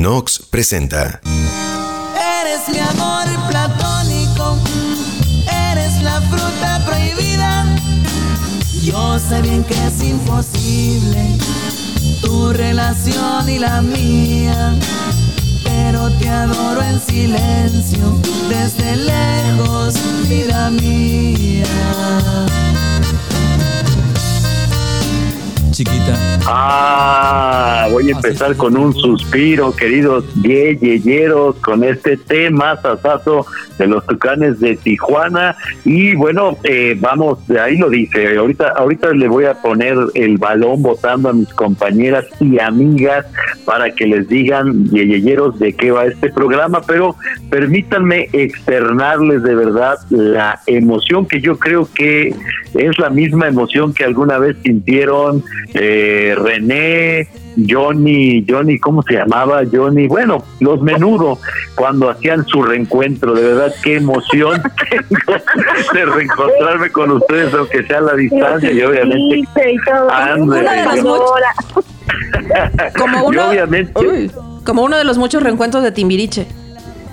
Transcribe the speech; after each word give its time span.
Nox 0.00 0.40
presenta. 0.48 1.20
Eres 1.26 2.68
mi 2.72 2.78
amor 2.78 3.26
platónico, 3.50 4.56
eres 5.70 6.02
la 6.02 6.22
fruta 6.22 6.82
prohibida. 6.86 7.66
Yo 8.82 9.18
sé 9.18 9.42
bien 9.42 9.62
que 9.62 9.74
es 9.74 10.02
imposible 10.02 11.36
tu 12.22 12.50
relación 12.50 13.46
y 13.46 13.58
la 13.58 13.82
mía, 13.82 14.74
pero 15.64 16.08
te 16.12 16.30
adoro 16.30 16.80
en 16.80 16.98
silencio 16.98 18.18
desde 18.48 18.96
lejos, 18.96 19.96
vida 20.26 20.70
mía. 20.70 21.66
Chiquita. 25.80 26.14
Ah, 26.46 27.88
voy 27.90 28.10
a 28.10 28.16
empezar 28.16 28.54
con 28.56 28.76
un 28.76 28.92
suspiro, 28.92 29.74
queridos 29.74 30.24
yeyeyeros, 30.42 31.56
con 31.56 31.84
este 31.84 32.18
tema, 32.18 32.76
sasazo 32.82 33.46
de 33.80 33.86
los 33.86 34.06
tucanes 34.06 34.60
de 34.60 34.76
Tijuana. 34.76 35.56
Y 35.84 36.14
bueno, 36.14 36.56
eh, 36.64 36.96
vamos, 37.00 37.38
ahí 37.50 37.78
lo 37.78 37.88
dice, 37.88 38.36
ahorita, 38.36 38.68
ahorita 38.68 39.12
le 39.12 39.26
voy 39.26 39.46
a 39.46 39.54
poner 39.54 39.96
el 40.14 40.36
balón 40.36 40.82
votando 40.82 41.30
a 41.30 41.32
mis 41.32 41.48
compañeras 41.54 42.26
y 42.38 42.60
amigas 42.60 43.26
para 43.64 43.90
que 43.90 44.06
les 44.06 44.28
digan, 44.28 44.84
yeyeyeros, 44.90 45.58
de 45.58 45.72
qué 45.72 45.90
va 45.90 46.04
este 46.04 46.30
programa, 46.30 46.82
pero 46.86 47.16
permítanme 47.48 48.28
externarles 48.32 49.42
de 49.42 49.54
verdad 49.54 49.98
la 50.10 50.60
emoción 50.66 51.26
que 51.26 51.40
yo 51.40 51.58
creo 51.58 51.88
que 51.94 52.34
es 52.74 52.98
la 52.98 53.08
misma 53.08 53.48
emoción 53.48 53.94
que 53.94 54.04
alguna 54.04 54.38
vez 54.38 54.56
sintieron 54.62 55.42
eh, 55.74 56.34
René, 56.36 57.28
Johnny, 57.68 58.44
Johnny, 58.48 58.78
¿cómo 58.78 59.02
se 59.02 59.14
llamaba? 59.14 59.62
Johnny, 59.70 60.06
bueno, 60.06 60.42
los 60.60 60.80
menudo, 60.82 61.38
cuando 61.74 62.10
hacían 62.10 62.46
su 62.46 62.62
reencuentro, 62.62 63.34
de 63.34 63.42
verdad, 63.42 63.74
qué 63.82 63.96
emoción 63.96 64.62
tengo 64.90 65.38
de 65.92 66.04
reencontrarme 66.04 66.90
con 66.90 67.10
ustedes, 67.10 67.52
aunque 67.54 67.82
sea 67.84 67.98
a 67.98 68.02
la 68.02 68.14
distancia, 68.14 68.70
y 68.70 68.82
obviamente. 68.82 69.48
como 72.98 73.24
uno, 73.26 73.48
obviamente. 73.50 73.92
como 74.64 74.82
uno 74.82 74.96
de 74.96 75.04
los 75.04 75.18
muchos 75.18 75.42
reencuentros 75.42 75.82
de 75.82 75.92
Timbiriche. 75.92 76.46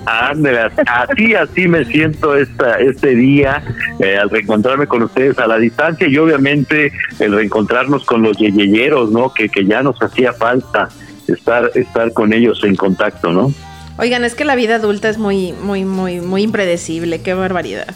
Andrea, 0.07 0.71
así, 0.85 1.35
así 1.35 1.67
me 1.67 1.83
siento 1.83 2.35
esta, 2.35 2.79
este 2.79 3.15
día 3.15 3.61
eh, 3.99 4.17
al 4.17 4.29
reencontrarme 4.29 4.87
con 4.87 5.03
ustedes 5.03 5.37
a 5.37 5.47
la 5.47 5.57
distancia 5.57 6.07
y 6.07 6.17
obviamente 6.17 6.93
el 7.19 7.33
reencontrarnos 7.33 8.05
con 8.05 8.21
los 8.21 8.37
yeyeyeros, 8.37 9.11
¿no? 9.11 9.33
Que, 9.33 9.49
que 9.49 9.65
ya 9.65 9.83
nos 9.83 10.01
hacía 10.01 10.31
falta 10.31 10.87
estar, 11.27 11.71
estar 11.75 12.13
con 12.13 12.31
ellos 12.31 12.63
en 12.63 12.75
contacto, 12.75 13.31
¿no? 13.31 13.53
Oigan, 13.97 14.23
es 14.23 14.35
que 14.35 14.45
la 14.45 14.55
vida 14.55 14.75
adulta 14.75 15.09
es 15.09 15.17
muy, 15.17 15.53
muy, 15.53 15.83
muy, 15.83 16.21
muy 16.21 16.43
impredecible, 16.43 17.21
qué 17.21 17.33
barbaridad. 17.33 17.87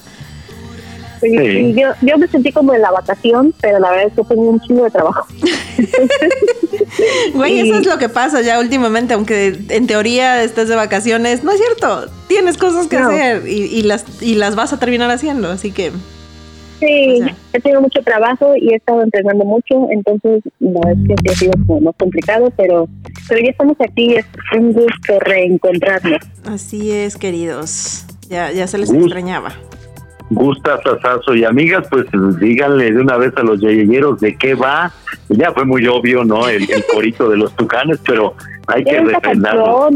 Sí. 1.21 1.75
Yo, 1.75 1.89
yo 2.01 2.17
me 2.17 2.27
sentí 2.27 2.51
como 2.51 2.73
en 2.73 2.81
la 2.81 2.91
vacación, 2.91 3.53
pero 3.61 3.79
la 3.79 3.91
verdad 3.91 4.07
es 4.07 4.13
que 4.13 4.23
tengo 4.23 4.49
un 4.49 4.59
chingo 4.61 4.83
de 4.83 4.89
trabajo. 4.89 5.27
Güey, 7.33 7.59
eso 7.59 7.75
es 7.75 7.85
lo 7.85 7.97
que 7.97 8.09
pasa 8.09 8.41
ya 8.41 8.59
últimamente, 8.59 9.13
aunque 9.13 9.57
en 9.69 9.87
teoría 9.87 10.43
estés 10.43 10.67
de 10.67 10.75
vacaciones, 10.75 11.43
no 11.43 11.51
es 11.51 11.59
cierto, 11.59 12.09
tienes 12.27 12.57
cosas 12.57 12.87
que 12.87 12.97
hacer 12.97 13.47
y, 13.47 13.83
las, 13.83 14.21
y 14.21 14.35
las 14.35 14.55
vas 14.55 14.73
a 14.73 14.79
terminar 14.79 15.09
haciendo, 15.09 15.49
así 15.49 15.71
que... 15.71 15.91
Sí, 16.79 17.21
he 17.53 17.61
tenido 17.61 17.79
mucho 17.79 18.01
trabajo 18.01 18.55
y 18.55 18.73
he 18.73 18.75
estado 18.75 19.03
entrenando 19.03 19.45
mucho, 19.45 19.87
entonces 19.91 20.41
no 20.59 20.81
es 20.89 20.97
que 21.07 21.31
ha 21.31 21.35
sido 21.35 21.51
como 21.67 21.79
más 21.81 21.95
complicado, 21.95 22.51
pero, 22.57 22.87
pero 23.29 23.41
ya 23.41 23.51
estamos 23.51 23.77
aquí, 23.79 24.15
es 24.15 24.25
un 24.57 24.73
gusto 24.73 25.19
reencontrarnos. 25.19 26.21
Así 26.45 26.91
es, 26.91 27.17
queridos, 27.17 28.05
ya, 28.29 28.51
ya 28.51 28.65
se 28.65 28.79
les 28.79 28.91
extrañaba 28.91 29.53
gusta 30.31 30.81
Sasazo 30.81 31.35
y 31.35 31.43
amigas, 31.43 31.85
pues 31.89 32.05
díganle 32.39 32.91
de 32.91 32.99
una 32.99 33.17
vez 33.17 33.33
a 33.37 33.43
los 33.43 33.59
yeyeros 33.59 34.19
de 34.19 34.35
qué 34.35 34.55
va. 34.55 34.91
Ya 35.29 35.51
fue 35.51 35.65
muy 35.65 35.85
obvio, 35.87 36.23
¿no? 36.23 36.47
El, 36.47 36.67
corito 36.91 37.29
de 37.29 37.37
los 37.37 37.55
tucanes, 37.55 37.99
pero 38.05 38.33
hay 38.67 38.83
que 38.83 38.99
refrendarlo. 38.99 39.89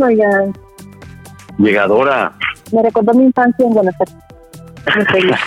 Llegadora. 1.58 2.34
Me 2.72 2.84
recordó 2.84 3.14
mi 3.14 3.26
infancia 3.26 3.66
en 3.66 3.74
Buenos 3.74 3.96
Aires. 5.14 5.40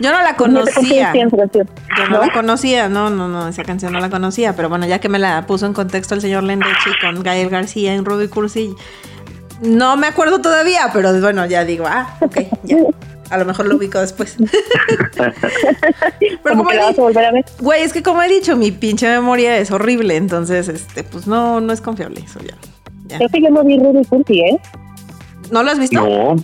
Yo 0.00 0.10
no 0.10 0.22
la 0.22 0.34
conocía. 0.36 1.12
Yo 1.14 2.06
no, 2.10 2.18
la 2.18 2.32
conocía, 2.32 2.88
no, 2.88 3.10
no, 3.10 3.28
no, 3.28 3.48
esa 3.48 3.62
canción 3.62 3.92
no 3.92 4.00
la 4.00 4.10
conocía, 4.10 4.56
pero 4.56 4.68
bueno, 4.68 4.86
ya 4.86 4.98
que 4.98 5.08
me 5.08 5.18
la 5.18 5.46
puso 5.46 5.66
en 5.66 5.74
contexto 5.74 6.14
el 6.14 6.20
señor 6.20 6.42
Lendechi 6.42 6.90
con 7.00 7.22
Gael 7.22 7.50
García 7.50 7.94
en 7.94 8.04
Ruby 8.04 8.28
Cursi, 8.28 8.74
no 9.60 9.96
me 9.96 10.06
acuerdo 10.06 10.40
todavía, 10.40 10.90
pero 10.92 11.18
bueno, 11.20 11.46
ya 11.46 11.64
digo, 11.64 11.84
ah, 11.86 12.16
ok, 12.20 12.38
ya. 12.64 12.76
A 13.30 13.38
lo 13.38 13.44
mejor 13.44 13.66
lo 13.66 13.76
ubico 13.76 14.00
después. 14.00 14.36
Pero 16.18 16.56
como 16.56 16.64
vas 16.64 16.98
a 16.98 17.00
volver 17.00 17.24
a 17.24 17.32
ver? 17.32 17.44
Güey, 17.60 17.82
es 17.82 17.92
que 17.92 18.02
como 18.02 18.22
he 18.22 18.28
dicho, 18.28 18.56
mi 18.56 18.72
pinche 18.72 19.08
memoria 19.08 19.56
es 19.58 19.70
horrible, 19.70 20.16
entonces, 20.16 20.68
este, 20.68 21.04
pues 21.04 21.28
no, 21.28 21.60
no 21.60 21.72
es 21.72 21.80
confiable 21.80 22.20
eso 22.20 22.40
ya. 22.40 22.56
Creo 23.16 23.28
que 23.28 23.42
yo 23.42 23.50
no 23.50 23.64
vi 23.64 23.78
Rudy 23.78 24.04
Cursi, 24.04 24.40
¿eh? 24.40 24.60
¿No 25.50 25.62
lo 25.62 25.70
has 25.70 25.78
visto? 25.78 26.00
No. 26.00 26.36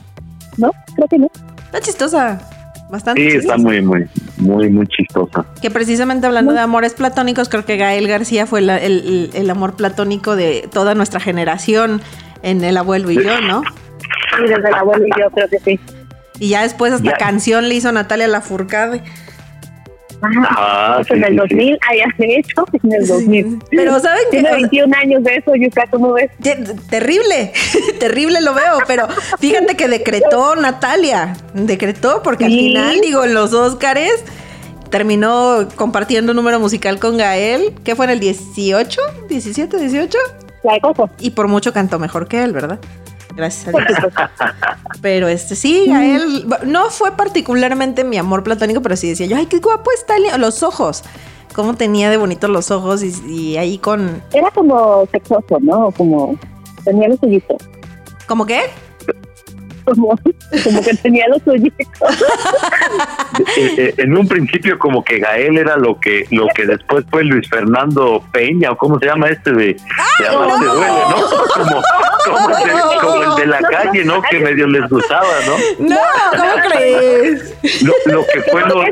No, 0.57 0.71
creo 0.95 1.09
que 1.09 1.19
no. 1.19 1.31
Está 1.67 1.81
chistosa. 1.81 2.41
Bastante. 2.91 3.31
Sí, 3.31 3.37
está 3.37 3.57
muy, 3.57 3.83
muy, 3.83 4.07
muy, 4.37 4.71
muy 4.71 4.87
chistosa. 4.87 5.45
Que 5.61 5.71
precisamente 5.71 6.27
hablando 6.27 6.53
de 6.53 6.61
amores 6.61 6.95
platónicos, 6.95 7.49
creo 7.49 7.65
que 7.65 7.77
Gael 7.77 8.07
García 8.07 8.47
fue 8.47 8.61
el, 8.61 9.31
el, 9.35 9.51
amor 9.51 9.75
platónico 9.75 10.37
de 10.37 10.69
toda 10.73 10.95
nuestra 10.95 11.19
generación 11.19 12.01
en 12.43 12.63
El 12.63 12.77
Abuelo 12.77 13.11
y 13.11 13.17
yo, 13.17 13.41
¿no? 13.41 13.63
Sí, 14.37 14.43
desde 14.43 14.69
El 14.69 14.75
Abuelo 14.75 15.05
y 15.05 15.21
yo 15.21 15.31
creo 15.31 15.49
que 15.49 15.59
sí. 15.59 15.81
Y 16.39 16.51
ya 16.51 16.63
después 16.63 16.93
hasta 16.93 17.17
canción 17.17 17.69
le 17.69 17.75
hizo 17.75 17.91
Natalia 17.93 18.29
Lafourcade. 18.29 19.03
Ah, 20.23 21.03
en 21.11 21.25
el 21.25 21.37
2000 21.37 21.79
hayas 21.89 22.15
hecho, 22.19 22.65
en 22.83 22.93
el 22.93 23.07
2000. 23.07 23.59
Pero 23.71 24.01
¿saben 24.01 24.25
que 24.31 24.41
Tiene 24.41 24.53
21 24.53 24.97
años 24.97 25.23
de 25.23 25.37
eso, 25.37 25.55
Yuka, 25.55 25.87
¿cómo 25.91 26.15
ves? 26.15 26.31
Terrible, 26.89 27.53
terrible 28.01 28.41
lo 28.41 28.55
veo, 28.55 28.79
pero 28.87 29.09
fíjate 29.39 29.77
que 29.77 29.89
decretó 29.89 30.57
Natalia, 30.57 31.37
decretó, 31.55 32.23
porque 32.23 32.47
al 32.47 32.53
final, 32.53 33.01
digo, 33.01 33.25
en 33.25 33.35
los 33.35 33.53
Óscares 33.53 34.25
terminó 34.91 35.69
compartiendo 35.77 36.33
número 36.33 36.61
musical 36.61 36.99
con 36.99 37.19
Gael, 37.19 37.75
¿qué 37.85 37.95
fue 37.95 38.07
en 38.07 38.13
el 38.13 38.21
18? 38.21 39.01
¿17, 39.29 39.79
18? 39.79 40.19
La 40.63 40.75
de 40.75 40.81
Coco. 40.81 41.11
Y 41.21 41.31
por 41.33 41.49
mucho 41.49 41.73
cantó 41.73 41.99
mejor 41.99 42.27
que 42.27 42.43
él, 42.43 42.53
¿verdad? 42.53 42.81
Gracias 43.37 43.75
a 43.75 43.79
Dios. 43.79 43.99
pero 45.03 45.29
este 45.29 45.55
sí, 45.55 45.91
a 45.91 46.05
él 46.05 46.47
no 46.65 46.91
fue 46.91 47.13
particularmente 47.13 48.03
mi 48.03 48.17
amor 48.17 48.43
platónico, 48.43 48.81
pero 48.81 48.97
sí 48.97 49.11
decía 49.11 49.27
yo, 49.27 49.37
ay, 49.37 49.47
qué 49.47 49.59
guapo 49.59 49.91
está 49.93 50.15
los 50.39 50.63
ojos. 50.63 51.05
Cómo 51.55 51.75
tenía 51.75 52.11
de 52.11 52.17
bonitos 52.17 52.51
los 52.51 52.71
ojos 52.71 53.03
y, 53.03 53.57
ahí 53.57 53.79
con... 53.79 54.23
Era 54.33 54.51
como 54.51 55.07
sexoso, 55.11 55.59
¿no? 55.61 55.91
Como 55.93 56.39
tenía 56.85 57.09
los 57.09 57.23
ojitos. 57.23 57.63
¿Cómo 58.27 58.45
qué? 58.45 58.63
Como, 59.87 60.19
como 60.65 60.83
que 60.83 60.95
tenía 60.95 61.27
los 61.29 61.47
ojitos. 61.47 61.79
Eh, 63.59 63.75
eh, 63.77 63.95
en 63.99 64.17
un 64.17 64.27
principio 64.27 64.79
como 64.79 65.05
que 65.05 65.19
Gael 65.19 65.59
era 65.59 65.77
lo 65.77 66.01
que 66.01 66.27
lo 66.31 66.47
que 66.55 66.65
después 66.65 67.05
fue 67.11 67.23
Luis 67.23 67.47
Fernando 67.49 68.25
Peña 68.33 68.73
o 68.73 68.77
cómo 68.79 68.99
se 68.99 69.07
llama 69.07 69.29
este 69.29 69.53
de, 69.53 69.67
de 69.67 69.79
no. 70.33 70.59
duele, 70.59 70.87
¿no? 71.11 71.17
Como, 71.53 71.83
como, 73.01 73.23
el 73.23 73.37
de 73.37 73.47
la 73.47 73.59
calle, 73.59 74.05
¿no? 74.05 74.23
Que 74.23 74.41
medio 74.41 74.67
les 74.67 74.89
gustaba, 74.89 75.29
¿no? 75.47 75.87
No, 75.87 75.99
¿cómo 76.31 76.53
crees? 76.71 77.55
Lo, 77.83 77.93
lo 78.07 78.27
que 78.27 78.43
fue 78.51 78.63
lo... 78.63 78.83
Eh, 78.83 78.91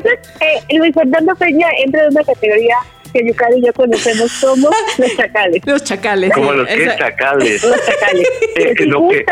Luis 0.76 0.94
Fernando 0.94 1.34
Peña 1.37 1.69
entra 1.78 2.05
en 2.05 2.11
una 2.11 2.25
categoría 2.25 2.76
que 3.15 3.26
Yucari 3.26 3.59
y 3.59 3.66
yo 3.66 3.72
conocemos 3.72 4.32
como 4.41 4.69
los 4.99 5.16
chacales. 5.16 5.62
Los 5.65 5.84
chacales. 5.84 6.32
Como 6.34 6.53
los 6.53 6.69
que 6.69 6.87
chacales. 6.99 7.62
Los 7.62 7.87
chacales. 7.87 8.28
Eh, 8.56 8.75
lo 8.87 9.08
que, 9.08 9.25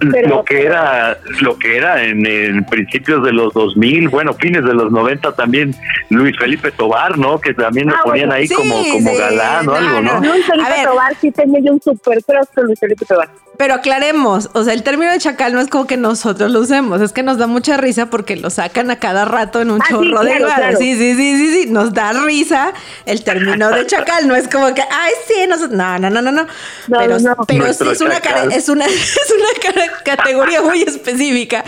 lo 0.00 0.44
que 0.44 0.64
era 0.64 1.18
lo 1.40 1.58
que 1.58 1.76
era 1.76 2.02
en, 2.04 2.64
principios 2.66 3.24
de 3.24 3.32
los 3.32 3.52
2000, 3.54 4.08
bueno, 4.08 4.34
fines 4.34 4.64
de 4.64 4.74
los 4.74 4.90
90 4.90 5.32
también 5.34 5.74
Luis 6.10 6.36
Felipe 6.38 6.70
Tobar, 6.72 7.16
¿no? 7.16 7.40
Que 7.40 7.54
también 7.54 7.88
lo 7.88 7.94
ah, 7.94 8.00
ponían 8.04 8.32
ahí 8.32 8.48
como 8.48 8.74
como 8.92 9.16
galán 9.16 9.68
o 9.68 9.74
algo, 9.74 10.00
¿no? 10.00 10.20
Luis 10.20 10.44
Felipe 10.46 10.84
Tobar 10.84 11.16
sí 11.20 11.30
tenía 11.30 11.60
yo 11.60 11.72
un 11.72 11.80
super 11.80 12.22
cross 12.24 12.48
con 12.54 12.66
Luis 12.66 12.78
Felipe 12.78 13.04
Tobar. 13.04 13.28
Pero 13.56 13.74
aclaremos, 13.74 14.50
o 14.52 14.64
sea, 14.64 14.74
el 14.74 14.82
término 14.82 15.10
de 15.10 15.18
chacal 15.18 15.54
no 15.54 15.60
es 15.60 15.68
como 15.68 15.86
que 15.86 15.96
nosotros 15.96 16.50
lo 16.50 16.60
usemos, 16.60 17.00
es 17.00 17.12
que 17.12 17.22
nos 17.22 17.38
da 17.38 17.46
mucha 17.46 17.76
risa 17.76 18.10
porque 18.10 18.36
lo 18.36 18.50
sacan 18.50 18.90
a 18.90 18.98
cada 18.98 19.24
rato 19.24 19.62
en 19.62 19.70
un 19.70 19.80
ah, 19.80 19.86
chorro 19.88 20.22
de 20.22 20.36
claro, 20.36 20.76
Sí, 20.76 20.94
sí, 20.94 21.14
sí, 21.14 21.36
sí, 21.38 21.62
sí, 21.62 21.70
nos 21.70 21.94
da 21.94 22.12
risa 22.12 22.74
el 23.06 23.24
término 23.24 23.70
de 23.70 23.86
chacal, 23.86 24.28
no 24.28 24.36
es 24.36 24.48
como 24.48 24.74
que, 24.74 24.82
ay, 24.82 25.12
sí, 25.26 25.46
nosotros, 25.48 25.76
no, 25.76 25.98
no, 25.98 26.10
no, 26.10 26.20
no, 26.20 26.32
no. 26.32 26.46
pero, 26.88 27.16
pero 27.46 27.72
sí 27.72 27.88
es 27.88 28.00
una, 28.00 28.16
es 28.50 28.68
una, 28.68 28.84
es 28.86 29.34
una 29.34 29.62
categoría 30.04 30.62
muy 30.62 30.82
específica. 30.82 31.64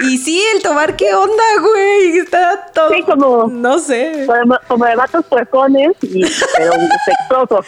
y 0.00 0.18
sí, 0.18 0.42
el 0.54 0.62
tomar, 0.62 0.96
¿qué 0.96 1.14
onda, 1.14 1.44
güey? 1.60 2.18
Está 2.18 2.70
todo. 2.74 2.90
Sí, 2.90 3.02
como. 3.02 3.48
No 3.48 3.78
sé. 3.78 4.26
Como, 4.68 4.84
de 4.84 4.96
vatos 4.96 5.24
puercones, 5.26 5.92
y, 6.02 6.22
pero 6.56 6.72
sexosos. 7.04 7.66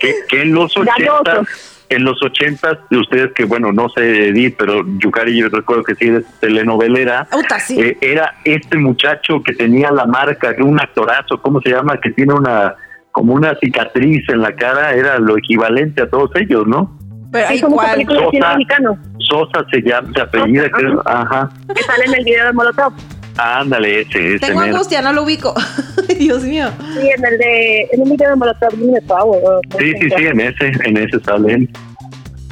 Que, 0.00 0.14
que 0.28 0.42
en 0.42 0.54
los 0.54 0.76
80 0.76 1.44
en 1.88 2.04
los 2.04 2.20
ochentas, 2.22 2.78
de 2.90 2.98
ustedes 2.98 3.32
que, 3.32 3.44
bueno, 3.44 3.72
no 3.72 3.88
sé, 3.90 4.28
Edith, 4.28 4.56
pero 4.58 4.84
Yukari, 4.98 5.38
yo 5.38 5.48
recuerdo 5.48 5.84
que 5.84 5.94
sí, 5.94 6.08
es 6.08 6.24
telenovelera, 6.40 7.28
eh, 7.70 7.96
era 8.00 8.34
este 8.44 8.76
muchacho 8.76 9.42
que 9.42 9.52
tenía 9.52 9.90
la 9.90 10.06
marca, 10.06 10.54
un 10.58 10.80
actorazo, 10.80 11.40
¿cómo 11.40 11.60
se 11.60 11.70
llama? 11.70 12.00
Que 12.00 12.10
tiene 12.10 12.34
una, 12.34 12.74
como 13.12 13.34
una 13.34 13.54
cicatriz 13.56 14.28
en 14.28 14.40
la 14.42 14.54
cara, 14.54 14.94
era 14.94 15.18
lo 15.18 15.38
equivalente 15.38 16.02
a 16.02 16.10
todos 16.10 16.30
ellos, 16.36 16.66
¿no? 16.66 16.98
Pero 17.30 17.48
hay 17.48 17.60
cuál? 17.60 18.06
Sosa, 18.06 18.56
Sosa 19.28 19.64
se 19.70 19.80
llama, 19.82 20.10
se 20.14 20.20
apellida, 20.20 20.70
creo, 20.70 21.02
ajá. 21.04 21.50
Que 21.74 21.82
sale 21.82 22.04
en 22.04 22.14
el 22.14 22.24
video 22.24 22.46
de 22.46 22.52
Molotov. 22.52 22.92
Ándale, 23.38 24.00
ese, 24.02 24.36
ese. 24.36 24.46
Tengo 24.46 24.60
angustia, 24.60 25.02
no 25.02 25.12
lo 25.12 25.24
ubico. 25.24 25.54
Dios 26.18 26.42
mío. 26.42 26.68
Sí, 26.94 27.08
en 27.08 27.24
el 27.24 27.38
de, 27.38 27.88
en 27.92 28.02
el 28.02 28.10
video 28.10 28.30
de 28.30 28.36
Molotov, 28.36 28.74
de 28.74 29.02
Power. 29.02 29.42
Sí, 29.78 29.92
sí, 30.00 30.08
sí, 30.16 30.26
en 30.26 30.40
ese, 30.40 30.72
en 30.84 30.96
ese 30.96 31.20
sale 31.20 31.68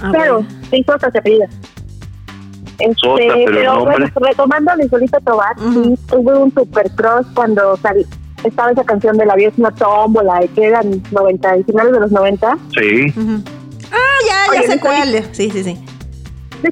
Ah, 0.03 0.11
claro, 0.13 0.45
sí, 0.71 0.85
Sosa 0.87 1.11
se 1.11 1.19
apellida. 1.19 1.47
Este, 2.79 2.95
Sosa, 2.97 3.17
pero, 3.17 3.53
pero 3.53 3.85
bueno, 3.85 4.07
retomando 4.17 4.73
a 4.73 4.77
solito 4.89 5.19
Tobat, 5.21 5.59
sí, 5.59 5.95
tuve 6.09 6.37
un 6.37 6.53
super 6.53 6.91
cross 6.91 7.27
cuando 7.35 7.77
salí, 7.77 8.05
estaba 8.45 8.73
esa 8.73 8.85
canción 8.85 9.17
de 9.17 9.27
La 9.27 9.35
una 9.57 9.71
tómbola, 9.71 10.41
que 10.55 10.65
eran 10.65 11.03
90, 11.11 11.55
finales 11.67 11.93
de 11.93 12.01
los 12.01 12.13
90. 12.13 12.59
Sí. 12.79 13.15
Ah, 13.91 14.49
ya, 14.53 14.61
ya 14.61 14.73
sé 14.73 14.81
cuál. 14.81 15.25
Sí, 15.33 15.51
sí, 15.51 15.63
sí. 15.63 15.79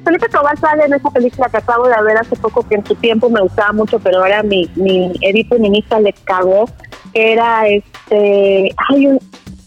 Felipe 0.01 0.27
Tobar 0.29 0.57
sale 0.59 0.85
en 0.85 0.93
esa 0.93 1.09
película 1.09 1.49
que 1.49 1.57
acabo 1.57 1.87
de 1.87 2.01
ver 2.03 2.17
hace 2.17 2.35
poco 2.35 2.67
que 2.67 2.75
en 2.75 2.85
su 2.85 2.95
tiempo 2.95 3.29
me 3.29 3.41
gustaba 3.41 3.71
mucho, 3.73 3.99
pero 3.99 4.19
ahora 4.19 4.43
mi, 4.43 4.69
mi 4.75 5.11
edito 5.21 5.55
feminista 5.55 5.99
le 5.99 6.13
cagó. 6.23 6.65
Era 7.13 7.67
este. 7.67 8.73
Ay, 8.89 9.07
un, 9.07 9.19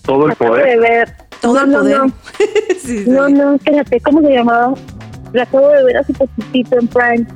Todo 0.02 0.28
el 0.28 0.37
poder. 0.37 0.67
De 0.67 0.76
ver. 0.78 1.12
Todo 1.40 1.61
el 1.61 1.73
poder. 1.73 1.99
No, 1.99 2.08
sí, 2.78 3.05
sí. 3.05 3.05
no, 3.06 3.28
no, 3.28 3.55
espérate, 3.55 4.00
¿cómo 4.00 4.20
se 4.23 4.32
llamaba? 4.32 4.75
La 5.32 5.43
acabo 5.43 5.69
de 5.69 5.84
ver 5.84 5.99
hace 5.99 6.12
poquitito 6.14 6.78
en 6.78 6.88
Prime 6.88 7.26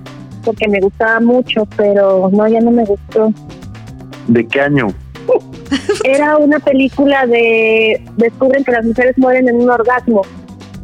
porque 0.44 0.69
me 0.69 0.81
gustaba 0.81 1.20
mucho, 1.20 1.66
pero 1.76 2.31
no, 2.32 2.48
ya 2.48 2.60
no 2.60 2.70
me 2.70 2.84
gustó. 2.84 3.32
¿De 4.28 4.46
qué 4.46 4.60
año? 4.60 4.88
Era 6.04 6.37
una 6.38 6.58
película 6.58 7.26
de 7.26 8.02
descubren 8.16 8.64
que 8.64 8.72
las 8.72 8.84
mujeres 8.84 9.16
mueren 9.19 9.48
en 9.48 9.56
un 9.56 9.70
orgasmo. 9.70 10.22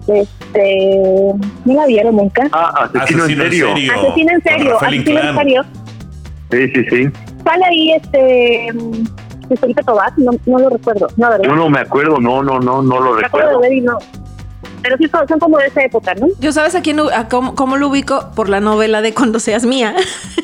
Este, 0.08 1.32
¿no 1.64 1.74
la 1.74 1.86
vieron 1.86 2.16
nunca? 2.16 2.48
Ah, 2.52 2.88
asesino, 2.94 3.24
en 3.24 3.36
serio. 3.36 3.68
Asesino 3.72 4.32
en 4.32 4.42
serio. 4.42 4.76
Asesino 4.80 5.20
en 5.20 5.36
serio. 5.36 5.64
Sí, 6.50 6.68
sí, 6.74 6.84
sí. 6.90 7.08
Sale 7.44 7.64
ahí 7.64 7.92
este 7.92 8.72
Felipe 9.54 9.82
Tobat, 9.84 10.16
no, 10.16 10.32
no 10.46 10.58
lo 10.58 10.70
recuerdo, 10.70 11.06
no, 11.16 11.30
¿verdad? 11.30 11.44
Yo 11.44 11.54
no 11.54 11.70
me 11.70 11.80
acuerdo, 11.80 12.18
no, 12.18 12.42
no, 12.42 12.58
no, 12.58 12.82
no 12.82 13.00
lo 13.00 13.14
recuerdo. 13.14 13.60
De 13.60 13.68
ver 13.68 13.78
y 13.78 13.80
no. 13.80 13.98
Pero 14.82 14.96
sí 14.98 15.08
son, 15.08 15.38
como 15.38 15.58
de 15.58 15.66
esa 15.66 15.82
época, 15.82 16.14
¿no? 16.14 16.28
Yo 16.40 16.52
sabes 16.52 16.74
a 16.74 16.82
quién 16.82 17.00
a 17.00 17.28
cómo, 17.28 17.76
lo 17.76 17.88
ubico 17.88 18.30
por 18.34 18.48
la 18.48 18.60
novela 18.60 19.02
de 19.02 19.14
Cuando 19.14 19.40
seas 19.40 19.64
mía, 19.64 19.94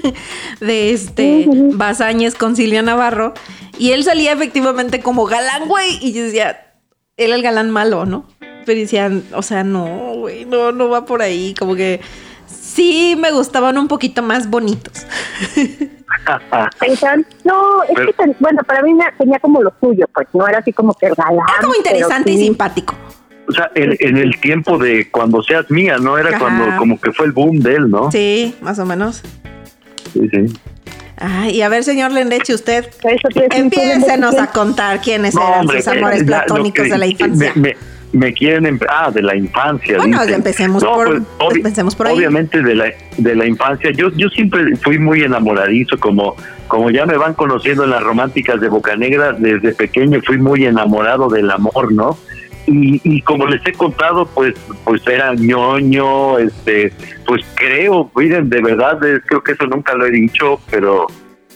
de 0.61 0.93
este 0.93 1.47
Basáñez 1.75 2.35
con 2.35 2.57
Silvia 2.57 2.83
Navarro. 2.83 3.35
Y 3.79 3.93
él 3.93 4.05
salía 4.05 4.33
efectivamente 4.33 5.01
como 5.01 5.27
galán, 5.27 5.69
güey. 5.69 5.99
Y 6.01 6.13
yo 6.13 6.25
decía, 6.25 6.75
él 7.17 7.33
el 7.33 7.43
galán 7.43 7.71
malo, 7.71 8.05
¿no? 8.05 8.27
Pero 8.65 8.81
decían, 8.81 9.25
o 9.35 9.43
sea, 9.43 9.65
no, 9.65 10.15
güey, 10.17 10.45
no, 10.45 10.73
no 10.73 10.89
va 10.89 11.05
por 11.05 11.23
ahí. 11.23 11.55
Como 11.59 11.75
que 11.75 12.01
sí 12.47 13.17
me 13.19 13.31
gustaban 13.31 13.79
un 13.79 13.89
poquito 13.89 14.23
más 14.23 14.49
bonitos. 14.49 15.07
no, 17.45 17.83
es 17.85 18.17
que, 18.17 18.37
bueno, 18.39 18.63
para 18.67 18.83
mí 18.83 18.93
tenía 19.19 19.39
como 19.41 19.63
lo 19.63 19.73
suyo, 19.81 20.07
pues 20.15 20.29
no 20.33 20.47
era 20.47 20.59
así 20.59 20.73
como 20.73 20.95
que 20.95 21.09
galán. 21.09 21.35
Era 21.35 21.61
como 21.61 21.75
interesante 21.75 22.31
y 22.31 22.39
simpático. 22.39 22.95
O 23.49 23.53
sea, 23.53 23.71
en, 23.75 24.17
el 24.17 24.41
tiempo 24.41 24.79
de 24.79 25.11
cuando 25.11 25.43
seas 25.43 25.71
mía, 25.71 25.99
¿no? 25.99 26.17
Era 26.17 26.39
cuando 26.39 26.77
como 26.79 27.01
que 27.01 27.13
fue 27.13 27.27
el 27.27 27.33
boom 27.33 27.59
de 27.59 27.75
él, 27.75 27.91
¿no? 27.91 28.11
Sí, 28.11 28.55
más 28.61 28.79
o 28.79 28.87
menos. 28.87 29.23
Sí, 30.13 30.29
sí. 30.31 30.47
Ay, 31.17 31.57
y 31.57 31.63
a 31.63 31.69
ver, 31.69 31.85
señor 31.85 32.13
Lendeche, 32.13 32.55
usted 32.55 32.89
empiécenos 33.51 34.37
a 34.37 34.49
contar 34.49 35.01
quiénes 35.01 35.35
eran 35.37 35.69
sus 35.69 35.87
amores 35.87 36.25
platónicos 36.25 36.89
de 36.89 36.99
la 36.99 37.07
infancia. 37.07 37.53
Me, 37.55 37.77
quieren, 38.35 38.79
ah, 38.89 39.11
de 39.11 39.23
la 39.23 39.37
infancia. 39.37 39.97
Bueno, 39.97 40.23
empecemos, 40.23 40.85
por, 40.85 41.23
pues, 41.39 41.57
empecemos 41.57 41.97
por 41.97 42.09
ahí. 42.09 42.17
Obviamente 42.17 42.63
de 42.63 42.75
la, 42.75 42.93
de 43.17 43.35
la 43.35 43.47
infancia. 43.47 43.91
Yo, 43.91 44.11
yo 44.13 44.29
siempre 44.29 44.77
fui 44.77 44.99
muy 44.99 45.23
enamoradizo, 45.23 45.99
como, 45.99 46.37
como 46.69 46.91
ya 46.91 47.07
me 47.07 47.17
van 47.17 47.35
conociendo 47.35 47.85
en 47.85 47.91
las 47.91 48.03
románticas 48.03 48.61
de 48.61 48.69
Boca 48.69 48.97
Negra, 48.97 49.33
desde 49.33 49.75
pequeño 49.75 50.21
fui 50.23 50.39
muy 50.39 50.65
enamorado 50.65 51.29
del 51.29 51.51
amor, 51.51 51.93
¿no? 51.93 52.19
Y, 52.67 53.01
y, 53.03 53.21
como 53.23 53.47
les 53.47 53.67
he 53.67 53.73
contado, 53.73 54.25
pues 54.25 54.55
pues 54.85 55.05
era 55.09 55.35
ñoño, 55.35 56.39
este, 56.39 56.93
pues 57.27 57.45
creo, 57.57 58.09
miren, 58.15 58.49
de 58.49 58.63
verdad, 58.63 59.01
creo 59.27 59.43
que 59.43 59.53
eso 59.53 59.67
nunca 59.67 59.95
lo 59.95 60.07
he 60.07 60.13
dicho, 60.13 60.61
pero 60.71 61.09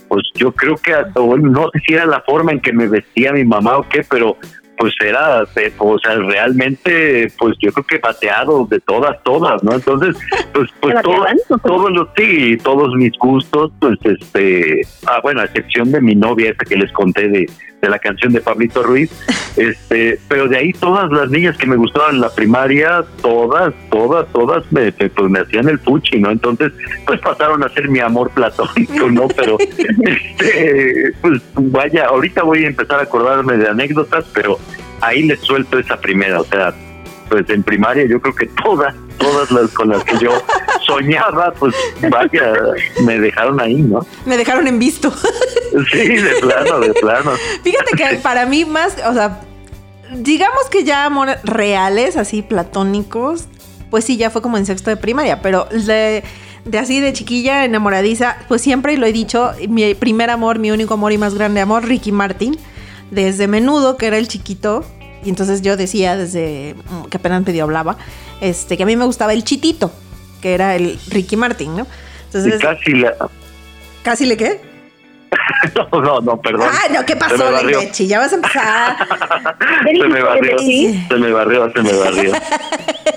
pues 0.09 0.25
yo 0.35 0.53
creo 0.53 0.77
que, 0.77 0.93
no 1.15 1.71
sé 1.73 1.81
si 1.87 1.95
era 1.95 2.07
la 2.07 2.21
forma 2.21 2.53
en 2.53 2.61
que 2.61 2.73
me 2.73 2.89
vestía 2.89 3.33
mi 3.33 3.45
mamá 3.45 3.79
o 3.79 3.89
qué, 3.89 4.05
pero 4.09 4.37
pues 4.79 4.95
era, 5.05 5.43
eh, 5.57 5.73
o 5.79 5.99
sea, 5.99 6.17
realmente, 6.17 7.33
pues 7.39 7.57
yo 7.61 7.73
creo 7.73 7.87
que 7.87 7.99
pateado 7.99 8.67
de 8.67 8.81
todas, 8.81 9.23
todas, 9.23 9.63
¿no? 9.63 9.75
Entonces, 9.75 10.17
pues, 10.53 10.71
pues 10.81 10.95
todos, 11.03 11.63
todos 11.63 11.93
los, 11.93 12.09
sí, 12.17 12.57
todos 12.63 12.95
mis 12.95 13.13
gustos, 13.19 13.73
pues 13.81 13.99
este, 14.05 14.83
ah, 15.07 15.21
bueno, 15.23 15.41
a 15.41 15.45
excepción 15.45 15.91
de 15.93 16.01
mi 16.01 16.15
novia 16.15 16.51
esta 16.51 16.65
que 16.65 16.77
les 16.77 16.93
conté 16.93 17.29
de, 17.29 17.47
de 17.87 17.91
la 17.91 17.99
canción 17.99 18.33
de 18.33 18.41
Pablito 18.41 18.83
Ruiz, 18.83 19.11
este, 19.57 20.19
pero 20.29 20.49
de 20.49 20.59
ahí 20.59 20.73
todas 20.73 21.11
las 21.11 21.31
niñas 21.31 21.57
que 21.57 21.67
me 21.67 21.77
gustaban 21.77 22.17
en 22.17 22.21
la 22.21 22.35
primaria, 22.35 23.05
todas, 23.23 23.73
todas, 23.91 24.27
todas 24.33 24.71
me, 24.73 24.93
pues 24.93 25.31
me 25.31 25.41
hacían 25.41 25.69
el 25.69 25.79
puchi, 25.79 26.19
¿no? 26.19 26.31
Entonces, 26.31 26.73
pues 27.07 27.21
pasaron 27.21 27.63
a 27.63 27.69
ser 27.71 27.89
mi 27.89 28.01
amor 28.01 28.31
platónico, 28.31 29.11
¿no? 29.11 29.29
Pero, 29.37 29.57
este, 29.59 31.13
pues 31.21 31.43
vaya, 31.55 32.07
ahorita 32.07 32.43
voy 32.43 32.65
a 32.65 32.69
empezar 32.69 33.01
a 33.01 33.03
acordarme 33.03 33.57
de 33.57 33.69
anécdotas, 33.69 34.25
pero 34.33 34.59
ahí 35.01 35.23
les 35.23 35.41
suelto 35.41 35.79
esa 35.79 36.01
primera, 36.01 36.41
o 36.41 36.45
sea, 36.45 36.75
pues 37.29 37.49
en 37.51 37.63
primaria 37.63 38.07
yo 38.07 38.21
creo 38.21 38.35
que 38.35 38.47
todas, 38.47 38.95
todas 39.19 39.51
las 39.51 39.71
con 39.73 39.89
las 39.89 40.05
que 40.05 40.19
yo 40.19 40.31
soñaba, 40.87 41.53
pues 41.59 41.75
vaya, 42.11 42.53
me 43.05 43.19
dejaron 43.19 43.61
ahí, 43.61 43.77
¿no? 43.77 44.07
Me 44.25 44.37
dejaron 44.37 44.67
en 44.67 44.79
visto. 44.79 45.13
Sí, 45.91 46.09
de 46.09 46.37
plano, 46.41 46.81
de 46.81 46.95
plano. 46.95 47.33
Fíjate 47.63 47.97
que 47.97 48.17
para 48.17 48.47
mí 48.47 48.65
más, 48.65 48.97
o 49.07 49.13
sea, 49.13 49.41
digamos 50.15 50.71
que 50.71 50.85
ya 50.85 51.05
amores 51.05 51.39
reales, 51.43 52.17
así 52.17 52.43
platónicos, 52.43 53.47
pues 53.91 54.05
sí, 54.05 54.17
ya 54.17 54.31
fue 54.31 54.43
como 54.43 54.57
en 54.57 54.67
sexto 54.67 54.91
de 54.91 54.97
primaria, 54.97 55.43
pero 55.43 55.67
de, 55.67 56.25
de 56.65 56.79
así 56.79 57.01
de 57.01 57.13
chiquilla 57.13 57.65
enamoradiza, 57.65 58.37
pues 58.49 58.63
siempre 58.63 58.97
lo 58.97 59.07
he 59.07 59.13
dicho, 59.13 59.53
mi 59.69 59.95
primer 59.95 60.31
amor, 60.31 60.59
mi 60.59 60.71
único 60.71 60.95
amor 60.95 61.13
y 61.13 61.19
más 61.19 61.35
grande 61.35 61.61
amor, 61.61 61.85
Ricky 61.85 62.13
Martin, 62.13 62.57
desde 63.11 63.49
menudo, 63.49 63.97
que 63.97 64.07
era 64.07 64.19
el 64.19 64.29
chiquito, 64.29 64.85
y 65.25 65.29
entonces 65.29 65.63
yo 65.63 65.77
decía 65.77 66.17
desde 66.17 66.75
que 67.11 67.17
apenas 67.17 67.45
medio 67.47 67.65
hablaba, 67.65 67.97
este, 68.41 68.77
que 68.77 68.83
a 68.83 68.87
mí 68.87 68.97
me 68.97 69.05
gustaba 69.05 69.33
el 69.33 69.45
chitito, 69.45 69.93
que 70.41 70.55
era 70.55 70.77
el 70.77 70.99
Ricky 71.09 71.37
Martin, 71.37 71.77
¿no? 71.77 71.87
Entonces, 72.27 72.61
casi 72.61 72.93
la... 72.93 73.15
¿Casi 74.03 74.27
le 74.27 74.37
qué? 74.37 74.61
no, 75.75 76.01
no, 76.01 76.21
no, 76.21 76.41
perdón. 76.41 76.69
Ay, 76.71 76.95
no, 76.95 77.05
¿qué 77.05 77.17
pasó, 77.17 77.51
Lechi? 77.63 78.07
Ya 78.07 78.19
vas 78.19 78.33
a 78.33 78.37
empezar. 78.37 78.97
se 79.85 80.09
me 80.09 80.23
barrió, 80.23 80.59
se 80.59 81.17
me 81.17 81.33
barrió, 81.33 81.73
se 81.73 81.83
me 81.83 81.93
barrió. 81.93 82.33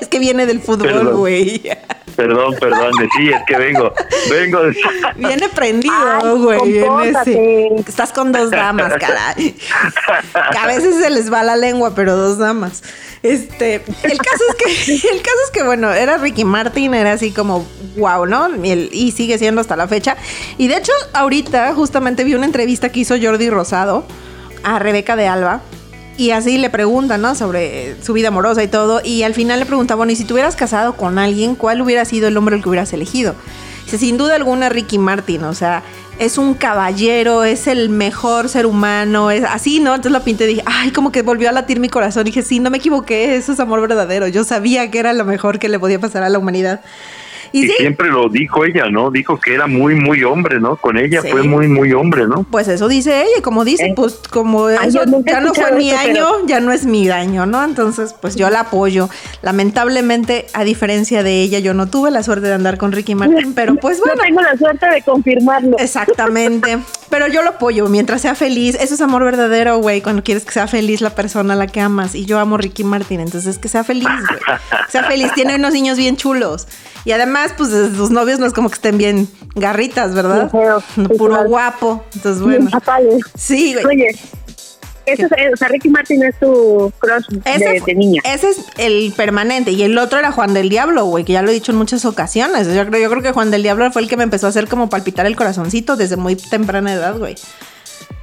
Es 0.09 0.11
que 0.11 0.19
viene 0.19 0.45
del 0.45 0.59
fútbol, 0.59 1.13
güey. 1.15 1.61
Perdón, 2.15 2.55
perdón, 2.59 2.91
sí, 3.15 3.29
es 3.29 3.41
que 3.47 3.55
vengo, 3.55 3.93
vengo. 4.29 4.59
Viene 5.15 5.47
prendido, 5.49 6.37
güey. 6.37 6.71
Viene 6.73 7.75
Estás 7.87 8.11
con 8.11 8.31
dos 8.31 8.49
damas, 8.51 8.93
caray. 8.99 9.55
Que 10.51 10.57
a 10.57 10.67
veces 10.67 10.95
se 10.95 11.09
les 11.11 11.31
va 11.31 11.43
la 11.43 11.55
lengua, 11.55 11.93
pero 11.95 12.17
dos 12.17 12.37
damas. 12.37 12.83
Este, 13.21 13.75
el 13.75 14.17
caso 14.17 14.43
es 14.49 14.55
que, 14.55 14.93
el 15.13 15.21
caso 15.21 15.37
es 15.45 15.51
que, 15.53 15.63
bueno, 15.63 15.93
era 15.93 16.17
Ricky 16.17 16.43
Martin, 16.43 16.93
era 16.93 17.13
así 17.13 17.31
como 17.31 17.65
wow, 17.95 18.25
¿no? 18.25 18.49
Y, 18.65 19.11
sigue 19.11 19.37
siendo 19.37 19.61
hasta 19.61 19.77
la 19.77 19.87
fecha. 19.87 20.17
Y 20.57 20.67
de 20.67 20.77
hecho, 20.77 20.91
ahorita 21.13 21.73
justamente 21.73 22.23
vi 22.23 22.33
una 22.33 22.45
entrevista 22.45 22.89
que 22.89 23.01
hizo 23.01 23.15
Jordi 23.21 23.49
Rosado 23.49 24.03
a 24.63 24.79
Rebeca 24.79 25.15
de 25.15 25.27
Alba 25.27 25.61
y 26.19 26.31
así 26.31 26.57
le 26.57 26.69
preguntan, 26.69 27.21
¿no? 27.21 27.33
Sobre 27.33 27.95
su 28.03 28.11
vida 28.11 28.27
amorosa 28.27 28.61
y 28.61 28.67
todo. 28.67 28.99
Y 29.01 29.23
al 29.23 29.33
final 29.33 29.57
le 29.57 29.65
pregunta, 29.65 29.95
bueno, 29.95 30.11
y 30.11 30.17
si 30.17 30.25
te 30.25 30.33
hubieras 30.33 30.57
casado 30.57 30.97
con 30.97 31.17
alguien, 31.17 31.55
¿cuál 31.55 31.81
hubiera 31.81 32.03
sido 32.03 32.27
el 32.27 32.35
hombre 32.35 32.57
el 32.57 32.61
que 32.61 32.67
hubieras 32.67 32.91
elegido? 32.91 33.35
Dice, 33.85 33.97
sin 33.97 34.17
duda 34.17 34.35
alguna 34.35 34.67
Ricky 34.67 34.97
Martin, 34.97 35.45
o 35.45 35.53
sea, 35.53 35.81
es 36.19 36.37
un 36.37 36.55
caballero, 36.55 37.45
es 37.45 37.67
el 37.67 37.87
mejor 37.87 38.49
ser 38.49 38.65
humano, 38.65 39.31
es 39.31 39.45
así, 39.45 39.79
¿no? 39.79 39.95
Entonces 39.95 40.11
lo 40.11 40.21
pinté 40.21 40.43
y 40.43 40.47
dije, 40.47 40.63
ay, 40.65 40.91
como 40.91 41.13
que 41.13 41.21
volvió 41.21 41.47
a 41.47 41.53
latir 41.53 41.79
mi 41.79 41.87
corazón. 41.87 42.23
Y 42.23 42.31
dije, 42.31 42.41
sí, 42.41 42.59
no 42.59 42.69
me 42.69 42.79
equivoqué, 42.79 43.37
eso 43.37 43.53
es 43.53 43.59
amor 43.61 43.79
verdadero. 43.79 44.27
Yo 44.27 44.43
sabía 44.43 44.91
que 44.91 44.99
era 44.99 45.13
lo 45.13 45.23
mejor 45.23 45.57
que 45.57 45.69
le 45.69 45.79
podía 45.79 45.99
pasar 45.99 46.23
a 46.23 46.29
la 46.29 46.37
humanidad. 46.37 46.81
Y, 47.51 47.67
siempre 47.67 48.09
lo 48.09 48.29
dijo 48.29 48.65
ella, 48.65 48.89
¿no? 48.89 49.11
Dijo 49.11 49.39
que 49.39 49.53
era 49.53 49.67
muy, 49.67 49.95
muy 49.95 50.23
hombre, 50.23 50.59
¿no? 50.59 50.75
Con 50.75 50.97
ella 50.97 51.21
fue 51.21 51.43
muy, 51.43 51.67
muy 51.67 51.93
hombre, 51.93 52.27
¿no? 52.27 52.43
Pues 52.43 52.67
eso 52.67 52.87
dice 52.87 53.21
ella, 53.21 53.41
como 53.41 53.65
dice, 53.65 53.87
eh. 53.87 53.93
pues 53.95 54.19
como 54.29 54.69
eso 54.69 55.03
ya 55.25 55.39
no 55.39 55.53
fue 55.53 55.71
mi 55.73 55.91
año, 55.91 56.45
ya 56.45 56.59
no 56.59 56.71
es 56.71 56.85
mi 56.85 57.09
año, 57.09 57.45
¿no? 57.45 57.63
Entonces, 57.63 58.13
pues 58.19 58.35
yo 58.35 58.49
la 58.49 58.61
apoyo. 58.61 59.09
Lamentablemente, 59.41 60.47
a 60.53 60.63
diferencia 60.63 61.23
de 61.23 61.41
ella, 61.41 61.59
yo 61.59 61.73
no 61.73 61.87
tuve 61.87 62.11
la 62.11 62.23
suerte 62.23 62.47
de 62.47 62.53
andar 62.53 62.77
con 62.77 62.91
Ricky 62.91 63.15
Martin, 63.15 63.53
pero 63.53 63.75
pues 63.75 63.99
bueno. 63.99 64.15
No 64.15 64.23
tengo 64.23 64.41
la 64.41 64.57
suerte 64.57 64.87
de 64.87 65.01
confirmarlo. 65.01 65.77
Exactamente. 65.79 66.79
pero 67.09 67.27
yo 67.27 67.41
lo 67.41 67.51
apoyo 67.51 67.87
mientras 67.87 68.21
sea 68.21 68.35
feliz. 68.35 68.75
Eso 68.79 68.93
es 68.93 69.01
amor 69.01 69.23
verdadero, 69.23 69.77
güey, 69.79 70.01
cuando 70.01 70.23
quieres 70.23 70.45
que 70.45 70.51
sea 70.51 70.67
feliz 70.67 71.01
la 71.01 71.11
persona 71.11 71.53
a 71.53 71.57
la 71.57 71.67
que 71.67 71.81
amas. 71.81 72.15
Y 72.15 72.25
yo 72.25 72.39
amo 72.39 72.55
a 72.55 72.57
Ricky 72.59 72.83
Martin, 72.83 73.19
entonces 73.19 73.57
que 73.57 73.67
sea 73.67 73.83
feliz, 73.83 74.07
güey. 74.07 74.59
Sea 74.89 75.03
feliz. 75.03 75.31
Tiene 75.33 75.55
unos 75.55 75.73
niños 75.73 75.97
bien 75.97 76.17
chulos. 76.17 76.67
Y 77.05 77.11
además, 77.11 77.38
pues 77.57 77.69
sus 77.69 78.09
novios 78.11 78.39
no 78.39 78.45
es 78.45 78.53
como 78.53 78.69
que 78.69 78.75
estén 78.75 78.97
bien 78.97 79.27
garritas, 79.55 80.13
¿verdad? 80.13 80.51
Puro 81.17 81.43
guapo. 81.45 82.03
Entonces, 82.13 82.41
bueno. 82.41 82.69
Sí, 83.35 83.73
güey. 83.73 83.85
Oye, 83.85 84.19
ese 85.05 85.23
es, 85.23 85.53
o 85.53 85.57
sea, 85.57 85.67
Ricky 85.69 85.89
Martin 85.89 86.23
es 86.23 86.37
tu 86.39 86.91
crush 86.99 87.27
de, 87.29 87.95
niña. 87.95 88.21
Ese 88.25 88.49
es 88.49 88.65
el 88.77 89.13
permanente. 89.15 89.71
Y 89.71 89.81
el 89.83 89.97
otro 89.97 90.19
era 90.19 90.31
Juan 90.31 90.53
del 90.53 90.69
Diablo, 90.69 91.05
güey, 91.05 91.23
que 91.23 91.33
ya 91.33 91.41
lo 91.41 91.49
he 91.49 91.53
dicho 91.53 91.71
en 91.71 91.77
muchas 91.77 92.05
ocasiones. 92.05 92.67
Yo 92.73 92.85
creo, 92.85 93.01
yo 93.01 93.09
creo 93.09 93.23
que 93.23 93.31
Juan 93.31 93.51
del 93.51 93.63
Diablo 93.63 93.91
fue 93.91 94.01
el 94.01 94.07
que 94.07 94.17
me 94.17 94.23
empezó 94.23 94.45
a 94.45 94.49
hacer 94.49 94.67
como 94.67 94.89
palpitar 94.89 95.25
el 95.25 95.35
corazoncito 95.35 95.95
desde 95.95 96.15
muy 96.15 96.35
temprana 96.35 96.93
edad, 96.93 97.17
güey. 97.17 97.35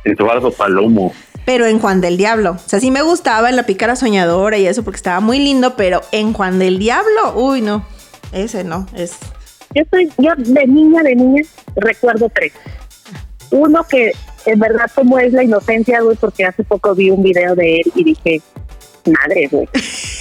Eduardo 0.04 0.52
Palomo. 0.52 1.12
Pero 1.44 1.66
en 1.66 1.78
Juan 1.78 2.00
del 2.00 2.16
Diablo. 2.16 2.52
O 2.52 2.68
sea, 2.68 2.80
sí 2.80 2.90
me 2.90 3.02
gustaba 3.02 3.48
en 3.48 3.56
La 3.56 3.64
Pícara 3.64 3.96
Soñadora 3.96 4.58
y 4.58 4.66
eso 4.66 4.84
porque 4.84 4.96
estaba 4.96 5.20
muy 5.20 5.38
lindo, 5.38 5.76
pero 5.76 6.02
en 6.12 6.32
Juan 6.32 6.58
del 6.58 6.78
Diablo, 6.78 7.34
uy, 7.34 7.62
no. 7.62 7.84
Ese 8.32 8.64
no, 8.64 8.86
es. 8.94 9.16
Yo 9.74 9.82
soy, 9.90 10.10
yo 10.18 10.32
de 10.36 10.66
niña, 10.66 11.02
de 11.02 11.14
niña, 11.14 11.42
recuerdo 11.76 12.30
tres. 12.32 12.52
Uno 13.50 13.84
que 13.84 14.12
en 14.46 14.58
verdad 14.58 14.90
como 14.94 15.18
es 15.18 15.32
la 15.32 15.44
inocencia, 15.44 16.00
güey, 16.00 16.16
porque 16.16 16.44
hace 16.44 16.64
poco 16.64 16.94
vi 16.94 17.10
un 17.10 17.22
video 17.22 17.54
de 17.54 17.76
él 17.76 17.92
y 17.94 18.04
dije, 18.04 18.40
madre, 19.06 19.48
güey. 19.50 19.68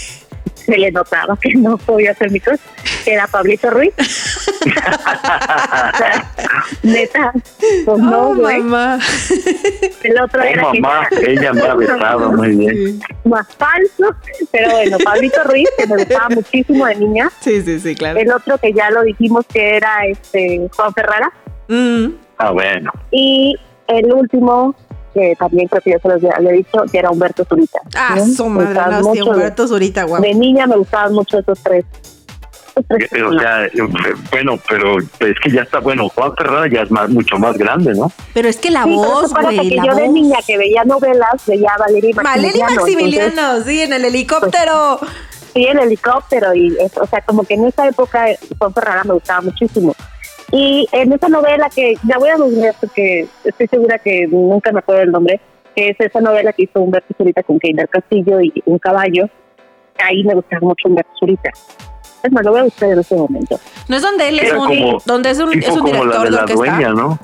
Se 0.65 0.77
le 0.77 0.91
notaba 0.91 1.37
que 1.37 1.53
no 1.55 1.77
podía 1.77 2.11
hacer 2.11 2.31
mi 2.31 2.39
cosa, 2.39 2.63
que 3.03 3.13
era 3.13 3.27
Pablito 3.27 3.69
Ruiz. 3.69 3.93
neta, 6.83 7.31
pues 7.85 7.99
no, 7.99 8.29
oh, 8.29 8.35
güey. 8.35 8.61
Mamá. 8.61 8.99
El 10.03 10.21
otro 10.21 10.41
oh, 10.41 10.45
era 10.45 10.63
mamá, 10.63 11.07
ella 11.27 11.53
me 11.53 11.61
ha 11.61 11.75
besado 11.75 12.31
muy 12.31 12.55
bien. 12.55 12.99
Más 13.25 13.47
falso, 13.55 14.15
pero 14.51 14.71
bueno, 14.71 14.97
Pablito 15.03 15.43
Ruiz, 15.43 15.69
que 15.77 15.87
me 15.87 15.97
gustaba 15.97 16.29
muchísimo 16.29 16.85
de 16.85 16.95
niña. 16.95 17.29
Sí, 17.41 17.61
sí, 17.61 17.79
sí, 17.79 17.95
claro. 17.95 18.19
El 18.19 18.31
otro 18.31 18.57
que 18.57 18.73
ya 18.73 18.89
lo 18.89 19.03
dijimos 19.03 19.45
que 19.51 19.77
era 19.77 20.05
este 20.07 20.67
Juan 20.75 20.93
Ferrara. 20.93 21.31
Mm. 21.67 22.07
Ah, 22.37 22.51
bueno. 22.51 22.91
Y 23.11 23.57
el 23.87 24.11
último, 24.11 24.75
que 25.15 25.35
también 25.39 25.67
creo 25.69 25.81
que 25.81 25.91
yo 25.91 25.99
se 25.99 26.07
los 26.09 26.35
había 26.35 26.51
dicho, 26.51 26.83
que 26.91 26.99
era 26.99 27.09
Humberto 27.09 27.45
Zurita. 27.45 27.79
Ah, 27.95 28.17
su 28.19 28.47
madre, 28.47 29.01
no, 29.01 29.13
sí, 29.13 29.21
Humberto 29.21 29.67
Zurita, 29.67 30.03
guau. 30.03 30.21
De 30.21 30.33
niña 30.33 30.67
me 30.67 30.75
gustaban 30.75 31.13
mucho 31.13 31.39
esos 31.39 31.57
tres. 31.63 31.85
o 32.75 33.39
sea, 33.39 33.69
bueno, 34.29 34.59
pero 34.67 34.97
es 34.99 35.39
que 35.41 35.49
ya 35.49 35.61
está, 35.61 35.79
bueno, 35.79 36.09
Juan 36.09 36.35
Ferrara 36.35 36.67
ya 36.69 36.81
es 36.81 36.91
más, 36.91 37.09
mucho 37.09 37.37
más 37.37 37.57
grande, 37.57 37.93
¿no? 37.93 38.11
Pero 38.33 38.49
es 38.49 38.57
que 38.57 38.69
la 38.69 38.85
voz, 38.85 39.33
güey, 39.33 39.69
que 39.69 39.77
yo 39.77 39.95
de 39.95 40.09
niña 40.09 40.39
que 40.45 40.57
veía 40.57 40.83
novelas, 40.83 41.45
veía 41.47 41.69
a 41.73 41.77
Valeria 41.77 42.13
Maximiliano. 42.13 42.65
Valeria 42.65 42.75
Maximiliano, 42.75 43.63
sí, 43.63 43.81
en 43.81 43.93
el 43.93 44.03
helicóptero. 44.03 44.97
Pues, 44.99 45.11
sí, 45.53 45.65
en 45.65 45.77
el 45.79 45.85
helicóptero, 45.85 46.53
y 46.53 46.75
o 46.99 47.07
sea, 47.07 47.21
como 47.21 47.45
que 47.45 47.53
en 47.53 47.63
esa 47.63 47.87
época 47.87 48.25
Juan 48.59 48.73
Ferrara 48.73 49.05
me 49.05 49.13
gustaba 49.13 49.39
muchísimo. 49.39 49.95
Y 50.51 50.87
en 50.91 51.11
esa 51.11 51.27
novela 51.27 51.69
que 51.73 51.95
ya 52.03 52.17
voy 52.17 52.29
a 52.29 52.37
googlear 52.37 52.75
porque 52.79 53.27
estoy 53.43 53.67
segura 53.67 53.97
que 53.99 54.27
nunca 54.27 54.71
me 54.71 54.79
acuerdo 54.79 55.03
el 55.03 55.11
nombre, 55.11 55.39
que 55.75 55.89
es 55.89 55.99
esa 55.99 56.21
novela 56.21 56.53
que 56.53 56.63
hizo 56.63 56.81
Humberto 56.81 57.13
Zurita 57.17 57.43
con 57.43 57.59
Keiner 57.59 57.89
Castillo 57.89 58.39
y 58.41 58.53
un 58.65 58.77
caballo. 58.79 59.27
Ahí 60.03 60.23
me 60.23 60.35
gustaba 60.35 60.61
mucho 60.61 60.87
Humberto 60.87 61.11
Zurita. 61.19 61.49
Es 62.23 62.31
más, 62.31 62.43
lo 62.43 62.51
voy 62.51 62.61
a 62.61 62.63
buscar 62.63 62.89
en 62.89 62.99
ese 62.99 63.15
momento. 63.15 63.59
No 63.87 63.95
es 63.95 64.01
donde 64.01 64.29
él 64.29 64.39
es 64.39 64.53
un, 64.53 64.97
donde 65.05 65.29
es 65.29 65.39
un, 65.39 65.53
es 65.53 65.69
un 65.69 65.85
director 65.85 66.29
de, 66.29 66.37
orquesta. 66.37 66.89
¿no? 66.89 67.19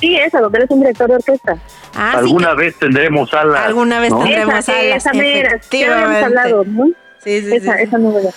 Sí, 0.00 0.16
esa, 0.16 0.40
donde 0.40 0.58
él 0.58 0.64
es 0.64 0.70
un 0.70 0.80
director 0.80 1.08
de 1.08 1.14
orquesta. 1.16 1.58
Ah, 1.94 2.14
Alguna 2.18 2.54
vez 2.54 2.78
tendremos 2.78 3.32
alas. 3.34 3.66
Alguna 3.66 4.00
vez 4.00 4.10
tendremos 4.10 4.58
esa, 4.58 4.78
alas. 4.78 4.96
Esa 4.96 5.12
mera, 5.12 5.60
habíamos 5.70 6.22
hablado, 6.22 6.64
¿no? 6.64 6.86
Sí, 7.18 7.40
sí, 7.40 7.54
esa, 7.54 7.76
sí. 7.76 7.82
esa 7.82 7.98
novela. 7.98 8.30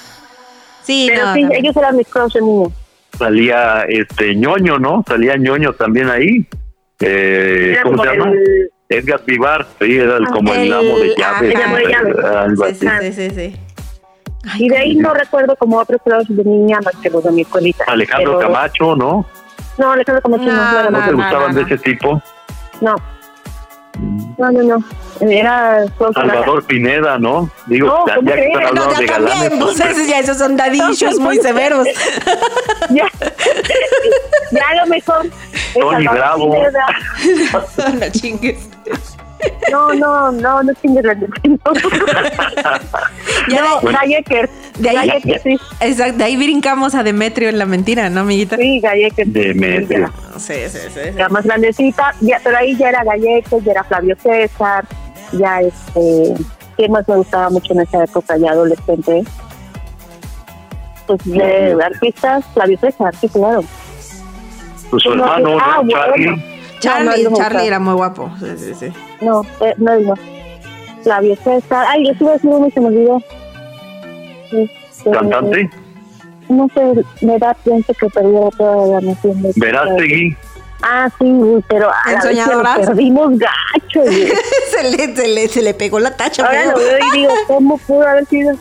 Sí, 0.84 1.08
Pero 1.10 1.34
sí, 1.34 1.48
ellos 1.52 1.76
eran 1.76 1.98
mis 1.98 2.08
crush 2.08 2.36
niños 2.36 2.72
salía 3.16 3.86
este 3.88 4.36
ñoño, 4.36 4.80
¿no? 4.80 5.04
Salía 5.08 5.36
ñoño 5.38 5.74
también 5.74 6.10
ahí. 6.10 6.48
Eh, 7.00 7.78
¿Cómo 7.84 8.04
se 8.04 8.10
llama? 8.10 8.32
Edgar 8.88 9.22
Vivar, 9.26 9.66
sí, 9.80 9.98
era 9.98 10.18
el, 10.18 10.28
como 10.28 10.54
el, 10.54 10.72
amo 10.72 11.00
de 11.00 11.16
llaves. 11.18 12.78
Sí, 12.78 13.14
sí, 13.14 13.30
sí, 13.32 13.56
y 14.60 14.70
de 14.70 14.78
ahí 14.78 14.96
no 14.96 15.14
recuerdo 15.14 15.56
como 15.56 15.78
otros 15.78 16.00
crush 16.04 16.28
de 16.28 16.44
niña 16.44 16.80
más 16.84 16.96
que 17.02 17.10
los 17.10 17.24
de 17.24 17.32
mi 17.32 17.42
escuelita. 17.42 17.84
Alejandro 17.88 18.40
Camacho, 18.40 18.96
¿no? 18.96 19.26
No, 19.78 19.92
Alejandro 19.92 20.22
Camacho 20.22 20.52
no. 20.52 20.90
¿No, 20.92 21.06
te 21.06 21.14
gustaban 21.14 21.56
de 21.56 21.62
ese 21.64 21.78
tipo? 21.80 22.22
No. 22.82 22.96
No, 24.38 24.52
no, 24.52 24.64
no. 24.64 24.84
Era 25.22 25.86
Salvador 26.14 26.66
Pineda, 26.66 27.18
¿no? 27.18 27.50
Digo, 27.68 27.88
no, 27.88 28.06
ya, 28.08 28.16
ya 28.22 28.36
que 28.36 28.48
están 28.48 28.66
hablando 28.66 28.92
no, 28.92 29.00
de 29.00 29.06
galanes. 29.06 29.50
También, 29.50 29.60
pues, 29.60 30.08
ya 30.08 30.20
esos 30.20 30.38
son 30.38 30.58
dadillos 30.58 31.20
muy 31.20 31.38
severos. 31.38 31.88
ya, 32.90 33.08
ya 34.52 34.76
lo 34.82 34.88
mejor. 34.88 35.30
Tony 35.74 36.08
Bravo. 36.08 36.56
no 37.94 38.10
chingues. 38.12 38.70
No, 39.72 39.94
no, 39.94 40.32
no, 40.32 40.64
no 40.64 40.74
chingues 40.82 41.04
la 41.04 41.14
ya 43.50 43.62
no, 43.62 43.82
bueno. 43.82 44.00
De 44.80 44.90
ahí, 44.90 44.96
Gallecker, 44.96 45.42
sí. 45.42 45.58
Exacto, 45.80 46.18
de 46.18 46.24
ahí 46.24 46.38
brincamos 46.38 46.96
a 46.96 47.04
Demetrio 47.04 47.50
en 47.50 47.60
la 47.60 47.66
mentira, 47.66 48.10
¿no, 48.10 48.22
amiguita? 48.22 48.58
Sí, 48.58 48.80
Gallecker. 48.80 49.28
Demetrio. 49.28 50.12
Sí, 50.38 50.54
sí, 50.68 50.80
sí. 50.94 51.12
La 51.16 51.30
más 51.30 51.46
grandecita, 51.46 52.14
ya, 52.22 52.40
pero 52.44 52.58
ahí 52.58 52.76
ya 52.76 52.90
era 52.90 53.04
Gallecker, 53.04 53.64
ya 53.64 53.72
era 53.72 53.84
Flavio 53.84 54.16
César, 54.22 54.86
ya 55.32 55.62
este... 55.62 56.34
¿Quién 56.76 56.92
más 56.92 57.08
me 57.08 57.16
gustaba 57.16 57.50
mucho 57.50 57.72
en 57.72 57.82
esa 57.82 58.04
época 58.04 58.36
ya 58.38 58.52
adolescente? 58.52 59.24
Pues 61.08 61.24
de 61.24 61.78
artistas, 61.82 62.44
Flavio 62.54 62.78
César, 62.80 63.16
sí, 63.16 63.30
claro. 63.30 63.64
Pues 64.90 65.04
su 65.04 65.14
hermano, 65.14 65.58
ah, 65.60 65.82
Charlie. 65.88 66.44
Charlie, 66.80 67.24
no, 67.24 67.38
Charlie 67.38 67.68
era 67.68 67.80
muy 67.80 67.94
guapo. 67.94 68.32
Sí, 68.40 68.48
sí, 68.58 68.74
sí. 68.74 68.94
No, 69.22 69.44
eh, 69.62 69.74
no, 69.78 70.00
no. 70.00 70.14
Flavio 71.04 71.36
César. 71.38 71.86
Ay, 71.88 72.10
estuve 72.10 72.34
haciendo 72.34 72.58
uno 72.58 72.68
y 72.68 72.72
se 72.72 72.80
me 72.82 72.88
olvidó. 72.88 73.22
Este, 74.52 75.12
¿Cantante? 75.12 75.70
No 76.50 76.68
sé, 76.74 77.04
me 77.26 77.40
da 77.40 77.54
pienso 77.56 77.94
que 77.94 78.08
perdió 78.08 78.50
toda 78.58 78.88
la 78.88 79.02
noción 79.02 79.42
de... 79.42 79.52
Verástegui. 79.56 80.38
Ah, 80.84 81.10
sí, 81.20 81.34
pero 81.68 81.90
a 81.90 82.12
la 82.12 82.22
vez 82.24 82.38
que 82.46 82.86
perdimos 82.86 83.40
gacho. 83.40 84.04
se, 84.06 84.92
le, 84.92 85.16
se, 85.16 85.28
le, 85.28 85.48
se 85.48 85.62
le 85.64 85.74
pegó 85.74 86.00
la 86.00 86.16
tacha. 86.16 86.46
Ahora 86.46 86.66
lo 86.66 86.78
veo 86.78 86.98
y 87.14 87.18
digo, 87.18 87.34
¿cómo 87.48 87.78
pudo 87.80 88.08
haber 88.08 88.26
sido? 88.28 88.56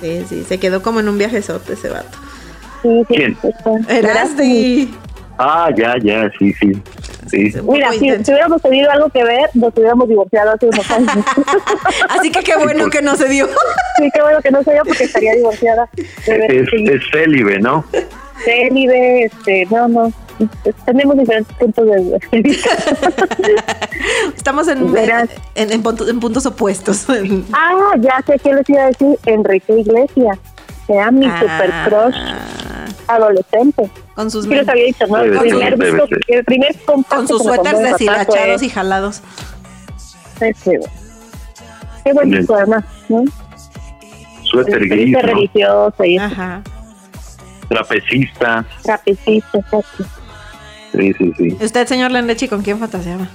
Sí, 0.00 0.24
sí, 0.28 0.44
se 0.44 0.58
quedó 0.58 0.82
como 0.82 1.00
en 1.00 1.08
un 1.08 1.18
viajezote 1.18 1.74
ese 1.74 1.88
vato. 1.88 2.18
Sí, 2.82 3.04
sí, 3.08 3.14
¿Quién? 3.14 3.38
Verástegui. 3.86 4.94
Ah, 5.38 5.68
ya, 5.76 5.96
ya, 5.98 6.30
sí, 6.38 6.52
sí. 6.54 6.72
sí. 7.28 7.52
Mira, 7.62 7.90
si, 7.92 7.98
si, 7.98 8.32
hubiéramos 8.32 8.62
tenido 8.62 8.90
algo 8.90 9.08
que 9.08 9.24
ver, 9.24 9.50
nos 9.54 9.72
hubiéramos 9.76 10.08
divorciado 10.08 10.52
hace 10.52 10.66
unos 10.66 10.90
años. 10.90 11.24
Así 12.08 12.30
que 12.30 12.40
qué 12.40 12.56
bueno 12.56 12.88
que 12.88 13.02
no 13.02 13.16
se 13.16 13.28
dio. 13.28 13.46
sí, 13.98 14.10
qué 14.14 14.22
bueno 14.22 14.40
que 14.40 14.50
no 14.50 14.62
se 14.62 14.72
dio 14.72 14.82
porque 14.84 15.04
estaría 15.04 15.34
divorciada. 15.34 15.88
Es, 16.26 16.68
es 16.72 17.02
célibe, 17.12 17.58
¿no? 17.58 17.84
Célibe, 18.44 19.24
este, 19.24 19.66
no, 19.70 19.88
no. 19.88 20.12
Tenemos 20.84 21.16
diferentes 21.16 21.56
puntos 21.56 21.86
de 21.86 22.42
vista. 22.42 22.70
Estamos 24.36 24.68
en, 24.68 24.96
en, 24.96 25.28
en, 25.54 25.72
en, 25.72 25.82
puntos 26.20 26.46
opuestos. 26.46 27.06
ah, 27.52 27.92
ya 27.98 28.20
sé 28.26 28.38
qué 28.42 28.52
les 28.52 28.68
iba 28.68 28.82
a 28.82 28.86
decir. 28.86 29.18
Enrique 29.26 29.80
Iglesias. 29.80 30.38
Sea 30.86 31.10
mi 31.10 31.26
ah. 31.26 31.40
super 31.40 31.70
crush 31.88 32.16
adolescente. 33.06 33.90
Con 34.14 34.30
sus 34.30 34.44
sí, 34.44 34.50
les 34.50 34.68
había 34.68 34.84
dicho, 34.84 35.06
¿no? 35.06 35.20
El 35.22 35.38
primer, 35.38 35.78
disco, 35.78 36.06
el 36.28 36.44
primer 36.44 36.76
Con 37.08 37.26
sus 37.26 37.42
suéteres 37.42 37.80
deshilachados 37.80 38.62
y 38.62 38.68
jalados. 38.68 39.22
Sí, 40.38 40.72
Qué 42.04 42.12
buen 42.12 42.30
disco 42.30 42.54
además, 42.54 42.84
¿no? 43.08 43.24
Suéter 44.42 44.88
gris, 44.88 45.10
¿no? 45.10 45.20
religioso 45.20 46.04
y 46.04 46.18
Ajá. 46.18 46.62
Trapecista. 47.68 48.64
Trapecista, 48.82 49.58
exacto. 49.58 50.04
Sí, 50.92 51.12
sí, 51.14 51.32
sí. 51.36 51.56
¿Usted, 51.60 51.86
señor 51.86 52.10
Lendechi, 52.12 52.46
con 52.46 52.62
quién 52.62 52.78
fantaseaba? 52.78 53.28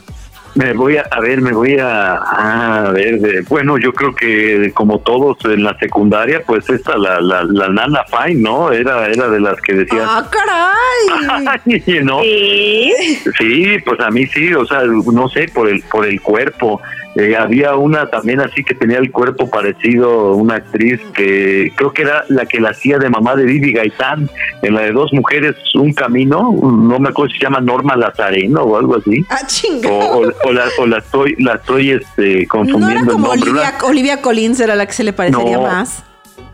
Me 0.56 0.74
voy 0.74 0.98
a, 0.98 1.03
a 1.12 1.20
ver, 1.20 1.41
me 1.41 1.51
voy 1.51 1.77
a, 1.77 2.15
a 2.15 2.91
ver, 2.91 3.44
bueno, 3.48 3.77
yo 3.77 3.94
creo 3.94 4.15
que 4.15 4.72
como 4.74 5.00
todos 5.00 5.38
en 5.46 5.63
la 5.63 5.77
secundaria, 5.77 6.41
pues 6.46 6.70
esta, 6.70 6.98
la, 6.98 7.22
la, 7.22 7.44
la 7.44 7.70
Nana 7.70 8.03
Fine, 8.06 8.41
¿no? 8.41 8.72
Era, 8.72 9.08
era 9.08 9.29
de 9.29 9.39
las 9.39 9.60
que 9.62 9.74
decía. 9.74 10.03
¡Ah, 10.06 10.29
caray! 10.29 12.03
¿no? 12.03 12.22
¿Sí? 12.22 13.20
sí, 13.38 13.77
pues 13.86 14.00
a 14.00 14.10
mí 14.10 14.25
sí, 14.27 14.53
o 14.53 14.65
sea, 14.65 14.84
no 14.84 15.29
sé, 15.29 15.48
por 15.53 15.68
el, 15.68 15.82
por 15.84 16.06
el 16.06 16.22
cuerpo. 16.22 16.82
Eh, 17.20 17.36
había 17.36 17.76
una 17.76 18.10
también 18.10 18.40
así 18.40 18.64
que 18.64 18.74
tenía 18.74 18.98
el 18.98 19.12
cuerpo 19.12 19.50
parecido, 19.50 20.36
una 20.36 20.56
actriz 20.56 21.02
que 21.14 21.74
creo 21.76 21.92
que 21.92 22.04
era 22.04 22.24
la 22.30 22.46
que 22.46 22.62
la 22.62 22.70
hacía 22.70 22.98
de 22.98 23.10
mamá 23.10 23.36
de 23.36 23.44
Vivi 23.44 23.74
Gaitán, 23.74 24.30
en 24.62 24.74
la 24.74 24.82
de 24.82 24.94
dos 24.94 25.12
mujeres, 25.12 25.56
un 25.76 25.92
camino, 25.92 26.58
no 26.62 26.98
me 26.98 27.10
acuerdo 27.10 27.34
si 27.34 27.40
se 27.40 27.44
llama 27.44 27.60
Norma 27.60 27.98
Lazareno 27.98 28.62
o 28.64 28.78
algo 28.78 28.96
así. 28.96 29.26
Ah, 29.30 29.46
o, 29.86 30.32
o, 30.46 30.54
la, 30.54 30.64
o 30.80 30.86
la 30.86 31.00
estoy, 31.00 31.36
la 31.40 31.56
estoy 31.56 31.92
este, 31.92 32.48
confundiendo. 32.48 33.18
No 33.18 33.32
Olivia, 33.32 33.74
Olivia, 33.84 34.22
Collins 34.22 34.62
era 34.62 34.78
la 34.78 34.86
que 34.86 34.94
se 34.94 35.04
le 35.04 35.12
parecería 35.12 35.60
más. 35.60 36.06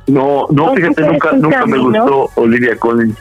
No, 0.07 0.47
no, 0.49 0.73
fíjate, 0.73 1.03
nunca, 1.03 1.33
nunca 1.33 1.65
me 1.67 1.77
gustó 1.77 2.31
Olivia 2.35 2.75
Collins. 2.75 3.15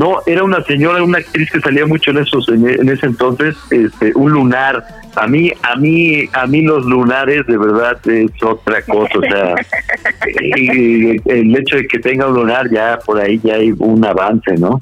No, 0.00 0.22
era 0.24 0.42
una 0.42 0.64
señora, 0.64 1.02
una 1.02 1.18
actriz 1.18 1.50
que 1.50 1.60
salía 1.60 1.84
mucho 1.84 2.10
en 2.12 2.16
esos 2.16 2.48
en, 2.48 2.88
ese 2.88 3.04
entonces, 3.04 3.54
este, 3.68 4.12
un 4.14 4.32
lunar. 4.32 4.82
A 5.14 5.26
mí, 5.26 5.52
a 5.62 5.76
mí, 5.76 6.26
a 6.32 6.46
mí 6.46 6.62
los 6.62 6.86
lunares 6.86 7.46
de 7.46 7.58
verdad 7.58 7.98
es 8.08 8.30
otra 8.42 8.80
cosa, 8.80 9.18
o 9.18 9.20
sea, 9.20 9.54
el 10.24 11.54
hecho 11.54 11.76
de 11.76 11.86
que 11.86 11.98
tenga 11.98 12.28
un 12.28 12.34
lunar 12.34 12.70
ya 12.70 12.98
por 13.04 13.20
ahí 13.20 13.38
ya 13.44 13.56
hay 13.56 13.74
un 13.78 14.02
avance, 14.02 14.54
¿no? 14.56 14.78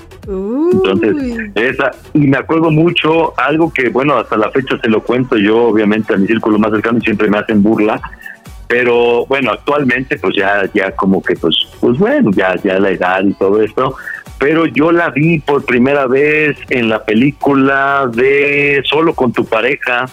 Entonces, 0.73 1.17
esa 1.57 1.91
y 2.15 2.21
me 2.29 2.37
acuerdo 2.37 2.71
mucho 2.71 3.37
algo 3.41 3.73
que 3.73 3.89
bueno 3.89 4.19
hasta 4.19 4.37
la 4.37 4.53
fecha 4.53 4.79
se 4.79 4.89
lo 4.89 5.03
cuento 5.03 5.37
yo 5.37 5.65
obviamente 5.65 6.15
a 6.15 6.17
mi 6.17 6.29
círculo 6.29 6.61
más 6.61 6.71
cercano 6.71 6.99
y 6.99 7.01
siempre 7.01 7.29
me 7.29 7.39
hacen 7.39 7.63
burla 7.63 8.01
pero 8.69 9.25
bueno 9.27 9.53
actualmente 9.53 10.19
pues 10.19 10.37
ya 10.37 10.69
ya 10.75 10.93
como 10.93 11.23
que 11.23 11.35
pues 11.35 11.57
pues 11.81 11.99
bueno 11.99 12.31
ya 12.33 12.55
ya 12.57 12.79
la 12.79 12.91
edad 12.91 13.25
y 13.25 13.33
todo 13.33 13.63
esto 13.63 13.97
pero 14.39 14.67
yo 14.67 14.93
la 14.93 15.11
vi 15.11 15.41
por 15.41 15.65
primera 15.65 16.07
vez 16.07 16.57
en 16.71 16.89
la 16.89 17.05
película 17.05 18.09
de 18.13 18.83
Solo 18.85 19.15
con 19.15 19.33
tu 19.33 19.45
pareja 19.45 20.07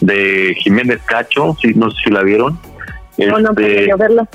de 0.00 0.54
Jiménez 0.58 1.00
Cacho, 1.04 1.56
si 1.60 1.74
no 1.74 1.90
sé 1.90 1.96
si 2.04 2.10
la 2.10 2.22
vieron. 2.22 2.58
No, 3.18 3.38
no, 3.38 3.50
este, 3.50 3.94
verla. 3.96 4.28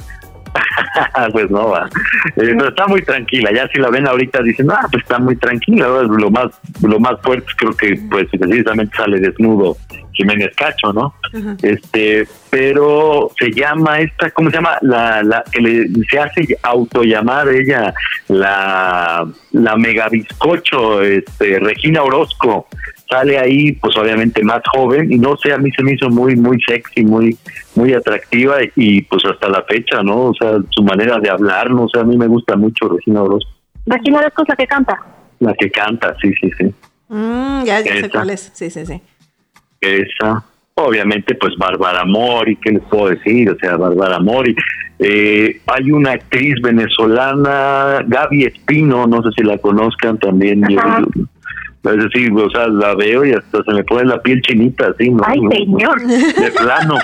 pues 1.31 1.49
no 1.49 1.69
va. 1.69 1.89
Eh, 2.35 2.55
está 2.67 2.87
muy 2.87 3.01
tranquila. 3.01 3.51
Ya 3.53 3.67
si 3.69 3.79
la 3.79 3.89
ven 3.89 4.07
ahorita 4.07 4.41
dicen, 4.41 4.69
ah, 4.71 4.87
pues 4.91 5.03
está 5.03 5.19
muy 5.19 5.35
tranquila. 5.35 5.87
Lo 5.87 6.29
más, 6.29 6.51
lo 6.81 6.99
más 6.99 7.19
fuerte 7.21 7.47
creo 7.57 7.73
que 7.73 7.99
pues 8.09 8.27
precisamente 8.39 8.95
sale 8.95 9.19
desnudo 9.19 9.77
Jiménez 10.15 10.55
Cacho, 10.55 10.93
¿no? 10.93 11.13
Este, 11.62 12.27
pero 12.50 13.31
se 13.38 13.51
llama 13.51 14.00
esta, 14.00 14.31
¿cómo 14.31 14.50
se 14.50 14.57
llama? 14.57 14.77
La, 14.81 15.22
la 15.24 15.43
que 15.51 15.62
le, 15.62 15.88
se 16.10 16.19
hace 16.19 16.57
autollamar 16.63 17.50
ella 17.50 17.93
la 18.27 19.27
la 19.51 19.75
megabiscocho, 19.77 21.01
este, 21.01 21.60
Regina 21.60 22.03
Orozco 22.03 22.67
sale 23.10 23.38
ahí, 23.38 23.72
pues 23.74 23.95
obviamente 23.98 24.43
más 24.43 24.62
joven, 24.74 25.12
y 25.12 25.17
no 25.17 25.38
sé, 25.38 25.53
a 25.53 25.57
mí 25.57 25.72
se 25.72 25.84
me 25.84 25.93
hizo 25.93 26.10
muy, 26.10 26.36
muy 26.36 26.57
sexy, 26.67 27.03
muy, 27.03 27.38
muy 27.75 27.93
atractiva, 27.93 28.57
y 28.75 29.01
pues 29.03 29.24
hasta 29.25 29.48
la 29.48 29.63
fecha, 29.63 30.01
¿no? 30.03 30.25
O 30.25 30.34
sea, 30.34 30.57
su 30.69 30.84
manera 30.84 31.19
de 31.19 31.29
hablar, 31.29 31.69
no 31.69 31.88
sé, 31.88 32.00
a 32.00 32.03
mí 32.03 32.17
me 32.17 32.27
gusta 32.27 32.55
mucho 32.55 32.89
Regina 32.89 33.22
Orozco. 33.22 33.51
Regina 33.86 34.19
Orozco 34.19 34.43
es 34.43 34.50
la 34.50 34.55
que 34.55 34.67
canta. 34.67 35.00
La 35.39 35.53
que 35.53 35.69
canta, 35.69 36.15
sí, 36.22 36.34
sí, 36.41 36.50
sí. 36.57 36.74
Mm, 37.07 37.63
ya, 37.65 37.81
ya 37.81 38.01
sé 38.01 38.10
cuál 38.10 38.31
es, 38.31 38.51
sí, 38.53 38.69
sí, 38.69 38.86
sí. 38.86 39.01
Esa. 39.82 40.44
Obviamente, 40.75 41.36
pues 41.36 41.55
Bárbara 41.58 42.03
Mori, 42.05 42.58
¿qué 42.58 42.72
les 42.72 42.84
puedo 42.84 43.10
decir? 43.10 43.50
O 43.50 43.58
sea, 43.58 43.77
Bárbara 43.77 44.20
Mori. 44.20 44.55
Eh, 45.00 45.62
hay 45.67 45.91
una 45.91 46.12
actriz 46.12 46.55
venezolana, 46.62 48.03
Gaby 48.05 48.46
Espino, 48.46 49.08
no 49.08 49.22
sé 49.24 49.29
si 49.38 49.44
la 49.44 49.58
conozcan 49.58 50.17
también. 50.17 50.63
Es 50.63 52.03
decir, 52.03 52.32
o 52.34 52.50
sea, 52.50 52.67
la 52.67 52.96
veo 52.96 53.24
y 53.25 53.34
hasta 53.34 53.63
se 53.63 53.74
me 53.74 53.84
pone 53.84 54.05
la 54.05 54.22
piel 54.22 54.41
chinita, 54.41 54.88
así, 54.88 55.10
¿no? 55.10 55.24
Ay, 55.25 55.39
señor. 55.51 56.01
De 56.01 56.51
plano. 56.51 56.98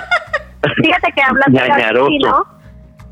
Fíjate 0.76 1.12
que 1.14 1.22
hablando 1.22 1.60
de 1.60 1.68
Gaby 1.68 2.00
Espino, 2.00 2.46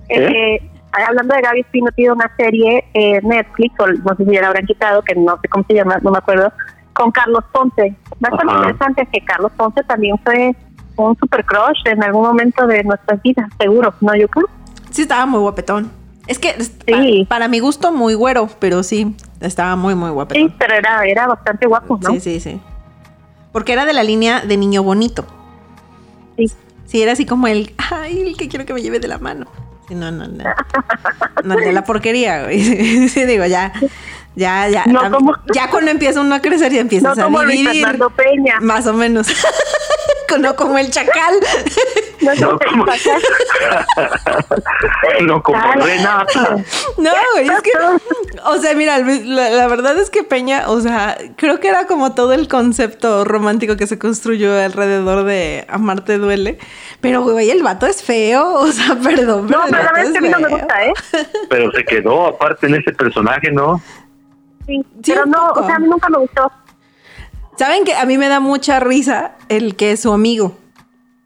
¿Eh? 0.08 0.56
eh, 0.56 0.70
hablando 0.92 1.34
de 1.34 1.42
Gaby 1.42 1.60
Espino, 1.60 1.86
tiene 1.94 2.12
una 2.12 2.30
serie 2.36 2.84
eh, 2.94 3.20
Netflix, 3.22 3.74
o 3.78 3.86
no 3.86 4.16
sé 4.16 4.24
si 4.24 4.32
ya 4.32 4.42
la 4.42 4.48
habrán 4.48 4.66
quitado, 4.66 5.02
que 5.02 5.14
no 5.14 5.38
sé 5.40 5.48
cómo 5.48 5.64
se 5.68 5.74
llama, 5.74 5.98
no 6.02 6.10
me 6.10 6.18
acuerdo, 6.18 6.52
con 6.92 7.10
Carlos 7.10 7.44
Ponce. 7.52 7.94
Bastante 8.18 8.54
interesante 8.54 9.08
que 9.12 9.24
Carlos 9.24 9.52
Ponce 9.56 9.82
también 9.84 10.18
fue 10.24 10.54
un 10.96 11.16
super 11.16 11.44
crush 11.44 11.80
en 11.86 12.02
algún 12.02 12.22
momento 12.22 12.66
de 12.66 12.84
nuestras 12.84 13.22
vidas, 13.22 13.48
seguro, 13.58 13.94
¿no, 14.00 14.12
creo? 14.12 14.48
Sí, 14.90 15.02
estaba 15.02 15.26
muy 15.26 15.40
guapetón. 15.40 15.90
Es 16.26 16.38
que 16.38 16.54
sí. 16.62 17.26
para, 17.28 17.48
mi 17.48 17.58
gusto 17.58 17.92
muy 17.92 18.14
güero, 18.14 18.48
pero 18.58 18.82
sí, 18.82 19.16
estaba 19.40 19.76
muy, 19.76 19.94
muy 19.94 20.10
guapetón. 20.10 20.48
Sí, 20.48 20.54
pero 20.58 20.74
era, 20.74 21.04
era 21.04 21.26
bastante 21.26 21.66
guapo, 21.66 21.98
¿no? 22.02 22.10
Sí, 22.10 22.20
sí, 22.20 22.40
sí. 22.40 22.60
Porque 23.52 23.72
era 23.72 23.84
de 23.84 23.92
la 23.92 24.02
línea 24.02 24.40
de 24.42 24.56
niño 24.56 24.82
bonito. 24.82 25.24
Sí. 26.36 26.46
Sí, 26.86 27.02
era 27.02 27.12
así 27.12 27.24
como 27.24 27.46
el, 27.46 27.74
ay, 27.90 28.20
el 28.28 28.36
que 28.36 28.48
quiero 28.48 28.66
que 28.66 28.74
me 28.74 28.82
lleve 28.82 29.00
de 29.00 29.08
la 29.08 29.18
mano. 29.18 29.46
Sí, 29.88 29.94
no, 29.94 30.10
no, 30.12 30.26
no. 30.28 30.44
No, 31.44 31.56
de 31.56 31.72
la 31.72 31.84
porquería, 31.84 32.44
güey. 32.44 32.60
Sí, 33.08 33.24
digo, 33.24 33.46
ya. 33.46 33.72
Ya, 34.36 34.68
ya. 34.68 34.84
Ya 35.52 35.70
cuando 35.70 35.90
empieza 35.90 36.20
uno 36.20 36.34
a 36.34 36.40
crecer, 36.40 36.72
ya 36.72 36.80
empiezas 36.80 37.18
a 37.18 37.28
dividir. 37.28 37.86
Peña. 38.16 38.60
Más 38.60 38.86
o 38.86 38.92
menos. 38.92 39.28
no 40.38 40.56
como 40.56 40.78
el 40.78 40.90
chacal. 40.90 41.34
No, 42.20 42.58
como, 42.58 42.84
no 45.22 45.42
como 45.42 45.58
Renata. 45.58 46.56
No, 46.98 47.12
es 47.38 47.62
que, 47.62 47.70
o 48.44 48.58
sea, 48.58 48.74
mira, 48.74 48.98
la, 48.98 49.66
verdad 49.68 49.98
es 49.98 50.10
que 50.10 50.22
Peña, 50.22 50.68
o 50.68 50.82
sea, 50.82 51.16
creo 51.36 51.60
que 51.60 51.68
era 51.68 51.86
como 51.86 52.14
todo 52.14 52.34
el 52.34 52.46
concepto 52.46 53.24
romántico 53.24 53.78
que 53.78 53.86
se 53.86 53.98
construyó 53.98 54.54
alrededor 54.54 55.24
de 55.24 55.64
Amarte 55.70 56.18
duele. 56.18 56.58
Pero, 57.00 57.22
güey, 57.22 57.50
el 57.50 57.62
vato 57.62 57.86
es 57.86 58.02
feo, 58.02 58.52
o 58.52 58.70
sea, 58.70 58.96
perdón. 59.02 59.46
No, 59.46 59.62
pero 59.70 59.82
la 59.82 59.92
verdad 59.92 60.04
es 60.04 60.12
que 60.12 60.18
a 60.18 60.20
mí 60.20 60.28
no 60.28 60.40
me 60.40 60.48
gusta, 60.48 60.84
¿eh? 60.84 60.92
Pero 61.48 61.72
se 61.72 61.84
quedó 61.84 62.26
aparte 62.26 62.66
en 62.66 62.74
ese 62.74 62.92
personaje, 62.92 63.50
¿no? 63.50 63.80
Sí, 64.70 64.84
pero 65.06 65.26
no, 65.26 65.48
o 65.50 65.66
sea, 65.66 65.76
a 65.76 65.78
mí 65.78 65.88
nunca 65.88 66.08
me 66.08 66.18
gustó. 66.18 66.50
¿Saben 67.56 67.84
que 67.84 67.94
a 67.94 68.06
mí 68.06 68.16
me 68.16 68.28
da 68.28 68.40
mucha 68.40 68.80
risa 68.80 69.32
el 69.48 69.76
que 69.76 69.92
es 69.92 70.00
su 70.00 70.12
amigo? 70.12 70.56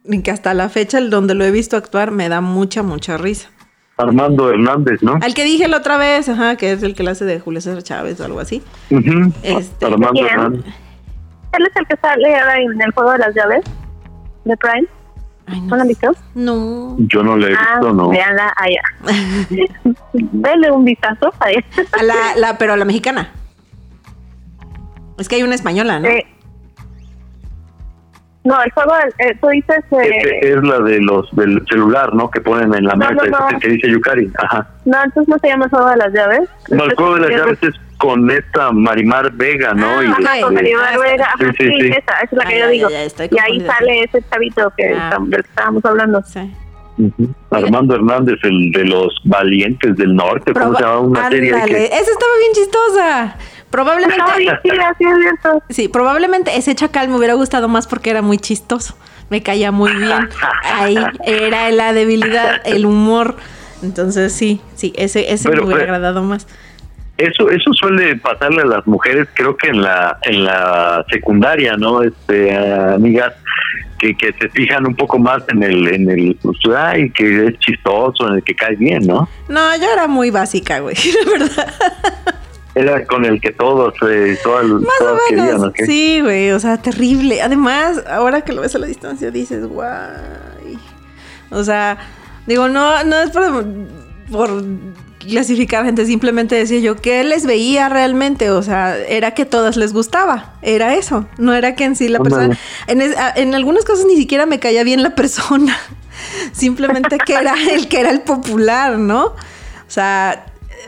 Y 0.04 0.22
que 0.22 0.30
hasta 0.30 0.54
la 0.54 0.68
fecha, 0.68 0.98
el 0.98 1.10
donde 1.10 1.34
lo 1.34 1.44
he 1.44 1.50
visto 1.50 1.76
actuar, 1.76 2.10
me 2.10 2.28
da 2.28 2.40
mucha, 2.40 2.82
mucha 2.82 3.16
risa. 3.16 3.50
Armando 3.96 4.50
Hernández, 4.50 5.02
¿no? 5.02 5.18
Al 5.22 5.34
que 5.34 5.44
dije 5.44 5.68
la 5.68 5.76
otra 5.76 5.96
vez, 5.96 6.28
ajá, 6.28 6.56
que 6.56 6.72
es 6.72 6.82
el 6.82 6.94
que 6.94 7.04
le 7.04 7.12
hace 7.12 7.24
de 7.24 7.38
Julio 7.38 7.60
César 7.60 7.82
Chávez 7.82 8.20
o 8.20 8.24
algo 8.24 8.40
así. 8.40 8.62
este, 9.42 9.86
Armando 9.86 10.26
Hernández. 10.26 10.64
Él 11.52 11.66
es 11.70 11.76
el 11.76 11.86
que 11.86 11.96
sale 11.96 12.36
ahora 12.36 12.60
en 12.60 12.82
el 12.82 12.90
juego 12.90 13.12
de 13.12 13.18
las 13.18 13.34
llaves 13.34 13.64
de 14.44 14.56
Prime. 14.56 14.88
No. 15.46 15.76
lo 15.76 15.82
han 15.82 15.88
visto? 15.88 16.12
No. 16.34 16.96
Yo 16.98 17.22
no 17.22 17.36
le 17.36 17.52
he 17.52 17.54
ah, 17.54 17.78
visto, 17.80 17.92
no. 17.92 18.08
Veanla 18.08 18.54
allá. 18.56 18.82
Dele 20.12 20.70
un 20.70 20.84
vistazo. 20.84 21.32
A 21.40 22.02
la, 22.02 22.14
la, 22.36 22.58
pero 22.58 22.72
a 22.72 22.76
la 22.76 22.84
mexicana. 22.84 23.30
Es 25.18 25.28
que 25.28 25.36
hay 25.36 25.42
una 25.42 25.54
española, 25.54 26.00
¿no? 26.00 26.08
Eh, 26.08 26.26
no, 28.44 28.62
el 28.62 28.70
juego, 28.72 28.92
eh, 29.18 29.34
tú 29.40 29.48
dices... 29.48 29.82
Eh, 29.90 30.40
es 30.42 30.62
la 30.62 30.78
de 30.80 31.00
los 31.00 31.34
del 31.34 31.64
celular, 31.66 32.14
¿no? 32.14 32.30
Que 32.30 32.42
ponen 32.42 32.74
en 32.74 32.84
la 32.84 32.94
mesa, 32.94 33.16
que 33.58 33.68
dice 33.68 33.90
Yukari. 33.90 34.30
Ajá. 34.36 34.68
No, 34.84 35.02
entonces 35.02 35.28
no 35.28 35.38
se 35.38 35.48
llama 35.48 35.64
el 35.64 35.70
juego 35.70 35.88
de 35.88 35.96
las 35.96 36.12
llaves. 36.12 36.48
No, 36.68 36.84
el 36.84 36.94
juego 36.94 37.14
de 37.14 37.20
las 37.20 37.30
llaves 37.30 37.58
es 37.62 37.74
con 37.98 38.30
esta 38.30 38.72
Marimar 38.72 39.32
Vega, 39.32 39.74
¿no? 39.74 39.86
Ah, 39.98 40.04
y 40.38 40.40
con 40.42 40.54
Marimar 40.54 40.98
Vega. 40.98 41.28
Sí, 41.38 41.46
sí, 41.58 41.80
sí, 41.80 41.86
Esa, 41.88 42.20
es 42.22 42.32
la 42.32 42.44
que 42.44 42.58
yo 42.58 42.68
digo. 42.68 42.88
y 42.90 43.38
ahí 43.38 43.60
sale 43.60 44.02
ese 44.04 44.22
chavito 44.30 44.72
que 44.76 44.94
ah. 44.94 45.18
del 45.20 45.42
que 45.42 45.48
estábamos 45.48 45.84
hablando. 45.84 46.22
Sí. 46.22 46.52
Armando 47.50 47.96
Hernández, 47.96 48.38
el 48.44 48.70
de 48.70 48.84
los 48.84 49.12
valientes 49.24 49.96
del 49.96 50.14
norte, 50.14 50.52
¿cómo 50.52 50.76
se 50.76 50.82
llama 50.82 51.00
una 51.00 51.28
serie? 51.28 51.50
Que... 51.66 51.86
Esa 51.86 51.96
estaba 51.98 52.32
bien 52.38 52.52
chistosa. 52.54 53.36
Probablemente. 53.70 54.22
sí, 55.70 55.88
probablemente 55.88 56.56
ese 56.56 56.76
chacal 56.76 57.08
me 57.08 57.16
hubiera 57.16 57.34
gustado 57.34 57.66
más 57.66 57.88
porque 57.88 58.10
era 58.10 58.22
muy 58.22 58.38
chistoso. 58.38 58.96
Me 59.30 59.42
caía 59.42 59.72
muy 59.72 59.90
bien. 59.96 60.28
Ahí 60.62 60.96
era 61.24 61.70
la 61.72 61.92
debilidad, 61.92 62.62
el 62.64 62.86
humor. 62.86 63.36
Entonces 63.82 64.32
sí, 64.32 64.60
sí, 64.76 64.92
ese, 64.96 65.32
ese 65.32 65.50
me 65.50 65.60
hubiera 65.60 65.82
agradado 65.82 66.22
más. 66.22 66.46
Eso, 67.16 67.48
eso 67.48 67.72
suele 67.72 68.16
pasarle 68.16 68.62
a 68.62 68.66
las 68.66 68.86
mujeres, 68.88 69.28
creo 69.34 69.56
que 69.56 69.68
en 69.68 69.82
la, 69.82 70.18
en 70.22 70.44
la 70.44 71.04
secundaria, 71.10 71.76
¿no? 71.76 72.02
Este, 72.02 72.56
amigas, 72.56 73.32
que, 73.98 74.16
que 74.16 74.32
se 74.32 74.48
fijan 74.48 74.84
un 74.84 74.96
poco 74.96 75.18
más 75.18 75.42
en 75.48 75.62
el, 75.62 75.94
en 75.94 76.10
el, 76.10 76.36
pues, 76.42 76.58
ay, 76.76 77.10
que 77.10 77.46
es 77.46 77.58
chistoso, 77.60 78.28
en 78.28 78.34
el 78.34 78.42
que 78.42 78.56
cae 78.56 78.74
bien, 78.74 79.06
¿no? 79.06 79.28
No, 79.48 79.76
yo 79.76 79.92
era 79.92 80.08
muy 80.08 80.30
básica, 80.30 80.80
güey, 80.80 80.96
la 81.24 81.30
verdad. 81.38 81.74
era 82.74 83.06
con 83.06 83.24
el 83.24 83.40
que 83.40 83.52
todos, 83.52 83.94
eh, 84.08 84.36
todos, 84.42 84.82
Más 84.82 85.00
o 85.00 85.18
menos. 85.30 85.72
Sí, 85.86 86.20
güey, 86.20 86.50
o 86.50 86.58
sea, 86.58 86.78
terrible. 86.78 87.42
Además, 87.42 88.02
ahora 88.08 88.42
que 88.42 88.52
lo 88.52 88.62
ves 88.62 88.74
a 88.74 88.80
la 88.80 88.86
distancia, 88.86 89.30
dices, 89.30 89.64
guay. 89.66 90.78
O 91.50 91.62
sea, 91.62 91.96
digo, 92.46 92.68
no, 92.68 93.04
no 93.04 93.20
es 93.20 93.30
por, 93.30 93.64
por 94.32 94.64
clasificar 95.28 95.84
gente, 95.84 96.06
simplemente 96.06 96.54
decía 96.54 96.78
yo, 96.80 96.96
¿qué 96.96 97.24
les 97.24 97.46
veía 97.46 97.88
realmente? 97.88 98.50
O 98.50 98.62
sea, 98.62 98.96
era 98.96 99.32
que 99.32 99.44
todas 99.44 99.76
les 99.76 99.92
gustaba, 99.92 100.54
era 100.62 100.94
eso, 100.94 101.26
no 101.38 101.54
era 101.54 101.74
que 101.74 101.84
en 101.84 101.96
sí 101.96 102.08
la 102.08 102.20
persona, 102.20 102.58
en, 102.86 103.02
en 103.02 103.54
algunos 103.54 103.84
casos 103.84 104.06
ni 104.06 104.16
siquiera 104.16 104.46
me 104.46 104.58
caía 104.58 104.84
bien 104.84 105.02
la 105.02 105.14
persona, 105.14 105.76
simplemente 106.52 107.18
que 107.18 107.34
era 107.34 107.54
el 107.72 107.88
que 107.88 108.00
era 108.00 108.10
el 108.10 108.20
popular, 108.22 108.98
¿no? 108.98 109.24
O 109.26 109.34
sea, 109.88 110.46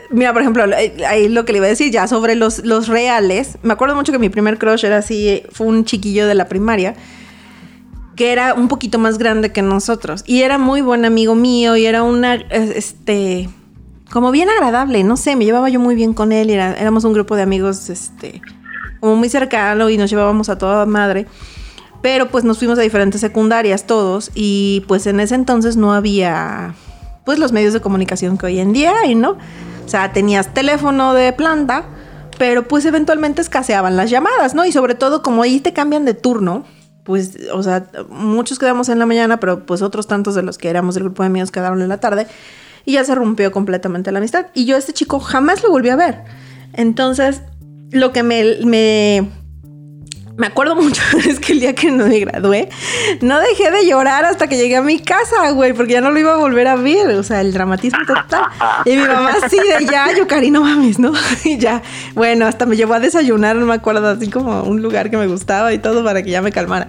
Mira, 0.09 0.31
por 0.31 0.41
ejemplo, 0.41 0.63
ahí 1.07 1.27
lo 1.27 1.43
que 1.43 1.51
le 1.51 1.57
iba 1.57 1.65
a 1.65 1.69
decir 1.69 1.91
ya 1.91 2.07
sobre 2.07 2.35
los, 2.35 2.63
los 2.63 2.87
reales. 2.87 3.57
Me 3.61 3.73
acuerdo 3.73 3.93
mucho 3.93 4.13
que 4.13 4.19
mi 4.19 4.29
primer 4.29 4.57
crush 4.57 4.85
era 4.85 4.97
así, 4.97 5.43
fue 5.51 5.67
un 5.67 5.83
chiquillo 5.83 6.27
de 6.27 6.35
la 6.35 6.47
primaria 6.47 6.95
que 8.15 8.31
era 8.31 8.55
un 8.55 8.67
poquito 8.67 8.97
más 8.99 9.17
grande 9.19 9.51
que 9.51 9.61
nosotros 9.61 10.23
y 10.25 10.41
era 10.41 10.57
muy 10.57 10.81
buen 10.81 11.05
amigo 11.05 11.35
mío 11.35 11.77
y 11.77 11.85
era 11.85 12.03
una, 12.03 12.33
este, 12.33 13.47
como 14.11 14.31
bien 14.31 14.49
agradable, 14.49 15.03
no 15.03 15.17
sé, 15.17 15.35
me 15.35 15.45
llevaba 15.45 15.69
yo 15.69 15.79
muy 15.79 15.95
bien 15.95 16.13
con 16.13 16.31
él 16.31 16.49
éramos 16.49 17.03
un 17.03 17.13
grupo 17.13 17.35
de 17.35 17.41
amigos, 17.41 17.89
este, 17.89 18.41
como 18.99 19.15
muy 19.15 19.29
cercano 19.29 19.89
y 19.89 19.97
nos 19.97 20.09
llevábamos 20.09 20.49
a 20.49 20.57
toda 20.57 20.85
madre. 20.85 21.27
Pero 22.01 22.29
pues 22.29 22.43
nos 22.43 22.59
fuimos 22.59 22.77
a 22.77 22.83
diferentes 22.83 23.21
secundarias 23.21 23.85
todos 23.85 24.31
y 24.35 24.85
pues 24.87 25.07
en 25.07 25.19
ese 25.19 25.35
entonces 25.35 25.77
no 25.77 25.93
había 25.93 26.75
pues 27.25 27.39
los 27.39 27.51
medios 27.51 27.73
de 27.73 27.81
comunicación 27.81 28.37
que 28.37 28.45
hoy 28.45 28.59
en 28.59 28.71
día 28.71 28.93
hay, 29.03 29.15
¿no? 29.15 29.31
O 29.85 29.89
sea, 29.89 30.13
tenías 30.13 30.53
teléfono 30.53 31.13
de 31.13 31.33
planta, 31.33 31.83
pero 32.37 32.67
pues 32.67 32.85
eventualmente 32.85 33.41
escaseaban 33.41 33.97
las 33.97 34.09
llamadas, 34.09 34.53
¿no? 34.53 34.63
Y 34.63 34.71
sobre 34.71 34.95
todo 34.95 35.21
como 35.21 35.41
ahí 35.41 35.59
te 35.59 35.73
cambian 35.73 36.05
de 36.05 36.13
turno, 36.13 36.63
pues, 37.03 37.37
o 37.53 37.63
sea, 37.63 37.87
muchos 38.09 38.59
quedamos 38.59 38.89
en 38.89 38.99
la 38.99 39.05
mañana, 39.05 39.39
pero 39.39 39.65
pues 39.65 39.81
otros 39.81 40.07
tantos 40.07 40.35
de 40.35 40.43
los 40.43 40.57
que 40.57 40.69
éramos 40.69 40.95
del 40.95 41.05
grupo 41.05 41.23
de 41.23 41.27
amigos 41.27 41.51
quedaron 41.51 41.81
en 41.81 41.89
la 41.89 41.99
tarde 41.99 42.27
y 42.87 42.93
ya 42.93 43.03
se 43.03 43.13
rompió 43.15 43.51
completamente 43.51 44.13
la 44.13 44.19
amistad. 44.19 44.45
Y 44.53 44.63
yo 44.63 44.77
a 44.77 44.79
este 44.79 44.93
chico 44.93 45.19
jamás 45.19 45.61
lo 45.61 45.69
volví 45.69 45.89
a 45.89 45.97
ver. 45.97 46.23
Entonces, 46.71 47.41
lo 47.91 48.13
que 48.13 48.23
me, 48.23 48.59
me 48.63 49.27
me 50.37 50.47
acuerdo 50.47 50.73
mucho, 50.75 51.01
es 51.27 51.41
que 51.41 51.51
el 51.51 51.59
día 51.59 51.75
que 51.75 51.91
no 51.91 52.07
me 52.07 52.17
gradué, 52.19 52.69
no 53.19 53.41
dejé 53.41 53.71
de 53.71 53.85
llorar 53.85 54.23
hasta 54.23 54.47
que 54.47 54.55
llegué 54.55 54.77
a 54.77 54.81
mi 54.81 54.99
casa, 54.99 55.51
güey, 55.51 55.73
porque 55.73 55.93
ya 55.93 56.01
no 56.01 56.11
lo 56.11 56.19
iba 56.19 56.35
a 56.35 56.37
volver 56.37 56.69
a 56.69 56.77
ver, 56.77 57.09
o 57.09 57.23
sea, 57.23 57.41
el 57.41 57.51
dramatismo 57.51 57.99
total. 58.07 58.45
Y 58.85 58.91
mi 58.91 59.05
mamá 59.05 59.33
así 59.43 59.57
de 59.57 59.85
ya, 59.85 60.15
yo, 60.15 60.25
Cari, 60.25 60.49
no 60.49 60.61
mames, 60.61 60.97
¿no? 60.97 61.11
Y 61.43 61.57
ya, 61.57 61.81
bueno, 62.13 62.45
hasta 62.45 62.65
me 62.65 62.77
llevó 62.77 62.93
a 62.93 63.01
desayunar, 63.01 63.57
no 63.57 63.65
me 63.65 63.73
acuerdo, 63.73 64.07
así 64.07 64.29
como 64.29 64.63
un 64.63 64.81
lugar 64.81 65.09
que 65.09 65.17
me 65.17 65.27
gustaba 65.27 65.73
y 65.73 65.79
todo 65.79 66.05
para 66.05 66.23
que 66.23 66.29
ya 66.29 66.41
me 66.41 66.53
calmara. 66.53 66.87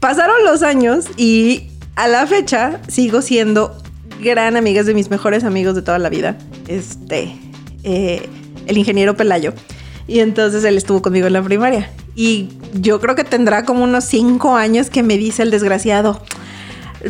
Pasaron 0.00 0.42
los 0.42 0.62
años 0.62 1.06
y 1.18 1.68
a 1.96 2.08
la 2.08 2.26
fecha 2.26 2.80
sigo 2.88 3.20
siendo 3.20 3.76
gran 4.20 4.56
amiga, 4.56 4.80
es 4.80 4.86
de 4.86 4.94
mis 4.94 5.10
mejores 5.10 5.44
amigos 5.44 5.74
de 5.74 5.82
toda 5.82 5.98
la 5.98 6.08
vida, 6.08 6.36
este, 6.68 7.34
eh, 7.84 8.28
el 8.66 8.78
ingeniero 8.78 9.16
Pelayo. 9.16 9.52
Y 10.08 10.20
entonces 10.20 10.64
él 10.64 10.76
estuvo 10.76 11.02
conmigo 11.02 11.26
en 11.26 11.32
la 11.32 11.42
primaria. 11.42 11.90
Y 12.14 12.48
yo 12.74 13.00
creo 13.00 13.14
que 13.14 13.24
tendrá 13.24 13.64
como 13.64 13.84
unos 13.84 14.04
cinco 14.04 14.56
años 14.56 14.88
que 14.88 15.02
me 15.02 15.18
dice 15.18 15.42
el 15.42 15.50
desgraciado. 15.50 16.22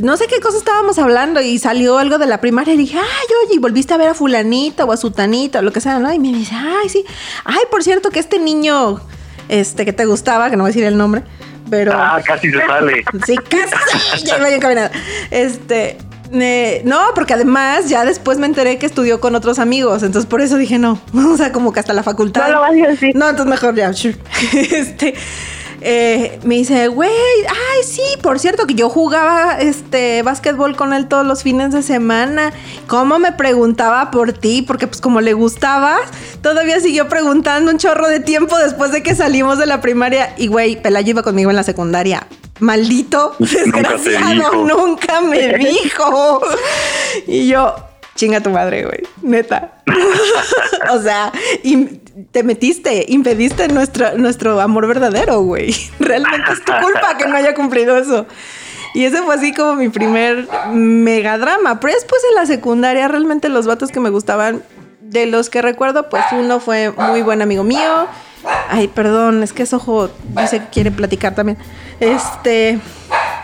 No 0.03 0.17
sé 0.17 0.27
qué 0.27 0.41
cosa 0.41 0.59
estábamos 0.59 0.99
hablando 0.99 1.41
y 1.41 1.59
salió 1.59 1.99
algo 1.99 2.19
de 2.19 2.27
la 2.27 2.41
primaria 2.41 2.75
y 2.75 2.77
dije, 2.77 2.99
ay, 2.99 3.27
oye, 3.47 3.59
volviste 3.61 3.95
a 3.95 3.97
ver 3.97 4.09
a 4.09 4.15
fulanita 4.15 4.85
o 4.85 4.93
a 4.93 4.97
sutanita 4.97 5.61
o 5.61 5.63
lo 5.63 5.73
que 5.73 5.81
sea, 5.81 5.99
¿no? 5.99 6.13
Y 6.13 6.19
me 6.19 6.33
dice, 6.33 6.55
ay, 6.55 6.89
sí. 6.89 7.05
Ay, 7.45 7.63
por 7.71 7.83
cierto, 7.83 8.11
que 8.11 8.19
este 8.19 8.39
niño, 8.39 9.01
este, 9.49 9.85
que 9.85 9.93
te 9.93 10.05
gustaba, 10.05 10.51
que 10.51 10.57
no 10.57 10.65
voy 10.65 10.71
a 10.71 10.73
decir 10.73 10.85
el 10.85 10.97
nombre, 10.97 11.23
pero... 11.71 11.93
Ah, 11.95 12.21
casi 12.25 12.51
se 12.51 12.59
sale. 12.59 13.05
Sí, 13.27 13.37
casi, 13.37 14.25
ya 14.25 14.39
me 14.39 14.45
había 14.45 14.57
encaminado. 14.57 14.91
Este, 15.31 15.99
no, 16.31 17.01
porque 17.15 17.35
además 17.35 17.89
ya 17.89 18.05
después 18.05 18.39
me 18.39 18.47
enteré 18.47 18.79
que 18.79 18.87
estudió 18.87 19.21
con 19.21 19.35
otros 19.35 19.59
amigos, 19.59 20.03
entonces 20.03 20.29
por 20.29 20.41
eso 20.41 20.57
dije 20.57 20.79
no, 20.79 21.01
o 21.15 21.37
sea, 21.37 21.53
como 21.53 21.73
que 21.73 21.81
hasta 21.81 21.93
la 21.93 22.03
facultad. 22.03 22.49
No 22.49 22.55
lo 22.55 22.61
vas 22.61 22.73
a 22.73 22.91
decir. 22.91 23.15
No, 23.15 23.29
entonces 23.29 23.51
mejor 23.51 23.75
ya. 23.75 23.91
este, 24.53 25.15
eh, 25.89 26.41
me 26.43 26.57
dice, 26.57 26.89
güey, 26.89 27.11
ay, 27.49 27.85
sí, 27.85 28.03
por 28.21 28.41
cierto 28.41 28.67
que 28.67 28.75
yo 28.75 28.91
jugaba 28.91 29.57
este 29.61 30.21
básquetbol 30.23 30.75
con 30.75 30.93
él 30.93 31.07
todos 31.07 31.25
los 31.25 31.45
fines 31.45 31.73
de 31.73 31.85
semana. 31.85 32.53
¿Cómo 32.89 33.21
me 33.21 33.31
preguntaba 33.31 34.11
por 34.11 34.33
ti? 34.33 34.63
Porque 34.63 34.89
pues 34.89 35.01
como 35.01 35.21
le 35.21 35.33
gustaba, 35.33 35.99
todavía 36.43 36.81
siguió 36.81 37.09
preguntando 37.09 37.71
un 37.71 37.79
chorro 37.79 38.09
de 38.09 38.19
tiempo 38.19 38.59
después 38.59 38.91
de 38.91 39.05
que 39.05 39.15
salimos 39.15 39.59
de 39.59 39.67
la 39.67 39.81
primaria. 39.81 40.35
Y 40.37 40.49
güey, 40.49 40.83
Pelayo 40.83 41.11
iba 41.11 41.23
conmigo 41.23 41.51
en 41.51 41.57
la 41.57 41.63
secundaria 41.63 42.27
maldito 42.59 43.37
desgraciado, 43.39 44.65
nunca, 44.65 45.21
me 45.21 45.57
dijo. 45.59 46.43
Y 47.29 47.47
yo, 47.47 47.77
chinga 48.17 48.41
tu 48.41 48.51
madre, 48.51 48.87
güey, 48.87 49.03
neta. 49.23 49.83
o 50.93 51.01
sea, 51.01 51.31
y 51.63 52.01
te 52.31 52.43
metiste, 52.43 53.05
impediste 53.09 53.69
nuestro, 53.69 54.17
nuestro 54.17 54.61
amor 54.61 54.87
verdadero, 54.87 55.41
güey. 55.43 55.75
Realmente 56.01 56.53
es 56.53 56.65
tu 56.65 56.73
culpa 56.83 57.17
que 57.19 57.27
no 57.27 57.37
haya 57.37 57.55
cumplido 57.55 57.97
eso. 57.97 58.27
Y 58.95 59.05
ese 59.05 59.23
fue 59.23 59.35
así 59.35 59.53
como 59.53 59.75
mi 59.75 59.91
primer 59.91 60.49
megadrama. 60.73 61.81
Pero 61.81 61.95
después 61.95 62.23
en 62.31 62.37
la 62.37 62.47
secundaria, 62.47 63.09
realmente 63.09 63.49
los 63.49 63.67
vatos 63.67 63.91
que 63.91 64.01
me 64.01 64.09
gustaban, 64.09 64.63
de 65.03 65.27
los 65.27 65.51
que 65.51 65.61
recuerdo, 65.61 66.09
pues 66.09 66.25
uno 66.33 66.61
fue 66.61 66.91
muy 66.93 67.23
buen 67.23 67.43
amigo 67.43 67.63
mío. 67.63 68.07
Ay, 68.71 68.89
perdón, 68.89 69.43
es 69.43 69.53
que 69.53 69.65
es 69.65 69.75
ojo 69.75 70.11
dice 70.41 70.61
que 70.61 70.67
quiere 70.67 70.91
platicar 70.91 71.35
también. 71.35 71.59
Este, 72.01 72.79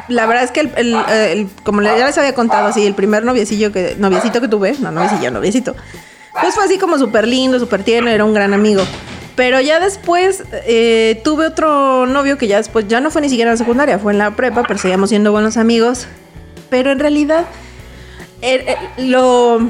la 0.09 0.27
verdad 0.27 0.45
es 0.45 0.51
que 0.51 0.61
el, 0.61 1.49
como 1.65 1.83
ya 1.83 2.07
les 2.07 2.17
había 2.19 2.35
contado 2.35 2.69
así, 2.69 2.87
el 2.87 2.95
primer 2.95 3.25
noviecillo 3.25 3.73
que, 3.73 3.97
noviecito 3.99 4.41
que 4.41 4.49
tuve, 4.49 4.75
no 4.81 4.91
noviecillo, 4.91 5.31
noviecito, 5.31 5.75
pues 6.41 6.55
fue 6.55 6.65
así 6.65 6.79
como 6.79 6.99
súper 6.99 7.27
lindo, 7.27 7.59
súper 7.59 7.83
tierno, 7.83 8.11
era 8.11 8.25
un 8.25 8.35
gran 8.35 8.55
amigo. 8.55 8.83
Pero 9.37 9.61
ya 9.61 9.81
después 9.81 10.45
eh, 10.67 11.21
tuve 11.25 11.47
otro 11.47 12.07
novio 12.07 12.37
que 12.37 12.47
ya 12.47 12.59
después, 12.59 12.87
ya 12.89 13.01
no 13.01 13.11
fue 13.11 13.23
ni 13.23 13.29
siquiera 13.29 13.51
en 13.51 13.55
la 13.55 13.59
secundaria, 13.59 13.99
fue 13.99 14.13
en 14.13 14.19
la 14.19 14.37
prepa, 14.37 14.63
pero 14.63 14.79
seguíamos 14.79 15.09
siendo 15.09 15.33
buenos 15.33 15.57
amigos. 15.57 16.07
Pero 16.69 16.91
en 16.93 16.99
realidad, 16.99 17.47
er, 18.41 18.65
er, 18.69 18.79
lo. 18.99 19.61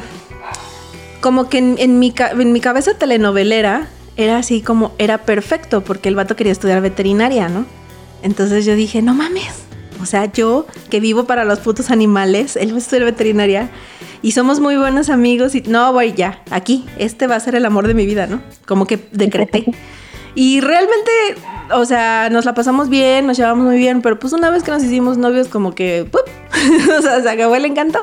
Como 1.21 1.49
que 1.49 1.59
en, 1.59 1.99
mi, 2.01 2.13
en 2.19 2.53
mi 2.53 2.61
cabeza 2.61 2.95
telenovelera 2.95 3.87
era 4.17 4.39
así 4.39 4.61
como, 4.61 4.93
era 4.99 5.19
perfecto, 5.19 5.83
porque 5.83 6.09
el 6.09 6.17
vato 6.17 6.35
quería 6.35 6.53
estudiar 6.53 6.81
veterinaria, 6.81 7.49
¿no? 7.49 7.65
Entonces 8.23 8.65
yo 8.65 8.75
dije, 8.75 9.03
no 9.03 9.15
mames. 9.15 9.63
O 10.01 10.07
sea, 10.07 10.33
yo 10.33 10.67
que 10.91 10.99
vivo 10.99 11.25
para 11.25 11.45
los 11.45 11.61
putos 11.61 11.91
animales, 11.91 12.57
él 12.57 12.73
va 12.73 12.77
a 12.77 12.79
estudiar 12.79 13.05
veterinaria 13.05 13.71
y 14.23 14.33
somos 14.33 14.61
muy 14.61 14.77
buenos 14.77 15.11
amigos 15.11 15.55
y 15.55 15.63
no, 15.63 15.93
voy 15.93 16.13
ya, 16.13 16.43
aquí, 16.51 16.87
este 16.99 17.27
va 17.27 17.37
a 17.37 17.41
ser 17.41 17.55
el 17.57 17.67
amor 17.67 17.89
de 17.89 17.95
mi 17.95 18.07
vida, 18.07 18.27
¿no? 18.27 18.41
Como 18.67 18.87
que 18.87 18.99
decreté. 19.13 19.65
Y 20.35 20.63
realmente, 20.63 21.13
o 21.75 21.85
sea, 21.85 22.31
nos 22.31 22.47
la 22.47 22.55
pasamos 22.55 22.89
bien, 22.89 23.27
nos 23.27 23.37
llevamos 23.37 23.67
muy 23.67 23.77
bien, 23.77 24.01
pero 24.01 24.19
pues 24.19 24.33
una 24.33 24.49
vez 24.49 24.63
que 24.63 24.71
nos 24.71 24.83
hicimos 24.83 25.19
novios, 25.19 25.47
como 25.49 25.75
que, 25.75 26.09
o 26.99 27.03
sea, 27.03 27.21
se 27.21 27.29
acabó 27.29 27.55
el 27.55 27.67
encanto. 27.67 28.03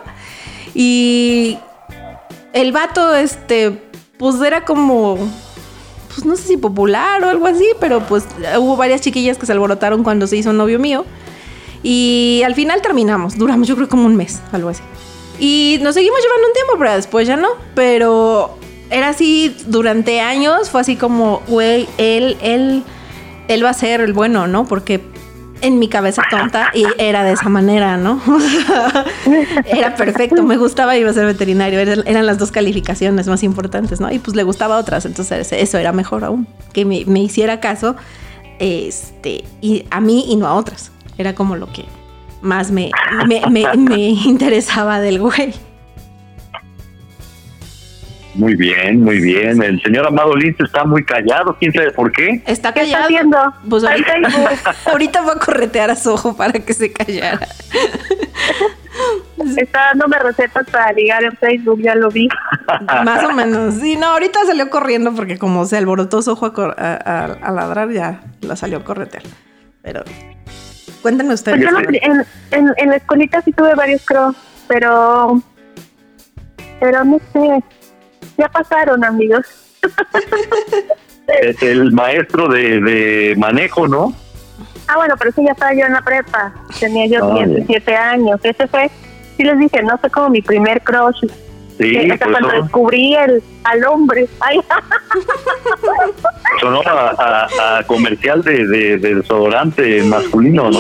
Y 0.76 1.58
el 2.54 2.72
vato, 2.72 3.16
este, 3.16 3.82
pues 4.20 4.40
era 4.42 4.64
como 4.64 5.18
pues 6.10 6.26
no 6.26 6.36
sé 6.36 6.44
si 6.44 6.58
popular 6.58 7.24
o 7.24 7.30
algo 7.30 7.48
así, 7.48 7.66
pero 7.80 8.06
pues 8.06 8.26
hubo 8.60 8.76
varias 8.76 9.02
chiquillas 9.02 9.38
que 9.38 9.46
se 9.46 9.54
alborotaron 9.54 10.04
cuando 10.04 10.28
se 10.28 10.38
hizo 10.38 10.52
novio 10.54 10.78
mío. 10.78 11.06
Y 11.82 12.42
al 12.46 12.56
final 12.56 12.82
terminamos, 12.82 13.38
duramos 13.38 13.68
yo 13.68 13.76
creo 13.76 13.88
como 13.88 14.06
un 14.06 14.16
mes, 14.16 14.42
algo 14.52 14.70
así. 14.70 14.84
Y 15.40 15.80
nos 15.82 15.96
seguimos 15.96 16.20
llevando 16.22 16.48
un 16.48 16.54
tiempo, 16.54 16.74
pero 16.78 16.94
después 16.94 17.28
ya 17.28 17.38
no. 17.38 17.50
Pero 17.76 18.58
era 18.90 19.10
así 19.10 19.56
durante 19.68 20.20
años, 20.20 20.70
fue 20.70 20.82
así 20.82 20.96
como, 20.96 21.42
güey, 21.48 21.88
él, 21.98 22.38
él, 22.42 22.84
él 23.48 23.66
va 23.66 23.70
a 23.70 23.74
ser 23.74 24.02
el 24.02 24.14
bueno, 24.14 24.48
¿no? 24.48 24.66
Porque 24.66 25.02
en 25.62 25.80
mi 25.80 25.88
cabeza 25.88 26.24
tonta 26.30 26.72
y 26.74 26.86
era 26.98 27.24
de 27.24 27.34
esa 27.34 27.50
manera, 27.50 27.98
¿no? 27.98 28.22
era 29.66 29.96
perfecto, 29.96 30.44
me 30.44 30.58
gustaba 30.58 30.98
iba 30.98 31.10
a 31.10 31.14
ser 31.14 31.26
veterinario, 31.26 31.80
eran 31.80 32.26
las 32.26 32.38
dos 32.38 32.52
calificaciones 32.52 33.28
más 33.28 33.44
importantes, 33.44 34.00
¿no? 34.00 34.12
Y 34.12 34.20
pues 34.20 34.36
le 34.36 34.44
gustaba 34.44 34.78
otras, 34.78 35.06
entonces 35.06 35.52
eso 35.52 35.78
era 35.78 35.92
mejor 35.92 36.24
aún, 36.24 36.48
que 36.74 36.86
me, 36.86 37.20
hiciera 37.20 37.60
caso 37.60 37.96
este, 38.60 39.44
y 39.62 39.86
a 39.90 40.02
mí 40.02 40.26
y 40.30 40.36
no 40.36 40.48
a 40.48 40.54
otras. 40.56 40.92
Era 41.18 41.36
como 41.36 41.58
lo 41.58 41.72
que 41.72 41.84
más 42.42 42.72
me, 42.72 42.92
me, 43.28 43.42
me 43.50 43.98
interesaba 43.98 45.00
del 45.00 45.20
güey. 45.20 45.54
Muy 48.40 48.56
bien, 48.56 49.04
muy 49.04 49.20
bien. 49.20 49.62
El 49.62 49.82
señor 49.82 50.08
Amado 50.08 50.34
Lince 50.34 50.64
está 50.64 50.86
muy 50.86 51.04
callado, 51.04 51.58
quién 51.60 51.74
sabe 51.74 51.92
por 51.92 52.12
qué. 52.12 52.42
Está 52.46 52.74
callado. 52.74 53.10
Pues 53.70 53.84
ahorita, 53.84 55.22
va 55.22 55.34
a 55.34 55.40
corretear 55.40 55.92
a 55.92 55.96
su 55.98 56.12
ojo 56.12 56.38
para 56.38 56.54
que 56.54 56.74
se 56.74 56.92
callara. 56.92 57.48
Está 59.58 59.88
dándome 59.88 60.20
recetas 60.20 60.70
para 60.70 60.92
ligar 60.94 61.24
en 61.24 61.32
Facebook, 61.38 61.82
ya 61.82 61.96
lo 61.96 62.10
vi. 62.10 62.28
Más 63.04 63.24
o 63.24 63.34
menos. 63.34 63.76
Sí, 63.76 63.96
no, 63.96 64.08
ahorita 64.08 64.46
salió 64.46 64.70
corriendo 64.70 65.14
porque 65.14 65.38
como 65.38 65.66
se 65.66 65.78
alborotó 65.78 66.22
su 66.22 66.32
ojo 66.32 66.54
a, 66.78 67.52
ladrar, 67.54 67.90
ya 67.92 68.22
la 68.42 68.56
salió 68.56 68.78
a 68.80 68.84
corretear. 68.84 69.24
Pero 69.82 70.04
cuéntenme 71.02 71.34
ustedes. 71.34 71.68
Pues 71.72 71.88
en, 72.02 72.26
en, 72.52 72.74
en, 72.78 72.90
la 72.90 72.96
escuelita 72.98 73.42
sí 73.42 73.52
tuve 73.52 73.74
varios 73.76 74.06
cross, 74.06 74.36
pero 74.68 75.42
pero 76.80 77.04
no 77.04 77.20
sé, 77.34 77.64
ya 78.38 78.50
pasaron 78.50 79.04
amigos. 79.04 79.46
Es 81.28 81.62
el 81.62 81.92
maestro 81.92 82.48
de, 82.48 82.80
de 82.82 83.36
manejo, 83.38 83.88
¿no? 83.88 84.14
Ah, 84.88 84.96
bueno, 84.98 85.16
pero 85.18 85.30
eso 85.30 85.44
ya 85.44 85.52
estaba 85.52 85.74
yo 85.74 85.86
en 85.86 85.94
la 85.94 86.02
prepa. 86.02 86.54
Tenía 86.80 87.06
yo 87.06 87.34
17 87.34 87.96
años. 87.96 88.40
Ese 88.44 88.68
fue, 88.68 88.90
sí 89.38 89.44
les 89.44 89.60
dije, 89.60 89.84
no 89.84 89.98
fue 90.00 90.10
como 90.10 90.30
mi 90.30 90.42
primer 90.42 90.82
crush. 90.82 91.26
Sí, 91.80 92.12
hasta 92.12 92.30
cuando 92.30 92.50
descubrí 92.50 93.16
el, 93.16 93.42
al 93.64 93.86
hombre. 93.86 94.28
Ay. 94.42 94.60
Sonó 96.60 96.82
a, 96.86 97.82
comercial 97.88 98.44
de, 98.44 98.68
de, 98.68 98.98
desodorante 98.98 100.04
masculino, 100.04 100.70
¿no? 100.70 100.80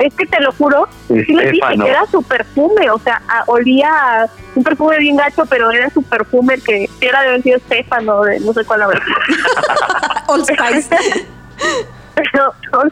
Es 0.00 0.12
que 0.14 0.26
te 0.26 0.40
lo 0.40 0.50
juro, 0.52 0.88
sí 1.06 1.32
les 1.32 1.52
dije 1.52 1.66
que 1.80 1.88
era 1.88 2.04
su 2.06 2.24
perfume, 2.24 2.90
o 2.90 2.98
sea, 2.98 3.22
olía 3.46 4.28
un 4.56 4.64
perfume 4.64 4.98
bien 4.98 5.16
gacho, 5.16 5.46
pero 5.46 5.70
era 5.70 5.90
su 5.90 6.02
perfume 6.02 6.58
que 6.58 6.88
era 7.00 7.22
de 7.22 7.28
haber 7.28 7.42
sido 7.42 7.58
Estefano, 7.58 8.22
de 8.22 8.40
no 8.40 8.52
sé 8.52 8.64
cuál 8.64 8.82
haber 8.82 9.00
Old 10.26 10.44
Spice. 10.44 10.88
pero, 12.16 12.52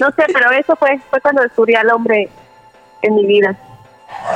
no 0.00 0.10
sé, 0.12 0.24
pero 0.32 0.50
eso 0.52 0.74
fue, 0.76 0.98
fue 1.10 1.20
cuando 1.20 1.42
descubrí 1.42 1.74
al 1.74 1.90
hombre 1.90 2.30
en 3.02 3.14
mi 3.14 3.26
vida. 3.26 3.58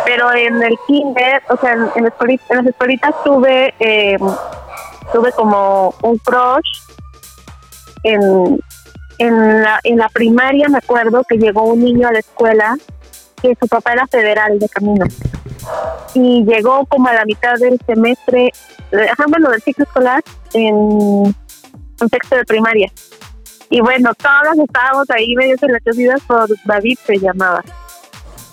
Pero 0.04 0.32
en 0.34 0.62
el 0.62 0.76
kinder, 0.87 1.42
o 1.48 1.56
sea, 1.56 1.72
en, 1.72 1.90
en, 1.96 2.04
las 2.04 2.66
escuelitas 2.66 3.14
tuve, 3.24 3.74
eh, 3.78 4.16
tuve 5.12 5.32
como 5.32 5.94
un 6.02 6.18
crush 6.18 6.82
en, 8.02 8.60
en 9.18 9.62
la, 9.62 9.80
en 9.82 9.98
la 9.98 10.08
primaria 10.08 10.68
me 10.68 10.78
acuerdo 10.78 11.24
que 11.24 11.37
llegó 11.37 11.62
un 11.64 11.82
niño 11.82 12.08
a 12.08 12.12
la 12.12 12.18
escuela 12.18 12.76
que 13.40 13.56
su 13.60 13.66
papá 13.68 13.92
era 13.92 14.06
federal 14.06 14.58
de 14.58 14.68
camino 14.68 15.06
y 16.14 16.44
llegó 16.44 16.87
como 16.87 17.08
a 17.08 17.14
la 17.14 17.24
mitad 17.24 17.54
del 17.58 17.78
semestre, 17.87 18.52
eh, 18.92 19.08
bueno, 19.28 19.50
del 19.50 19.62
ciclo 19.62 19.84
escolar 19.84 20.22
en 20.52 20.74
un 20.74 21.34
texto 22.10 22.37
de 22.37 22.44
primaria. 22.44 22.90
Y 23.70 23.80
bueno, 23.80 24.12
todas 24.14 24.56
estábamos 24.58 25.10
ahí 25.10 25.34
medio 25.34 25.56
enloquecidas 25.60 26.22
por 26.22 26.48
David, 26.64 26.98
se 27.04 27.18
llamaba. 27.18 27.62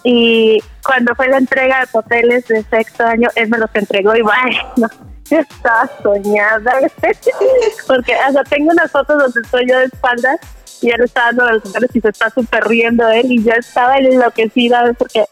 Y 0.04 0.64
cuando 0.86 1.16
fue 1.16 1.28
la 1.28 1.38
entrega 1.38 1.82
de 1.82 1.88
papeles 1.88 2.48
de 2.48 2.64
sexto 2.64 3.06
año, 3.06 3.30
él 3.36 3.50
me 3.50 3.58
los 3.58 3.70
entregó 3.74 4.16
y 4.16 4.22
bueno, 4.22 4.88
estaba 5.30 5.90
soñada. 6.02 6.74
Porque 7.88 8.14
hasta 8.16 8.44
tengo 8.44 8.72
unas 8.72 8.92
fotos 8.92 9.18
donde 9.18 9.42
estoy 9.42 9.68
yo 9.68 9.78
de 9.78 9.86
espaldas 9.86 10.40
y 10.82 10.90
él 10.90 11.02
está 11.02 11.26
dando 11.26 11.52
los 11.52 11.64
papeles 11.64 11.90
y 11.94 12.02
se 12.02 12.10
está 12.10 12.30
súper 12.30 12.64
riendo 12.66 13.08
él 13.10 13.32
y 13.32 13.44
ya 13.44 13.54
estaba 13.54 13.98
enloquecida 13.98 14.92
porque 14.98 15.26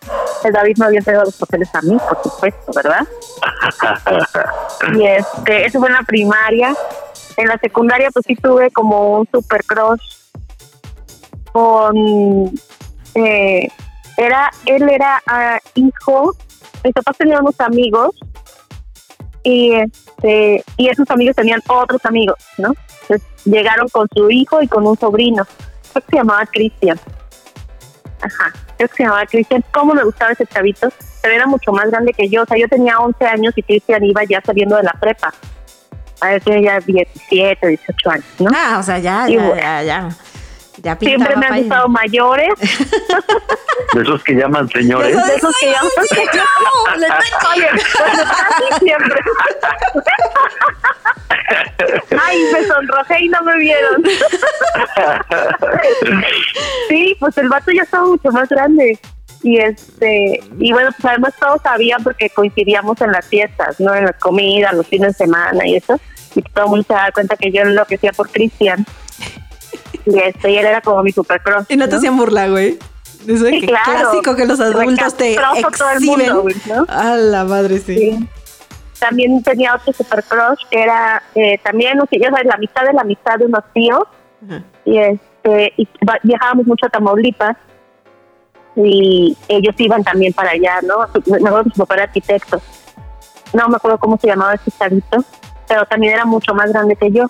el 0.44 0.54
David 0.54 0.78
no 0.78 0.86
había 0.86 1.00
entregado 1.00 1.26
los 1.26 1.38
papeles 1.38 1.74
a 1.74 1.82
mí, 1.82 1.98
por 1.98 2.22
supuesto, 2.22 2.72
¿verdad? 2.76 3.08
y 4.96 5.08
este, 5.08 5.66
eso 5.66 5.80
fue 5.80 5.88
en 5.88 5.96
la 5.96 6.04
primaria 6.04 6.76
en 7.40 7.48
la 7.48 7.58
secundaria 7.58 8.12
pues 8.12 8.26
sí 8.28 8.36
tuve 8.36 8.70
como 8.72 9.20
un 9.20 9.28
super 9.32 9.64
crush 9.64 10.02
con 11.52 11.96
eh, 13.16 13.68
era 14.20 14.52
él 14.66 14.88
era 14.90 15.22
ah, 15.28 15.58
hijo 15.76 16.36
mis 16.84 16.94
papás 16.94 17.18
tenían 17.18 17.42
unos 17.42 17.60
amigos 17.62 18.12
y 19.44 19.74
este 19.74 20.64
y 20.78 20.90
esos 20.90 21.10
amigos 21.10 21.36
tenían 21.36 21.62
otros 21.68 22.06
amigos 22.06 22.36
no 22.58 22.74
entonces 23.02 23.28
llegaron 23.46 23.88
con 23.88 24.08
su 24.14 24.30
hijo 24.30 24.62
y 24.62 24.68
con 24.68 24.86
un 24.86 24.98
sobrino. 24.98 25.44
Creo 25.92 26.06
que 26.06 26.12
se 26.12 26.18
llamaba 26.18 26.46
Cristian. 26.46 27.00
Ajá 28.22 28.54
creo 28.78 28.90
que 28.90 28.96
se 28.96 29.04
llamaba 29.04 29.26
Cristian. 29.26 29.64
Cómo 29.72 29.94
me 29.94 30.04
gustaba 30.04 30.32
ese 30.32 30.46
chavito 30.46 30.90
pero 31.22 31.36
era 31.36 31.48
mucho 31.48 31.72
más 31.72 31.90
grande 31.90 32.14
que 32.14 32.30
yo. 32.30 32.44
O 32.44 32.46
sea 32.46 32.58
yo 32.58 32.68
tenía 32.68 32.98
11 33.00 33.26
años 33.26 33.54
y 33.56 33.64
Cristian 33.64 34.04
iba 34.04 34.24
ya 34.24 34.42
saliendo 34.46 34.76
de 34.76 34.84
la 34.84 34.94
prepa. 35.00 35.34
A 36.22 36.30
ver, 36.32 36.44
tiene 36.44 36.64
ya 36.64 36.80
17, 36.82 37.66
18 37.66 38.10
años, 38.10 38.26
¿no? 38.40 38.52
Ah, 38.54 38.78
o 38.80 38.84
sea, 38.84 39.00
ya, 39.00 39.26
ya, 39.30 39.56
ya, 39.56 39.84
ya. 39.84 40.10
Ya 40.84 40.96
Siempre 40.98 41.36
me 41.36 41.46
han 41.46 41.60
gustado 41.60 41.90
mayores. 41.90 42.54
De 43.94 44.02
esos 44.02 44.24
que 44.24 44.34
llaman 44.34 44.70
señores. 44.70 45.16
De 45.16 45.36
esos 45.36 45.56
que 45.60 45.68
llaman 45.68 45.90
señores. 46.10 47.12
Oye, 47.54 47.68
siempre. 48.80 49.20
Ay, 52.22 52.38
me 52.54 52.64
sonrojé 52.66 53.24
y 53.24 53.30
no 53.30 53.42
me 53.42 53.58
vieron. 53.58 54.04
Sí, 56.88 57.16
pues 57.20 57.38
el 57.38 57.50
vato 57.50 57.72
ya 57.72 57.84
estaba 57.84 58.06
mucho 58.06 58.32
más 58.32 58.48
grande 58.50 59.00
y 59.42 59.58
este 59.58 60.42
y 60.60 60.74
bueno 60.74 60.90
pues 60.92 61.06
además 61.06 61.34
todos 61.40 61.62
sabían 61.62 62.04
porque 62.04 62.30
coincidíamos 62.30 63.00
en 63.00 63.14
las 63.14 63.26
fiestas 63.26 63.80
no 63.80 63.96
en 63.96 64.06
las 64.06 64.18
comidas 64.18 64.74
los 64.74 64.86
fines 64.86 65.18
de 65.18 65.26
semana 65.26 65.66
y 65.66 65.78
eso 65.78 65.98
y 66.36 66.42
todo 66.42 66.66
el 66.66 66.70
mundo 66.72 66.86
se 66.86 66.94
daba 66.94 67.12
cuenta 67.12 67.38
que 67.38 67.50
yo 67.50 67.64
lo 67.64 67.86
que 67.86 67.96
hacía 67.96 68.12
por 68.12 68.30
Cristian 68.30 68.86
y 70.10 70.20
este 70.20 70.52
y 70.52 70.58
él 70.58 70.66
era 70.66 70.82
como 70.82 71.04
mi 71.04 71.12
super 71.12 71.42
cross 71.42 71.66
y 71.70 71.78
no 71.78 71.88
te 71.88 71.96
hacían 71.96 72.18
burla 72.18 72.48
güey. 72.48 72.78
Eso 73.28 73.48
es 73.48 73.66
clásico 73.66 74.36
que 74.36 74.46
los 74.46 74.60
adultos 74.60 75.16
te 75.16 75.34
exhiben. 75.36 76.32
a 76.88 77.16
la 77.16 77.44
madre 77.44 77.80
sí. 77.80 78.28
también 78.98 79.44
tenía 79.44 79.76
otro 79.76 79.94
super 79.94 80.24
crush 80.24 80.60
que 80.72 80.82
era 80.82 81.22
eh, 81.36 81.60
también 81.64 81.98
no 81.98 82.06
sé, 82.10 82.20
ya 82.20 82.30
sabes 82.30 82.46
la 82.46 82.58
mitad 82.58 82.84
de 82.86 82.94
la 82.94 83.04
mitad 83.04 83.38
de 83.38 83.46
unos 83.46 83.64
tíos. 83.74 84.04
Y 84.86 84.98
este 84.98 85.74
y 85.78 85.88
viajábamos 86.24 86.68
mucho 86.68 86.86
a 86.86 86.90
Tamaulipas. 86.90 87.58
Y 88.76 89.36
ellos 89.48 89.76
iban 89.78 90.04
también 90.04 90.32
para 90.32 90.52
allá, 90.52 90.80
¿no? 90.84 91.00
Me 91.26 91.50
acuerdo 91.50 91.66
que 91.66 91.70
su 91.72 91.78
papá 91.80 91.96
era 91.96 92.04
arquitecto. 92.04 92.62
No 93.54 93.68
me 93.68 93.76
acuerdo 93.76 93.98
cómo 93.98 94.18
se 94.18 94.28
llamaba 94.28 94.54
ese 94.54 94.72
chavito, 94.72 95.24
pero 95.68 95.86
también 95.86 96.14
era 96.14 96.26
mucho 96.26 96.54
más 96.54 96.72
grande 96.72 96.96
que 96.96 97.12
yo. 97.12 97.26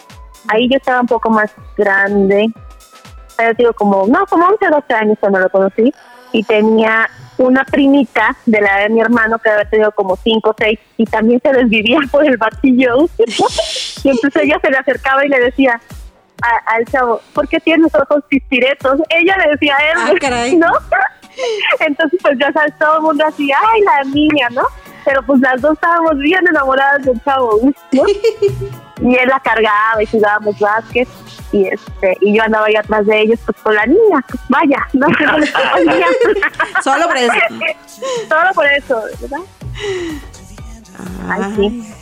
Ahí 0.48 0.70
yo 0.70 0.78
estaba 0.78 1.02
un 1.02 1.08
poco 1.08 1.30
más 1.30 1.52
grande, 1.78 2.50
pero 3.40 3.54
digo 3.54 3.74
como, 3.74 4.06
no, 4.06 4.26
como 4.26 4.48
11 4.48 4.68
o 4.68 4.72
12 4.72 4.94
años 4.94 5.18
cuando 5.18 5.40
lo 5.40 5.50
conocí, 5.50 5.94
y 6.34 6.44
tenía 6.44 7.10
una 7.38 7.64
primita 7.64 8.36
de 8.46 8.60
la 8.60 8.80
de 8.80 8.90
mi 8.90 9.00
hermano 9.00 9.40
que 9.40 9.50
había 9.50 9.70
tenido 9.70 9.94
como 9.94 10.18
5 10.18 10.50
o 10.50 10.56
6 10.58 10.78
y 10.98 11.06
también 11.06 11.40
se 11.42 11.54
desvivía 11.54 12.00
por 12.12 12.26
el 12.26 12.36
batillo. 12.36 13.06
y 14.04 14.10
entonces 14.10 14.44
ella 14.44 14.60
se 14.62 14.70
le 14.70 14.78
acercaba 14.78 15.26
y 15.26 15.30
le 15.30 15.40
decía, 15.40 15.80
al 16.66 16.86
chavo, 16.86 17.22
¿por 17.34 17.48
qué 17.48 17.62
tienes 17.62 17.96
ojos 17.96 18.26
pispiretos? 18.28 19.00
Ella 19.10 19.38
le 19.38 19.52
decía 19.52 19.78
a 19.78 19.92
él, 19.92 19.98
ah, 19.98 20.46
¿no? 20.58 20.72
Entonces, 21.80 22.20
pues 22.22 22.38
ya 22.38 22.52
sabes, 22.52 22.78
todo 22.78 22.98
el 22.98 23.04
mundo 23.04 23.24
así, 23.26 23.50
ay, 23.54 23.82
la 23.84 24.04
niña, 24.04 24.50
¿no? 24.52 24.64
Pero 25.06 25.24
pues 25.24 25.40
las 25.40 25.62
dos 25.62 25.74
estábamos 25.76 26.18
bien 26.18 26.46
enamoradas 26.46 27.06
del 27.06 27.24
chavo, 27.24 27.58
¿no? 27.94 28.04
y 29.02 29.16
él 29.16 29.30
la 29.30 29.40
cargaba 29.40 30.04
y 30.04 30.06
jugábamos 30.08 30.60
básquet 30.60 31.08
y 31.52 31.68
este 31.68 32.18
y 32.22 32.36
yo 32.36 32.44
andaba 32.44 32.68
ahí 32.68 32.76
atrás 32.76 33.06
de 33.06 33.22
ellos 33.22 33.40
pues 33.46 33.58
con 33.62 33.76
la 33.76 33.86
niña 33.86 34.26
vaya 34.50 34.88
no 34.94 35.08
solo 36.84 37.08
por 37.08 37.18
eso. 37.18 37.34
Solo 38.30 38.54
por 38.54 38.66
eso 38.66 39.04
verdad 39.22 39.40
ay, 41.28 41.54
sí. 41.56 41.94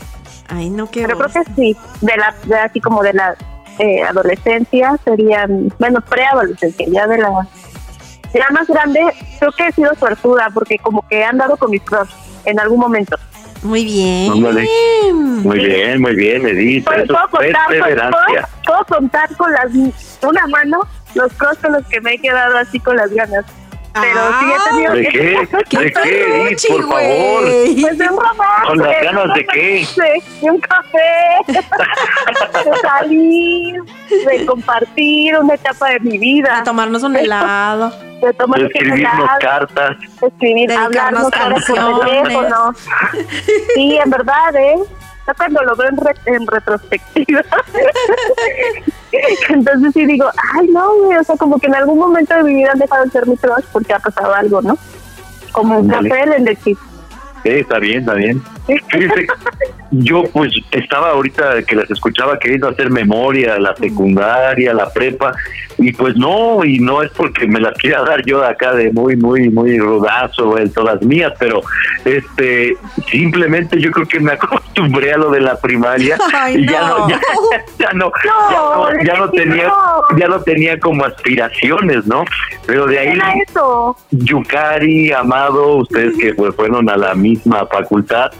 Ay 0.49 0.69
no 0.69 0.89
qué 0.89 1.03
pero 1.03 1.17
creo 1.17 1.43
que 1.43 1.51
sí 1.55 1.77
de 2.01 2.17
la 2.17 2.35
de 2.45 2.55
así 2.57 2.79
como 2.81 3.03
de 3.03 3.13
la 3.13 3.35
eh, 3.79 4.03
adolescencia 4.03 4.97
serían 5.03 5.73
bueno 5.79 6.01
preadolescencia 6.01 6.85
ya 6.89 7.07
de 7.07 7.17
la 7.17 7.47
ya 8.33 8.49
más 8.51 8.67
grande, 8.67 9.01
creo 9.39 9.51
que 9.51 9.67
he 9.67 9.71
sido 9.71 9.93
suertuda 9.95 10.49
porque 10.53 10.77
como 10.79 11.07
que 11.07 11.19
he 11.19 11.23
andado 11.23 11.57
con 11.57 11.71
mis 11.71 11.81
crush 11.81 12.09
en 12.45 12.59
algún 12.59 12.79
momento. 12.79 13.17
Muy 13.63 13.85
bien. 13.85 14.31
Muy 15.43 15.59
bien, 15.59 16.01
muy 16.01 16.15
bien, 16.15 16.47
Edith. 16.47 16.85
¿Puedo, 16.85 17.29
contar, 17.29 17.67
¿puedo, 18.65 18.85
contar 18.85 19.35
con 19.35 19.51
las 19.51 19.71
una 20.23 20.47
mano 20.47 20.79
los 21.15 21.31
con 21.33 21.71
los 21.71 21.85
que 21.87 22.01
me 22.01 22.13
he 22.13 22.17
quedado 22.19 22.57
así 22.57 22.79
con 22.79 22.97
las 22.97 23.11
ganas. 23.11 23.45
Pero 24.01 24.21
sí 24.39 24.45
he 24.51 24.69
tenido 24.69 24.93
¿De 24.93 25.07
qué? 25.07 25.47
¿De 25.77 25.91
qué, 25.93 26.47
Edith, 26.47 26.67
por 26.67 26.81
favor? 26.81 27.43
Pues 27.81 27.97
de 27.97 28.09
un 28.09 28.17
romance. 28.17 28.67
¿Con 28.67 28.77
las 28.79 29.03
ganas 29.03 29.33
de 29.33 29.45
qué? 29.45 29.87
De 30.41 30.51
un 30.51 30.59
café, 30.59 31.39
de 31.47 32.77
salir, 32.81 33.81
de 34.09 34.45
compartir 34.45 35.37
una 35.37 35.53
etapa 35.55 35.89
de 35.89 35.99
mi 36.01 36.17
vida. 36.17 36.57
De 36.57 36.63
tomarnos 36.63 37.03
un 37.03 37.15
helado 37.15 38.07
de 38.21 38.33
tomar 38.33 38.61
escribirnos 38.61 39.29
cartas, 39.39 39.97
escribir, 40.21 40.71
hablarnos 40.71 41.29
por 41.31 41.63
teléfono. 41.63 42.73
Sí, 43.75 43.97
en 44.03 44.09
verdad, 44.09 44.55
¿eh? 44.55 44.75
Ya 45.27 45.33
cuando 45.33 45.61
lo 45.61 45.75
veo 45.75 45.89
en, 46.25 46.47
retrospectiva. 46.47 47.41
Entonces 49.49 49.93
sí 49.93 50.05
digo, 50.05 50.25
ay, 50.55 50.67
no, 50.69 50.95
güey, 51.03 51.17
o 51.17 51.23
sea, 51.23 51.35
como 51.35 51.59
que 51.59 51.67
en 51.67 51.75
algún 51.75 51.99
momento 51.99 52.33
de 52.35 52.43
mi 52.43 52.55
vida 52.55 52.71
han 52.71 52.79
dejado 52.79 53.03
de 53.03 53.11
ser 53.11 53.27
mi 53.27 53.35
crush 53.35 53.65
porque 53.73 53.93
ha 53.93 53.99
pasado 53.99 54.33
algo, 54.33 54.61
¿no? 54.61 54.77
Como 55.51 55.79
un 55.79 55.89
café 55.89 56.25
de 56.39 56.55
chip. 56.55 56.77
Sí, 57.43 57.49
está 57.49 57.79
bien, 57.79 57.99
está 57.99 58.13
bien. 58.13 58.41
Yo 59.91 60.23
pues 60.33 60.51
estaba 60.71 61.11
ahorita 61.11 61.63
que 61.63 61.75
las 61.75 61.89
escuchaba 61.89 62.37
queriendo 62.39 62.67
hacer 62.67 62.89
memoria, 62.89 63.57
la 63.57 63.75
secundaria, 63.75 64.73
la 64.73 64.89
prepa, 64.89 65.33
y 65.77 65.93
pues 65.93 66.15
no, 66.15 66.65
y 66.65 66.79
no 66.79 67.01
es 67.01 67.11
porque 67.11 67.47
me 67.47 67.59
las 67.59 67.77
quiera 67.77 68.01
dar 68.03 68.25
yo 68.25 68.43
acá 68.43 68.73
de 68.73 68.91
muy, 68.91 69.15
muy, 69.15 69.49
muy 69.49 69.77
rudazo 69.77 70.57
en 70.57 70.71
todas 70.71 71.01
mías, 71.03 71.33
pero 71.39 71.61
este 72.03 72.75
simplemente 73.09 73.79
yo 73.79 73.91
creo 73.91 74.07
que 74.07 74.19
me 74.19 74.31
acostumbré 74.33 75.13
a 75.13 75.17
lo 75.17 75.29
de 75.29 75.41
la 75.41 75.59
primaria 75.59 76.17
y 76.49 76.67
ya 76.69 76.81
no, 76.81 77.07
ya, 77.07 77.91
no, 77.93 78.11
ya 79.03 79.17
no, 79.17 79.29
tenía, 79.29 79.71
ya 80.17 80.27
no 80.27 80.41
tenía 80.41 80.79
como 80.79 81.05
aspiraciones, 81.05 82.05
¿no? 82.05 82.25
Pero 82.65 82.85
de 82.87 82.99
ahí 82.99 83.19
Yukari, 84.11 85.11
Amado, 85.13 85.77
ustedes 85.77 86.17
que 86.17 86.33
pues, 86.33 86.55
fueron 86.55 86.89
a 86.89 86.97
la 86.97 87.13
misma 87.13 87.65
facultad, 87.67 88.31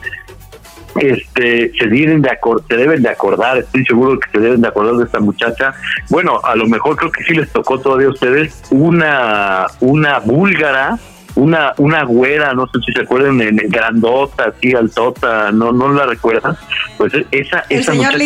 este 0.99 1.71
se 1.77 1.87
deben 1.87 2.21
de 2.21 2.29
se 2.67 2.77
deben 2.77 3.01
de 3.01 3.09
acordar, 3.09 3.57
estoy 3.57 3.85
seguro 3.85 4.19
que 4.19 4.29
se 4.31 4.39
deben 4.39 4.61
de 4.61 4.67
acordar 4.67 4.95
de 4.95 5.05
esta 5.05 5.19
muchacha. 5.19 5.73
Bueno, 6.09 6.39
a 6.43 6.55
lo 6.55 6.67
mejor 6.67 6.95
creo 6.95 7.11
que 7.11 7.23
sí 7.23 7.33
les 7.33 7.49
tocó 7.51 7.79
todavía 7.79 8.07
a 8.07 8.11
ustedes 8.11 8.63
una 8.69 9.67
una 9.79 10.19
búlgara, 10.19 10.97
una 11.35 11.73
una 11.77 12.03
güera, 12.03 12.53
no 12.53 12.67
sé 12.67 12.79
si 12.85 12.93
se 12.93 13.01
acuerdan, 13.01 13.41
en 13.41 13.57
grandota, 13.69 14.53
así 14.55 14.73
altota, 14.73 15.51
no 15.51 15.71
no 15.71 15.91
la 15.91 16.05
recuerdan. 16.05 16.57
Pues 16.97 17.13
esa 17.31 17.65
esa 17.69 17.93
muchacha 17.93 18.17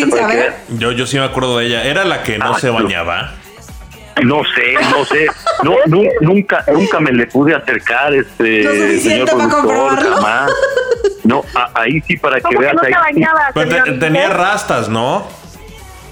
Yo 0.78 0.92
yo 0.92 1.06
sí 1.06 1.18
me 1.18 1.24
acuerdo 1.24 1.58
de 1.58 1.66
ella, 1.66 1.84
era 1.84 2.04
la 2.04 2.22
que 2.22 2.38
no 2.38 2.54
ah, 2.54 2.58
se 2.58 2.70
bañaba. 2.70 3.41
No 4.22 4.42
sé, 4.54 4.74
no 4.90 5.04
sé, 5.04 5.26
no, 5.64 5.76
nunca, 6.20 6.64
nunca 6.72 7.00
me 7.00 7.12
le 7.12 7.26
pude 7.26 7.54
acercar, 7.54 8.12
este 8.14 8.98
señor 9.00 9.28
productor, 9.30 9.98
jamás. 9.98 10.52
No, 11.24 11.44
ahí 11.74 12.00
sí 12.02 12.16
para 12.16 12.40
que 12.40 12.56
veas. 12.56 12.74
ahí 12.82 13.98
tenía 13.98 14.28
rastas, 14.28 14.88
¿no? 14.88 15.26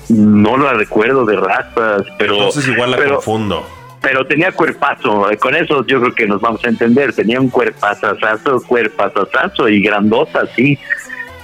No 0.09 0.57
la 0.57 0.73
recuerdo 0.73 1.25
de 1.25 1.37
rastas, 1.37 2.03
pero. 2.19 2.35
Entonces 2.35 2.69
igual 2.69 2.93
la 2.93 3.05
confundo. 3.05 3.67
Pero 4.01 4.27
tenía 4.27 4.51
cuerpazo, 4.53 5.27
con 5.39 5.55
eso 5.55 5.85
yo 5.87 6.01
creo 6.01 6.15
que 6.15 6.27
nos 6.27 6.41
vamos 6.41 6.65
a 6.65 6.69
entender. 6.69 7.13
Tenía 7.13 7.39
un 7.39 7.51
cuerpazazazo, 7.51 8.63
cuerpazazazo 8.67 9.69
y 9.69 9.83
grandota, 9.83 10.47
sí. 10.57 10.79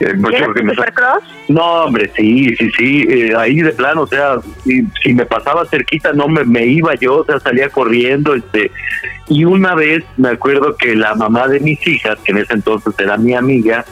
Eh, 0.01 0.15
no, 1.49 1.85
hombre, 1.85 2.11
sí, 2.17 2.55
sí, 2.57 2.71
sí. 2.77 3.07
Eh, 3.09 3.33
ahí 3.37 3.61
de 3.61 3.73
plano, 3.73 4.03
o 4.03 4.07
sea, 4.07 4.37
si, 4.65 5.15
me 5.15 5.25
pasaba 5.25 5.65
cerquita, 5.67 6.13
no 6.13 6.29
me, 6.29 6.45
me 6.45 6.67
iba 6.67 6.95
yo, 6.97 7.19
o 7.19 7.25
sea, 7.25 7.41
salía 7.41 7.69
corriendo. 7.71 8.35
este 8.35 8.71
Y 9.29 9.45
una 9.45 9.75
vez 9.75 10.05
me 10.17 10.31
acuerdo 10.31 10.77
que 10.77 10.95
la 10.95 11.15
mamá 11.15 11.49
de 11.49 11.61
mis 11.61 11.85
hijas, 11.87 12.19
que 12.25 12.33
en 12.33 12.39
ese 12.39 12.55
entonces 12.55 12.95
era 12.99 13.17
mi 13.17 13.35
amiga, 13.35 13.85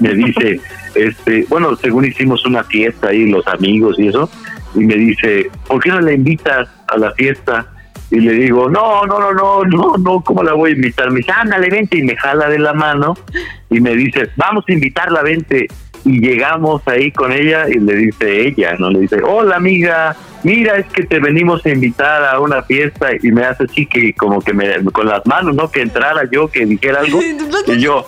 me 0.00 0.14
dice, 0.14 0.60
este 0.94 1.46
bueno, 1.48 1.74
según 1.76 2.04
hicimos 2.04 2.46
una 2.46 2.62
fiesta 2.64 3.08
ahí, 3.08 3.28
los 3.28 3.46
amigos 3.48 3.98
y 3.98 4.08
eso, 4.08 4.30
y 4.74 4.80
me 4.80 4.94
dice, 4.94 5.50
¿por 5.66 5.82
qué 5.82 5.90
no 5.90 6.00
la 6.00 6.12
invitas 6.12 6.68
a 6.88 6.96
la 6.96 7.12
fiesta? 7.12 7.73
Y 8.14 8.20
le 8.20 8.32
digo, 8.34 8.70
no, 8.70 9.04
no, 9.06 9.18
no, 9.18 9.32
no, 9.32 9.64
no, 9.64 9.96
no, 9.98 10.20
¿cómo 10.22 10.44
la 10.44 10.52
voy 10.52 10.70
a 10.70 10.74
invitar? 10.74 11.10
Me 11.10 11.18
dice, 11.18 11.32
ándale, 11.32 11.68
vente, 11.68 11.98
y 11.98 12.02
me 12.02 12.16
jala 12.16 12.48
de 12.48 12.60
la 12.60 12.72
mano 12.72 13.16
y 13.70 13.80
me 13.80 13.96
dice, 13.96 14.30
vamos 14.36 14.64
a 14.68 14.72
invitarla, 14.72 15.22
vente. 15.22 15.66
Y 16.04 16.20
llegamos 16.20 16.86
ahí 16.86 17.10
con 17.10 17.32
ella 17.32 17.66
y 17.68 17.80
le 17.80 17.96
dice 17.96 18.46
ella, 18.46 18.76
¿no? 18.78 18.90
Le 18.90 19.00
dice, 19.00 19.22
hola 19.22 19.56
amiga, 19.56 20.14
mira, 20.42 20.76
es 20.76 20.86
que 20.86 21.04
te 21.04 21.18
venimos 21.18 21.64
a 21.66 21.70
invitar 21.70 22.22
a 22.24 22.38
una 22.40 22.62
fiesta 22.62 23.08
y 23.20 23.32
me 23.32 23.42
hace 23.42 23.64
así 23.64 23.86
que 23.86 24.12
como 24.12 24.40
que 24.40 24.52
me, 24.52 24.84
con 24.92 25.08
las 25.08 25.26
manos, 25.26 25.56
¿no? 25.56 25.70
Que 25.70 25.80
entrara 25.80 26.28
yo, 26.30 26.46
que 26.48 26.66
dijera 26.66 27.00
algo. 27.00 27.20
Y 27.66 27.80
yo, 27.80 28.06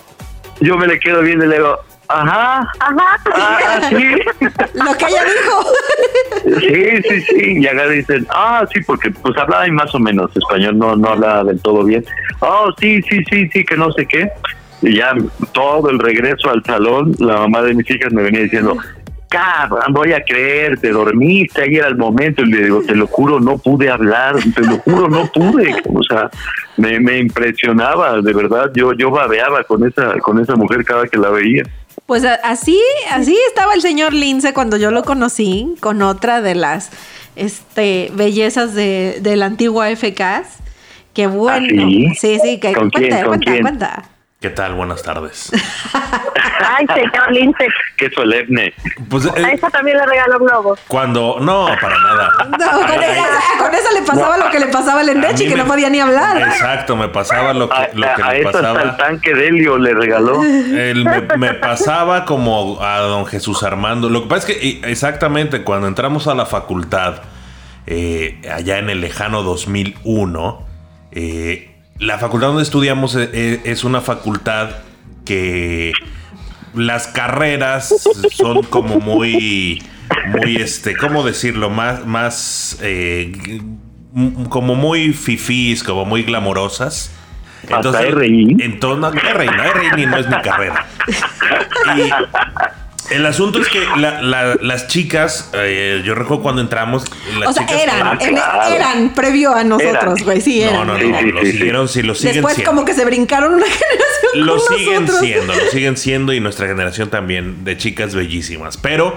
yo 0.60 0.76
me 0.76 0.86
le 0.86 1.00
quedo 1.00 1.22
viendo 1.22 1.46
y 1.46 1.48
le 1.48 1.56
digo, 1.56 1.78
Ajá. 2.08 2.60
Ajá. 2.78 3.20
Ah, 3.34 3.80
sí. 3.88 3.96
Lo 4.74 4.96
que 4.96 5.06
ella 5.06 5.24
dijo. 5.24 6.60
Sí, 6.60 7.02
sí, 7.08 7.20
sí. 7.22 7.58
Y 7.60 7.66
acá 7.66 7.88
dicen, 7.88 8.26
ah, 8.30 8.64
sí, 8.72 8.80
porque 8.86 9.10
pues 9.10 9.36
hablaba 9.36 9.66
más 9.68 9.94
o 9.94 9.98
menos 9.98 10.34
español, 10.36 10.78
no, 10.78 10.96
no 10.96 11.10
hablaba 11.10 11.44
del 11.44 11.60
todo 11.60 11.84
bien. 11.84 12.04
Oh, 12.40 12.70
sí, 12.78 13.00
sí, 13.02 13.22
sí, 13.30 13.48
sí, 13.48 13.64
que 13.64 13.76
no 13.76 13.90
sé 13.92 14.06
qué. 14.06 14.30
Y 14.82 14.96
ya 14.96 15.14
todo 15.52 15.90
el 15.90 15.98
regreso 15.98 16.50
al 16.50 16.62
salón, 16.64 17.14
la 17.18 17.38
mamá 17.38 17.62
de 17.62 17.74
mis 17.74 17.90
hijas 17.90 18.12
me 18.12 18.22
venía 18.22 18.42
diciendo, 18.42 18.76
cabrón, 19.28 19.92
voy 19.92 20.12
a 20.12 20.22
creer, 20.22 20.78
te 20.78 20.90
dormiste, 20.90 21.62
ahí 21.62 21.76
era 21.76 21.88
el 21.88 21.96
momento, 21.96 22.42
y 22.42 22.52
le 22.52 22.62
digo, 22.64 22.82
te 22.82 22.94
lo 22.94 23.06
juro, 23.06 23.40
no 23.40 23.58
pude 23.58 23.90
hablar, 23.90 24.36
te 24.54 24.62
lo 24.62 24.78
juro, 24.78 25.08
no 25.08 25.26
pude, 25.32 25.74
o 25.92 26.02
sea, 26.02 26.30
me, 26.76 27.00
me 27.00 27.18
impresionaba, 27.18 28.20
de 28.20 28.32
verdad, 28.32 28.70
yo, 28.74 28.92
yo 28.92 29.10
babeaba 29.10 29.64
con 29.64 29.86
esa, 29.86 30.18
con 30.18 30.38
esa 30.40 30.56
mujer 30.56 30.84
cada 30.84 31.06
que 31.06 31.18
la 31.18 31.30
veía. 31.30 31.64
Pues 32.06 32.24
así, 32.24 32.80
así 33.10 33.36
estaba 33.48 33.74
el 33.74 33.82
señor 33.82 34.14
Lince 34.14 34.54
cuando 34.54 34.76
yo 34.76 34.92
lo 34.92 35.02
conocí, 35.02 35.74
con 35.80 36.02
otra 36.02 36.40
de 36.40 36.54
las 36.54 36.90
este, 37.34 38.12
bellezas 38.14 38.74
de, 38.74 39.18
de 39.20 39.36
la 39.36 39.46
antigua 39.46 39.88
FKs. 39.94 40.58
Qué 41.14 41.26
bueno. 41.26 41.84
¿Ah, 42.10 42.14
sí? 42.16 42.38
sí, 42.40 42.58
que 42.60 42.72
¿Con 42.72 42.90
cuenta, 42.90 43.16
quién, 43.16 43.26
cuenta, 43.26 43.60
cuenta. 43.60 44.10
¿Qué 44.38 44.50
tal? 44.50 44.74
Buenas 44.74 45.02
tardes. 45.02 45.50
Ay, 45.94 46.86
señor 46.88 47.32
Lince. 47.32 47.68
Qué 47.96 48.10
solemne. 48.10 48.74
Pues, 49.08 49.24
eh, 49.24 49.30
a 49.34 49.52
esa 49.52 49.70
también 49.70 49.96
le 49.96 50.04
regaló 50.04 50.38
globos. 50.38 50.78
Cuando, 50.88 51.38
no, 51.40 51.66
para 51.80 51.98
nada. 51.98 52.32
No, 52.46 52.86
con, 52.86 53.74
esa, 53.74 53.92
le 53.92 54.02
pasaba 54.02 54.36
lo 54.36 54.50
que 54.50 54.60
le 54.60 54.66
pasaba 54.66 55.00
al 55.00 55.08
Endechi, 55.08 55.48
que 55.48 55.56
no 55.56 55.64
podía 55.64 55.88
ni 55.88 56.00
hablar. 56.00 56.36
Exacto, 56.36 56.96
me 56.96 57.08
pasaba 57.08 57.54
lo 57.54 57.68
que, 57.68 57.90
lo 57.94 58.06
que 58.14 58.22
a, 58.22 58.32
le 58.34 58.42
pasaba. 58.42 58.82
el 58.82 58.96
tanque 58.96 59.34
de 59.34 59.48
Helio 59.48 59.78
le 59.78 59.94
regaló. 59.94 60.40
me, 61.38 61.54
pasaba 61.54 62.26
como 62.26 62.78
a 62.82 62.98
don 62.98 63.24
Jesús 63.24 63.62
Armando. 63.62 64.10
Lo 64.10 64.24
que 64.24 64.28
pasa 64.28 64.52
es 64.52 64.58
que 64.58 64.80
exactamente 64.84 65.62
cuando 65.62 65.86
entramos 65.86 66.26
a 66.26 66.34
la 66.34 66.44
facultad, 66.44 67.22
eh, 67.86 68.40
allá 68.52 68.78
en 68.78 68.90
el 68.90 69.00
lejano 69.00 69.42
2001, 69.42 70.66
eh, 71.12 71.75
la 71.98 72.18
facultad 72.18 72.48
donde 72.48 72.62
estudiamos 72.62 73.14
eh, 73.16 73.30
eh, 73.32 73.60
es 73.64 73.84
una 73.84 74.00
facultad 74.00 74.70
que 75.24 75.92
las 76.74 77.06
carreras 77.06 77.94
son 78.32 78.62
como 78.64 79.00
muy, 79.00 79.82
muy, 80.26 80.56
este, 80.56 80.96
¿cómo 80.96 81.24
decirlo? 81.24 81.70
Más, 81.70 82.06
más, 82.06 82.78
eh, 82.82 83.60
como 84.48 84.74
muy 84.74 85.12
fifís, 85.12 85.82
como 85.82 86.04
muy 86.04 86.22
glamorosas. 86.22 87.12
Entonces, 87.68 88.14
RI? 88.14 88.56
Entonces, 88.60 89.00
no, 89.00 89.32
RI, 89.32 89.46
no, 89.46 89.72
RI 89.96 90.06
no 90.06 90.16
es 90.18 90.28
mi 90.28 90.36
carrera. 90.42 90.86
Y 91.96 92.10
el 93.10 93.26
asunto 93.26 93.60
es 93.60 93.68
que 93.68 93.80
las 93.96 94.88
chicas, 94.88 95.50
eh, 95.54 96.02
yo 96.04 96.14
recuerdo 96.14 96.42
cuando 96.42 96.62
entramos. 96.62 97.04
o 97.46 97.52
sea, 97.52 97.66
eran, 97.66 98.18
eran 98.20 99.14
previo 99.14 99.54
a 99.54 99.64
nosotros, 99.64 100.22
güey. 100.22 100.40
Sí, 100.40 100.62
eran. 100.62 100.74
No, 100.74 100.84
no, 100.84 100.98
no. 100.98 101.22
lo 101.22 101.44
siguieron, 101.44 101.88
sí, 101.88 102.02
lo 102.02 102.14
siguen 102.14 102.36
Después, 102.36 102.62
como 102.64 102.84
que 102.84 102.94
se 102.94 103.04
brincaron 103.04 103.54
una 103.54 103.66
generación. 103.66 104.46
Lo 104.46 104.58
siguen 104.58 105.08
siendo, 105.08 105.54
lo 105.54 105.70
siguen 105.70 105.96
siendo 105.96 106.32
y 106.32 106.40
nuestra 106.40 106.66
generación 106.66 107.08
también 107.10 107.64
de 107.64 107.76
chicas 107.76 108.14
bellísimas. 108.14 108.76
Pero 108.76 109.16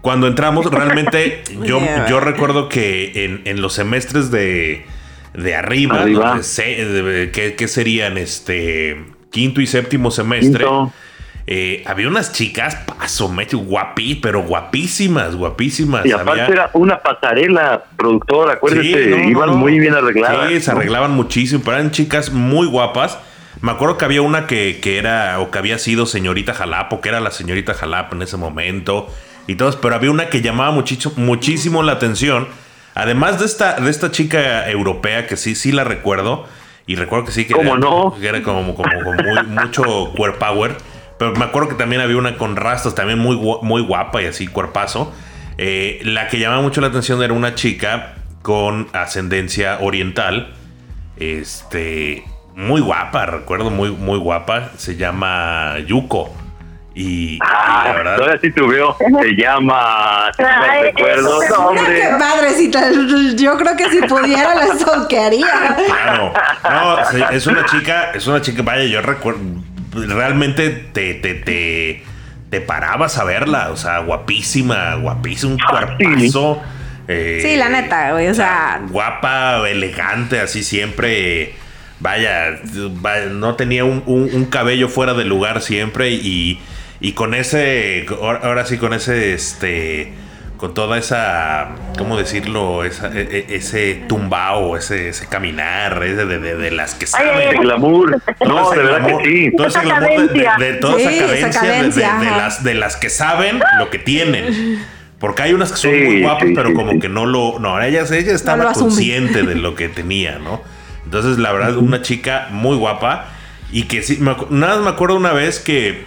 cuando 0.00 0.26
entramos, 0.26 0.70
realmente 0.70 1.42
yo, 1.64 1.80
yo 2.08 2.20
recuerdo 2.20 2.68
que 2.68 3.42
en, 3.44 3.60
los 3.60 3.74
semestres 3.74 4.30
de, 4.30 4.86
de 5.34 5.54
arriba, 5.54 6.04
que, 6.04 7.68
serían 7.68 8.18
este 8.18 9.04
quinto 9.30 9.60
y 9.60 9.66
séptimo 9.66 10.10
semestre. 10.10 10.64
Eh, 11.48 11.84
había 11.86 12.08
unas 12.08 12.32
chicas, 12.32 12.74
paso, 12.74 13.32
guapí, 13.52 14.16
pero 14.16 14.42
guapísimas, 14.42 15.36
guapísimas. 15.36 16.04
Y 16.04 16.10
aparte 16.10 16.52
era 16.52 16.70
una 16.72 16.98
pasarela 16.98 17.84
productora, 17.96 18.54
acuérdense, 18.54 19.28
iban 19.28 19.56
muy 19.56 19.78
bien 19.78 19.94
arregladas. 19.94 20.50
Sí, 20.50 20.60
se 20.60 20.72
arreglaban 20.72 21.12
muchísimo, 21.12 21.62
pero 21.64 21.76
eran 21.76 21.92
chicas 21.92 22.32
muy 22.32 22.66
guapas. 22.66 23.18
Me 23.60 23.70
acuerdo 23.70 23.96
que 23.96 24.04
había 24.04 24.22
una 24.22 24.48
que, 24.48 24.80
que, 24.82 24.98
era, 24.98 25.38
o 25.38 25.52
que 25.52 25.58
había 25.58 25.78
sido 25.78 26.06
señorita 26.06 26.52
Jalapo, 26.52 27.00
que 27.00 27.10
era 27.10 27.20
la 27.20 27.30
señorita 27.30 27.74
Jalapo 27.74 28.16
en 28.16 28.22
ese 28.22 28.36
momento, 28.36 29.08
y 29.46 29.54
todos, 29.54 29.76
pero 29.76 29.94
había 29.94 30.10
una 30.10 30.28
que 30.28 30.42
llamaba 30.42 30.72
muchísimo, 30.72 31.14
muchísimo 31.16 31.84
la 31.84 31.92
atención. 31.92 32.48
Además 32.96 33.38
de 33.38 33.46
esta, 33.46 33.78
de 33.78 33.90
esta 33.90 34.10
chica 34.10 34.68
europea, 34.68 35.26
que 35.28 35.36
sí, 35.36 35.54
sí 35.54 35.70
la 35.70 35.84
recuerdo, 35.84 36.44
y 36.86 36.96
recuerdo 36.96 37.26
que 37.26 37.32
sí 37.32 37.44
que, 37.46 37.54
era, 37.54 37.76
no? 37.76 38.16
que 38.18 38.26
era 38.26 38.42
como, 38.42 38.74
como, 38.74 38.88
muy, 39.12 39.46
mucho 39.46 40.12
power. 40.40 40.76
Pero 41.18 41.32
me 41.34 41.44
acuerdo 41.44 41.68
que 41.70 41.74
también 41.74 42.02
había 42.02 42.16
una 42.16 42.36
con 42.36 42.56
rastas, 42.56 42.94
también 42.94 43.18
muy, 43.18 43.36
muy 43.62 43.82
guapa 43.82 44.22
y 44.22 44.26
así, 44.26 44.46
cuerpazo. 44.46 45.12
Eh, 45.58 46.00
la 46.04 46.28
que 46.28 46.38
llamaba 46.38 46.62
mucho 46.62 46.80
la 46.80 46.88
atención 46.88 47.22
era 47.22 47.32
una 47.32 47.54
chica 47.54 48.14
con 48.42 48.88
ascendencia 48.92 49.78
oriental. 49.80 50.54
Este. 51.16 52.24
Muy 52.54 52.80
guapa, 52.80 53.26
recuerdo, 53.26 53.70
muy, 53.70 53.90
muy 53.90 54.18
guapa. 54.18 54.70
Se 54.76 54.96
llama 54.96 55.78
Yuko. 55.86 56.34
Y, 56.94 57.38
ah, 57.42 57.82
la 57.84 57.92
verdad. 57.92 58.20
Ahora 58.20 58.38
sí 58.40 58.50
tu 58.50 58.66
veo, 58.68 58.96
se 58.98 59.36
llama. 59.36 60.30
me 60.38 60.82
recuerdo. 60.82 61.38
hombre. 61.58 62.10
Madrecita, 62.18 62.90
yo 63.36 63.58
creo 63.58 63.76
que 63.76 63.90
si 63.90 64.00
pudiera 64.06 64.54
la 64.54 64.66
stalkearía. 64.68 65.76
Claro. 65.86 66.32
No, 66.64 67.30
es 67.30 67.46
una 67.46 67.66
chica, 67.66 68.12
es 68.14 68.26
una 68.26 68.40
chica, 68.40 68.62
vaya, 68.62 68.84
yo 68.84 69.02
recuerdo. 69.02 69.40
Realmente 69.96 70.70
te, 70.70 71.14
te, 71.14 71.34
te, 71.34 72.02
te 72.50 72.60
parabas 72.60 73.18
a 73.18 73.24
verla. 73.24 73.70
O 73.70 73.76
sea, 73.76 73.98
guapísima, 74.00 74.94
guapísima, 74.96 75.54
un 75.54 75.60
ah, 75.62 75.70
cuerpazo. 75.70 76.62
Eh, 77.08 77.40
sí, 77.42 77.56
la 77.56 77.68
neta, 77.68 78.12
güey. 78.12 78.28
O 78.28 78.34
sea. 78.34 78.82
Guapa, 78.88 79.68
elegante, 79.68 80.40
así 80.40 80.62
siempre 80.62 81.54
vaya, 82.00 82.60
no 83.30 83.54
tenía 83.54 83.84
un, 83.84 84.02
un, 84.06 84.44
cabello 84.46 84.88
fuera 84.88 85.14
de 85.14 85.24
lugar 85.24 85.62
siempre 85.62 86.10
y, 86.10 86.60
y 87.00 87.12
con 87.12 87.34
ese, 87.34 88.06
ahora 88.20 88.66
sí, 88.66 88.78
con 88.78 88.92
ese, 88.92 89.32
este, 89.32 90.12
con 90.56 90.74
toda 90.74 90.96
esa, 90.98 91.68
¿cómo 91.98 92.16
decirlo? 92.16 92.84
Esa, 92.84 93.08
e, 93.08 93.46
e, 93.48 93.56
ese 93.56 94.04
tumbao, 94.08 94.76
ese, 94.76 95.10
ese 95.10 95.26
caminar, 95.26 96.02
ese 96.02 96.24
de, 96.26 96.38
de, 96.38 96.70
las 96.70 96.94
que 96.94 97.06
saben. 97.06 97.48
El 97.48 97.58
glamour. 97.58 98.22
No, 98.46 98.70
de 98.70 98.76
verdad 98.78 99.06
que 99.06 99.24
sí. 99.24 99.56
Todo 99.56 99.66
ese 99.66 99.80
glamour 99.80 100.32
de, 100.58 100.74
toda 100.74 100.98
esa 100.98 101.50
cadencia, 101.50 102.18
de, 102.18 102.26
las, 102.26 102.64
de 102.64 102.74
las 102.74 102.96
que 102.96 103.10
saben 103.10 103.60
lo 103.78 103.90
que 103.90 103.98
tienen. 103.98 104.84
Porque 105.18 105.42
hay 105.42 105.52
unas 105.52 105.72
que 105.72 105.78
son 105.78 106.04
muy 106.04 106.22
guapas, 106.22 106.48
pero 106.54 106.74
como 106.74 106.98
que 107.00 107.08
no 107.08 107.26
lo. 107.26 107.58
No, 107.58 107.80
ella, 107.80 108.02
ella 108.02 108.34
estaba 108.34 108.72
consciente 108.72 109.42
de 109.42 109.54
lo 109.54 109.74
que 109.74 109.88
tenía, 109.88 110.38
¿no? 110.38 110.62
Entonces, 111.04 111.38
la 111.38 111.52
verdad, 111.52 111.76
una 111.76 112.02
chica 112.02 112.48
muy 112.50 112.76
guapa. 112.76 113.28
Y 113.72 113.84
que 113.84 114.02
sí, 114.02 114.18
nada 114.20 114.76
más 114.76 114.80
me 114.80 114.90
acuerdo 114.90 115.16
una 115.16 115.32
vez 115.32 115.58
que 115.58 116.04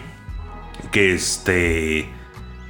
que 0.91 1.13
este 1.13 2.09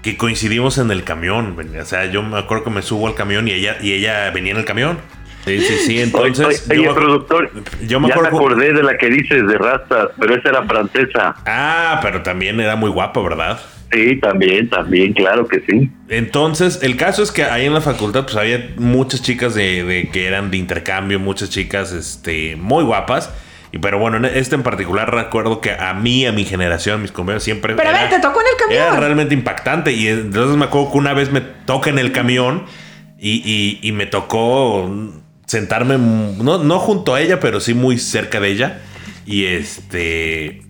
que 0.01 0.17
coincidimos 0.17 0.77
en 0.77 0.91
el 0.91 1.03
camión. 1.03 1.55
O 1.79 1.85
sea, 1.85 2.05
yo 2.05 2.23
me 2.23 2.37
acuerdo 2.37 2.65
que 2.65 2.69
me 2.69 2.81
subo 2.81 3.07
al 3.07 3.15
camión 3.15 3.47
y 3.47 3.51
ella, 3.51 3.77
y 3.81 3.93
ella 3.93 4.31
venía 4.31 4.51
en 4.51 4.57
el 4.57 4.65
camión. 4.65 4.97
Sí, 5.45 5.59
sí, 5.61 5.73
sí. 5.85 6.01
Entonces. 6.01 6.67
Oye, 6.69 6.83
yo, 6.83 6.93
productor, 6.93 7.51
yo 7.87 7.99
me, 7.99 8.11
acordé 8.11 8.73
de 8.73 8.83
la 8.83 8.97
que 8.97 9.09
dices 9.09 9.47
de 9.47 9.57
rastas, 9.57 10.09
pero 10.19 10.35
esa 10.35 10.49
era 10.49 10.63
francesa. 10.63 11.35
Ah, 11.45 11.99
pero 12.01 12.21
también 12.21 12.59
era 12.59 12.75
muy 12.75 12.89
guapa, 12.89 13.21
¿verdad? 13.21 13.59
Sí, 13.91 14.17
también, 14.17 14.69
también, 14.69 15.13
claro 15.13 15.47
que 15.47 15.61
sí. 15.67 15.89
Entonces, 16.09 16.83
el 16.83 16.95
caso 16.95 17.23
es 17.23 17.31
que 17.31 17.43
ahí 17.43 17.65
en 17.65 17.73
la 17.73 17.81
facultad, 17.81 18.23
pues 18.23 18.35
había 18.35 18.69
muchas 18.77 19.23
chicas 19.23 19.55
de, 19.55 19.83
de 19.83 20.09
que 20.09 20.27
eran 20.27 20.51
de 20.51 20.57
intercambio, 20.57 21.19
muchas 21.19 21.49
chicas 21.49 21.91
este, 21.91 22.55
muy 22.55 22.83
guapas. 22.83 23.33
Y 23.71 23.77
pero 23.77 23.99
bueno, 23.99 24.25
este 24.27 24.55
en 24.55 24.63
particular 24.63 25.13
recuerdo 25.13 25.61
que 25.61 25.71
a 25.71 25.93
mí, 25.93 26.25
a 26.25 26.31
mi 26.31 26.45
generación, 26.45 26.95
a 26.95 26.97
mis 26.97 27.11
compañeros 27.11 27.43
siempre. 27.43 27.75
Pero 27.75 27.89
era, 27.89 28.09
te 28.09 28.19
tocó 28.19 28.41
en 28.41 28.47
el 28.47 28.57
camión. 28.57 28.83
Era 28.83 28.99
realmente 28.99 29.33
impactante. 29.33 29.91
Y 29.91 30.07
entonces 30.07 30.57
me 30.57 30.65
acuerdo 30.65 30.91
que 30.91 30.97
una 30.97 31.13
vez 31.13 31.31
me 31.31 31.41
toca 31.41 31.89
en 31.89 31.99
el 31.99 32.11
camión 32.11 32.65
y, 33.19 33.79
y, 33.81 33.91
me 33.91 34.05
tocó 34.05 34.89
sentarme, 35.45 35.97
no, 35.97 36.63
no 36.63 36.79
junto 36.79 37.15
a 37.15 37.21
ella, 37.21 37.39
pero 37.39 37.59
sí 37.59 37.73
muy 37.73 37.99
cerca 37.99 38.39
de 38.39 38.49
ella. 38.49 38.79
Y 39.25 39.45
este. 39.45 40.63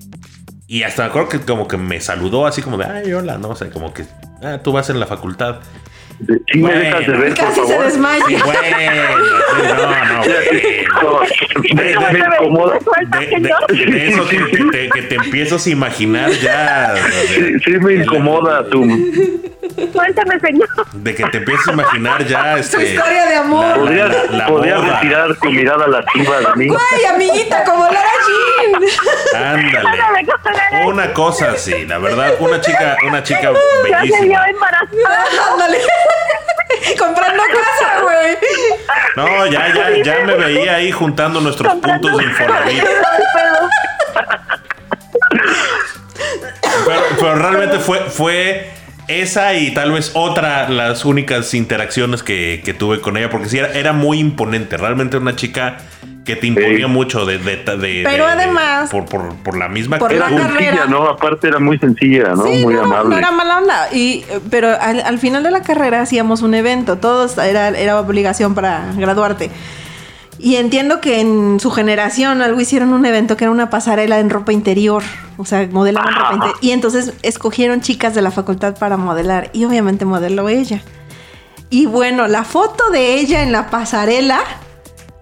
Y 0.67 0.83
hasta 0.83 1.03
me 1.03 1.09
acuerdo 1.09 1.29
que 1.29 1.39
como 1.39 1.67
que 1.67 1.77
me 1.77 2.01
saludó 2.01 2.45
así 2.45 2.61
como 2.61 2.77
de, 2.77 2.85
ay, 2.85 3.13
hola, 3.13 3.37
no 3.37 3.49
o 3.49 3.55
sé, 3.55 3.69
como 3.69 3.93
que, 3.93 4.05
ah, 4.43 4.59
tú 4.63 4.71
vas 4.71 4.89
en 4.89 4.99
la 4.99 5.07
facultad. 5.07 5.61
Bueno, 6.19 6.99
me 6.99 7.05
de 7.05 7.17
ver, 7.17 7.33
casi 7.33 7.61
se 7.65 7.79
desmaya. 7.79 8.25
Sí, 8.27 8.35
bueno, 8.43 8.61
no, 9.75 10.15
no, 10.15 10.23
De, 13.69 14.07
eso 14.07 14.27
que 14.27 14.37
te, 14.71 14.89
que 14.89 15.01
te 15.03 15.15
empiezas 15.15 15.65
a 15.65 15.69
imaginar 15.69 16.31
ya. 16.31 16.95
Sí, 17.33 17.59
sí 17.63 17.71
me 17.79 17.93
incomoda 17.95 18.67
tu. 18.69 18.81
Cuéntame, 19.93 20.39
señor. 20.39 20.69
De 20.93 21.15
que 21.15 21.23
te 21.25 21.37
empiezas 21.37 21.69
a 21.69 21.73
imaginar 21.73 22.25
ya 22.25 22.57
este. 22.57 22.77
Tu 22.77 22.83
historia 22.83 23.25
de 23.25 23.35
amor. 23.35 23.75
Podrías, 23.75 24.31
la, 24.31 24.47
podrías 24.47 24.81
retirar 24.81 25.35
tu 25.35 25.51
mirada 25.51 25.87
lasciva 25.87 26.39
de 26.39 26.55
mí. 26.55 26.67
Güey, 26.67 27.05
amiguita, 27.13 27.63
como 27.63 27.85
Lara 27.85 28.09
Jean. 28.25 29.55
Ándale. 29.55 30.85
Una 30.85 31.13
cosa 31.13 31.51
así, 31.51 31.85
la 31.85 31.97
verdad, 31.97 32.33
una 32.39 32.59
chica, 32.59 32.97
una 33.07 33.23
chica 33.23 33.51
bellísima. 33.83 34.25
Ya 34.25 34.43
se 34.43 34.49
embarazada. 34.49 35.25
Ándale. 35.53 35.77
Comprando 36.99 37.43
casa, 37.43 38.01
güey. 38.01 38.37
No, 39.15 39.45
ya, 39.47 39.73
ya, 39.73 40.03
ya 40.03 40.25
me 40.25 40.35
veía 40.35 40.75
ahí 40.75 40.91
juntando 40.91 41.41
nuestros 41.41 41.73
puntos 41.75 42.17
de 42.17 42.23
Infonavit. 42.23 42.83
Pero, 46.85 47.01
pero, 47.19 47.35
realmente 47.35 47.79
fue, 47.79 47.99
fue 48.09 48.69
esa 49.07 49.53
y 49.53 49.73
tal 49.73 49.91
vez 49.91 50.11
otra 50.13 50.69
las 50.69 51.05
únicas 51.05 51.53
interacciones 51.53 52.23
que, 52.23 52.61
que 52.63 52.73
tuve 52.73 53.01
con 53.01 53.17
ella, 53.17 53.29
porque 53.29 53.49
sí, 53.49 53.57
era, 53.57 53.71
era 53.73 53.93
muy 53.93 54.19
imponente. 54.19 54.77
Realmente 54.77 55.17
una 55.17 55.35
chica 55.35 55.77
que 56.29 56.35
te 56.35 56.47
imponía 56.47 56.87
mucho 56.87 57.25
de, 57.25 57.39
de, 57.39 57.57
de, 57.57 58.03
Pero 58.05 58.27
además. 58.27 58.91
Por, 58.91 59.05
por, 59.05 59.35
por, 59.37 59.57
la 59.57 59.67
misma 59.67 59.97
por 59.97 60.13
Era 60.13 60.29
sencilla, 60.29 60.85
¿no? 60.85 61.07
Aparte 61.07 61.47
era 61.47 61.57
muy 61.57 61.79
sencilla, 61.79 62.35
¿no? 62.35 62.43
muy 62.43 62.75
amable. 62.75 63.09
No 63.09 63.17
era 63.17 63.31
mala 63.31 63.57
onda. 63.57 63.87
Y, 63.91 64.23
pero 64.51 64.69
al, 64.79 65.01
al, 65.01 65.17
final 65.17 65.41
de 65.41 65.49
la 65.49 65.63
carrera 65.63 66.01
hacíamos 66.01 66.43
un 66.43 66.53
evento. 66.53 66.97
Todos 66.97 67.37
era, 67.39 67.69
era 67.69 67.99
obligación 67.99 68.53
para 68.53 68.93
graduarte. 68.95 69.49
Y 70.37 70.57
entiendo 70.57 71.01
que 71.01 71.19
en 71.19 71.59
su 71.59 71.71
generación 71.71 72.43
algo 72.43 72.61
hicieron 72.61 72.93
un 72.93 73.05
evento 73.05 73.35
que 73.35 73.45
era 73.45 73.51
una 73.51 73.71
pasarela 73.71 74.19
en 74.19 74.29
ropa 74.29 74.53
interior. 74.53 75.01
O 75.37 75.45
sea, 75.45 75.67
modelaban 75.71 76.13
ropa 76.13 76.33
interior. 76.35 76.57
Y 76.61 76.71
entonces 76.71 77.13
escogieron 77.23 77.81
chicas 77.81 78.13
de 78.13 78.21
la 78.21 78.29
facultad 78.29 78.77
para 78.77 78.97
modelar. 78.97 79.49
Y 79.51 79.65
obviamente 79.65 80.05
modeló 80.05 80.47
ella. 80.47 80.83
Y 81.71 81.87
bueno, 81.87 82.27
la 82.27 82.43
foto 82.43 82.91
de 82.91 83.15
ella 83.15 83.41
en 83.41 83.51
la 83.51 83.71
pasarela 83.71 84.41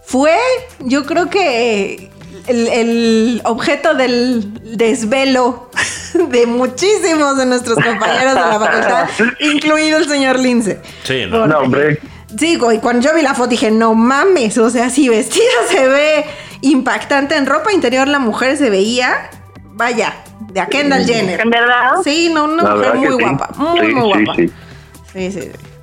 fue, 0.08 0.38
yo 0.80 1.06
creo 1.06 1.30
que 1.30 2.10
el, 2.48 3.42
objeto 3.44 3.94
del 3.94 4.78
desvelo 4.78 5.70
de 6.30 6.46
muchísimos 6.46 7.38
de 7.38 7.46
nuestros 7.46 7.76
compañeros 7.76 8.36
de 8.36 8.40
la 8.40 8.58
facultad, 8.58 9.10
incluido 9.42 9.98
el 9.98 10.08
señor 10.08 10.40
Lince. 10.40 10.80
Sí, 11.04 11.26
no, 11.30 11.46
no 11.46 11.60
hombre. 11.60 12.00
Sí, 12.40 12.58
y 12.58 12.78
cuando 12.80 13.02
yo 13.02 13.14
vi 13.14 13.22
la 13.22 13.34
foto 13.34 13.50
dije, 13.50 13.70
no 13.70 13.96
mames, 13.96 14.58
o 14.58 14.70
sea, 14.70 14.90
si 14.90 15.10
vestida 15.10 15.44
se 15.70 15.90
ve 15.90 16.26
impactante, 16.62 17.36
en 17.36 17.46
ropa 17.46 17.74
interior 17.74 18.08
la 18.08 18.20
mujer 18.20 18.56
se 18.56 18.70
veía, 18.70 19.30
vaya, 19.74 20.14
de 20.54 20.62
a 20.62 20.68
Kendall 20.68 21.06
Jenner. 21.06 21.42
¿En 21.42 21.50
verdad? 21.50 21.96
Sí, 22.06 22.32
no, 22.34 22.46
una 22.46 22.64
mujer 22.64 22.96
muy 22.96 23.10
guapa, 23.10 23.50
muy, 23.58 23.94
muy 23.94 24.08
guapa. 24.08 24.36
Sí, 24.36 25.32
sí. 25.32 25.32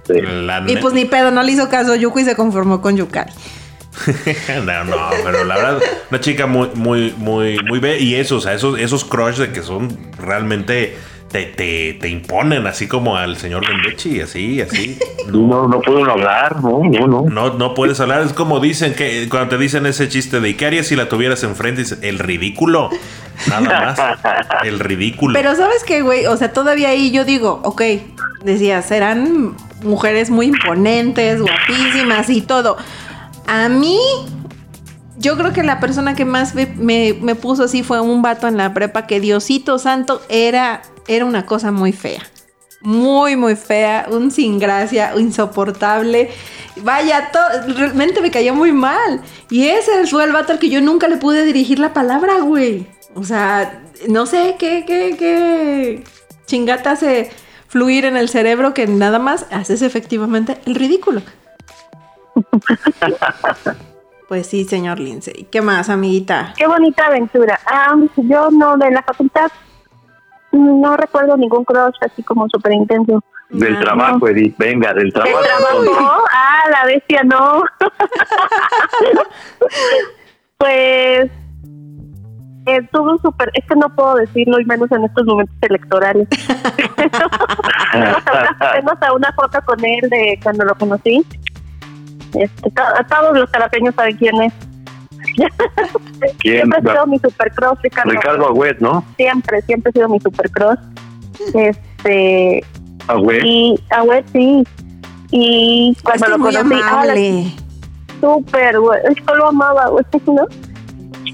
sí. 0.07 0.14
Y 0.68 0.77
pues 0.79 0.95
ni 0.95 1.05
pedo, 1.05 1.31
no 1.31 1.43
le 1.43 1.53
hizo 1.53 1.68
caso 1.68 1.95
Yuko 1.95 2.20
y 2.20 2.25
se 2.25 2.35
conformó 2.35 2.81
con 2.81 2.97
Yukari. 2.97 3.31
no, 4.65 4.85
no, 4.85 4.97
pero 5.25 5.45
la 5.45 5.57
verdad, 5.57 5.83
una 6.11 6.21
chica 6.21 6.47
muy, 6.47 6.69
muy, 6.75 7.15
muy, 7.17 7.59
muy 7.61 7.79
bella. 7.79 7.99
Y 7.99 8.15
eso, 8.15 8.37
o 8.37 8.41
sea, 8.41 8.53
esos, 8.53 8.79
esos 8.79 9.05
crush 9.05 9.37
de 9.37 9.53
que 9.53 9.63
son 9.63 9.97
realmente 10.19 10.97
te, 11.35 11.47
te, 11.47 11.95
te, 11.95 12.09
imponen, 12.09 12.67
así 12.67 12.87
como 12.87 13.17
al 13.17 13.37
señor 13.37 13.69
Lendechi, 13.69 14.21
así, 14.21 14.61
así. 14.61 14.99
No, 15.27 15.67
no 15.67 15.81
puedo 15.81 16.09
hablar, 16.09 16.63
no, 16.63 16.83
no, 16.85 17.07
no. 17.09 17.23
No, 17.29 17.55
no 17.55 17.75
puedes 17.75 17.99
hablar. 17.99 18.23
Es 18.23 18.33
como 18.33 18.61
dicen 18.61 18.95
que 18.95 19.29
cuando 19.29 19.57
te 19.57 19.59
dicen 19.59 19.85
ese 19.87 20.09
chiste 20.09 20.39
de 20.39 20.57
¿qué 20.57 20.67
harías 20.67 20.87
si 20.87 20.97
la 20.97 21.09
tuvieras 21.09 21.43
enfrente? 21.43 21.81
Dices, 21.83 21.99
el 22.03 22.19
ridículo. 22.19 22.91
Nada 23.49 23.61
más. 23.61 23.99
El 24.65 24.79
ridículo. 24.79 25.35
Pero 25.35 25.57
¿sabes 25.57 25.83
qué, 25.85 26.03
güey? 26.03 26.27
O 26.27 26.37
sea, 26.37 26.53
todavía 26.53 26.91
ahí 26.91 27.11
yo 27.11 27.25
digo, 27.25 27.61
ok, 27.65 27.83
decía, 28.45 28.81
serán 28.83 29.57
mujeres 29.83 30.31
muy 30.31 30.47
imponentes, 30.47 31.41
guapísimas 31.41 32.31
y 32.31 32.43
todo. 32.43 32.77
A 33.47 33.69
mí, 33.69 33.99
yo 35.19 35.37
creo 35.37 35.53
que 35.53 35.63
la 35.63 35.81
persona 35.81 36.15
que 36.15 36.25
más 36.25 36.55
me, 36.55 37.35
puso 37.35 37.65
así 37.65 37.83
fue 37.83 38.01
un 38.01 38.23
vato 38.23 38.49
en 38.49 38.57
la 38.57 38.75
prepa 38.75 39.07
que 39.07 39.21
Diosito 39.21 39.79
Santo 39.79 40.23
era, 40.29 40.83
era 41.09 41.25
una 41.25 41.47
cosa 41.47 41.71
muy 41.71 41.93
fea. 41.93 42.23
Muy, 42.81 43.37
muy 43.37 43.57
fea, 43.57 44.07
un 44.11 44.31
sin 44.31 44.59
gracia, 44.59 45.15
insoportable. 45.17 46.31
Vaya, 46.83 47.31
realmente 47.69 48.21
me 48.21 48.31
cayó 48.31 48.55
muy 48.55 48.73
mal. 48.73 49.23
Y 49.51 49.69
ese 49.69 50.07
fue 50.07 50.25
el 50.25 50.33
vato 50.33 50.53
al 50.53 50.59
que 50.59 50.69
yo 50.69 50.81
nunca 50.83 51.09
le 51.09 51.17
pude 51.17 51.45
dirigir 51.45 51.79
la 51.79 51.95
palabra, 51.95 52.41
güey. 52.41 52.87
O 53.15 53.25
sea, 53.25 53.83
no 54.09 54.27
sé 54.27 54.57
qué, 54.59 54.85
qué, 54.87 55.17
qué 55.19 56.05
chingata 56.47 56.91
hace 56.91 57.31
fluir 57.69 58.05
en 58.05 58.17
el 58.17 58.29
cerebro 58.29 58.75
que 58.75 58.87
nada 58.87 59.19
más 59.19 59.47
haces 59.51 59.83
efectivamente 59.83 60.59
el 60.67 60.75
ridículo. 60.75 61.23
Pues 64.28 64.47
sí, 64.47 64.64
señor 64.64 64.99
Lindsay. 65.01 65.47
¿Qué 65.51 65.61
más, 65.61 65.91
amiguita? 65.91 66.55
Qué 66.57 66.66
bonita 66.66 67.07
aventura. 67.07 67.61
Ah, 67.66 67.95
yo 68.16 68.51
no, 68.51 68.76
de 68.78 68.91
la 68.91 69.03
facultad, 69.03 69.51
no 70.51 70.97
recuerdo 70.97 71.37
ningún 71.37 71.64
crush 71.64 71.95
así 72.01 72.22
como 72.22 72.49
súper 72.49 72.72
intenso. 72.72 73.22
Del 73.51 73.78
trabajo, 73.78 74.26
Edith, 74.26 74.57
venga, 74.57 74.95
del 74.95 75.12
trabajo. 75.12 75.37
¿Del 75.37 75.47
trabajo? 75.47 76.24
Ah, 76.32 76.70
la 76.70 76.87
bestia 76.87 77.22
no. 77.22 77.62
pues 80.57 81.30
eh, 82.66 82.89
tuve 82.91 83.12
un 83.12 83.20
súper, 83.20 83.51
es 83.53 83.66
que 83.66 83.76
no 83.76 83.95
puedo 83.95 84.14
decirlo 84.14 84.59
y 84.59 84.64
menos 84.64 84.91
en 84.91 85.05
estos 85.05 85.26
momentos 85.26 85.55
electorales. 85.61 86.26
Tenemos 87.93 89.03
a 89.03 89.12
una 89.12 89.32
foto 89.35 89.59
con 89.66 89.85
él 89.85 90.09
de 90.09 90.41
cuando 90.43 90.64
lo 90.64 90.74
conocí. 90.74 91.24
Este, 92.35 92.70
todos 92.70 93.39
los 93.39 93.51
carapeños 93.51 93.95
saben 93.95 94.16
quién 94.16 94.43
es. 94.43 94.53
¿Quién? 96.39 96.61
siempre 96.61 96.78
ha 96.78 96.93
sido 96.93 97.07
mi 97.07 97.18
supercross, 97.18 97.80
Ricardo. 97.82 98.11
Ricardo 98.11 98.47
Agüet, 98.49 98.78
¿no? 98.80 99.05
Siempre, 99.16 99.62
siempre 99.62 99.91
ha 99.91 99.93
sido 99.93 100.09
mi 100.09 100.20
supercross. 100.20 100.78
Este. 101.55 102.64
Agüet. 103.09 103.43
Y 103.45 103.80
Agüet, 103.91 104.26
sí. 104.32 104.64
Y 105.30 105.97
cuando 106.03 106.28
lo 106.28 106.39
conocí, 106.39 106.74
amable. 106.74 107.53
súper, 108.20 108.78
güey. 108.78 109.01
Yo 109.26 109.35
lo 109.35 109.49
amaba, 109.49 109.89
güey, 109.89 110.05
¿no? 110.26 110.47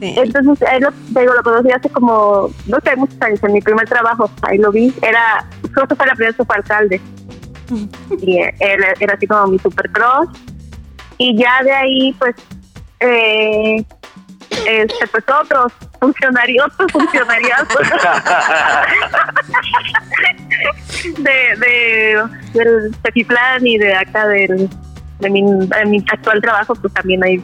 Entonces, 0.01 0.67
él 0.73 0.83
lo, 0.83 0.91
digo, 1.21 1.35
lo 1.35 1.43
conocí 1.43 1.71
hace 1.71 1.91
como, 1.91 2.49
no 2.67 2.79
sé, 2.83 2.97
muchos 2.97 3.21
años, 3.21 3.43
en 3.43 3.53
mi 3.53 3.61
primer 3.61 3.87
trabajo, 3.87 4.31
ahí 4.43 4.57
lo 4.57 4.73
vi. 4.73 4.95
Era, 5.03 5.45
que 5.63 5.95
fue 5.95 6.07
la 6.07 6.15
primera 6.15 6.35
alcalde 6.49 7.01
y 8.21 8.39
él 8.39 8.85
era 8.99 9.15
así 9.15 9.27
como 9.27 9.47
mi 9.49 9.59
supercross. 9.59 10.29
Y 11.21 11.37
ya 11.37 11.63
de 11.63 11.71
ahí, 11.71 12.13
pues, 12.15 12.35
eh, 13.01 13.85
este, 14.67 15.07
pues 15.09 15.23
otros 15.43 15.71
funcionarios, 16.01 16.67
otros 16.73 16.93
funcionarios 16.93 17.69
de, 21.19 21.57
de, 21.59 22.25
del 22.55 22.97
Cepiplan 23.03 23.67
y 23.67 23.77
de 23.77 23.95
acá 23.95 24.27
del, 24.29 24.71
de 25.19 25.29
mi, 25.29 25.43
de 25.43 25.85
mi 25.85 26.03
actual 26.11 26.41
trabajo, 26.41 26.75
pues 26.77 26.95
también 26.95 27.23
hay, 27.23 27.35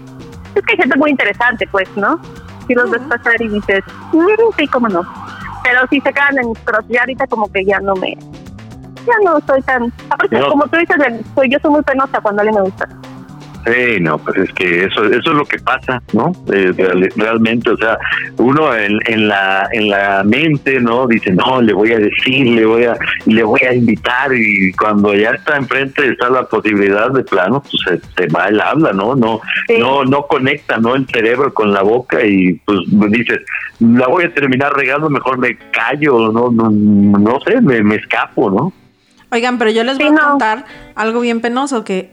es 0.54 0.62
que 0.62 0.72
hay 0.72 0.78
gente 0.78 0.96
muy 0.96 1.10
interesante, 1.10 1.68
pues, 1.70 1.86
¿no? 1.96 2.18
Si 2.66 2.72
los 2.72 2.90
ves 2.90 3.02
pasar 3.10 3.42
y 3.42 3.48
dices, 3.48 3.84
mm, 4.14 4.54
sí, 4.56 4.66
cómo 4.68 4.88
no. 4.88 5.02
Pero 5.64 5.86
si 5.90 6.00
se 6.00 6.14
quedan 6.14 6.38
en 6.38 6.54
cross, 6.54 6.86
ya 6.88 7.00
ahorita 7.00 7.26
como 7.26 7.52
que 7.52 7.62
ya 7.62 7.78
no 7.80 7.94
me, 7.96 8.16
ya 9.06 9.14
no 9.22 9.38
soy 9.46 9.60
tan, 9.60 9.92
aparte, 10.08 10.40
como 10.48 10.66
tú 10.66 10.78
dices, 10.78 10.96
soy, 11.34 11.50
yo 11.50 11.58
soy 11.60 11.72
muy 11.72 11.82
penosa 11.82 12.22
cuando 12.22 12.40
a 12.40 12.42
alguien 12.42 12.62
me 12.62 12.70
gusta. 12.70 12.88
Sí, 13.66 13.98
no, 14.00 14.16
pues 14.18 14.36
es 14.36 14.52
que 14.52 14.84
eso 14.84 15.04
eso 15.06 15.30
es 15.30 15.36
lo 15.36 15.44
que 15.44 15.58
pasa, 15.58 16.00
¿no? 16.12 16.30
Eh, 16.52 16.72
realmente, 17.16 17.70
o 17.70 17.76
sea, 17.76 17.98
uno 18.38 18.72
en, 18.76 18.96
en 19.06 19.26
la 19.26 19.68
en 19.72 19.88
la 19.88 20.22
mente, 20.24 20.78
¿no? 20.80 21.08
Dice, 21.08 21.32
no, 21.32 21.60
le 21.60 21.72
voy 21.72 21.90
a 21.90 21.98
decir, 21.98 22.46
le 22.46 22.64
voy 22.64 22.84
a 22.84 22.96
le 23.24 23.42
voy 23.42 23.60
a 23.68 23.74
invitar 23.74 24.32
y 24.32 24.72
cuando 24.72 25.14
ya 25.14 25.30
está 25.30 25.56
enfrente 25.56 26.06
está 26.06 26.30
la 26.30 26.44
posibilidad 26.44 27.10
de 27.10 27.24
plano, 27.24 27.60
pues 27.60 28.00
se, 28.16 28.26
va 28.28 28.46
el 28.46 28.60
habla, 28.60 28.92
¿no? 28.92 29.16
No 29.16 29.40
no 29.80 30.04
no 30.04 30.26
conecta, 30.28 30.76
¿no? 30.76 30.94
El 30.94 31.08
cerebro 31.08 31.52
con 31.52 31.72
la 31.72 31.82
boca 31.82 32.24
y 32.24 32.52
pues 32.64 32.78
dices, 33.10 33.40
la 33.80 34.06
voy 34.06 34.26
a 34.26 34.32
terminar 34.32 34.74
regando, 34.74 35.10
mejor 35.10 35.38
me 35.38 35.58
callo, 35.72 36.30
no 36.30 36.52
no, 36.52 36.70
no 36.70 37.40
sé, 37.40 37.60
me, 37.60 37.82
me 37.82 37.96
escapo, 37.96 38.48
¿no? 38.48 38.72
Oigan, 39.32 39.58
pero 39.58 39.72
yo 39.72 39.82
les 39.82 39.98
voy 39.98 40.06
a 40.06 40.28
contar 40.28 40.64
algo 40.94 41.20
bien 41.20 41.40
penoso 41.40 41.82
que 41.82 42.12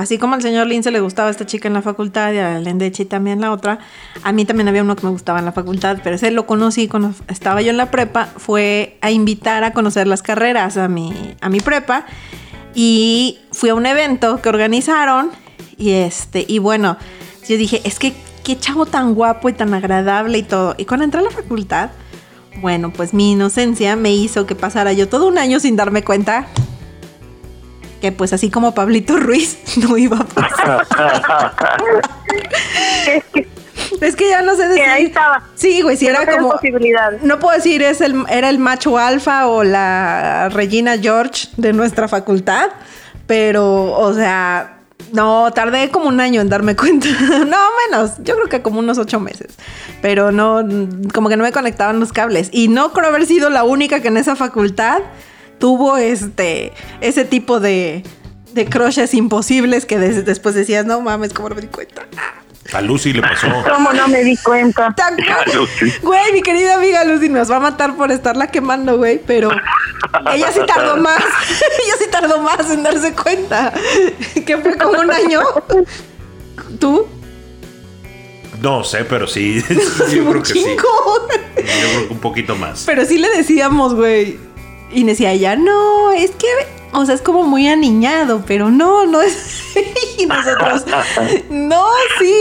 así 0.00 0.16
como 0.16 0.34
al 0.34 0.42
señor 0.42 0.66
Lince 0.66 0.90
le 0.90 1.00
gustaba 1.00 1.30
esta 1.30 1.44
chica 1.44 1.68
en 1.68 1.74
la 1.74 1.82
facultad 1.82 2.32
y 2.32 2.38
a 2.38 2.58
Lendechi 2.58 3.04
también 3.04 3.40
la 3.40 3.52
otra, 3.52 3.80
a 4.22 4.32
mí 4.32 4.46
también 4.46 4.68
había 4.68 4.82
uno 4.82 4.96
que 4.96 5.04
me 5.04 5.10
gustaba 5.10 5.38
en 5.38 5.44
la 5.44 5.52
facultad, 5.52 5.98
pero 6.02 6.16
ese 6.16 6.30
lo 6.30 6.46
conocí 6.46 6.88
cuando 6.88 7.14
estaba 7.28 7.60
yo 7.60 7.70
en 7.70 7.76
la 7.76 7.90
prepa, 7.90 8.26
fue 8.36 8.96
a 9.02 9.10
invitar 9.10 9.62
a 9.62 9.72
conocer 9.72 10.06
las 10.06 10.22
carreras 10.22 10.78
a 10.78 10.88
mi, 10.88 11.12
a 11.40 11.50
mi 11.50 11.60
prepa 11.60 12.06
y 12.74 13.38
fui 13.52 13.68
a 13.68 13.74
un 13.74 13.84
evento 13.84 14.40
que 14.40 14.48
organizaron 14.48 15.30
y 15.76 15.90
este, 15.90 16.44
y 16.48 16.58
bueno, 16.58 16.96
yo 17.46 17.56
dije, 17.58 17.82
es 17.84 17.98
que 17.98 18.14
qué 18.42 18.58
chavo 18.58 18.86
tan 18.86 19.14
guapo 19.14 19.48
y 19.48 19.52
tan 19.52 19.74
agradable 19.74 20.38
y 20.38 20.42
todo. 20.42 20.74
Y 20.78 20.84
cuando 20.86 21.04
entré 21.04 21.20
a 21.20 21.24
la 21.24 21.30
facultad, 21.30 21.90
bueno, 22.60 22.90
pues 22.92 23.12
mi 23.14 23.32
inocencia 23.32 23.96
me 23.96 24.12
hizo 24.12 24.46
que 24.46 24.54
pasara 24.54 24.92
yo 24.92 25.08
todo 25.08 25.28
un 25.28 25.38
año 25.38 25.60
sin 25.60 25.76
darme 25.76 26.02
cuenta 26.02 26.46
que 28.00 28.12
pues 28.12 28.32
así 28.32 28.50
como 28.50 28.74
Pablito 28.74 29.18
Ruiz 29.18 29.58
no 29.76 29.96
iba 29.96 30.18
a 30.18 30.24
pasar. 30.24 30.86
es 34.00 34.16
que 34.16 34.28
ya 34.28 34.42
no 34.42 34.56
sé 34.56 34.68
decir. 34.68 34.84
ahí 34.84 35.04
estaba. 35.04 35.42
Sí, 35.54 35.82
güey, 35.82 35.96
si 35.96 36.06
era 36.06 36.26
como. 36.26 36.54
No 37.22 37.38
puedo 37.38 37.56
decir 37.56 37.82
es 37.82 38.00
el, 38.00 38.24
era 38.28 38.48
el 38.48 38.58
macho 38.58 38.98
alfa 38.98 39.48
o 39.48 39.64
la 39.64 40.48
Regina 40.50 40.98
George 40.98 41.48
de 41.56 41.72
nuestra 41.72 42.08
facultad, 42.08 42.70
pero, 43.26 43.92
o 43.92 44.12
sea, 44.12 44.80
no, 45.12 45.50
tardé 45.52 45.90
como 45.90 46.08
un 46.08 46.20
año 46.20 46.40
en 46.40 46.48
darme 46.48 46.76
cuenta. 46.76 47.08
no, 47.20 47.58
menos. 47.88 48.12
Yo 48.22 48.36
creo 48.36 48.48
que 48.48 48.62
como 48.62 48.78
unos 48.78 48.98
ocho 48.98 49.20
meses. 49.20 49.56
Pero 50.02 50.32
no, 50.32 50.66
como 51.12 51.28
que 51.28 51.36
no 51.36 51.44
me 51.44 51.52
conectaban 51.52 52.00
los 52.00 52.12
cables. 52.12 52.48
Y 52.52 52.68
no 52.68 52.92
creo 52.92 53.08
haber 53.08 53.26
sido 53.26 53.50
la 53.50 53.64
única 53.64 54.00
que 54.00 54.08
en 54.08 54.16
esa 54.16 54.36
facultad 54.36 55.00
tuvo 55.60 55.96
este, 55.96 56.72
ese 57.00 57.24
tipo 57.24 57.60
de, 57.60 58.02
de 58.52 58.66
crushes 58.66 59.14
imposibles 59.14 59.86
que 59.86 59.98
después 59.98 60.56
decías, 60.56 60.84
no 60.84 61.00
mames, 61.00 61.32
¿cómo 61.32 61.50
no 61.50 61.54
me 61.54 61.60
di 61.60 61.68
cuenta? 61.68 62.06
A 62.72 62.80
Lucy 62.80 63.12
le 63.12 63.22
pasó. 63.22 63.46
¿Cómo 63.74 63.92
no 63.92 64.08
me 64.08 64.24
di 64.24 64.36
cuenta? 64.36 64.94
Güey, 66.02 66.32
mi 66.32 66.42
querida 66.42 66.76
amiga 66.76 67.04
Lucy 67.04 67.28
nos 67.28 67.50
va 67.50 67.56
a 67.56 67.60
matar 67.60 67.96
por 67.96 68.10
estarla 68.10 68.48
quemando, 68.48 68.96
güey, 68.96 69.20
pero 69.24 69.50
ella 70.32 70.50
sí 70.52 70.60
tardó 70.66 70.96
más. 70.96 71.18
ella 71.84 71.94
sí 71.98 72.04
tardó 72.10 72.38
más 72.40 72.70
en 72.70 72.82
darse 72.82 73.12
cuenta. 73.12 73.72
que 74.46 74.56
fue 74.58 74.76
como 74.78 75.00
un 75.00 75.10
año. 75.10 75.40
¿Tú? 76.78 77.06
No 78.62 78.84
sé, 78.84 79.04
pero 79.04 79.26
sí. 79.26 79.64
yo 80.12 80.30
creo 80.30 80.42
que 80.42 80.52
sí. 80.52 80.64
Yo 80.64 80.76
creo 80.76 82.08
que 82.08 82.12
un 82.12 82.20
poquito 82.20 82.54
más. 82.56 82.84
Pero 82.86 83.04
sí 83.04 83.18
le 83.18 83.28
decíamos, 83.30 83.94
güey 83.94 84.49
y 84.92 85.04
decía 85.04 85.32
ella, 85.32 85.56
no, 85.56 86.12
es 86.12 86.32
que, 86.32 86.46
o 86.92 87.04
sea, 87.06 87.14
es 87.14 87.22
como 87.22 87.44
muy 87.44 87.68
aniñado, 87.68 88.42
pero 88.46 88.70
no, 88.70 89.06
no 89.06 89.20
es. 89.22 89.76
y 90.18 90.26
nosotros, 90.26 90.84
no, 91.50 91.86
sí, 92.18 92.34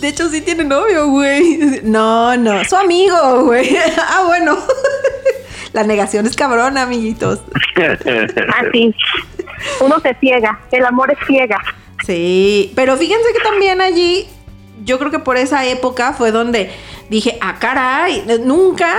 de 0.00 0.08
hecho 0.08 0.28
sí 0.28 0.40
tiene 0.42 0.64
novio, 0.64 1.08
güey. 1.08 1.80
No, 1.82 2.36
no, 2.36 2.64
su 2.64 2.76
amigo, 2.76 3.44
güey. 3.44 3.76
ah, 3.98 4.24
bueno. 4.26 4.58
La 5.72 5.82
negación 5.84 6.26
es 6.26 6.36
cabrón, 6.36 6.78
amiguitos. 6.78 7.40
Así. 7.76 8.94
Uno 9.80 10.00
se 10.00 10.14
ciega, 10.20 10.58
el 10.70 10.86
amor 10.86 11.10
es 11.10 11.18
ciega. 11.26 11.62
Sí, 12.04 12.72
pero 12.74 12.96
fíjense 12.96 13.32
que 13.34 13.42
también 13.42 13.80
allí, 13.80 14.26
yo 14.84 14.98
creo 14.98 15.10
que 15.10 15.18
por 15.18 15.36
esa 15.36 15.66
época 15.66 16.14
fue 16.14 16.30
donde 16.30 16.70
dije, 17.10 17.36
ah, 17.42 17.56
caray, 17.58 18.24
nunca, 18.42 18.94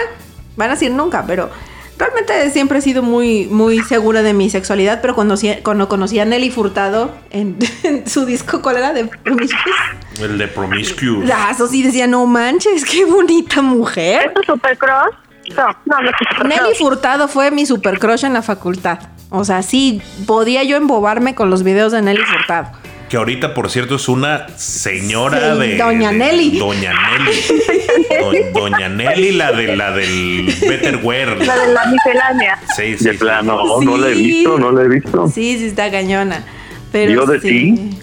van 0.55 0.69
a 0.69 0.73
decir 0.73 0.91
nunca, 0.91 1.23
pero 1.25 1.49
realmente 1.97 2.49
siempre 2.51 2.79
he 2.79 2.81
sido 2.81 3.03
muy, 3.03 3.45
muy 3.47 3.79
segura 3.79 4.21
de 4.21 4.33
mi 4.33 4.49
sexualidad, 4.49 4.99
pero 5.01 5.15
cuando, 5.15 5.35
cuando 5.63 5.87
conocí 5.87 6.19
a 6.19 6.25
Nelly 6.25 6.51
Furtado 6.51 7.15
en, 7.29 7.57
su 8.05 8.25
disco, 8.25 8.61
¿cuál 8.61 8.77
era? 8.77 8.93
De 8.93 9.05
Promiscuous. 9.05 9.75
El 10.19 10.37
de 10.37 10.47
Promiscuous. 10.47 11.29
Ah, 11.33 11.49
eso 11.51 11.67
sí 11.67 11.83
decía, 11.83 12.07
no 12.07 12.25
manches, 12.25 12.85
qué 12.85 13.05
bonita 13.05 13.61
mujer. 13.61 14.27
¿Es 14.27 14.33
tu 14.33 14.53
supercross? 14.53 15.15
No, 15.55 15.67
no, 15.85 16.01
no 16.01 16.09
es 16.09 16.45
Nelly 16.45 16.75
Furtado 16.77 17.27
fue 17.29 17.51
mi 17.51 17.65
supercrush 17.65 18.25
en 18.25 18.33
la 18.33 18.41
facultad. 18.41 18.99
O 19.29 19.45
sea, 19.45 19.61
sí, 19.61 20.01
podía 20.25 20.63
yo 20.63 20.77
embobarme 20.77 21.35
con 21.35 21.49
los 21.49 21.63
videos 21.63 21.91
de 21.91 22.01
Nelly 22.01 22.23
Furtado. 22.23 22.71
Que 23.10 23.16
ahorita, 23.16 23.53
por 23.53 23.70
cierto, 23.70 23.95
es 23.95 24.10
una 24.10 24.47
señora 24.58 25.55
de. 25.55 25.78
Doña 25.78 26.12
Nelly. 26.12 26.60
Doña 26.60 26.91
Nelly. 26.93 28.51
Doña 28.53 28.89
Nelly, 28.89 29.32
la 29.32 29.51
de 29.53 29.76
la 29.78 29.91
del 29.91 30.53
Betterware. 30.68 31.45
La 31.45 31.58
de 31.58 31.74
la 31.74 31.86
miscelánea. 31.86 32.60
Sí, 32.76 32.97
sí. 32.97 33.05
De 33.05 33.14
plano, 33.14 33.82
no 33.82 33.97
la 33.97 34.10
he 34.10 34.14
visto, 34.14 34.60
no 34.60 34.72
la 34.72 34.84
he 34.84 34.88
visto. 34.89 35.28
Sí, 35.28 35.58
sí, 35.58 35.68
está 35.68 35.89
cañona. 35.89 36.43
Pero 36.91 37.12
¿Yo 37.14 37.26
de 37.26 37.39
sí. 37.39 37.97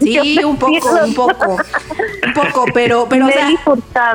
Sí, 0.00 0.44
un 0.44 0.58
poco, 0.58 0.90
un 1.04 1.14
poco. 1.14 1.56
Un 2.26 2.32
poco, 2.34 2.64
pero, 2.74 3.06
pero, 3.08 3.26
o 3.26 3.30
sea, 3.30 3.48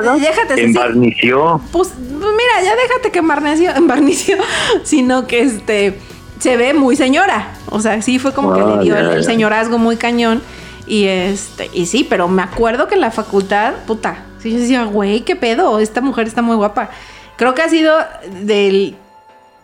déjate. 0.00 0.62
Embarnició. 0.62 1.60
Pues, 1.72 1.92
mira, 1.98 2.62
ya 2.62 2.76
déjate 2.76 3.10
que 3.10 3.18
embarnició, 3.18 3.70
embarnició, 3.76 4.36
sino 4.84 5.26
que 5.26 5.40
este 5.40 5.98
se 6.42 6.56
ve 6.56 6.74
muy 6.74 6.96
señora. 6.96 7.54
O 7.70 7.78
sea, 7.78 8.02
sí 8.02 8.18
fue 8.18 8.32
como 8.34 8.52
que 8.52 8.60
le 8.60 8.82
dio 8.82 8.96
el, 8.96 9.22
señorazgo 9.22 9.78
muy 9.78 9.96
cañón. 9.96 10.42
Y 10.88 11.04
este, 11.04 11.70
y 11.72 11.86
sí, 11.86 12.04
pero 12.08 12.26
me 12.26 12.42
acuerdo 12.42 12.88
que 12.88 12.96
en 12.96 13.00
la 13.00 13.12
facultad, 13.12 13.74
puta, 13.86 14.24
sí 14.40 14.50
yo 14.50 14.58
decía, 14.58 14.84
güey, 14.84 15.20
qué 15.20 15.36
pedo, 15.36 15.78
esta 15.78 16.00
mujer 16.00 16.26
está 16.26 16.42
muy 16.42 16.56
guapa. 16.56 16.90
Creo 17.36 17.54
que 17.54 17.62
ha 17.62 17.68
sido 17.68 17.96
de 18.42 18.96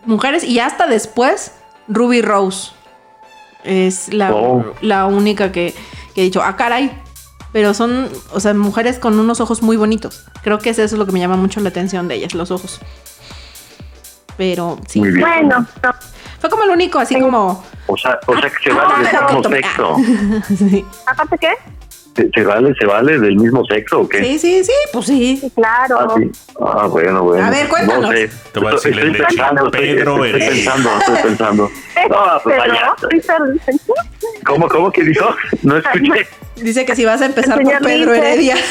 mujeres 0.05 0.45
y 0.45 0.59
hasta 0.59 0.87
después 0.87 1.51
Ruby 1.89 2.21
Rose. 2.21 2.71
Es 3.65 4.13
la, 4.13 4.33
oh. 4.33 4.73
la 4.79 5.05
única 5.05 5.51
que, 5.51 5.75
que 6.15 6.21
he 6.21 6.23
dicho, 6.23 6.41
ah, 6.41 6.55
caray. 6.55 6.93
Pero 7.51 7.73
son, 7.73 8.07
o 8.31 8.39
sea, 8.39 8.53
mujeres 8.53 8.99
con 8.99 9.19
unos 9.19 9.41
ojos 9.41 9.61
muy 9.61 9.75
bonitos. 9.75 10.23
Creo 10.43 10.59
que 10.59 10.69
es 10.69 10.79
eso 10.79 10.95
lo 10.95 11.05
que 11.05 11.11
me 11.11 11.19
llama 11.19 11.35
mucho 11.35 11.59
la 11.59 11.69
atención 11.69 12.07
de 12.07 12.15
ellas, 12.15 12.33
los 12.35 12.51
ojos. 12.51 12.79
Pero 14.37 14.79
sí. 14.87 15.01
Bueno, 15.01 15.67
fue 16.39 16.49
como 16.49 16.63
el 16.63 16.69
único, 16.69 16.99
así 16.99 17.19
como. 17.19 17.63
O 17.87 17.97
sea, 17.97 18.19
o 18.25 18.33
sea 18.37 18.49
que 18.49 18.63
se 18.63 18.73
va 18.73 18.83
a 18.83 18.99
ah, 18.99 19.41
sexo. 19.49 19.95
¿Aparte 21.07 21.37
qué? 21.37 21.53
¿Se, 22.33 22.43
vale, 22.43 22.73
se 22.75 22.85
vale 22.85 23.19
del 23.19 23.37
mismo 23.37 23.63
sexo 23.65 24.01
o 24.01 24.09
qué? 24.09 24.19
Sí, 24.19 24.39
sí, 24.39 24.63
sí, 24.63 24.73
pues 24.91 25.05
sí. 25.05 25.51
claro. 25.55 25.99
Ah, 25.99 26.15
sí. 26.17 26.31
ah, 26.59 26.87
bueno, 26.87 27.23
bueno. 27.23 27.45
A 27.45 27.49
ver, 27.49 27.67
cuéntanos. 27.67 28.09
No 28.09 28.11
sé. 28.11 28.29
Te 28.51 28.59
voy 28.59 28.69
a 28.69 28.71
decir, 28.71 28.99
estoy, 28.99 29.25
pensando, 29.25 29.71
Pedro 29.71 30.25
estoy, 30.25 30.41
pensando, 30.41 30.89
estoy 30.99 31.17
pensando. 31.23 31.71
No, 32.09 32.41
pues 32.43 32.57
vaya. 32.57 32.95
¿Cómo, 34.45 34.67
cómo 34.69 34.91
que 34.91 35.03
dijo? 35.03 35.35
No 35.63 35.77
escuché. 35.77 36.27
Dice 36.61 36.85
que 36.85 36.95
si 36.95 37.05
vas 37.05 37.21
a 37.21 37.25
empezar 37.25 37.61
por 37.61 37.79
Pedro. 37.79 38.13
Heredia. 38.13 38.55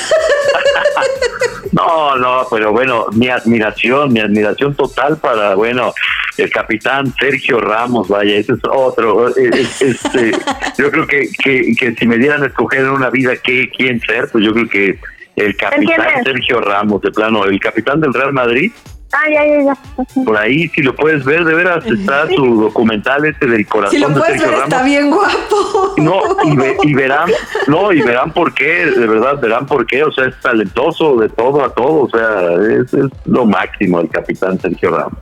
No, 1.73 2.17
no, 2.17 2.47
pero 2.51 2.73
bueno, 2.73 3.07
mi 3.13 3.29
admiración, 3.29 4.13
mi 4.13 4.21
admiración 4.21 4.75
total 4.75 5.19
para, 5.19 5.55
bueno, 5.55 5.93
el 6.39 6.51
capitán 6.51 7.13
Sergio 7.21 7.61
Ramos, 7.61 8.09
vaya, 8.09 8.37
ese 8.37 8.55
es 8.55 8.59
otro. 8.65 9.29
es- 9.37 9.83
es, 9.83 10.03
eh, 10.15 10.33
yo 10.79 10.91
creo 10.91 11.07
que, 11.07 11.29
que, 11.43 11.75
que 11.79 11.95
si 11.95 12.07
me 12.07 12.17
dieran 12.17 12.43
a 12.43 12.47
escoger 12.47 12.81
en 12.81 12.89
una 12.91 13.11
vida 13.11 13.37
qué, 13.37 13.69
quién 13.77 14.01
ser, 14.01 14.29
pues 14.31 14.45
yo 14.45 14.53
creo 14.55 14.69
que 14.69 14.99
el 15.37 15.57
capitán? 15.57 16.25
Sergio 16.25 16.61
Ramos, 16.61 17.03
de 17.03 17.11
plano, 17.13 17.45
el 17.45 17.61
capitán 17.61 18.01
del 18.01 18.15
Real 18.15 18.33
Madrid, 18.33 18.73
Ah, 19.11 19.23
ya, 19.33 19.47
ya, 19.47 19.63
ya. 19.65 20.23
por 20.25 20.37
ahí, 20.37 20.69
si 20.69 20.83
lo 20.83 20.95
puedes 20.95 21.25
ver, 21.25 21.43
de 21.45 21.55
veras, 21.55 21.85
está 21.87 22.27
su 22.29 22.61
documental 22.61 23.25
este 23.25 23.47
del 23.47 23.67
corazón 23.67 23.97
Si 23.97 24.03
lo 24.03 24.09
de 24.11 24.15
puedes 24.21 24.33
Sergio 24.41 24.49
ver, 24.49 24.59
Ramos. 24.61 24.75
está 24.75 24.85
bien 24.85 25.11
guapo. 25.11 25.95
No, 25.97 26.21
y, 26.45 26.57
ve- 26.57 26.77
y 26.83 26.95
verán, 26.95 27.31
no, 27.69 27.91
y 27.93 28.03
verán 28.03 28.33
por 28.33 28.53
qué, 28.53 28.85
de 28.87 29.07
verdad, 29.07 29.41
verán 29.41 29.65
por 29.67 29.87
qué, 29.87 30.03
o 30.05 30.13
sea, 30.13 30.27
es 30.27 30.39
talentoso 30.43 31.17
de 31.17 31.31
todo 31.31 31.65
a 31.65 31.73
todo, 31.73 32.03
o 32.03 32.11
sea, 32.11 32.53
es, 32.83 32.93
es 32.93 33.07
lo 33.25 33.47
máximo 33.47 33.99
el 34.01 34.11
capitán 34.11 34.61
Sergio 34.61 34.91
Ramos. 34.91 35.19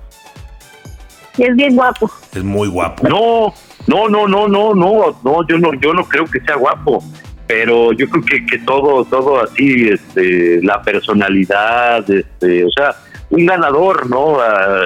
Y 1.39 1.45
es 1.45 1.55
bien 1.55 1.77
guapo. 1.77 2.11
Es 2.35 2.43
muy 2.43 2.67
guapo. 2.69 3.07
No, 3.09 3.55
no, 3.87 4.09
no, 4.09 4.27
no, 4.27 4.49
no, 4.49 4.75
no, 4.75 5.17
no, 5.23 5.47
yo 5.47 5.59
no, 5.59 5.73
yo 5.75 5.95
no 5.95 6.05
creo 6.09 6.25
que 6.25 6.41
sea 6.41 6.57
guapo, 6.57 7.05
pero 7.47 7.93
yo 7.93 8.09
creo 8.09 8.25
que, 8.25 8.47
que 8.47 8.59
todo, 8.61 9.05
todo 9.05 9.41
así, 9.45 9.89
este, 9.91 10.61
la 10.63 10.83
personalidad, 10.83 12.11
este, 12.11 12.65
o 12.65 12.71
sea, 12.71 12.97
un 13.37 13.47
ganador, 13.47 14.09
¿no? 14.09 14.43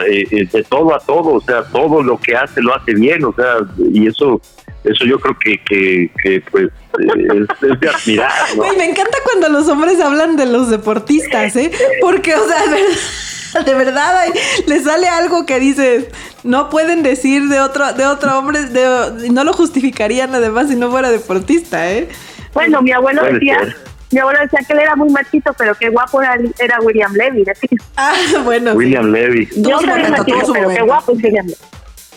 Eh, 0.06 0.26
eh, 0.30 0.48
de 0.50 0.62
todo 0.64 0.94
a 0.94 0.98
todo, 0.98 1.34
o 1.34 1.40
sea, 1.40 1.62
todo 1.64 2.02
lo 2.02 2.18
que 2.18 2.36
hace 2.36 2.60
lo 2.60 2.74
hace 2.74 2.94
bien, 2.94 3.24
o 3.24 3.32
sea, 3.34 3.56
y 3.92 4.08
eso, 4.08 4.40
eso 4.84 5.04
yo 5.04 5.18
creo 5.18 5.36
que, 5.38 5.62
que, 5.64 6.10
que 6.22 6.42
pues, 6.50 6.66
eh, 6.66 7.46
es, 7.60 7.70
es 7.70 7.80
de 7.80 7.88
admirar, 7.88 8.32
me 8.76 8.84
encanta 8.90 9.18
cuando 9.24 9.48
los 9.48 9.68
hombres 9.68 10.00
hablan 10.00 10.36
de 10.36 10.46
los 10.46 10.68
deportistas, 10.70 11.54
¿eh? 11.56 11.70
Porque, 12.00 12.34
o 12.34 12.46
sea, 12.46 12.66
de 12.66 12.82
verdad, 12.82 13.64
de 13.64 13.74
verdad 13.74 14.16
ay, 14.18 14.32
le 14.66 14.80
sale 14.80 15.08
algo 15.08 15.46
que 15.46 15.60
dices, 15.60 16.06
no 16.42 16.70
pueden 16.70 17.02
decir 17.02 17.48
de 17.48 17.60
otro, 17.60 17.92
de 17.92 18.06
otro 18.06 18.38
hombre, 18.38 18.64
de, 18.64 19.30
no 19.30 19.44
lo 19.44 19.52
justificarían 19.52 20.34
además 20.34 20.68
si 20.68 20.76
no 20.76 20.90
fuera 20.90 21.10
deportista, 21.10 21.90
¿eh? 21.92 22.08
Bueno, 22.52 22.82
mi 22.82 22.90
abuelo 22.90 23.22
decía, 23.22 23.60
ser. 23.60 23.76
Mi 24.12 24.18
abuelo 24.18 24.40
decía 24.40 24.60
que 24.66 24.72
él 24.72 24.78
era 24.80 24.96
muy 24.96 25.08
machito, 25.10 25.52
pero 25.54 25.74
que 25.74 25.88
guapo 25.88 26.20
era, 26.22 26.36
era 26.58 26.80
William 26.80 27.12
Levy. 27.14 27.44
Así 27.50 27.68
que 27.68 27.76
Ah, 27.96 28.12
bueno. 28.44 28.72
sí. 28.72 28.76
William 28.78 29.10
Levy. 29.12 29.46
Tuvo 29.46 29.70
Yo 29.70 29.78
soy 29.78 29.86
momento, 29.88 30.10
machito, 30.10 30.52
pero 30.52 30.68
qué 30.70 30.82
guapo 30.82 31.12
es 31.12 31.22
William 31.22 31.46
Levy. 31.46 31.58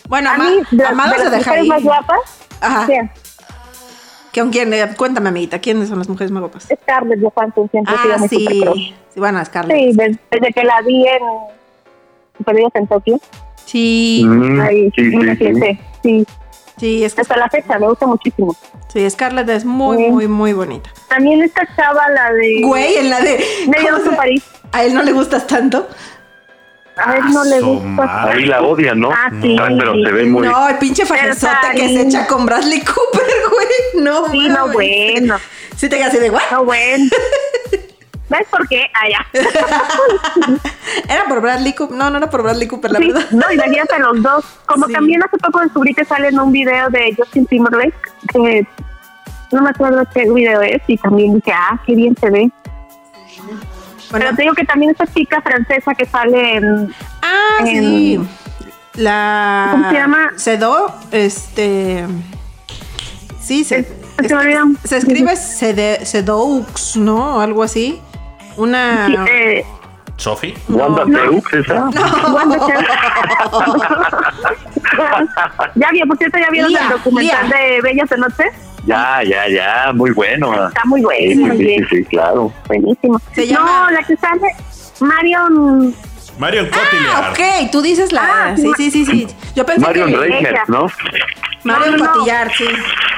Bueno, 0.10 0.30
A 0.30 0.34
Ama- 0.34 0.50
mí, 0.50 0.58
de, 0.72 0.86
Amado 0.86 1.12
de 1.12 1.18
se 1.18 1.24
las 1.24 1.32
deja 1.32 1.50
mujeres 1.52 1.66
ir. 1.66 1.70
más 1.72 1.84
guapas, 1.84 2.20
Ajá. 2.62 2.86
sí, 2.88 2.94
¿Con 4.40 4.50
quién? 4.50 4.74
Eh, 4.74 4.90
Cuéntame, 4.98 5.30
amiguita, 5.30 5.60
¿quiénes 5.60 5.90
son 5.90 6.00
las 6.00 6.10
mujeres 6.10 6.32
más 6.32 6.42
guapas? 6.42 6.64
Scarlett 6.84 7.20
Johansson 7.22 7.70
siempre 7.70 7.94
Ah, 7.96 8.18
sí. 8.28 8.96
Sí, 9.14 9.20
bueno, 9.20 9.46
Scarlett. 9.46 9.78
Sí, 9.78 9.92
des- 9.96 10.18
desde 10.32 10.52
que 10.54 10.64
la 10.64 10.82
vi 10.82 11.06
en 11.08 12.44
Perdidos 12.44 12.72
en 12.74 12.88
Tokio. 12.88 13.20
Sí, 13.66 14.24
Mm, 14.26 14.60
Ahí, 14.60 14.92
sí, 14.96 15.10
sí, 15.12 15.14
imagínate, 15.14 15.80
sí. 16.02 16.26
Sí, 16.78 17.04
es 17.04 17.14
que 17.14 17.22
Hasta 17.22 17.38
la 17.38 17.50
fecha, 17.50 17.78
me 17.80 17.88
gusta 17.88 18.06
muchísimo. 18.08 18.56
sí, 18.92 19.10
Scarlett 19.10 19.50
es 19.50 19.66
muy, 19.66 19.98
Sí. 19.98 20.04
muy, 20.10 20.28
muy 20.28 20.54
bonita. 20.54 20.90
También 21.08 21.42
esta 21.44 21.68
chava, 21.76 22.08
la 22.10 22.32
de... 22.34 22.62
Güey, 22.64 22.98
en 22.98 23.10
la 23.10 23.20
de. 23.22 23.44
Medio 23.68 23.86
¿cómo 23.92 23.98
Oso 24.02 24.10
se- 24.12 24.16
París. 24.18 24.44
A 24.72 24.84
él 24.84 24.94
no 24.94 25.04
le 25.04 25.12
gustas 25.12 25.46
tanto. 25.48 25.88
A 26.96 27.16
él 27.18 27.24
no 27.34 27.44
le 27.44 27.60
Su 27.60 27.80
gusta. 27.80 28.24
Ahí 28.30 28.46
la 28.46 28.62
odian, 28.62 29.00
¿no? 29.00 29.12
Ah, 29.12 29.30
sí. 29.42 29.56
Ay, 29.60 29.76
pero 29.80 29.94
se 29.96 30.12
ve 30.12 30.26
muy... 30.26 30.48
No, 30.48 30.70
el 30.70 30.78
pinche 30.78 31.06
fajezote 31.06 31.52
Pero 31.72 31.74
que 31.76 31.88
se 31.90 32.02
echa 32.02 32.28
con 32.28 32.46
Bradley 32.46 32.82
Cooper, 32.82 33.28
güey. 33.52 34.04
No, 34.04 34.30
Sí, 34.32 34.48
no, 34.50 34.68
bueno. 34.70 35.38
Sí 35.76 35.90
te 35.90 35.98
quedas 35.98 36.10
así 36.10 36.20
de 36.20 36.30
what? 36.30 36.42
No, 36.52 36.66
bueno. 36.66 37.06
¿Ves 38.34 38.48
por 38.50 38.68
qué? 38.68 38.86
Ah, 38.94 39.08
ya. 39.10 39.26
Era 41.14 41.26
por 41.28 41.42
Bradley 41.42 41.74
Cooper. 41.74 41.96
No, 41.98 42.10
no 42.10 42.18
era 42.18 42.30
por 42.30 42.44
Bradley 42.44 42.68
Cooper, 42.68 42.92
la 42.92 43.00
Sí, 43.00 43.12
verdad. 43.12 43.30
no, 43.32 43.52
imagínate 43.52 44.00
los 44.00 44.22
dos. 44.22 44.46
Como 44.66 44.88
Sí. 44.88 44.94
también 44.94 45.24
hace 45.24 45.38
poco 45.38 45.60
descubrí 45.62 45.94
que 45.94 46.04
sale 46.06 46.30
en 46.30 46.40
un 46.40 46.52
video 46.52 46.90
de 46.90 47.14
Justin 47.18 47.46
Timberlake, 47.46 47.96
que 48.32 48.68
no 49.52 49.62
me 49.62 49.70
acuerdo 49.70 50.04
qué 50.14 50.30
video 50.32 50.62
es, 50.62 50.82
y 50.88 50.98
también 50.98 51.36
dije, 51.36 51.52
ah, 51.54 51.80
qué 51.86 51.96
bien 51.96 52.16
se 52.20 52.30
ve. 52.30 52.52
Bueno, 54.10 54.26
Pero 54.26 54.36
te 54.36 54.42
digo 54.44 54.54
que 54.54 54.66
también 54.66 54.92
esta 54.92 55.08
chica 55.08 55.42
francesa 55.42 55.94
que 55.96 56.06
sale 56.06 56.56
en... 56.58 56.94
ah, 57.22 57.58
en- 57.66 57.84
sí. 57.84 58.20
La. 58.96 59.70
¿Cómo 59.72 59.90
se 59.90 59.96
llama? 59.96 60.32
Cedo, 60.38 60.94
este. 61.12 62.06
Sí, 63.42 63.64
se, 63.64 63.80
Es- 63.80 63.88
se 64.28 64.36
me 64.36 64.42
olvidó. 64.42 64.64
se 64.84 64.98
escribe 64.98 65.36
Cede- 65.36 66.06
Cedoux, 66.06 66.96
¿no? 66.98 67.42
Algo 67.42 67.64
así. 67.64 68.00
Una. 68.58 69.08
Sí, 69.08 69.16
eh, 69.30 69.66
Sofi. 70.18 70.54
Wanda 70.70 71.06
No. 71.06 71.42
Esa. 71.52 71.90
Wanda 72.32 72.58
ya 75.76 75.90
vio, 75.92 76.06
por 76.08 76.18
cierto, 76.18 76.38
ya 76.38 76.50
vieron 76.50 76.72
Lía, 76.72 76.84
el 76.84 76.90
documental 76.90 77.48
Lía. 77.50 77.58
de 77.58 77.82
Bellas 77.82 78.10
de 78.10 78.18
Noche. 78.18 78.44
Ya, 78.86 79.22
ya, 79.24 79.48
ya, 79.48 79.92
muy 79.94 80.12
bueno. 80.12 80.68
Está 80.68 80.82
muy 80.86 81.02
bueno, 81.02 81.32
Sí, 81.32 81.36
muy 81.36 81.58
sí, 81.58 81.64
bien. 81.64 81.88
sí, 81.90 81.98
sí, 81.98 82.06
claro. 82.06 82.52
Buenísimo. 82.68 83.20
Se 83.34 83.46
no, 83.48 83.54
llama- 83.54 83.92
la 83.92 84.04
que 84.04 84.18
sale 84.18 84.42
Marion 85.00 85.96
Marion 86.38 86.70
Ah, 86.72 87.30
Cotillard. 87.32 87.64
ok, 87.66 87.72
tú 87.72 87.82
dices 87.82 88.12
la. 88.12 88.22
Ah, 88.24 88.56
sí, 88.58 88.70
sí, 88.76 88.92
sí, 88.92 89.06
sí. 89.06 89.28
Yo 89.56 89.66
pensé 89.66 89.82
Marion 89.82 90.12
que. 90.12 90.54
¿no? 90.68 90.88
Marion 91.64 91.92
No, 91.92 91.98
no, 91.98 92.06
no. 92.06 92.12
Cotillard, 92.12 92.52
sí. 92.58 92.66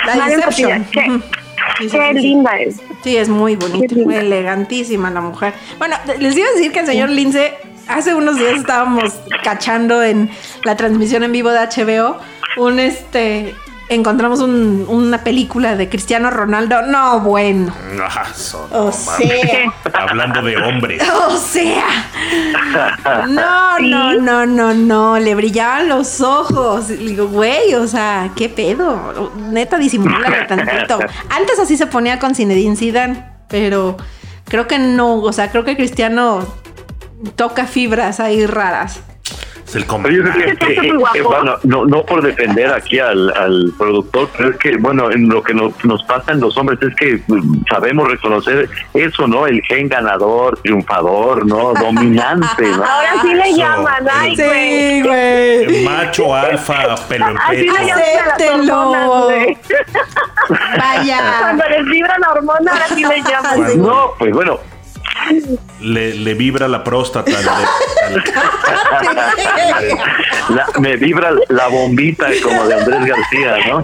La 0.05 0.15
Marion 0.15 0.39
Inception. 0.39 0.83
Cotillard, 0.83 1.21
qué-. 1.21 1.45
Sí, 1.78 1.89
sí, 1.89 1.97
Qué 1.97 2.13
sí, 2.13 2.21
linda 2.21 2.57
es. 2.57 2.78
Sí, 3.03 3.17
es 3.17 3.30
muy 3.30 3.55
bonita, 3.55 3.95
muy 3.95 4.15
elegantísima 4.15 5.09
la 5.09 5.21
mujer. 5.21 5.53
Bueno, 5.78 5.95
les 6.19 6.36
iba 6.38 6.47
a 6.47 6.53
decir 6.53 6.71
que 6.71 6.80
el 6.80 6.86
señor 6.86 7.09
Lince, 7.09 7.53
hace 7.88 8.13
unos 8.13 8.38
días 8.38 8.53
estábamos 8.57 9.13
cachando 9.43 10.01
en 10.01 10.30
la 10.63 10.76
transmisión 10.76 11.23
en 11.23 11.32
vivo 11.32 11.49
de 11.49 11.59
HBO 11.59 12.17
un 12.57 12.80
este. 12.80 13.53
Encontramos 13.88 14.39
un- 14.39 14.86
una 14.89 15.23
película 15.23 15.75
de 15.75 15.89
Cristiano 15.89 16.31
Ronaldo. 16.31 16.81
No, 16.83 17.19
bueno. 17.19 17.71
Ah, 18.01 18.25
son- 18.33 18.67
O 18.71 18.86
no 18.86 18.91
sea. 18.91 19.71
Hablando 19.93 20.41
de 20.41 20.57
hombres. 20.57 21.03
O 21.27 21.38
sea. 21.38 21.83
No, 23.27 23.77
¿Sí? 23.77 23.89
no, 23.89 24.13
no, 24.15 24.45
no, 24.45 24.73
no. 24.73 25.19
Le 25.19 25.36
brillaban 25.36 25.88
los 25.89 26.19
ojos. 26.21 26.89
Le 26.89 26.97
digo, 26.97 27.27
güey, 27.27 27.73
o 27.75 27.88
sea, 27.88 28.31
¿qué 28.36 28.49
pedo? 28.49 29.31
Neta, 29.51 29.77
disimúlale 29.77 30.45
tantito. 30.45 30.99
Antes 31.29 31.59
así 31.59 31.77
se 31.77 31.86
ponía 31.88 32.17
con 32.19 32.33
Zinedine 32.36 32.75
Zidane, 32.75 33.23
pero 33.47 33.97
creo 34.45 34.67
que 34.67 34.79
no. 34.79 35.17
O 35.17 35.31
sea, 35.33 35.51
creo 35.51 35.63
que 35.63 35.75
Cristiano 35.75 36.39
toca 37.36 37.65
fibras 37.65 38.19
ahí 38.19 38.45
raras. 38.45 38.99
Es 39.68 39.76
el 39.76 39.86
que, 39.88 40.74
eh, 40.74 40.93
eh, 41.16 41.22
bueno, 41.24 41.55
no, 41.63 41.86
no 41.86 42.03
por 42.05 42.22
defender 42.22 42.72
aquí 42.72 42.99
al, 42.99 43.32
al 43.36 43.74
productor, 43.78 44.30
pero 44.38 44.49
es 44.51 44.57
que, 44.57 44.78
bueno, 44.78 45.09
en 45.11 45.28
lo 45.28 45.41
que 45.41 45.55
nos, 45.55 45.74
nos 45.84 46.03
pasa 46.03 46.34
en 46.34 46.39
los 46.39 46.55
hombres 46.55 46.78
es 46.84 46.95
que 46.95 47.20
mm, 47.28 47.63
sabemos 47.70 48.07
reconocer 48.09 48.70
eso, 48.93 49.28
¿no? 49.28 49.47
El 49.47 49.61
gen 49.63 49.89
ganador, 49.89 50.59
triunfador, 50.61 51.47
¿no? 51.47 51.74
Dominante, 51.74 52.61
¿no? 52.61 52.84
Ahora 52.86 53.09
sí 53.24 53.34
le 53.34 53.49
Eso, 53.49 53.57
llaman, 53.57 54.07
ay, 54.11 54.36
güey. 54.36 54.45
Sí, 54.45 55.01
güey. 55.01 55.84
Macho 55.86 56.36
alfa, 56.36 56.95
pelo 57.09 57.30
en 57.30 57.38
Así 57.39 57.57
le 57.57 57.72
pecho. 57.72 57.86
llaman 57.88 58.03
a 58.03 58.26
las 58.26 58.34
Acéptelo. 58.34 58.80
hormonas, 58.91 59.26
güey. 59.26 59.57
Vaya. 60.78 61.20
Cuando 61.39 61.63
les 61.70 61.86
vibra 61.86 62.18
la 62.20 62.32
hormona, 62.32 62.72
ahora 62.72 62.88
sí 62.89 63.03
le 63.03 63.22
llaman. 63.30 63.72
Sí. 63.72 63.78
No, 63.80 64.11
pues 64.20 64.32
bueno, 64.32 64.59
Le, 65.82 66.13
le 66.16 66.34
vibra 66.34 66.68
la 66.68 66.84
próstata. 66.84 67.32
al- 67.38 67.45
la- 70.55 70.68
me 70.80 70.95
vibra 70.97 71.32
la 71.49 71.68
bombita 71.68 72.28
como 72.43 72.66
de 72.68 72.74
Andrés 72.76 73.05
García, 73.05 73.57
¿no? 73.68 73.82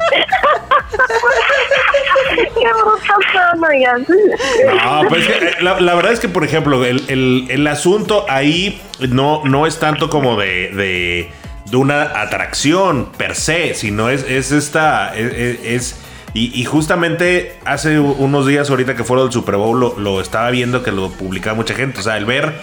No, 5.02 5.08
pues 5.10 5.28
es 5.28 5.36
que, 5.38 5.46
eh, 5.48 5.56
la, 5.62 5.80
la 5.80 5.94
verdad 5.96 6.12
es 6.14 6.20
que, 6.20 6.30
por 6.30 6.44
ejemplo, 6.44 6.84
el, 6.86 7.04
el- 7.08 7.48
el 7.50 7.68
asunto 7.68 8.26
ahí 8.30 8.82
no, 9.10 9.42
no 9.46 9.66
es 9.68 9.80
tanto 9.80 10.10
como 10.10 10.40
de, 10.40 10.70
de, 10.70 11.32
de 11.70 11.78
una 11.78 12.02
atracción 12.22 13.12
per 13.18 13.36
se, 13.36 13.74
sino 13.74 14.10
es, 14.10 14.24
es 14.30 14.52
esta. 14.52 15.16
Es. 15.16 15.60
es- 15.64 16.02
y, 16.34 16.60
y 16.60 16.66
justamente 16.66 17.60
hace 17.66 18.00
unos 18.00 18.48
días, 18.48 18.70
ahorita 18.70 18.96
que 18.96 19.04
fueron 19.04 19.28
del 19.28 19.34
Super 19.34 19.56
Bowl, 19.56 19.80
lo, 19.80 20.00
lo 20.00 20.22
estaba 20.22 20.50
viendo 20.50 20.84
que 20.84 20.92
lo 20.92 21.10
publicaba 21.10 21.56
mucha 21.56 21.74
gente. 21.74 22.00
O 22.00 22.04
sea, 22.04 22.18
el 22.18 22.26
ver 22.26 22.54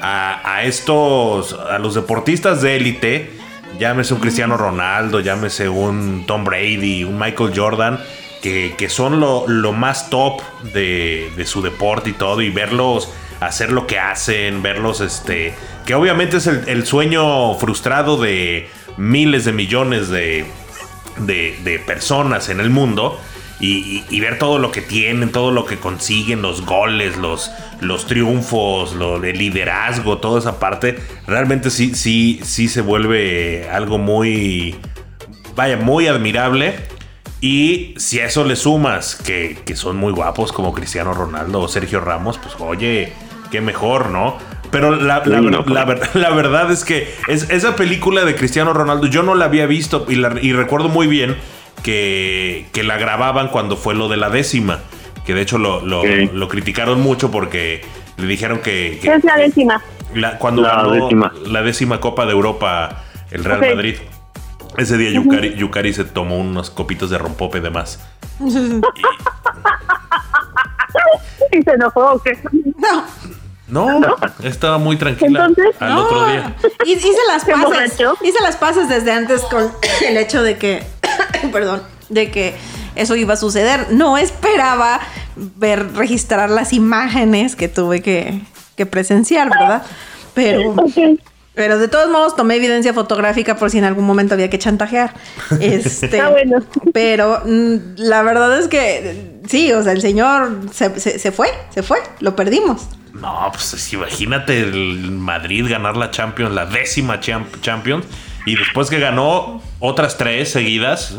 a, 0.00 0.40
a 0.54 0.64
estos, 0.64 1.52
a 1.52 1.78
los 1.78 1.94
deportistas 1.94 2.62
de 2.62 2.76
élite, 2.76 3.30
llámese 3.78 4.14
un 4.14 4.20
Cristiano 4.20 4.56
Ronaldo, 4.56 5.20
llámese 5.20 5.68
un 5.68 6.24
Tom 6.26 6.44
Brady, 6.44 7.04
un 7.04 7.18
Michael 7.18 7.52
Jordan, 7.54 7.98
que, 8.42 8.88
son 8.88 9.18
lo, 9.20 9.72
más 9.72 10.08
top 10.10 10.40
de, 10.72 11.30
su 11.46 11.62
deporte 11.62 12.10
y 12.10 12.12
todo, 12.12 12.42
y 12.42 12.50
verlos 12.50 13.12
hacer 13.40 13.72
lo 13.72 13.86
que 13.86 13.98
hacen, 13.98 14.62
verlos, 14.62 15.00
este, 15.00 15.54
que 15.84 15.94
obviamente 15.94 16.36
es 16.36 16.46
el, 16.46 16.86
sueño 16.86 17.54
frustrado 17.56 18.16
de 18.16 18.68
miles 18.96 19.44
de 19.44 19.52
millones 19.52 20.08
de, 20.08 20.46
de, 21.18 21.82
personas 21.86 22.48
en 22.48 22.60
el 22.60 22.70
mundo. 22.70 23.20
Y, 23.58 24.20
ver 24.20 24.38
todo 24.38 24.58
lo 24.58 24.70
que 24.70 24.82
tienen, 24.82 25.32
todo 25.32 25.50
lo 25.50 25.64
que 25.64 25.78
consiguen, 25.78 26.42
los 26.42 26.66
goles, 26.66 27.16
los, 27.16 27.50
los 27.80 28.06
triunfos, 28.06 28.94
lo, 28.94 29.22
el 29.24 29.38
liderazgo, 29.38 30.18
toda 30.18 30.40
esa 30.40 30.58
parte, 30.58 30.98
realmente 31.26 31.70
sí, 31.70 31.94
sí, 31.94 32.40
sí 32.42 32.68
se 32.68 32.82
vuelve 32.82 33.68
algo 33.70 33.96
muy, 33.96 34.76
vaya, 35.54 35.76
muy 35.76 36.06
admirable. 36.06 36.74
Y 37.40 37.94
si 37.98 38.20
a 38.20 38.26
eso 38.26 38.44
le 38.44 38.56
sumas 38.56 39.14
que, 39.14 39.62
son 39.74 39.96
muy 39.96 40.12
guapos 40.12 40.52
como 40.52 40.72
Cristiano 40.72 41.12
Ronaldo 41.12 41.60
o 41.60 41.68
Sergio 41.68 42.00
Ramos, 42.00 42.38
pues 42.38 42.54
oye, 42.58 43.12
qué 43.50 43.60
mejor, 43.60 44.10
¿no? 44.10 44.38
Pero 44.70 44.94
la, 44.96 45.20
verdad 45.20 46.70
es 46.70 46.84
que 46.84 47.14
es, 47.28 47.48
esa 47.50 47.76
película 47.76 48.24
de 48.24 48.34
Cristiano 48.34 48.72
Ronaldo 48.72 49.06
yo 49.06 49.22
no 49.22 49.34
la 49.34 49.46
había 49.46 49.66
visto 49.66 50.06
y, 50.08 50.52
recuerdo 50.52 50.88
muy 50.88 51.06
bien 51.06 51.36
que, 51.82 52.66
la 52.84 52.98
grababan 52.98 53.48
cuando 53.48 53.76
fue 53.76 53.94
lo 53.94 54.08
de 54.08 54.16
la 54.16 54.30
décima. 54.30 54.80
Que 55.24 55.34
de 55.34 55.42
hecho 55.42 55.58
lo, 55.58 56.48
criticaron 56.48 57.00
mucho 57.00 57.30
porque 57.30 57.82
le 58.16 58.26
dijeron 58.26 58.58
que... 58.58 58.98
¿Qué 59.02 59.14
es 59.14 59.24
la 59.24 59.36
décima? 59.36 59.82
cuando 60.38 60.62
la 60.62 60.84
décima. 60.88 61.32
la 61.46 61.62
décima 61.62 62.00
Copa 62.00 62.26
de 62.26 62.32
Europa 62.32 63.04
el 63.30 63.44
Real 63.44 63.60
Madrid. 63.60 63.96
Ese 64.76 64.98
día 64.98 65.10
Yukari, 65.56 65.92
se 65.92 66.04
tomó 66.04 66.38
unos 66.38 66.70
copitos 66.70 67.10
de 67.10 67.18
rompope 67.18 67.60
de 67.60 67.70
más. 67.70 68.06
y... 68.40 68.80
se 71.64 71.70
enojó 71.70 72.20
qué? 72.22 72.38
No. 72.78 73.04
No, 73.68 74.00
estaba 74.44 74.78
muy 74.78 74.96
tranquila 74.96 75.48
al 75.80 75.98
otro 75.98 76.26
día. 76.28 76.54
Hice 76.86 77.08
las 77.28 77.44
pases. 77.44 77.98
Hice 78.22 78.40
las 78.40 78.56
pases 78.56 78.88
desde 78.88 79.10
antes 79.10 79.42
con 79.42 79.72
el 80.06 80.16
hecho 80.16 80.42
de 80.42 80.56
que, 80.56 80.84
perdón, 81.52 81.82
de 82.08 82.30
que 82.30 82.54
eso 82.94 83.16
iba 83.16 83.34
a 83.34 83.36
suceder. 83.36 83.88
No 83.90 84.18
esperaba 84.18 85.00
ver, 85.34 85.94
registrar 85.94 86.48
las 86.48 86.72
imágenes 86.72 87.56
que 87.56 87.68
tuve 87.68 88.02
que, 88.02 88.40
que 88.76 88.86
presenciar, 88.86 89.50
¿verdad? 89.50 89.82
Pero 90.32 90.74
pero 91.56 91.78
de 91.78 91.88
todos 91.88 92.10
modos 92.10 92.36
tomé 92.36 92.56
evidencia 92.56 92.92
fotográfica 92.92 93.56
por 93.56 93.70
si 93.70 93.78
en 93.78 93.84
algún 93.84 94.04
momento 94.04 94.34
había 94.34 94.50
que 94.50 94.58
chantajear. 94.58 95.14
Este, 95.60 96.20
ah, 96.20 96.28
bueno. 96.28 96.58
Pero 96.92 97.40
mm, 97.46 97.96
la 97.96 98.22
verdad 98.22 98.58
es 98.58 98.68
que 98.68 99.38
sí, 99.48 99.72
o 99.72 99.82
sea, 99.82 99.92
el 99.92 100.02
señor 100.02 100.60
se, 100.70 100.90
fue, 101.32 101.48
se 101.70 101.82
fue, 101.82 101.98
lo 102.20 102.36
perdimos. 102.36 102.88
No, 103.14 103.50
pues 103.50 103.92
imagínate 103.92 104.60
el 104.60 105.10
Madrid 105.12 105.64
ganar 105.66 105.96
la 105.96 106.10
Champions, 106.10 106.54
la 106.54 106.66
décima 106.66 107.20
Champions, 107.20 108.04
y 108.44 108.56
después 108.56 108.90
que 108.90 109.00
ganó 109.00 109.62
otras 109.80 110.18
tres 110.18 110.50
seguidas, 110.50 111.16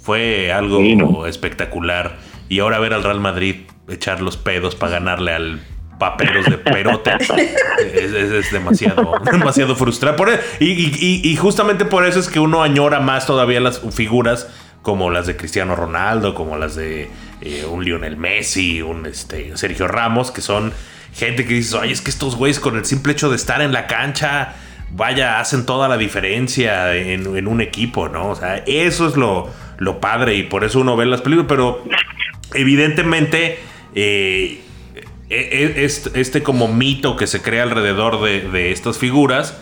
fue 0.00 0.52
algo 0.52 1.26
espectacular. 1.26 2.16
Y 2.48 2.60
ahora 2.60 2.78
ver 2.78 2.94
al 2.94 3.02
Real 3.02 3.20
Madrid 3.20 3.56
echar 3.88 4.22
los 4.22 4.38
pedos 4.38 4.74
para 4.74 4.92
ganarle 4.92 5.32
al 5.32 5.60
paperos 5.98 6.46
de 6.46 6.58
perote. 6.58 7.12
es, 7.94 8.50
demasiado, 8.52 9.14
demasiado 9.30 9.76
frustrante. 9.76 10.40
E, 10.60 10.64
y, 10.64 11.36
justamente 11.36 11.84
por 11.84 12.06
eso 12.06 12.20
es 12.20 12.28
que 12.28 12.40
uno 12.40 12.62
añora 12.62 13.00
más 13.00 13.26
todavía 13.26 13.60
las 13.60 13.80
figuras 13.92 14.48
como 14.82 15.10
las 15.10 15.26
de 15.26 15.36
Cristiano 15.36 15.76
Ronaldo, 15.76 16.34
como 16.34 16.58
las 16.58 16.76
de 16.76 17.08
eh, 17.40 17.64
un 17.64 17.84
Lionel 17.84 18.16
Messi, 18.16 18.82
un 18.82 19.06
este, 19.06 19.56
Sergio 19.56 19.88
Ramos, 19.88 20.30
que 20.30 20.42
son 20.42 20.72
gente 21.14 21.46
que 21.46 21.54
dice, 21.54 21.76
oye, 21.76 21.92
es 21.92 22.02
que 22.02 22.10
estos 22.10 22.36
güeyes 22.36 22.60
con 22.60 22.76
el 22.76 22.84
simple 22.84 23.12
hecho 23.12 23.30
de 23.30 23.36
estar 23.36 23.62
en 23.62 23.72
la 23.72 23.86
cancha, 23.86 24.54
vaya, 24.90 25.40
hacen 25.40 25.64
toda 25.64 25.88
la 25.88 25.96
diferencia 25.96 26.94
en, 26.94 27.46
un 27.46 27.60
equipo, 27.62 28.08
¿no? 28.08 28.28
O 28.28 28.34
sea, 28.34 28.62
eso 28.66 29.08
es 29.08 29.16
lo, 29.16 29.48
lo 29.78 30.00
padre 30.00 30.34
y 30.34 30.42
por 30.42 30.64
eso 30.64 30.80
uno 30.80 30.96
ve 30.96 31.06
las 31.06 31.22
películas, 31.22 31.46
pero 31.48 31.82
evidentemente... 32.52 33.60
Eh, 33.94 34.63
este, 35.34 36.42
como 36.42 36.68
mito 36.68 37.16
que 37.16 37.26
se 37.26 37.42
crea 37.42 37.62
alrededor 37.62 38.20
de, 38.22 38.72
estas 38.72 38.98
figuras, 38.98 39.58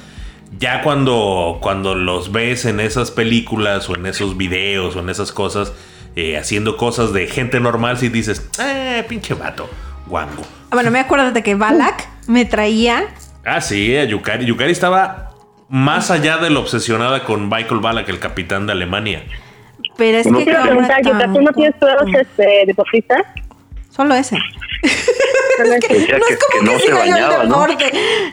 ya 0.59 0.83
cuando, 0.83 1.59
cuando 1.61 1.95
los 1.95 2.33
ves 2.33 2.65
en 2.65 2.81
esas 2.81 3.11
películas 3.11 3.89
o 3.89 3.95
en 3.95 4.07
esos 4.07 4.37
videos 4.37 4.97
o 4.97 5.01
en 5.01 5.09
esas 5.09 5.33
cosas, 5.33 5.73
eh, 6.15 6.37
haciendo 6.37 6.77
cosas 6.77 7.13
de 7.13 7.27
gente 7.27 7.59
normal, 7.59 7.99
si 7.99 8.09
dices, 8.09 8.51
eh, 8.61 9.05
pinche 9.09 9.35
vato, 9.35 9.69
guango. 10.07 10.43
Ah, 10.71 10.75
bueno, 10.75 10.91
me 10.91 11.01
acuerdo 11.01 11.33
de 11.33 11.43
que 11.43 11.55
Balak 11.55 12.09
me 12.27 12.45
traía. 12.45 13.05
Ah, 13.45 13.61
sí, 13.61 13.97
a 13.97 14.05
Yukari. 14.05 14.45
Yukari 14.45 14.73
estaba 14.73 15.31
más 15.69 16.11
allá 16.11 16.37
de 16.37 16.51
lo 16.51 16.61
obsesionada 16.61 17.25
con 17.25 17.49
Michael 17.49 17.81
Balak, 17.81 18.09
el 18.09 18.19
capitán 18.19 18.67
de 18.67 18.73
Alemania. 18.73 19.25
Pero 19.97 20.19
es 20.19 20.27
que. 20.27 20.45
Quiero 20.45 20.63
preguntar, 20.63 21.01
¿tú 21.03 21.41
no 21.41 21.53
tienes 21.53 21.75
pruebas 21.77 22.07
este, 22.21 22.65
deportistas? 22.67 23.23
Solo 23.95 24.15
ese. 24.17 24.37
no 24.37 25.75
es 25.75 26.39
como 26.39 26.61
que, 26.61 26.63
no 26.63 26.79
se 26.79 26.93
bañaba, 26.93 27.45
¿no? 27.45 27.67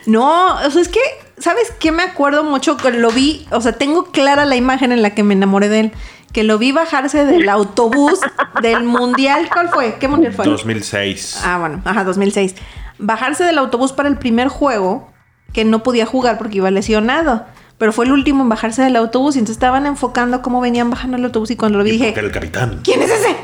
No, 0.06 0.54
o 0.54 0.70
sea, 0.70 0.82
es 0.82 0.88
que, 0.88 1.00
¿sabes 1.38 1.72
qué? 1.78 1.92
Me 1.92 2.02
acuerdo 2.02 2.44
mucho 2.44 2.76
que 2.76 2.90
lo 2.90 3.10
vi, 3.10 3.46
o 3.50 3.60
sea, 3.60 3.72
tengo 3.72 4.06
clara 4.06 4.44
la 4.46 4.56
imagen 4.56 4.92
en 4.92 5.02
la 5.02 5.14
que 5.14 5.22
me 5.22 5.34
enamoré 5.34 5.68
de 5.68 5.80
él. 5.80 5.92
Que 6.32 6.44
lo 6.44 6.58
vi 6.58 6.70
bajarse 6.70 7.24
del 7.24 7.48
autobús 7.48 8.20
del 8.62 8.84
mundial. 8.84 9.48
¿Cuál 9.52 9.68
fue? 9.68 9.96
¿Qué 9.98 10.06
mundial 10.06 10.32
fue? 10.32 10.44
2006. 10.44 11.40
Ah, 11.44 11.58
bueno, 11.58 11.82
ajá, 11.84 12.04
2006. 12.04 12.54
Bajarse 12.98 13.42
del 13.42 13.58
autobús 13.58 13.92
para 13.92 14.08
el 14.08 14.16
primer 14.16 14.46
juego, 14.46 15.10
que 15.52 15.64
no 15.64 15.82
podía 15.82 16.06
jugar 16.06 16.38
porque 16.38 16.58
iba 16.58 16.70
lesionado 16.70 17.46
pero 17.80 17.94
fue 17.94 18.04
el 18.04 18.12
último 18.12 18.42
en 18.42 18.50
bajarse 18.50 18.82
del 18.82 18.94
autobús 18.96 19.36
y 19.36 19.38
entonces 19.38 19.56
estaban 19.56 19.86
enfocando 19.86 20.42
cómo 20.42 20.60
venían 20.60 20.90
bajando 20.90 21.16
el 21.16 21.24
autobús 21.24 21.50
y 21.50 21.56
cuando 21.56 21.78
lo 21.78 21.84
vi 21.84 21.92
dije, 21.92 22.14
el 22.14 22.30
capitán. 22.30 22.80
¿Quién 22.84 23.00
es 23.00 23.10
ese? 23.10 23.34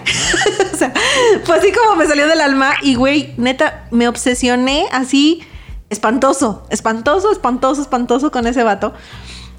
o 1.43 1.47
sea, 1.47 1.57
así 1.57 1.72
como 1.72 1.97
me 1.97 2.07
salió 2.07 2.27
del 2.27 2.41
alma 2.41 2.74
y 2.83 2.95
güey, 2.95 3.35
neta, 3.37 3.87
me 3.91 4.09
obsesioné 4.09 4.87
así 4.93 5.43
espantoso, 5.91 6.64
espantoso, 6.70 7.33
espantoso, 7.33 7.83
espantoso 7.83 8.31
con 8.31 8.47
ese 8.47 8.62
vato. 8.62 8.93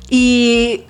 Y 0.10 0.84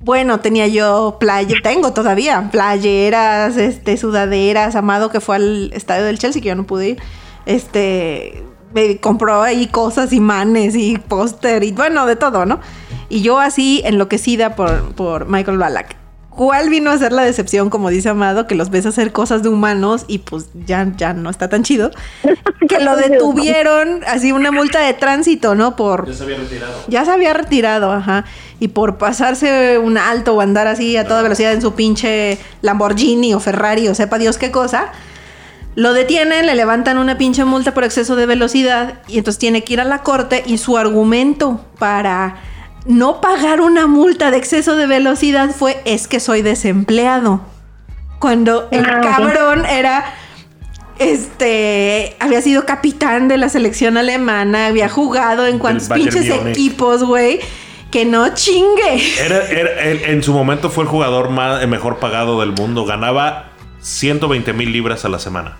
bueno, 0.00 0.40
tenía 0.40 0.66
yo 0.66 1.16
playa, 1.18 1.56
tengo 1.62 1.92
todavía 1.92 2.48
playeras, 2.50 3.56
este, 3.56 3.96
sudaderas, 3.96 4.76
amado 4.76 5.10
que 5.10 5.20
fue 5.20 5.36
al 5.36 5.72
estadio 5.72 6.04
del 6.04 6.18
Chelsea 6.18 6.42
que 6.42 6.48
yo 6.48 6.54
no 6.54 6.66
pude 6.66 6.90
ir. 6.90 7.02
Este, 7.46 8.44
me 8.74 8.98
compró 8.98 9.42
ahí 9.42 9.66
cosas, 9.66 10.12
imanes 10.12 10.74
y 10.74 10.98
póster 10.98 11.64
y 11.64 11.72
bueno, 11.72 12.06
de 12.06 12.16
todo, 12.16 12.46
¿no? 12.46 12.60
Y 13.08 13.22
yo 13.22 13.38
así 13.38 13.80
enloquecida 13.84 14.54
por, 14.54 14.94
por 14.94 15.26
Michael 15.26 15.58
Ballack. 15.58 16.07
¿Cuál 16.38 16.70
vino 16.70 16.92
a 16.92 16.98
ser 16.98 17.10
la 17.10 17.24
decepción, 17.24 17.68
como 17.68 17.90
dice 17.90 18.10
Amado, 18.10 18.46
que 18.46 18.54
los 18.54 18.70
ves 18.70 18.86
hacer 18.86 19.10
cosas 19.10 19.42
de 19.42 19.48
humanos 19.48 20.04
y 20.06 20.18
pues 20.18 20.46
ya, 20.68 20.86
ya 20.96 21.12
no 21.12 21.30
está 21.30 21.48
tan 21.48 21.64
chido? 21.64 21.90
Que 22.68 22.78
lo 22.78 22.94
detuvieron, 23.08 24.04
así 24.06 24.30
una 24.30 24.52
multa 24.52 24.78
de 24.78 24.94
tránsito, 24.94 25.56
¿no? 25.56 25.74
Por... 25.74 26.06
Ya 26.06 26.14
se 26.14 26.22
había 26.22 26.36
retirado. 26.36 26.72
Ya 26.86 27.04
se 27.04 27.10
había 27.10 27.34
retirado, 27.34 27.90
ajá. 27.90 28.24
Y 28.60 28.68
por 28.68 28.98
pasarse 28.98 29.78
un 29.78 29.98
alto 29.98 30.36
o 30.36 30.40
andar 30.40 30.68
así 30.68 30.96
a 30.96 31.08
toda 31.08 31.22
velocidad 31.22 31.52
en 31.54 31.60
su 31.60 31.74
pinche 31.74 32.38
Lamborghini 32.62 33.34
o 33.34 33.40
Ferrari 33.40 33.88
o 33.88 33.96
sepa 33.96 34.16
Dios 34.18 34.38
qué 34.38 34.52
cosa, 34.52 34.92
lo 35.74 35.92
detienen, 35.92 36.46
le 36.46 36.54
levantan 36.54 36.98
una 36.98 37.18
pinche 37.18 37.44
multa 37.44 37.74
por 37.74 37.82
exceso 37.82 38.14
de 38.14 38.26
velocidad 38.26 39.00
y 39.08 39.18
entonces 39.18 39.40
tiene 39.40 39.64
que 39.64 39.72
ir 39.72 39.80
a 39.80 39.84
la 39.84 40.04
corte 40.04 40.44
y 40.46 40.58
su 40.58 40.78
argumento 40.78 41.64
para 41.80 42.36
no 42.86 43.20
pagar 43.20 43.60
una 43.60 43.86
multa 43.86 44.30
de 44.30 44.38
exceso 44.38 44.76
de 44.76 44.86
velocidad 44.86 45.50
fue 45.50 45.80
es 45.84 46.08
que 46.08 46.20
soy 46.20 46.42
desempleado. 46.42 47.40
Cuando 48.18 48.68
el 48.70 48.84
ah, 48.84 49.00
cabrón 49.00 49.64
era 49.66 50.14
este 50.98 52.16
había 52.18 52.42
sido 52.42 52.66
capitán 52.66 53.28
de 53.28 53.36
la 53.36 53.48
selección 53.48 53.96
alemana, 53.96 54.66
había 54.66 54.88
jugado 54.88 55.46
en 55.46 55.58
cuantos 55.58 55.88
pinches 55.88 56.28
equipos, 56.28 57.04
güey. 57.04 57.40
Que 57.90 58.04
no 58.04 58.34
chingue. 58.34 59.00
en 60.10 60.22
su 60.22 60.34
momento 60.34 60.68
fue 60.68 60.84
el 60.84 60.90
jugador 60.90 61.30
más, 61.30 61.66
mejor 61.66 61.98
pagado 61.98 62.38
del 62.40 62.52
mundo. 62.52 62.84
Ganaba 62.84 63.52
120 63.80 64.52
mil 64.52 64.72
libras 64.72 65.06
a 65.06 65.08
la 65.08 65.18
semana. 65.18 65.56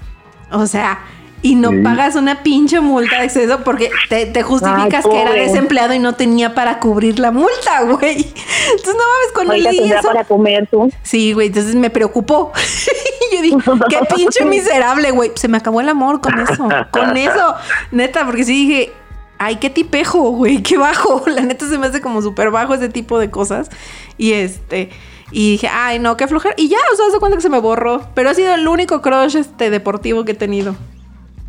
O 0.51 0.66
sea, 0.66 0.99
y 1.41 1.55
no 1.55 1.70
pagas 1.84 2.16
una 2.16 2.43
pinche 2.43 2.80
multa 2.80 3.20
de 3.20 3.26
exceso 3.26 3.62
porque 3.64 3.91
te, 4.09 4.43
justificas 4.43 5.07
que 5.07 5.20
era 5.20 5.32
desempleado 5.32 5.95
y 5.95 5.99
no 5.99 6.14
tenía 6.14 6.55
para 6.55 6.80
cubrir 6.80 7.18
la 7.18 7.30
multa, 7.30 7.82
güey. 7.82 8.16
Entonces 8.16 8.95
no 8.95 9.03
mames 9.03 9.32
cuando 9.34 9.53
Oiga, 9.53 9.70
leí 9.70 9.93
eso. 9.93 10.09
para 10.09 10.24
comer 10.24 10.68
tú? 10.68 10.91
Sí, 11.03 11.32
güey, 11.32 11.49
entonces 11.49 11.74
me 11.74 11.91
preocupó. 11.91 12.53
y 13.30 13.36
yo 13.36 13.43
dije, 13.43 13.57
qué 13.89 13.99
pinche 14.16 14.45
miserable, 14.45 15.11
güey. 15.12 15.30
Se 15.36 15.49
me 15.49 15.59
acabó 15.59 15.80
el 15.80 15.89
amor 15.89 16.20
con 16.20 16.39
eso. 16.41 16.68
Con 16.91 17.16
eso, 17.16 17.55
neta, 17.93 18.26
porque 18.26 18.45
sí 18.45 18.66
dije, 18.66 18.93
ay, 19.39 19.57
qué 19.57 19.70
tipejo, 19.70 20.30
güey, 20.30 20.62
qué 20.62 20.76
bajo. 20.76 21.22
La 21.26 21.43
neta 21.43 21.68
se 21.68 21.78
me 21.78 21.86
hace 21.86 22.01
como 22.01 22.20
súper 22.20 22.51
bajo 22.51 22.74
ese 22.74 22.89
tipo 22.89 23.18
de 23.18 23.30
cosas. 23.30 23.70
Y 24.16 24.32
este, 24.32 24.91
Y 25.30 25.53
dije, 25.53 25.68
ay, 25.72 26.01
no, 26.01 26.16
qué 26.16 26.26
flojera. 26.26 26.55
Y 26.57 26.68
ya, 26.68 26.78
o 26.93 26.97
sea, 26.97 27.07
hace 27.07 27.18
cuenta 27.20 27.36
que 27.36 27.43
se 27.43 27.51
me 27.51 27.61
borró. 27.61 28.03
Pero 28.14 28.30
ha 28.30 28.34
sido 28.34 28.53
el 28.55 28.66
único 28.66 29.03
crush 29.03 29.36
este 29.36 29.70
deportivo 29.70 30.24
que 30.24 30.32
he 30.32 30.34
tenido. 30.34 30.74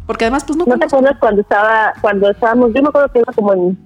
Porque 0.09 0.25
además, 0.25 0.43
pues 0.43 0.57
no. 0.57 0.65
¿No 0.65 0.79
te 0.79 0.85
acuerdas 0.85 1.17
cuando 1.19 1.41
estaba, 1.41 1.93
cuando 2.01 2.31
estábamos, 2.31 2.73
yo 2.73 2.81
me 2.81 2.89
acuerdo 2.89 3.11
que 3.11 3.19
iba 3.19 3.31
como 3.31 3.53
en, 3.53 3.77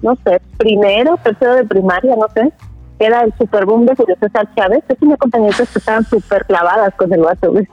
no 0.00 0.16
sé, 0.24 0.40
primero, 0.56 1.18
tercero 1.22 1.54
de 1.54 1.64
primaria, 1.64 2.16
no 2.16 2.26
sé 2.32 2.50
era 2.98 3.22
el 3.22 3.32
super 3.38 3.66
boom 3.66 3.84
de 3.84 3.94
Julio 3.94 4.16
César 4.18 4.48
Chávez. 4.56 4.82
Es 4.88 4.96
una 5.02 5.16
que 5.16 5.62
estaban 5.62 6.04
súper 6.06 6.44
clavadas 6.46 6.94
con 6.96 7.12
el 7.12 7.20
vato, 7.20 7.52
güey. 7.52 7.68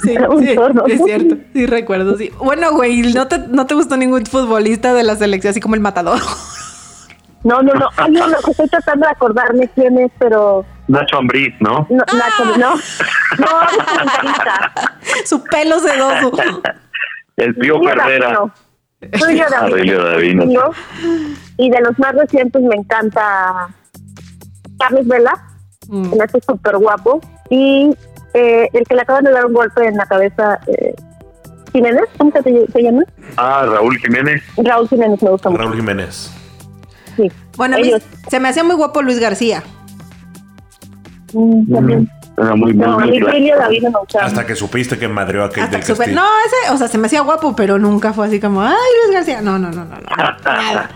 Sí, 0.00 0.16
es 0.88 1.02
cierto. 1.04 1.36
Sí, 1.52 1.66
recuerdo, 1.66 2.16
sí. 2.16 2.30
Bueno, 2.38 2.72
güey, 2.72 3.12
¿no 3.12 3.28
te, 3.28 3.38
¿no 3.38 3.66
te 3.66 3.74
gustó 3.74 3.98
ningún 3.98 4.24
futbolista 4.26 4.92
de 4.94 5.04
la 5.04 5.16
selección, 5.16 5.50
así 5.50 5.60
como 5.60 5.74
el 5.74 5.80
matador? 5.80 6.18
No, 7.42 7.62
no, 7.62 7.72
no. 7.72 7.88
Ay, 7.96 8.12
no, 8.12 8.26
estoy 8.50 8.68
tratando 8.68 9.06
de 9.06 9.12
acordarme 9.12 9.68
quién 9.74 9.98
es, 9.98 10.10
pero... 10.18 10.64
Nacho 10.88 11.16
Ambriz, 11.16 11.54
¿no? 11.60 11.86
No, 11.88 12.04
Nacho, 12.12 12.58
no. 12.58 12.74
No, 13.38 13.46
Su 15.24 15.42
pelo 15.44 15.78
sedoso. 15.80 16.32
El 17.36 17.54
Pío 17.54 17.80
Herrera. 17.88 18.52
Davino. 19.00 20.72
Y 21.56 21.70
de 21.70 21.80
los 21.80 21.98
más 21.98 22.14
recientes 22.14 22.62
me 22.62 22.76
encanta 22.76 23.68
Carlos 24.78 25.06
Vela, 25.06 25.32
mm. 25.88 26.12
un 26.12 26.22
este 26.22 26.40
súper 26.40 26.76
guapo, 26.76 27.20
y 27.48 27.90
eh, 28.34 28.68
el 28.72 28.84
que 28.86 28.94
le 28.94 29.02
acaban 29.02 29.24
de 29.24 29.30
dar 29.30 29.46
un 29.46 29.54
golpe 29.54 29.86
en 29.86 29.96
la 29.96 30.06
cabeza, 30.06 30.58
eh, 30.66 30.94
Jiménez, 31.72 32.04
¿cómo 32.18 32.32
se, 32.32 32.82
llama? 32.82 33.02
Ah, 33.36 33.64
Raúl 33.66 33.96
Jiménez. 33.98 34.42
Raúl 34.56 34.88
Jiménez 34.88 35.22
me 35.22 35.30
gusta 35.30 35.50
mucho. 35.50 35.62
Raúl 35.62 35.76
Jiménez. 35.76 36.30
Sí. 37.16 37.30
Bueno, 37.56 37.76
se 38.28 38.40
me 38.40 38.48
hacía 38.48 38.64
muy 38.64 38.76
guapo 38.76 39.02
Luis 39.02 39.20
García. 39.20 39.62
Mm, 41.32 41.72
también. 41.72 42.10
Era 42.40 42.54
muy, 42.54 42.72
no, 42.72 42.98
muy, 42.98 43.22
Hasta 44.20 44.46
que 44.46 44.56
supiste 44.56 44.98
que 44.98 45.08
madrió 45.08 45.44
a 45.44 45.50
Kate 45.50 45.76
del 45.76 45.84
Castillo. 45.84 46.14
No, 46.14 46.26
ese, 46.46 46.72
o 46.72 46.76
sea, 46.78 46.88
se 46.88 46.96
me 46.96 47.06
hacía 47.06 47.20
guapo, 47.20 47.54
pero 47.54 47.78
nunca 47.78 48.12
fue 48.12 48.26
así 48.26 48.40
como, 48.40 48.62
ay, 48.62 48.74
Luis 49.04 49.14
García. 49.14 49.42
No, 49.42 49.58
no, 49.58 49.70
no, 49.70 49.84
no, 49.84 49.96
no. 49.96 50.00
nada. 50.44 50.90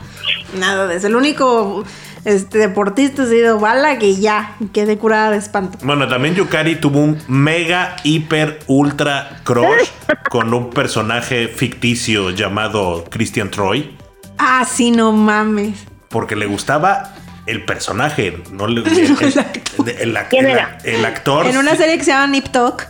Nada 0.59 0.86
de 0.86 0.97
eso. 0.97 1.09
El 1.09 1.16
único 1.16 1.84
este 2.24 2.57
deportista 2.59 3.24
ha 3.24 3.26
sido 3.26 3.59
Bala 3.59 3.99
que 3.99 4.16
ya 4.16 4.57
quedé 4.72 4.97
curada 4.97 5.30
de 5.30 5.36
espanto. 5.36 5.78
Bueno, 5.82 6.09
también 6.09 6.34
Yukari 6.34 6.76
tuvo 6.76 7.01
un 7.01 7.18
mega, 7.28 7.97
hiper, 8.05 8.61
ultra 8.66 9.40
crush 9.45 9.88
con 10.30 10.55
un 10.55 10.70
personaje 10.70 11.49
ficticio 11.49 12.30
llamado 12.30 13.05
Christian 13.11 13.51
Troy. 13.51 13.97
Ah, 14.38 14.64
sí, 14.64 14.90
no 14.90 15.12
mames. 15.12 15.84
Porque 16.09 16.36
le 16.36 16.47
gustaba 16.47 17.14
el 17.47 17.64
personaje, 17.64 18.42
no 18.51 18.66
le 18.66 18.80
el, 20.01 20.18
¿Quién 20.30 20.47
era? 20.47 20.78
el, 20.84 21.05
actor. 21.05 21.47
En 21.47 21.57
una 21.57 21.76
serie 21.76 21.99
que 21.99 22.05
se 22.05 22.11
llama 22.11 22.26
Nip 22.26 22.49
Tuck. 22.49 22.84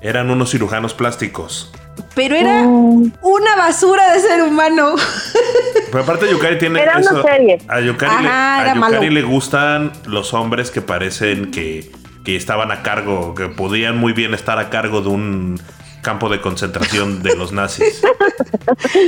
Eran 0.00 0.30
unos 0.30 0.50
cirujanos 0.50 0.94
plásticos. 0.94 1.72
Pero 2.14 2.34
era 2.34 2.62
mm. 2.64 3.12
una 3.22 3.56
basura 3.56 4.12
de 4.12 4.20
ser 4.20 4.42
humano. 4.42 4.94
Pero 5.90 6.02
aparte 6.02 6.30
Yukari 6.30 6.58
tiene 6.58 6.82
era 6.82 6.98
eso. 6.98 7.22
Serie. 7.22 7.58
A 7.68 7.80
Yukari, 7.80 8.22
le, 8.22 8.28
a 8.28 8.74
Yukari 8.74 9.10
le 9.10 9.22
gustan 9.22 9.92
los 10.06 10.34
hombres 10.34 10.70
que 10.70 10.82
parecen 10.82 11.50
que, 11.50 11.90
que 12.24 12.36
estaban 12.36 12.70
a 12.70 12.82
cargo, 12.82 13.34
que 13.34 13.48
podían 13.48 13.96
muy 13.96 14.12
bien 14.12 14.34
estar 14.34 14.58
a 14.58 14.68
cargo 14.68 15.00
de 15.00 15.08
un 15.08 15.60
campo 16.06 16.28
de 16.28 16.40
concentración 16.40 17.20
de 17.24 17.34
los 17.34 17.50
nazis. 17.52 18.00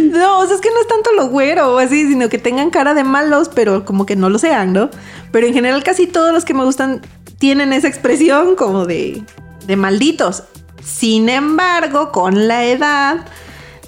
No, 0.03 0.41
o 0.41 0.47
sea, 0.47 0.55
es 0.55 0.61
que 0.61 0.71
no 0.71 0.81
es 0.81 0.87
tanto 0.87 1.13
lo 1.13 1.29
güero 1.29 1.79
así, 1.79 2.09
sino 2.09 2.29
que 2.29 2.39
tengan 2.39 2.71
cara 2.71 2.95
de 2.95 3.05
malos, 3.05 3.49
pero 3.53 3.85
como 3.85 4.07
que 4.07 4.17
no 4.17 4.31
lo 4.31 4.39
sean, 4.39 4.73
¿no? 4.73 4.91
Pero 5.33 5.47
en 5.47 5.55
general 5.55 5.83
casi 5.83 6.07
todos 6.07 6.33
los 6.33 6.45
que 6.45 6.55
me 6.55 6.65
gustan 6.65 7.03
tienen 7.39 7.73
esa 7.73 7.89
expresión 7.89 8.57
como 8.57 8.85
de, 8.87 9.23
de 9.67 9.77
malditos. 9.77 10.45
Sin 10.83 11.29
embargo, 11.29 12.13
con 12.13 12.49
la 12.49 12.65
edad, 12.65 13.27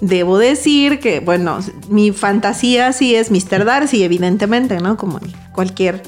debo 0.00 0.38
decir 0.38 1.00
que, 1.00 1.20
bueno, 1.20 1.58
mi 1.88 2.12
fantasía 2.12 2.92
sí 2.92 3.14
es 3.14 3.30
Mr. 3.30 3.64
Darcy, 3.64 4.02
evidentemente, 4.02 4.78
¿no? 4.78 4.96
Como 4.96 5.20
cualquier 5.52 6.02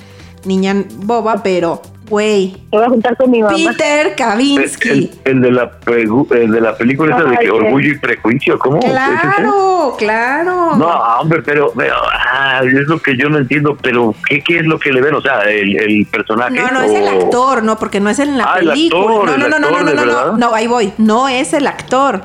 niña 0.44 0.84
boba, 0.96 1.42
pero 1.42 1.82
Güey. 2.12 2.52
Te 2.70 2.76
voy 2.76 2.84
a 2.84 2.90
juntar 2.90 3.16
con 3.16 3.30
mi 3.30 3.42
mamá. 3.42 3.56
Peter 3.56 4.14
Kavinsky. 4.14 5.10
El, 5.24 5.40
de, 5.40 5.50
la 5.50 5.72
el 5.86 6.50
de 6.50 6.60
la 6.60 6.76
película 6.76 7.16
esa 7.16 7.24
de 7.26 7.38
que 7.38 7.50
Orgullo 7.50 7.90
y 7.90 7.98
Prejuicio, 7.98 8.58
¿cómo? 8.58 8.80
Claro, 8.80 9.94
claro. 9.96 10.76
No, 10.76 10.88
hombre, 11.18 11.40
pero, 11.42 11.72
es 11.72 12.86
lo 12.86 12.98
que 12.98 13.16
yo 13.16 13.30
no 13.30 13.38
entiendo, 13.38 13.78
pero 13.80 14.14
¿qué, 14.28 14.42
es 14.46 14.66
lo 14.66 14.78
que 14.78 14.92
le 14.92 15.00
ven? 15.00 15.14
O 15.14 15.22
sea, 15.22 15.44
el, 15.44 15.74
el 15.74 16.04
personaje. 16.04 16.52
No, 16.54 16.70
no, 16.70 16.82
es 16.82 16.90
el 16.90 17.08
actor, 17.08 17.62
no, 17.62 17.78
porque 17.78 17.98
no 17.98 18.10
es 18.10 18.18
en 18.18 18.36
la 18.36 18.44
ah, 18.44 18.56
película. 18.56 19.38
No, 19.38 19.38
no, 19.38 19.48
no, 19.48 19.58
no, 19.58 19.70
no, 19.70 19.94
no, 19.94 20.04
no, 20.04 20.36
no, 20.36 20.54
ahí 20.54 20.66
voy. 20.66 20.92
No 20.98 21.30
es 21.30 21.54
el 21.54 21.66
actor. 21.66 22.20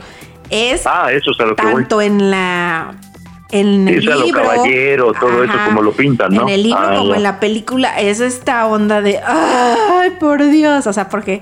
Es 0.49 0.85
ah, 0.85 1.13
eso 1.13 1.31
es 1.31 1.39
a 1.39 1.45
lo 1.45 1.55
tanto 1.55 1.88
que 1.88 1.95
voy. 1.95 2.05
en 2.07 2.29
la 2.29 2.93
en 3.50 3.88
el 3.88 4.02
libro, 4.02 4.41
caballero, 4.43 5.14
todo 5.14 5.43
eso 5.43 5.54
como 5.66 5.82
lo 5.82 5.93
pintan, 5.93 6.34
¿no? 6.34 6.43
En 6.43 6.50
el 6.50 6.64
libro 6.64 6.80
ah, 6.82 6.95
como 6.98 7.16
en 7.16 7.24
la 7.24 7.39
película 7.39 8.00
es 8.00 8.20
esta 8.20 8.68
onda 8.68 9.02
de 9.02 9.20
ay, 9.20 10.12
por 10.20 10.43
Dios, 10.43 10.86
o 10.86 10.93
sea, 10.93 11.08
porque 11.08 11.41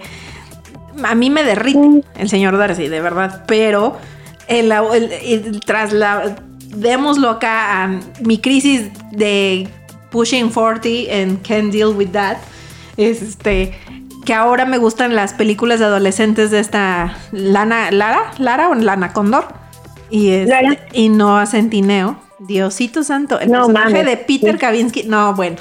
a 1.04 1.16
mí 1.16 1.30
me 1.30 1.44
derrite 1.44 2.04
el 2.18 2.30
señor 2.30 2.58
Darcy, 2.58 2.88
de 2.88 3.02
verdad, 3.02 3.44
pero 3.48 3.98
el, 4.48 5.60
tras 5.66 5.94
la 5.94 6.36
démoslo 6.76 7.30
acá 7.30 7.84
a 7.84 8.00
mi 8.22 8.38
crisis 8.38 8.92
de 9.12 9.68
pushing 10.12 10.52
40 10.52 11.12
and 11.12 11.42
can't 11.42 11.72
deal 11.72 11.96
with 11.96 12.10
that, 12.10 12.38
es 12.98 13.22
este 13.22 13.74
que 14.26 14.34
ahora 14.34 14.66
me 14.66 14.78
gustan 14.78 15.16
las 15.16 15.34
películas 15.34 15.80
de 15.80 15.86
adolescentes 15.86 16.52
de 16.52 16.60
esta 16.60 17.16
Lana 17.32 17.92
Lara, 17.92 18.32
Lara 18.38 18.70
o 18.70 18.76
Lana 18.76 19.14
Condor 19.14 19.65
y, 20.10 20.32
es, 20.32 20.50
y 20.94 21.10
no 21.10 21.38
a 21.38 21.46
Centineo. 21.46 22.18
Diosito 22.40 23.04
santo. 23.04 23.40
El 23.40 23.50
personaje 23.50 24.04
de 24.04 24.18
Peter 24.18 24.58
Kavinsky. 24.58 25.04
No, 25.04 25.34
bueno. 25.34 25.58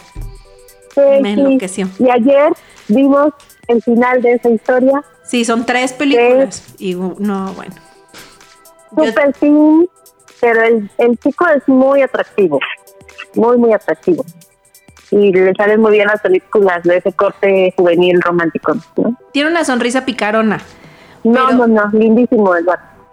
me 1.21 1.33
enloqueció. 1.33 1.89
Y 1.99 2.11
ayer 2.11 2.53
vimos 2.89 3.33
el 3.69 3.83
final 3.83 4.21
de 4.23 4.33
esa 4.33 4.51
historia. 4.51 5.03
Sí, 5.25 5.45
son 5.45 5.65
tres 5.65 5.93
películas. 5.93 6.75
Y 6.79 6.95
no, 6.95 7.53
bueno. 7.55 7.75
Super 8.91 9.35
pero 10.41 10.63
el, 10.63 10.91
el 10.99 11.19
chico 11.19 11.47
es 11.49 11.67
muy 11.67 12.03
atractivo. 12.03 12.61
Muy, 13.35 13.57
muy 13.57 13.73
atractivo 13.73 14.25
y 15.11 15.33
le 15.33 15.55
salen 15.55 15.81
muy 15.81 15.93
bien 15.93 16.09
las 16.09 16.21
películas 16.21 16.83
de 16.83 16.97
ese 16.97 17.13
corte 17.13 17.73
juvenil 17.77 18.21
romántico. 18.21 18.75
Tiene 19.33 19.51
una 19.51 19.65
sonrisa 19.65 20.05
picarona. 20.05 20.61
No, 21.23 21.53
no, 21.53 21.67
no, 21.67 21.89
lindísimo 21.93 22.55
el 22.55 22.65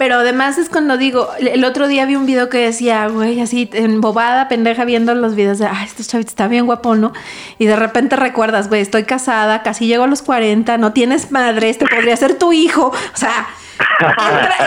pero 0.02 0.16
además 0.16 0.58
es 0.58 0.68
cuando 0.68 0.97
digo, 0.97 1.28
el 1.38 1.64
otro 1.64 1.88
día 1.88 2.08
vi 2.08 2.16
un 2.16 2.26
video 2.26 2.49
que 2.49 2.58
decía, 2.58 3.08
güey, 3.08 3.39
así 3.39 3.70
embobada, 3.72 4.47
pendeja, 4.47 4.84
viendo 4.84 5.14
los 5.14 5.36
videos 5.36 5.60
de, 5.60 5.68
ay, 5.68 5.86
este 5.86 6.04
chavito 6.04 6.30
está 6.30 6.47
bien 6.47 6.66
guapo, 6.66 6.95
¿no? 6.95 7.14
Y 7.60 7.68
de 7.68 7.76
repente 7.76 8.16
recuerdas, 8.16 8.68
güey, 8.68 8.82
estoy 8.82 9.04
casada, 9.04 9.62
casi 9.62 9.86
llego 9.86 10.06
a 10.06 10.08
los 10.08 10.24
40, 10.24 10.80
no 10.80 10.91
tienes 10.91 11.32
madre, 11.32 11.70
este 11.70 11.86
podría 11.86 12.18
ser 12.18 12.34
tu 12.39 12.52
hijo. 12.52 12.88
O 12.88 13.16
sea, 13.16 13.45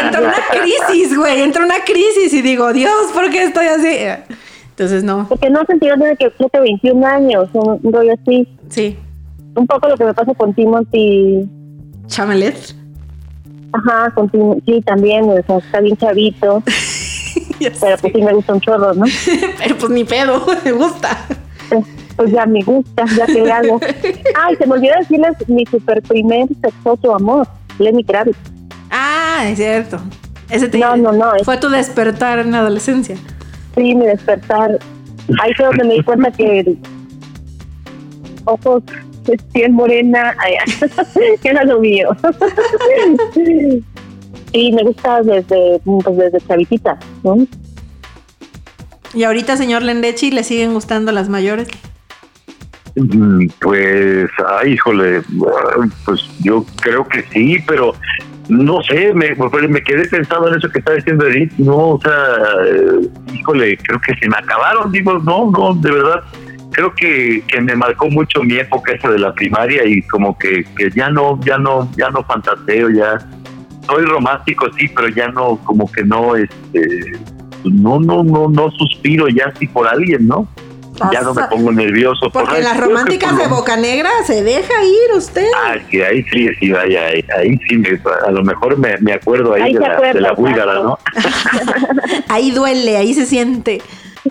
entra, 0.04 0.20
una 0.20 0.34
crisis, 0.62 1.16
güey, 1.16 1.40
entra 1.40 1.64
una 1.64 1.80
crisis 1.84 2.32
y 2.32 2.40
digo, 2.40 2.72
Dios, 2.72 2.92
¿por 3.12 3.28
qué 3.30 3.42
estoy 3.42 3.66
así? 3.66 4.36
Entonces, 4.68 5.02
no. 5.02 5.26
Porque 5.28 5.50
no 5.50 5.64
sentido 5.64 5.96
desde 5.96 6.16
que 6.16 6.30
cumple 6.30 6.60
21 6.60 7.04
años, 7.04 7.48
un 7.54 7.92
rollo 7.92 8.14
así. 8.22 8.46
Sí. 8.68 8.96
Un 9.56 9.66
poco 9.66 9.88
lo 9.88 9.96
que 9.96 10.04
me 10.04 10.14
pasa 10.14 10.32
con 10.34 10.54
Timothy. 10.54 11.44
Chamelet. 12.06 12.83
Ajá, 13.74 14.14
sí, 14.64 14.80
también, 14.82 15.24
o 15.24 15.42
sea, 15.46 15.58
está 15.58 15.80
bien 15.80 15.96
chavito. 15.96 16.62
pero 17.80 17.96
pues 17.98 18.12
sí 18.14 18.22
me 18.22 18.32
gusta 18.32 18.54
un 18.54 18.60
chorro, 18.60 18.94
¿no? 18.94 19.04
pero 19.58 19.76
pues 19.76 19.90
ni 19.90 20.04
pedo, 20.04 20.46
me 20.64 20.72
gusta. 20.72 21.26
Pues, 21.68 21.84
pues 22.14 22.30
ya 22.30 22.46
me 22.46 22.62
gusta, 22.62 23.04
ya 23.16 23.26
que 23.26 23.50
hago. 23.50 23.80
Ay, 24.36 24.54
se 24.56 24.66
me 24.66 24.74
olvidó 24.74 24.94
decirles 25.00 25.32
mi 25.48 25.66
super 25.66 26.00
primer 26.02 26.46
sexoso 26.62 27.16
amor, 27.16 27.48
Lenny 27.80 28.04
Kravitz. 28.04 28.38
Ah, 28.90 29.44
es 29.48 29.58
cierto. 29.58 29.98
Ese 30.50 30.68
te, 30.68 30.78
no, 30.78 30.96
no, 30.96 31.10
no. 31.10 31.32
Fue 31.42 31.56
tu 31.58 31.68
despertar 31.68 32.38
en 32.38 32.52
la 32.52 32.60
adolescencia. 32.60 33.16
Sí, 33.74 33.94
mi 33.94 34.06
despertar. 34.06 34.78
Ahí 35.42 35.52
fue 35.54 35.66
donde 35.66 35.84
me 35.84 35.94
di 35.94 36.02
cuenta 36.04 36.30
que 36.30 36.76
ojos 38.44 38.84
piel 39.52 39.72
morena, 39.72 40.36
que 41.42 41.48
era 41.48 41.64
lo 41.64 41.80
mío. 41.80 42.10
y 44.52 44.72
me 44.72 44.82
gusta 44.82 45.22
desde, 45.22 45.80
pues 45.84 46.16
desde 46.16 46.40
chavitita, 46.46 46.98
¿Y 49.14 49.22
ahorita, 49.22 49.56
señor 49.56 49.82
Lendechi, 49.82 50.32
le 50.32 50.42
siguen 50.42 50.74
gustando 50.74 51.12
las 51.12 51.28
mayores? 51.28 51.68
Mm, 52.96 53.46
pues, 53.60 54.28
ay, 54.60 54.72
híjole, 54.72 55.22
pues 56.04 56.20
yo 56.40 56.64
creo 56.82 57.06
que 57.06 57.22
sí, 57.32 57.58
pero 57.66 57.94
no 58.48 58.82
sé, 58.82 59.12
me, 59.14 59.34
me 59.68 59.82
quedé 59.82 60.06
pensando 60.08 60.48
en 60.48 60.56
eso 60.56 60.68
que 60.68 60.78
está 60.78 60.92
diciendo 60.92 61.26
Edith, 61.26 61.52
no, 61.58 61.90
o 61.90 62.00
sea, 62.00 62.12
híjole, 63.32 63.76
creo 63.78 64.00
que 64.00 64.14
se 64.16 64.28
me 64.28 64.36
acabaron, 64.36 64.92
digo, 64.92 65.18
no, 65.18 65.50
no, 65.50 65.74
de 65.74 65.90
verdad, 65.90 66.22
creo 66.74 66.94
que, 66.94 67.42
que 67.46 67.60
me 67.60 67.74
marcó 67.74 68.10
mucho 68.10 68.42
mi 68.42 68.56
época 68.56 68.92
esa 68.92 69.08
de 69.10 69.18
la 69.18 69.32
primaria 69.32 69.84
y 69.86 70.02
como 70.02 70.36
que, 70.36 70.64
que 70.76 70.90
ya 70.90 71.08
no, 71.08 71.40
ya 71.44 71.56
no, 71.56 71.90
ya 71.96 72.10
no 72.10 72.22
fantaseo, 72.24 72.90
ya 72.90 73.18
soy 73.86 74.04
romántico 74.04 74.66
sí, 74.76 74.88
pero 74.94 75.08
ya 75.08 75.28
no, 75.28 75.56
como 75.64 75.90
que 75.90 76.02
no, 76.04 76.36
este, 76.36 77.12
no, 77.64 78.00
no, 78.00 78.22
no, 78.22 78.48
no 78.48 78.70
suspiro 78.72 79.28
ya 79.28 79.46
así 79.54 79.66
por 79.66 79.86
alguien, 79.86 80.26
¿no? 80.26 80.48
Ya 81.12 81.22
no 81.22 81.34
me 81.34 81.42
pongo 81.44 81.72
nervioso. 81.72 82.30
Porque 82.32 82.60
las 82.60 82.78
románticas 82.78 83.36
de 83.36 83.48
Boca 83.48 83.76
Negra 83.76 84.10
se 84.24 84.44
deja 84.44 84.84
ir 84.84 85.16
usted. 85.16 85.48
Ah, 85.56 85.74
sí, 85.90 86.00
ahí 86.00 86.22
sí, 86.30 86.48
sí, 86.60 86.70
vaya, 86.70 87.06
ahí, 87.36 87.58
sí, 87.68 87.78
me, 87.78 88.00
a 88.24 88.30
lo 88.30 88.44
mejor 88.44 88.78
me, 88.78 88.96
me 88.98 89.12
acuerdo 89.12 89.54
ahí, 89.54 89.74
de, 89.74 89.80
la, 89.80 90.00
de, 90.00 90.20
la, 90.20 90.32
búlgara, 90.32 90.74
¿no? 90.74 90.98
ahí 92.28 92.52
duele, 92.52 92.96
ahí 92.96 93.12
se 93.12 93.26
siente. 93.26 93.82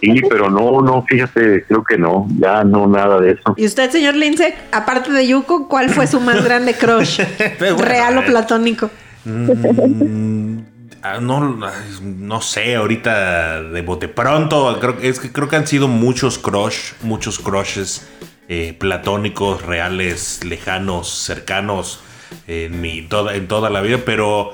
Sí, 0.03 0.21
pero 0.29 0.49
no, 0.49 0.81
no, 0.81 1.05
fíjate, 1.07 1.63
creo 1.63 1.81
que 1.81 1.97
no, 1.97 2.27
ya 2.37 2.65
no 2.65 2.87
nada 2.87 3.21
de 3.21 3.31
eso. 3.31 3.53
¿Y 3.55 3.65
usted, 3.65 3.89
señor 3.89 4.15
Lince, 4.15 4.53
aparte 4.73 5.13
de 5.13 5.25
Yuko, 5.25 5.69
cuál 5.69 5.89
fue 5.89 6.07
su 6.07 6.19
más 6.19 6.43
grande 6.43 6.73
crush? 6.73 7.21
¿Real 7.77 8.17
o 8.17 8.25
platónico? 8.25 8.89
Mm, 9.23 10.57
ah, 11.03 11.19
no, 11.21 11.57
no 12.01 12.41
sé, 12.41 12.75
ahorita 12.75 13.63
de 13.63 13.81
bote 13.81 14.09
pronto, 14.09 14.77
creo, 14.81 14.97
es 15.01 15.21
que 15.21 15.31
creo 15.31 15.47
que 15.47 15.55
han 15.55 15.67
sido 15.67 15.87
muchos 15.87 16.37
crush, 16.37 16.95
muchos 17.01 17.39
crushes 17.39 18.05
eh, 18.49 18.75
platónicos, 18.77 19.65
reales, 19.65 20.43
lejanos, 20.43 21.07
cercanos 21.09 22.03
en, 22.47 22.81
mi, 22.81 23.03
toda, 23.03 23.35
en 23.35 23.47
toda 23.47 23.69
la 23.69 23.79
vida, 23.79 23.99
pero 24.03 24.51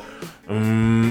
mm, 0.48 1.10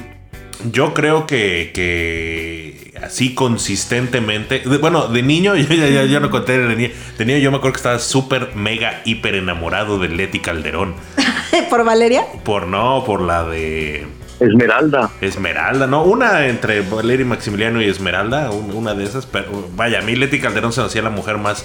yo 0.70 0.94
creo 0.94 1.26
que, 1.26 1.70
que 1.72 2.92
así 3.02 3.34
consistentemente. 3.34 4.62
bueno, 4.80 5.08
de 5.08 5.22
niño, 5.22 5.54
yo 5.56 5.74
ya, 6.06 6.20
no 6.20 6.30
conté 6.30 6.58
de 6.58 6.76
niño. 6.76 6.90
De 7.16 7.24
niño 7.24 7.38
yo 7.38 7.50
me 7.50 7.58
acuerdo 7.58 7.74
que 7.74 7.78
estaba 7.78 7.98
súper, 7.98 8.54
mega, 8.54 9.02
hiper 9.04 9.34
enamorado 9.34 9.98
de 9.98 10.08
Leti 10.08 10.40
Calderón. 10.40 10.94
¿Por 11.70 11.84
Valeria? 11.84 12.24
Por 12.44 12.66
no, 12.66 13.04
por 13.04 13.22
la 13.22 13.44
de. 13.44 14.06
Esmeralda. 14.40 15.10
Esmeralda, 15.20 15.88
¿no? 15.88 16.04
Una 16.04 16.46
entre 16.46 16.82
Valeria 16.82 17.26
Maximiliano 17.26 17.82
y 17.82 17.86
Esmeralda, 17.86 18.50
una 18.50 18.94
de 18.94 19.04
esas. 19.04 19.26
Pero 19.26 19.68
vaya, 19.74 19.98
a 19.98 20.02
mí 20.02 20.14
Leti 20.14 20.38
Calderón 20.38 20.72
se 20.72 20.80
me 20.80 20.86
hacía 20.86 21.02
la 21.02 21.10
mujer 21.10 21.38
más 21.38 21.64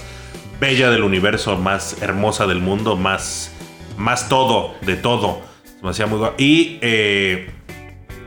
bella 0.60 0.90
del 0.90 1.04
universo, 1.04 1.56
más 1.56 2.00
hermosa 2.02 2.46
del 2.46 2.60
mundo, 2.60 2.96
más, 2.96 3.52
más 3.96 4.28
todo, 4.28 4.74
de 4.82 4.96
todo. 4.96 5.42
Se 5.64 5.84
me 5.84 5.90
hacía 5.90 6.06
muy 6.06 6.18
guapa. 6.18 6.34
Y, 6.38 6.78
eh, 6.80 7.53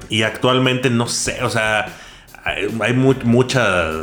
y 0.09 0.23
actualmente 0.23 0.89
no 0.89 1.07
sé, 1.07 1.43
o 1.43 1.49
sea 1.49 1.87
hay, 2.79 2.93
muchas, 2.93 3.95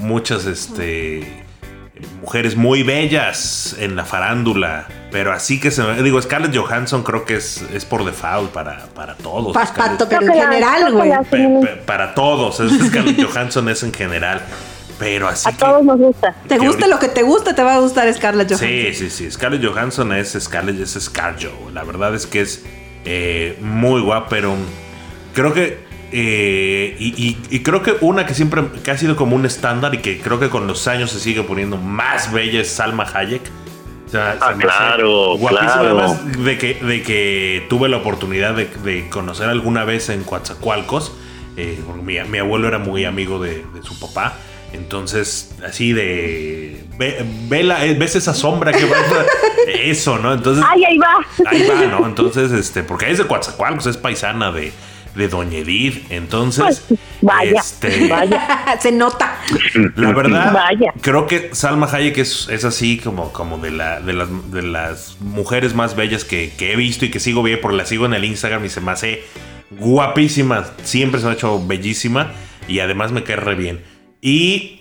muchas, 0.00 0.46
este, 0.46 1.44
mujeres 2.20 2.56
muy 2.56 2.82
bellas 2.82 3.76
en 3.78 3.96
la 3.96 4.04
farándula. 4.04 4.86
Pero 5.10 5.32
así 5.32 5.60
que 5.60 5.70
se 5.70 5.82
me. 5.82 6.02
Digo, 6.02 6.20
Scarlett 6.20 6.56
Johansson 6.56 7.02
creo 7.02 7.24
que 7.24 7.36
es, 7.36 7.64
es 7.72 7.84
por 7.84 8.04
default 8.04 8.50
para, 8.52 8.86
para 8.94 9.14
todos. 9.16 9.56
pero 10.08 10.26
en 10.26 10.32
general, 10.32 10.92
güey. 10.92 11.12
para 11.86 12.14
todos. 12.14 12.56
Scarlett 12.56 13.22
Johansson 13.22 13.68
es 13.68 13.82
en 13.82 13.92
general. 13.92 14.40
Pero 14.98 15.26
así. 15.26 15.48
A 15.48 15.52
todos 15.52 15.84
nos 15.84 15.98
gusta. 15.98 16.34
Te 16.46 16.58
gusta 16.58 16.86
lo 16.86 17.00
que 17.00 17.08
te 17.08 17.22
gusta, 17.22 17.54
te 17.54 17.62
va 17.64 17.74
a 17.74 17.80
gustar 17.80 18.12
Scarlett 18.14 18.48
Johansson. 18.48 18.68
Sí, 18.68 18.94
sí, 18.94 19.10
sí. 19.10 19.30
Scarlett 19.30 19.64
Johansson 19.64 20.12
es 20.12 20.36
Scarlett, 20.38 20.80
es 20.80 20.92
Scarjo. 20.92 21.70
La 21.72 21.82
verdad 21.82 22.14
es 22.14 22.26
que 22.26 22.40
es 22.40 22.62
eh, 23.04 23.58
muy 23.60 24.00
guapa, 24.00 24.28
pero 24.28 24.54
creo 25.34 25.52
que 25.52 25.84
eh, 26.16 26.94
y, 27.00 27.60
creo 27.60 27.82
que 27.82 27.96
una 28.00 28.24
que 28.24 28.34
siempre 28.34 28.62
que 28.84 28.90
ha 28.92 28.96
sido 28.96 29.16
como 29.16 29.34
un 29.34 29.46
estándar 29.46 29.92
y 29.96 29.98
que 29.98 30.20
creo 30.20 30.38
que 30.38 30.48
con 30.48 30.68
los 30.68 30.86
años 30.86 31.10
se 31.10 31.18
sigue 31.18 31.42
poniendo 31.42 31.76
más 31.76 32.32
bella 32.32 32.60
es 32.60 32.70
Salma 32.70 33.04
Hayek. 33.12 33.42
ah, 34.14 34.54
claro, 34.56 35.36
guapísima 35.36 35.74
además 35.74 36.44
de 36.44 36.56
que, 36.56 36.74
de 36.74 37.02
que 37.02 37.66
tuve 37.68 37.88
la 37.88 37.96
oportunidad 37.96 38.54
de, 38.54 39.08
conocer 39.10 39.48
alguna 39.48 39.84
vez 39.84 40.08
en 40.08 40.22
Coatzacoalcos. 40.22 41.12
Eh, 41.56 41.82
mi, 42.04 42.20
mi, 42.22 42.38
abuelo 42.38 42.68
era 42.68 42.78
muy 42.78 43.04
amigo 43.04 43.42
de, 43.42 43.64
su 43.82 43.98
papá. 43.98 44.36
Entonces, 44.72 45.56
así 45.66 45.92
de. 45.92 46.84
Ve, 46.96 47.26
eh, 47.50 47.96
ves 47.98 48.14
esa 48.14 48.34
sombra 48.34 48.70
que 48.70 48.84
va. 48.84 48.96
eso, 49.66 50.18
¿no? 50.18 50.32
Entonces. 50.32 50.64
Ay, 50.64 50.84
ahí 50.84 50.98
va. 50.98 51.16
Ahí 51.46 51.66
va, 51.66 51.86
¿no? 51.86 52.06
Entonces, 52.06 52.52
este. 52.52 52.84
Porque 52.84 53.10
es 53.10 53.18
de 53.18 53.26
Coatzacoalcos, 53.26 53.86
es 53.86 53.96
paisana 53.96 54.52
de, 54.52 54.72
de 55.14 55.28
Doña 55.28 55.58
Edith. 55.58 56.10
Entonces, 56.10 56.82
pues, 56.88 57.00
vaya, 57.20 57.60
este, 57.60 58.08
vaya. 58.08 58.78
se 58.80 58.92
nota. 58.92 59.38
La 59.96 60.12
verdad, 60.12 60.56
creo 61.00 61.26
que 61.26 61.50
Salma 61.54 61.86
Hayek 61.86 62.18
es, 62.18 62.48
es 62.50 62.64
así 62.64 62.98
como, 62.98 63.32
como 63.32 63.58
de, 63.58 63.70
la, 63.70 64.00
de, 64.00 64.12
las, 64.12 64.28
de 64.50 64.62
las 64.62 65.16
mujeres 65.20 65.74
más 65.74 65.96
bellas 65.96 66.24
que, 66.24 66.52
he 66.58 66.76
visto 66.76 67.04
y 67.04 67.10
que 67.10 67.20
sigo 67.20 67.42
bien, 67.42 67.58
porque 67.60 67.76
la 67.76 67.86
sigo 67.86 68.06
en 68.06 68.14
el 68.14 68.24
Instagram 68.24 68.64
y 68.64 68.68
se 68.68 68.80
me 68.80 68.92
hace 68.92 69.24
guapísima. 69.70 70.64
Siempre 70.82 71.20
se 71.20 71.26
me 71.26 71.32
ha 71.32 71.34
hecho 71.34 71.64
bellísima 71.66 72.32
y 72.68 72.80
además 72.80 73.12
me 73.12 73.22
cae 73.22 73.36
re 73.36 73.54
bien. 73.54 73.82
Y 74.20 74.80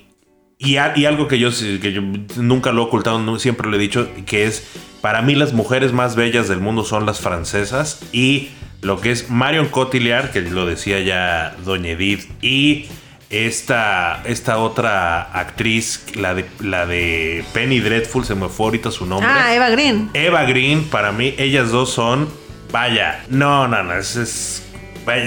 y, 0.64 0.78
y, 0.78 1.06
algo 1.06 1.28
que 1.28 1.40
yo, 1.40 1.50
que 1.82 1.92
yo 1.92 2.02
nunca 2.38 2.72
lo 2.72 2.84
he 2.84 2.86
ocultado, 2.86 3.38
siempre 3.38 3.70
lo 3.70 3.76
he 3.76 3.80
dicho, 3.80 4.08
que 4.26 4.46
es, 4.46 4.66
para 5.02 5.22
mí 5.22 5.36
las 5.36 5.52
mujeres 5.52 5.92
más 5.92 6.16
bellas 6.16 6.48
del 6.48 6.62
mundo 6.62 6.86
son 6.86 7.06
las 7.06 7.20
francesas 7.20 8.02
y 8.14 8.50
lo 8.84 9.02
que 9.02 9.12
es 9.12 9.30
Marion 9.30 9.68
Cotillard, 9.68 10.32
que 10.32 10.42
lo 10.42 10.66
decía 10.66 11.00
ya 11.00 11.56
Doña 11.64 11.92
Edith, 11.92 12.30
y 12.42 12.88
esta, 13.30 14.22
esta 14.26 14.60
otra 14.60 15.22
actriz, 15.22 16.06
la 16.16 16.36
de, 16.36 16.46
la 16.60 16.86
de 16.86 17.44
Penny 17.54 17.80
Dreadful, 17.80 18.26
se 18.26 18.36
me 18.36 18.48
fue 18.50 18.68
ahorita 18.68 18.92
su 18.92 19.06
nombre. 19.06 19.28
Ah, 19.32 19.56
Eva 19.56 19.70
Green. 19.70 20.10
Eva 20.14 20.44
Green, 20.44 20.84
para 20.86 21.12
mí, 21.12 21.34
ellas 21.38 21.72
dos 21.72 21.92
son, 21.92 22.30
vaya, 22.72 23.24
no, 23.30 23.68
no, 23.68 23.84
no, 23.84 23.96
es, 23.96 24.64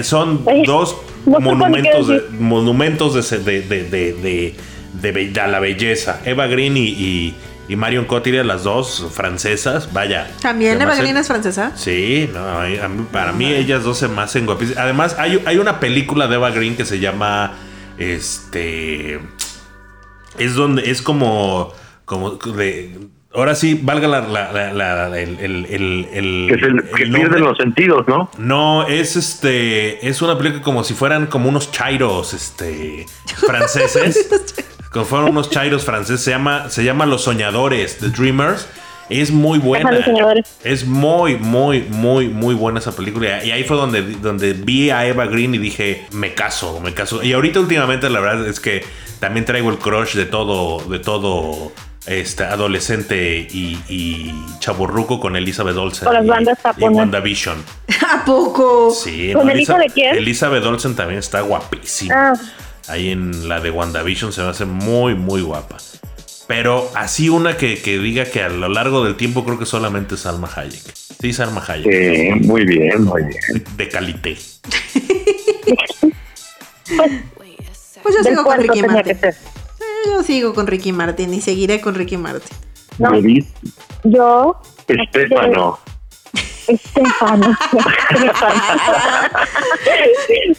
son 0.03 0.45
dos 0.65 0.97
monumentos, 1.25 2.09
de, 2.09 2.23
monumentos 2.39 3.31
de, 3.31 3.63
de, 3.63 3.63
de, 3.63 4.55
de, 4.93 5.33
la 5.35 5.59
belleza. 5.59 6.21
Eva 6.25 6.47
Green 6.47 6.77
y 6.77 6.87
y 6.89 7.35
Marion 7.75 8.05
Cotillard, 8.05 8.47
las 8.47 8.63
dos 8.63 9.09
francesas, 9.13 9.93
vaya. 9.93 10.31
¿También 10.41 10.81
Eva 10.81 10.95
Green 10.95 11.17
es 11.17 11.27
francesa? 11.27 11.73
Sí, 11.75 12.31
no, 12.33 12.45
para 13.11 13.33
mí 13.33 13.53
ellas 13.53 13.83
dos 13.83 13.99
se 13.99 14.07
me 14.07 14.23
hacen 14.23 14.47
guapísimas. 14.47 14.85
Además, 14.85 15.17
hay, 15.19 15.43
hay 15.45 15.59
una 15.59 15.81
película 15.81 16.29
de 16.29 16.37
Eva 16.37 16.51
Green 16.51 16.77
que 16.77 16.85
se 16.85 17.01
llama, 17.01 17.55
este, 17.99 19.19
es 20.39 20.55
donde, 20.55 20.89
es 20.91 21.03
como, 21.03 21.73
como 22.05 22.33
de, 22.33 23.09
Ahora 23.37 23.55
sí, 23.55 23.79
valga 23.83 24.09
la, 24.09 24.23
la, 24.23 25.21
el, 25.21 25.39
el, 25.41 25.67
el, 25.67 26.51
es 26.51 26.63
el 26.63 26.85
que 26.97 27.05
pierde 27.05 27.39
los 27.39 27.59
sentidos, 27.59 28.09
¿no? 28.09 28.31
No, 28.39 28.87
es 28.87 29.15
este, 29.15 30.09
es 30.09 30.23
una 30.23 30.39
película 30.39 30.63
como 30.63 30.83
si 30.85 30.95
fueran 30.95 31.27
como 31.27 31.51
unos 31.51 31.71
chairos, 31.71 32.33
este, 32.33 33.05
franceses. 33.27 34.31
Fueron 35.05 35.31
unos 35.31 35.51
chairos 35.51 35.85
franceses. 35.85 36.23
Se 36.23 36.31
llama, 36.31 36.71
se 36.71 36.85
llama 36.85 37.07
Los 37.07 37.23
Soñadores, 37.23 37.99
The 37.99 38.09
Dreamers. 38.09 38.67
Es 39.09 39.31
muy 39.31 39.59
buena. 39.59 39.91
Es 40.65 40.85
muy, 40.85 41.37
muy, 41.37 41.83
muy, 41.83 42.29
muy 42.29 42.55
buena 42.55 42.81
esa 42.81 42.93
película. 42.93 43.45
Y 43.45 43.53
ahí 43.53 43.63
fue 43.63 43.77
donde, 43.77 44.03
donde 44.03 44.53
vi 44.53 44.91
a 44.91 45.07
Eva 45.07 45.27
Green 45.27 45.55
y 45.55 45.59
dije, 45.59 46.07
me 46.11 46.35
caso, 46.35 46.81
me 46.81 46.93
caso. 46.93 47.23
Y 47.23 47.33
ahorita 47.33 47.61
últimamente 47.61 48.11
la 48.11 48.21
verdad 48.21 48.47
es 48.49 48.59
que 48.59 48.85
también 49.21 49.45
traigo 49.45 49.71
el 49.71 49.79
crush 49.79 50.15
de 50.15 50.27
todo, 50.27 50.81
de 50.89 50.99
todo 50.99 51.73
este 52.07 52.45
adolescente 52.45 53.47
y, 53.51 53.79
y 53.89 54.35
chaburruco 54.59 55.21
con 55.21 55.37
Elizabeth 55.37 55.77
Olsen. 55.77 56.07
Con 56.07 56.15
las 56.15 56.27
bandas 56.27 56.59
y, 56.77 56.85
y 56.85 56.89
WandaVision. 56.89 57.65
¿A 58.11 58.25
poco? 58.25 58.91
Sí. 58.91 59.33
¿Con 59.33 59.49
el 59.51 59.61
hijo 59.61 59.79
de 59.79 59.87
quién? 59.87 60.17
Elizabeth 60.17 60.65
Olsen 60.65 60.97
también 60.97 61.21
está 61.21 61.43
guapísima. 61.43 62.33
Ah 62.33 62.35
ahí 62.89 63.11
en 63.11 63.49
la 63.49 63.61
de 63.61 63.71
WandaVision 63.71 64.33
se 64.33 64.43
me 64.43 64.49
hace 64.49 64.65
muy, 64.65 65.15
muy 65.15 65.43
guapa. 65.43 65.77
Pero 66.47 66.89
así 66.95 67.29
una 67.29 67.57
que, 67.57 67.77
diga 67.77 68.25
que 68.27 68.43
a 68.43 68.49
lo 68.49 68.69
largo 68.69 69.05
del 69.05 69.17
tiempo 69.17 69.45
creo 69.45 69.59
que 69.59 69.67
solamente 69.67 70.15
es 70.15 70.21
Salma 70.21 70.49
Hayek. 70.55 70.95
Sí, 70.95 71.33
Salma 71.33 71.65
Hayek. 71.67 72.41
Sí, 72.41 72.47
muy 72.47 72.65
bien, 72.65 73.03
muy 73.03 73.25
bien. 73.25 73.65
De 73.77 73.89
calité. 73.89 74.37
pues, 78.03 78.15
yo 78.17 78.23
sigo 78.23 78.45
con 78.45 78.59
Ricky 78.61 78.83
Martin. 78.83 79.19
Yo 80.07 80.23
sigo 80.23 80.55
con 80.55 80.69
Ricky 80.69 80.93
Martin 80.93 81.35
y 81.35 81.41
seguiré 81.41 81.81
con 81.81 81.97
Ricky 81.97 82.17
Martin. 82.17 82.57
No, 82.99 83.11
yo. 84.05 84.63
Estefano. 84.87 85.79
Estefano. 86.69 87.57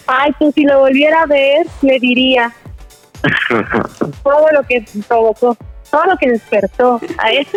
Ay, 0.08 0.32
pues 0.40 0.54
si 0.56 0.64
lo 0.64 0.80
volviera 0.80 1.24
a 1.24 1.26
ver, 1.26 1.68
le 1.82 2.00
diría 2.00 2.54
todo 4.24 4.48
lo 4.52 4.64
que 4.64 4.86
provocó, 5.08 5.58
todo 5.92 6.06
lo 6.06 6.18
que 6.18 6.32
despertó 6.32 7.00
a 7.18 7.32
él. 7.32 7.48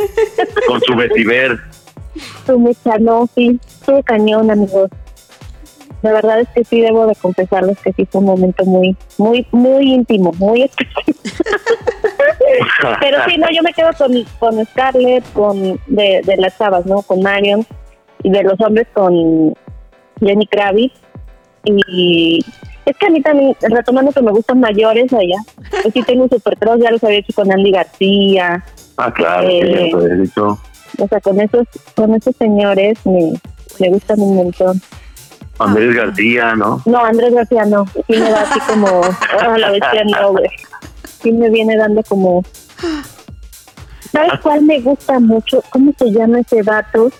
Con 0.66 0.80
su 0.80 0.94
vestiver. 0.94 1.58
Su 2.46 2.58
mechano, 2.58 3.28
sí, 3.34 3.60
su 3.84 4.02
cañón, 4.02 4.50
amigos. 4.50 4.90
La 6.02 6.12
verdad 6.12 6.40
es 6.40 6.48
que 6.48 6.64
sí 6.64 6.80
debo 6.80 7.06
de 7.06 7.14
confesarles 7.14 7.78
que 7.78 7.92
sí 7.92 8.08
fue 8.10 8.20
un 8.20 8.28
momento 8.28 8.64
muy, 8.64 8.96
muy, 9.18 9.46
muy 9.52 9.92
íntimo, 9.92 10.32
muy 10.38 10.62
especial. 10.62 11.04
Pero 13.00 13.18
sí, 13.28 13.36
no, 13.36 13.46
yo 13.50 13.62
me 13.62 13.74
quedo 13.74 13.90
con, 13.98 14.12
con 14.38 14.64
Scarlett, 14.66 15.30
con 15.34 15.78
de, 15.86 16.22
de 16.24 16.36
las 16.38 16.56
chavas, 16.56 16.86
¿no? 16.86 17.02
Con 17.02 17.20
Marion, 17.20 17.66
de 18.22 18.42
los 18.42 18.60
hombres 18.60 18.86
con 18.92 19.54
Jenny 20.20 20.46
Kravitz. 20.46 20.94
Y 21.64 22.44
es 22.86 22.96
que 22.96 23.06
a 23.06 23.10
mí 23.10 23.20
también, 23.20 23.54
retomando 23.60 24.12
que 24.12 24.22
me 24.22 24.32
gustan 24.32 24.60
mayores 24.60 25.12
allá, 25.12 25.36
pues 25.82 25.92
sí 25.92 26.02
tengo 26.02 26.24
un 26.24 26.30
super 26.30 26.56
cross, 26.56 26.80
ya 26.82 26.90
los 26.90 27.04
había 27.04 27.18
hecho 27.18 27.32
con 27.34 27.52
Andy 27.52 27.70
García. 27.70 28.64
Ah, 28.96 29.12
claro, 29.12 29.48
eh, 29.48 29.92
O 30.36 31.08
sea, 31.08 31.20
con 31.20 31.40
esos, 31.40 31.66
con 31.94 32.14
esos 32.14 32.34
señores 32.36 32.98
me, 33.04 33.32
me 33.78 33.88
gustan 33.90 34.20
un 34.20 34.36
montón. 34.36 34.80
Andrés 35.58 35.94
García, 35.94 36.54
¿no? 36.56 36.82
No, 36.86 37.04
Andrés 37.04 37.34
García 37.34 37.64
no. 37.66 37.84
Sí 37.86 38.02
me 38.08 38.30
da 38.30 38.42
así 38.42 38.58
como, 38.60 38.86
oh, 39.48 39.56
la 39.58 39.70
bestia 39.70 40.04
no, 40.04 40.32
güey. 40.32 40.48
Sí 41.04 41.32
me 41.32 41.50
viene 41.50 41.76
dando 41.76 42.02
como... 42.04 42.42
¿Sabes 44.10 44.40
cuál 44.42 44.62
me 44.62 44.80
gusta 44.80 45.20
mucho? 45.20 45.62
¿Cómo 45.70 45.92
se 45.96 46.10
llama 46.10 46.40
ese 46.40 46.62
dato? 46.62 47.10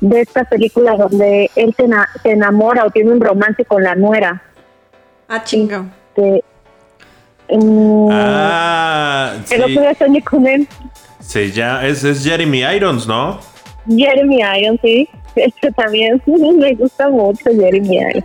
De 0.00 0.20
esta 0.20 0.44
película 0.44 0.96
donde 0.96 1.50
él 1.56 1.74
se, 1.76 2.30
enamora 2.30 2.84
o 2.84 2.90
tiene 2.90 3.10
un 3.10 3.20
romance 3.20 3.64
con 3.64 3.82
la 3.82 3.94
nuera. 3.94 4.42
Ah, 5.28 5.42
chingo. 5.44 5.86
Que, 6.14 6.42
um, 7.48 8.08
ah, 8.10 9.34
sí. 9.44 9.54
El 9.54 9.62
otro 9.62 9.82
con 10.24 10.46
él. 10.46 10.68
Se 11.20 11.50
llama, 11.50 11.86
es, 11.86 12.04
es 12.04 12.24
Jeremy 12.24 12.60
Irons, 12.60 13.06
¿no? 13.06 13.40
Jeremy 13.88 14.40
Irons, 14.60 14.80
sí. 14.82 15.08
Este 15.34 15.70
también 15.72 16.22
me 16.26 16.74
gusta 16.74 17.08
mucho 17.08 17.50
Jeremy 17.50 17.96
Irons. 17.96 18.24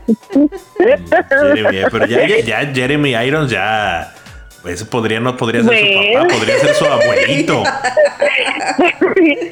Jeremy, 0.78 1.84
pero 1.92 2.06
ya, 2.06 2.40
ya 2.40 2.74
Jeremy 2.74 3.16
Irons 3.16 3.52
ya. 3.52 4.14
Eso 4.66 4.89
podría, 4.89 5.20
no 5.20 5.36
podría 5.36 5.61
ser 5.64 5.78
su 5.78 6.14
papá, 6.14 6.28
podría 6.34 6.59
ser 6.59 6.76
su 6.76 6.86
abuelito. 6.86 7.64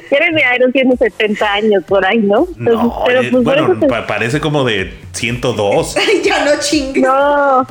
Jeremy 0.08 0.42
Irons 0.56 0.72
tiene 0.72 0.96
70 0.96 1.52
años 1.52 1.84
por 1.84 2.04
ahí, 2.04 2.18
¿no? 2.18 2.46
no 2.56 3.02
pero, 3.04 3.20
pues, 3.30 3.44
bueno, 3.44 3.78
parece 4.06 4.40
como 4.40 4.64
de 4.64 4.94
102. 5.12 5.96
ya 6.24 6.44
no 6.44 6.52
chingue. 6.60 7.02
No, 7.02 7.66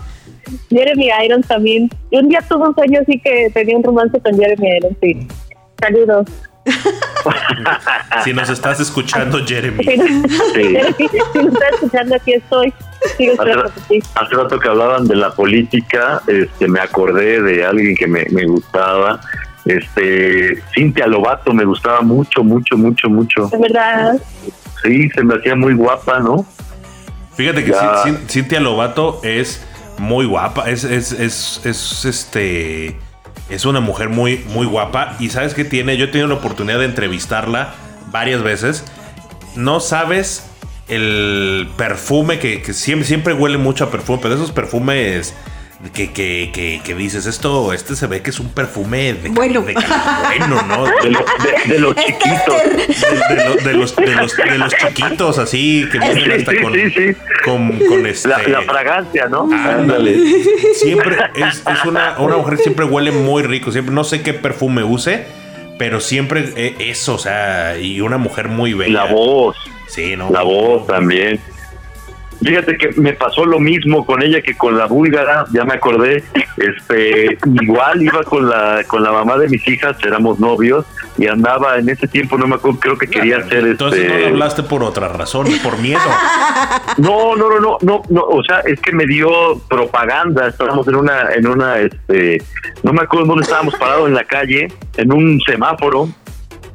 Jeremy 0.69 1.09
Irons 1.25 1.47
también. 1.47 1.89
Un 2.11 2.29
día 2.29 2.41
tuvo 2.47 2.69
un 2.69 2.75
sueño 2.75 2.99
así 3.01 3.19
que 3.19 3.49
tenía 3.53 3.75
un 3.75 3.83
romance 3.83 4.19
con 4.19 4.37
Jeremy 4.37 4.77
Irons, 4.77 4.97
sí. 5.01 5.27
Saludos. 5.79 6.27
si 8.23 8.33
nos 8.33 8.49
estás 8.49 8.79
escuchando, 8.79 9.39
Jeremy. 9.47 9.83
Si, 9.83 9.97
nos 9.97 11.53
estás 11.53 11.73
escuchando, 11.73 12.15
aquí 12.15 12.33
estoy. 12.33 12.73
Hace, 14.15 14.35
rato 14.35 14.59
que 14.59 14.67
hablaban 14.67 15.07
de 15.07 15.15
la 15.15 15.31
política, 15.31 16.21
este, 16.27 16.67
me 16.67 16.79
acordé 16.79 17.41
de 17.41 17.65
alguien 17.65 17.95
que 17.95 18.07
me, 18.07 18.45
gustaba. 18.45 19.19
Este, 19.65 20.61
Cintia 20.73 21.07
Lobato 21.07 21.53
me 21.53 21.65
gustaba 21.65 22.01
mucho, 22.01 22.43
mucho, 22.43 22.77
mucho, 22.77 23.09
mucho. 23.09 23.47
¿De 23.47 23.57
verdad? 23.57 24.21
Sí, 24.83 25.09
se 25.09 25.23
me 25.23 25.35
hacía 25.35 25.55
muy 25.55 25.73
guapa, 25.73 26.19
¿no? 26.19 26.45
Fíjate 27.35 27.63
que 27.63 27.73
Cintia 28.27 28.59
Lobato 28.59 29.19
es 29.23 29.65
muy 29.97 30.25
guapa, 30.25 30.69
es, 30.69 30.83
es, 30.83 31.11
es, 31.11 31.61
es 31.65 32.05
este 32.05 32.97
es 33.51 33.65
una 33.65 33.81
mujer 33.81 34.09
muy, 34.09 34.43
muy 34.47 34.65
guapa. 34.65 35.15
Y 35.19 35.29
sabes 35.29 35.53
qué 35.53 35.65
tiene? 35.65 35.97
Yo 35.97 36.05
he 36.05 36.07
tenido 36.07 36.27
la 36.27 36.35
oportunidad 36.35 36.79
de 36.79 36.85
entrevistarla 36.85 37.73
varias 38.11 38.41
veces. 38.41 38.85
No 39.55 39.79
sabes 39.79 40.49
el 40.91 41.69
perfume 41.77 42.37
que, 42.37 42.61
siempre, 42.73 43.07
siempre 43.07 43.33
huele 43.33 43.57
mucho 43.57 43.85
a 43.85 43.89
perfume, 43.89 44.19
pero 44.21 44.35
esos 44.35 44.51
perfumes 44.51 45.33
que, 45.93 46.11
que, 46.11 46.81
que, 46.83 46.95
dices, 46.95 47.25
esto, 47.25 47.71
este 47.71 47.95
se 47.95 48.07
ve 48.07 48.21
que 48.21 48.29
es 48.29 48.39
un 48.41 48.49
perfume 48.49 49.13
de, 49.13 49.29
bueno, 49.29 49.61
bueno 49.61 49.81
¿no? 50.67 50.83
De, 51.65 51.79
los 51.79 51.95
chiquitos. 51.95 52.55
De, 53.63 53.73
los, 53.73 53.95
de, 53.95 54.57
los, 54.57 54.75
chiquitos, 54.75 55.37
así, 55.37 55.87
que 55.89 55.97
vienen 55.97 56.31
hasta 56.33 56.51
con, 57.45 57.79
con, 57.79 58.05
este... 58.05 58.27
La, 58.27 58.61
fragancia, 58.61 59.27
¿no? 59.27 59.49
Ándale. 59.51 60.17
Siempre, 60.75 61.17
es, 61.35 61.63
es 61.65 61.85
una, 61.85 62.19
una 62.19 62.35
mujer 62.35 62.57
que 62.57 62.63
siempre 62.63 62.85
huele 62.85 63.11
muy 63.11 63.43
rico, 63.43 63.71
siempre, 63.71 63.95
no 63.95 64.03
sé 64.03 64.21
qué 64.21 64.33
perfume 64.33 64.83
use, 64.83 65.25
pero 65.81 65.99
siempre 65.99 66.75
eso, 66.77 67.15
o 67.15 67.17
sea, 67.17 67.75
y 67.79 68.01
una 68.01 68.19
mujer 68.19 68.49
muy 68.49 68.75
bella. 68.75 69.05
La 69.05 69.11
voz. 69.11 69.57
Sí, 69.87 70.15
¿no? 70.15 70.29
La 70.29 70.43
voz 70.43 70.85
también. 70.85 71.39
Fíjate 72.43 72.77
que 72.77 72.89
me 72.99 73.13
pasó 73.13 73.45
lo 73.45 73.59
mismo 73.59 74.05
con 74.05 74.23
ella 74.23 74.41
que 74.41 74.57
con 74.57 74.75
la 74.77 74.87
búlgara, 74.87 75.45
ya 75.53 75.63
me 75.63 75.75
acordé. 75.75 76.23
Este, 76.57 77.37
igual 77.61 78.01
iba 78.01 78.23
con 78.23 78.49
la 78.49 78.83
con 78.87 79.03
la 79.03 79.11
mamá 79.11 79.37
de 79.37 79.47
mis 79.47 79.65
hijas, 79.67 79.97
éramos 80.03 80.39
novios 80.39 80.85
y 81.17 81.27
andaba 81.27 81.77
en 81.77 81.89
ese 81.89 82.07
tiempo, 82.07 82.37
no 82.37 82.47
me 82.47 82.55
acuerdo, 82.55 82.79
creo 82.79 82.97
que 82.97 83.07
quería 83.07 83.37
hacer 83.37 83.65
Entonces 83.65 84.07
no 84.07 84.17
le 84.17 84.27
hablaste 84.27 84.63
por 84.63 84.83
otra 84.83 85.07
razón, 85.07 85.47
por 85.63 85.77
miedo. 85.79 85.99
No, 86.97 87.35
no, 87.35 87.59
no, 87.59 87.77
no, 87.81 88.01
no, 88.09 88.21
o 88.21 88.43
sea, 88.43 88.59
es 88.59 88.79
que 88.81 88.91
me 88.91 89.05
dio 89.05 89.29
propaganda. 89.69 90.47
Estábamos 90.47 90.87
en 90.87 90.95
una 90.95 91.33
en 91.33 91.47
una 91.47 91.79
este, 91.79 92.41
no 92.83 92.93
me 92.93 93.01
acuerdo 93.01 93.27
dónde 93.27 93.43
estábamos 93.43 93.75
parados 93.75 94.07
en 94.07 94.15
la 94.15 94.23
calle, 94.23 94.67
en 94.97 95.13
un 95.13 95.39
semáforo 95.41 96.09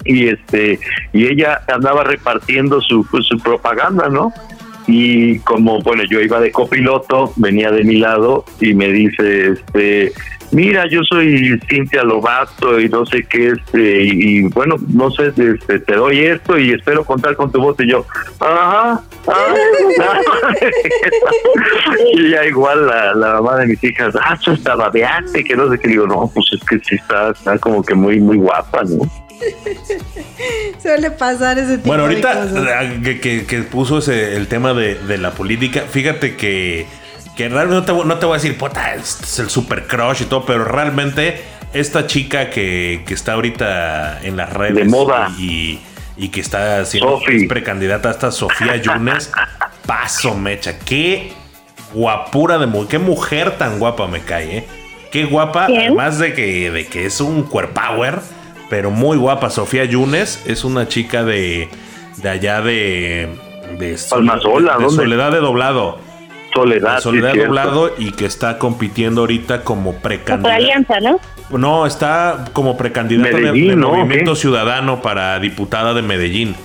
y 0.05 0.29
este 0.29 0.79
y 1.13 1.27
ella 1.27 1.63
andaba 1.69 2.05
repartiendo 2.05 2.81
su 2.81 3.07
pues, 3.11 3.27
su 3.27 3.39
propaganda, 3.39 4.09
¿no? 4.09 4.33
Y 4.87 5.39
como 5.41 5.81
bueno 5.81 6.05
yo 6.05 6.21
iba 6.21 6.41
de 6.41 6.53
copiloto 6.53 7.33
venía 7.37 7.71
de 7.71 7.85
mi 7.85 7.97
lado 7.97 8.45
y 8.61 8.75
me 8.75 8.89
dice 8.89 9.49
este 9.49 10.13
mira 10.53 10.87
yo 10.89 11.03
soy 11.03 11.59
Cintia 11.69 12.05
Lobato 12.05 12.81
y 12.81 12.89
no 12.89 13.05
sé 13.05 13.25
qué 13.25 13.49
este 13.49 14.05
y, 14.05 14.43
bueno 14.43 14.77
no 14.89 15.11
sé 15.11 15.33
este, 15.37 15.81
te 15.81 15.95
doy 15.95 16.21
esto 16.21 16.59
y 16.59 16.73
espero 16.73 17.05
contar 17.05 17.35
con 17.37 17.51
tu 17.51 17.61
voz 17.61 17.77
y 17.81 17.91
yo 17.91 18.07
ajá, 18.39 19.03
y 22.15 22.31
ya 22.31 22.45
igual 22.45 22.87
la, 22.87 23.15
la, 23.15 23.35
mamá 23.35 23.57
de 23.57 23.67
mis 23.67 23.83
hijas 23.83 24.15
ah 24.21 24.39
está 24.47 24.77
babeante 24.77 25.43
que 25.43 25.57
no 25.57 25.69
sé 25.69 25.81
qué. 25.81 25.89
Digo 25.89 26.07
no 26.07 26.31
pues 26.33 26.47
es 26.53 26.63
que 26.65 26.79
sí 26.79 26.95
está, 26.95 27.31
está 27.31 27.59
como 27.59 27.83
que 27.83 27.95
muy 27.95 28.21
muy 28.21 28.37
guapa 28.37 28.85
no 28.85 29.26
Suele 30.83 31.11
pasar 31.11 31.59
ese 31.59 31.79
tipo 31.79 31.89
bueno, 31.89 32.05
ahorita 32.05 32.49
Que, 33.03 33.67
puso 33.71 33.99
ese, 33.99 34.37
el 34.37 34.47
tema 34.49 34.75
de, 34.75 35.19
la 35.19 35.33
política, 35.33 35.85
fíjate 35.89 36.37
que, 36.37 36.87
que 37.37 37.49
realmente 37.49 37.93
no 37.93 38.19
te, 38.19 38.27
voy 38.27 38.35
a 38.35 38.39
decir, 38.39 38.57
puta, 38.57 38.95
es 38.95 39.39
el 39.39 39.51
super 39.51 39.87
crush 39.87 40.23
y 40.23 40.25
todo, 40.27 40.45
pero 40.45 40.65
realmente 40.65 41.43
esta 41.73 42.07
chica 42.07 42.51
que, 42.51 43.05
está 43.09 43.35
ahorita 43.35 44.21
en 44.23 44.37
las 44.37 44.53
redes 44.53 44.75
de 44.77 44.85
moda. 44.85 45.31
y, 45.39 45.81
que 46.33 46.41
está 46.41 46.85
siendo 46.85 47.21
precandidata, 47.49 48.11
esta 48.11 48.33
Sofía 48.33 48.77
Yunes, 48.77 49.31
paso 49.87 50.35
mecha, 50.35 50.79
qué 50.79 51.33
guapura 51.93 52.59
de 52.59 52.67
mujer, 52.67 52.89
qué 52.89 52.99
mujer 52.99 53.59
tan 53.59 53.79
guapa 53.79 54.07
me 54.07 54.21
cae, 54.21 54.59
¿eh? 54.59 54.67
Qué 55.13 55.25
guapa, 55.25 55.67
además 55.67 56.19
de 56.19 56.35
que, 56.35 56.71
de 56.71 56.87
que 56.87 57.07
es 57.07 57.21
un 57.21 57.49
power 57.49 58.21
pero 58.69 58.91
muy 58.91 59.17
guapa. 59.17 59.51
Sofía 59.51 59.85
Yunes 59.85 60.43
es 60.47 60.65
una 60.65 60.89
chica 60.89 61.25
de, 61.25 61.69
de 62.17 62.29
allá 62.29 62.61
de. 62.61 63.29
de, 63.79 63.97
Palmasola, 64.11 64.79
de, 64.79 64.91
Soledad 64.91 65.33
de 65.33 65.39
Doblado. 65.39 65.99
Soledad. 66.55 67.01
Soledad 67.01 67.35
de 67.35 67.45
Doblado 67.45 67.93
y 67.99 68.13
que 68.13 68.27
está 68.27 68.59
compitiendo 68.59 69.23
ahorita 69.23 69.63
como 69.63 69.95
precandidata. 69.95 70.55
alianza, 70.55 71.01
¿no? 71.01 71.21
No, 71.51 71.87
está 71.87 72.47
como 72.53 72.77
precandidata 72.77 73.37
del 73.37 73.77
Movimiento 73.77 74.35
Ciudadano 74.35 75.03
para 75.03 75.39
diputada 75.39 75.95
de 75.95 76.03
Medellín 76.03 76.57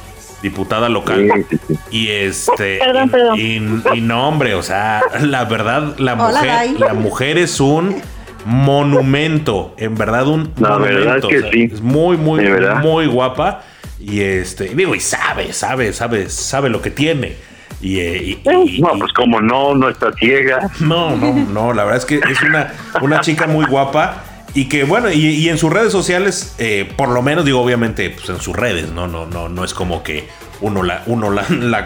diputada 0.42 0.90
local. 0.90 1.46
Y 1.92 2.08
este. 2.10 2.80
Perdón, 2.80 3.10
perdón. 3.10 3.40
Y, 3.40 3.58
y, 3.94 4.02
no, 4.02 4.28
hombre, 4.28 4.56
o 4.56 4.64
sea, 4.64 5.02
la 5.22 5.46
verdad, 5.46 5.96
la 5.98 6.16
mujer, 6.16 6.80
la 6.80 6.94
mujer 6.94 7.38
es 7.38 7.60
un 7.60 8.02
monumento, 8.46 9.74
en 9.78 9.96
verdad 9.96 10.28
un 10.28 10.52
la 10.58 10.78
Verdad 10.78 11.22
que 11.28 11.42
sí. 11.52 11.70
Es 11.72 11.82
muy, 11.82 12.18
muy, 12.18 12.44
muy 12.82 13.08
guapa. 13.08 13.64
Y 14.00 14.22
este, 14.22 14.74
digo, 14.76 14.96
y 14.96 15.00
sabe, 15.00 15.54
sabe, 15.54 15.94
sabe, 15.94 16.30
sabe 16.30 16.70
lo 16.70 16.82
que 16.82 16.90
tiene. 16.90 17.36
Y, 17.82 18.00
eh, 18.00 18.42
no, 18.80 18.90
pues 18.98 19.12
como 19.14 19.42
no, 19.42 19.76
no 19.76 19.90
está 19.90 20.12
ciega. 20.14 20.70
No, 20.80 21.16
no, 21.16 21.34
no, 21.34 21.74
la 21.74 21.84
verdad 21.84 22.00
es 22.00 22.06
que 22.06 22.16
es 22.16 22.42
una, 22.42 22.74
una 23.02 23.22
chica 23.22 23.48
muy 23.48 23.66
guapa. 23.66 24.24
Y 24.54 24.66
que 24.66 24.84
bueno, 24.84 25.10
y, 25.12 25.48
en 25.48 25.58
sus 25.58 25.72
redes 25.72 25.92
sociales, 25.92 26.56
eh, 26.60 26.92
por 26.98 27.10
lo 27.10 27.22
menos 27.22 27.46
digo, 27.46 27.62
obviamente, 27.62 28.10
pues 28.10 28.28
en 28.30 28.40
sus 28.40 28.56
redes, 28.56 28.92
no, 28.92 29.08
no, 29.08 29.26
no, 29.26 29.48
no 29.48 29.64
es 29.64 29.74
como 29.74 30.04
que 30.04 30.28
uno 30.60 30.84
la, 30.84 31.04
uno 31.06 31.32
la, 31.32 31.46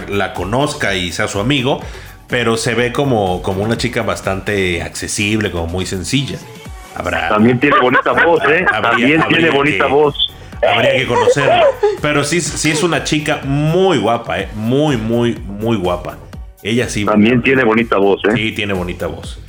la 0.10 0.34
conozca 0.34 0.96
y 0.96 1.12
sea 1.12 1.28
su 1.28 1.40
amigo 1.40 1.80
pero 2.28 2.58
se 2.58 2.74
ve 2.74 2.92
como, 2.92 3.42
como 3.42 3.64
una 3.64 3.78
chica 3.78 4.02
bastante 4.02 4.82
accesible, 4.82 5.52
como 5.52 5.68
muy 5.68 5.86
sencilla. 5.86 6.38
Habrá, 6.96 7.30
También 7.30 7.60
tiene 7.60 7.78
bonita 7.80 8.12
voz, 8.26 8.42
¿eh? 8.50 8.66
También 8.70 9.24
tiene 9.28 9.50
bonita 9.50 9.88
voz. 9.88 10.16
Habría 10.68 10.96
que 10.96 11.06
conocerla. 11.06 11.66
Pero 12.02 12.24
sí, 12.24 12.42
sí 12.42 12.72
es 12.72 12.82
una 12.82 13.04
chica 13.04 13.42
muy 13.44 13.98
guapa, 13.98 14.40
¿eh? 14.40 14.48
Muy, 14.56 14.98
muy, 14.98 15.36
muy 15.36 15.78
guapa. 15.78 16.18
Ella 16.64 16.90
sí. 16.90 17.06
También 17.06 17.44
tiene 17.44 17.64
bonita 17.64 17.98
voz, 17.98 18.22
¿eh? 18.26 18.32
Sí, 18.36 18.52
tiene 18.54 18.74
bonita 18.74 19.08
voz. 19.08 19.40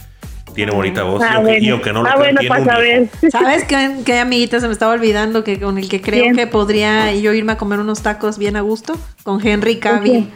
Tiene 0.55 0.73
bonita 0.73 1.03
voz. 1.03 1.23
Ah, 1.23 1.43
yo, 1.61 1.83
que 1.83 1.93
no 1.93 2.03
lo 2.03 2.09
ah, 2.09 2.17
bueno, 2.17 2.41
pasa 2.49 2.75
a 2.75 2.79
ver. 2.79 3.09
¿Sabes 3.31 3.65
qué, 3.65 3.91
qué, 4.07 4.19
amiguita 4.19 4.59
se 4.59 4.67
me 4.67 4.73
estaba 4.73 4.95
olvidando? 4.95 5.45
que 5.45 5.61
Con 5.61 5.77
el 5.77 5.89
que 5.89 6.01
creo 6.01 6.35
que 6.35 6.47
podría 6.47 7.15
yo 7.15 7.35
irme 7.35 7.53
a 7.53 7.59
comer 7.59 7.79
unos 7.79 8.03
tacos 8.03 8.39
bien 8.39 8.57
a 8.57 8.63
gusto. 8.63 8.99
Con 9.23 9.47
Henry 9.47 9.77
Cavill. 9.77 10.31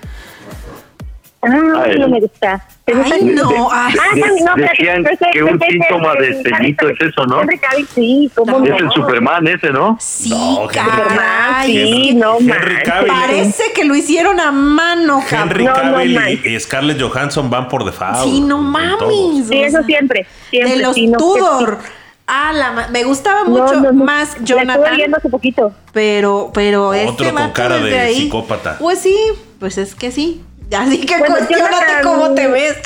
Ah, 1.42 1.86
no 1.98 2.08
me 2.08 2.20
gusta. 2.20 2.62
Ay, 2.86 3.24
no. 3.24 3.68
Ay, 3.72 4.20
no, 4.44 4.54
decían 4.56 5.04
que 5.32 5.42
un 5.42 5.58
síntoma 5.58 6.14
de 6.16 6.42
ceñito 6.42 6.88
es 6.88 7.00
eso, 7.00 7.24
¿no? 7.24 7.40
Henry 7.40 7.58
Cavill, 7.58 7.88
sí. 7.94 8.30
¿cómo 8.34 8.64
es 8.64 8.80
el 8.80 8.90
Superman 8.90 9.46
ese, 9.46 9.70
¿no? 9.70 9.96
Sí, 10.00 10.30
no, 10.30 10.68
Superman, 10.68 11.64
sí, 11.64 12.14
no 12.14 12.38
Henry 12.38 12.82
Cavill. 12.84 13.08
Parece 13.08 13.72
que 13.74 13.84
lo 13.84 13.94
hicieron 13.94 14.38
a 14.38 14.52
mano, 14.52 15.22
Henry 15.30 15.64
Cavill 15.64 16.18
y 16.44 16.60
Scarlett 16.60 17.00
Johansson 17.00 17.48
van 17.48 17.68
por 17.68 17.84
default. 17.84 18.24
Sí, 18.24 18.40
no 18.42 18.58
mames. 18.58 19.48
Sí, 19.48 19.62
eso 19.62 19.82
siempre. 19.84 20.26
siempre 20.50 20.76
de 20.76 20.82
los 20.82 20.94
Tudor. 21.16 21.78
Ah, 22.26 22.52
la, 22.52 22.88
me 22.88 23.02
gustaba 23.02 23.44
mucho 23.44 23.92
más 23.92 24.36
Jonathan. 24.44 24.94
viendo 24.94 25.16
hace 25.16 25.28
poquito. 25.28 25.72
Pero, 25.92 26.50
pero 26.54 26.90
Otro 26.90 27.00
este 27.00 27.32
con 27.32 27.50
cara 27.50 27.78
de 27.78 28.14
psicópata. 28.14 28.76
Pues 28.78 29.00
sí, 29.00 29.16
pues 29.58 29.78
es 29.78 29.96
que 29.96 30.12
sí. 30.12 30.42
Así 30.76 31.00
que 31.00 31.18
bueno, 31.18 31.36
cuestionate 31.36 32.02
cómo 32.02 32.30
te 32.34 32.46
ves. 32.48 32.76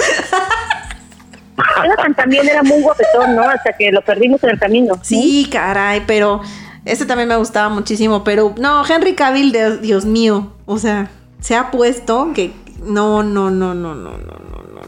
Jonathan 1.77 2.15
también 2.15 2.49
era 2.49 2.63
muy 2.63 2.81
guapetón, 2.81 3.37
¿no? 3.37 3.43
Hasta 3.43 3.73
que 3.73 3.93
lo 3.93 4.03
perdimos 4.03 4.43
en 4.45 4.51
el 4.51 4.59
camino. 4.59 4.99
Sí, 5.03 5.49
caray, 5.51 6.03
pero 6.07 6.41
ese 6.85 7.07
también 7.07 7.29
me 7.29 7.37
gustaba 7.37 7.69
muchísimo. 7.69 8.25
Pero 8.25 8.55
no, 8.59 8.85
Henry 8.87 9.15
Cavill, 9.15 9.57
Dios 9.81 10.05
mío. 10.05 10.53
O 10.67 10.79
sea, 10.79 11.11
se 11.41 11.55
ha 11.55 11.71
puesto 11.71 12.33
que 12.35 12.53
no, 12.83 13.23
no, 13.23 13.51
no, 13.51 13.75
no, 13.75 13.95
no, 13.95 14.19
no, 14.19 14.35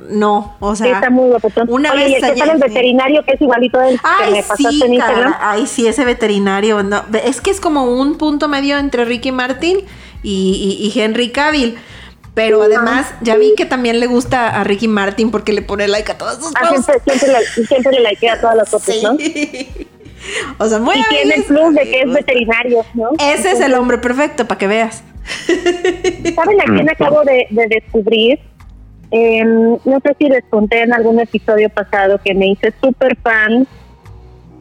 no, 0.09 0.57
o 0.61 0.77
sea, 0.77 0.95
está 0.95 1.11
muy 1.11 1.29
guapetón. 1.31 1.69
Una 1.71 1.93
Oye, 1.93 2.21
vez 2.21 2.23
el 2.23 2.59
veterinario 2.59 3.25
que 3.25 3.33
es 3.33 3.41
igualito 3.41 3.81
él, 3.81 3.99
Ay, 4.03 4.27
que 4.27 4.31
me 4.33 4.43
pasaste 4.43 4.71
sí, 4.71 4.83
en 4.85 4.95
Instagram. 4.95 5.35
Ay, 5.41 5.67
sí, 5.67 5.87
ese 5.87 6.05
veterinario, 6.05 6.83
no, 6.83 7.03
es 7.25 7.41
que 7.41 7.51
es 7.51 7.61
como 7.61 7.85
un 7.85 8.17
punto 8.17 8.49
medio 8.49 8.79
entre 8.79 9.05
Ricky 9.05 9.33
Martin 9.33 9.79
y, 10.23 10.79
y, 10.81 10.87
y 10.87 11.01
Henry 11.01 11.31
Cavill. 11.31 11.79
Pero 12.37 12.63
además, 12.63 13.15
ya 13.23 13.35
vi 13.37 13.55
que 13.57 13.65
también 13.65 13.99
le 13.99 14.07
gusta 14.07 14.61
a 14.61 14.63
Ricky 14.63 14.89
Martin 14.89 15.31
porque 15.31 15.55
le 15.55 15.63
pone 15.63 15.89
like 15.89 16.13
a 16.13 16.19
todas 16.19 16.37
sus 16.37 16.53
ah, 16.55 16.69
Siempre, 16.69 17.01
siempre, 17.03 17.29
le, 17.33 17.67
siempre 17.67 17.93
le 17.93 18.01
likea 18.01 18.35
a 18.35 18.41
todas 18.43 18.57
las 18.57 18.69
fotos, 18.69 18.95
sí. 18.95 19.03
¿no? 19.03 19.17
O 20.59 20.69
sea, 20.69 20.79
muy 20.79 20.97
Y 20.99 21.03
tiene 21.05 21.35
el 21.37 21.45
plus 21.45 21.75
de 21.75 21.83
que 21.83 22.01
es 22.03 22.13
veterinario, 22.13 22.85
¿no? 22.93 23.13
Ese 23.19 23.53
es 23.53 23.61
el 23.61 23.73
hombre 23.73 23.97
perfecto, 23.97 24.47
para 24.47 24.59
que 24.59 24.67
veas. 24.67 25.03
¿Saben 25.47 26.61
a 26.61 26.65
quién 26.65 26.91
acabo 26.91 27.23
de, 27.23 27.47
de 27.49 27.69
descubrir? 27.69 28.41
Eh, 29.13 29.43
no 29.43 30.01
sé 30.05 30.17
si 30.19 30.29
les 30.29 30.45
conté 30.51 30.83
en 30.83 30.93
algún 30.93 31.19
episodio 31.19 31.71
pasado 31.71 32.21
que 32.23 32.35
me 32.35 32.49
hice 32.49 32.75
súper 32.83 33.17
fan 33.17 33.67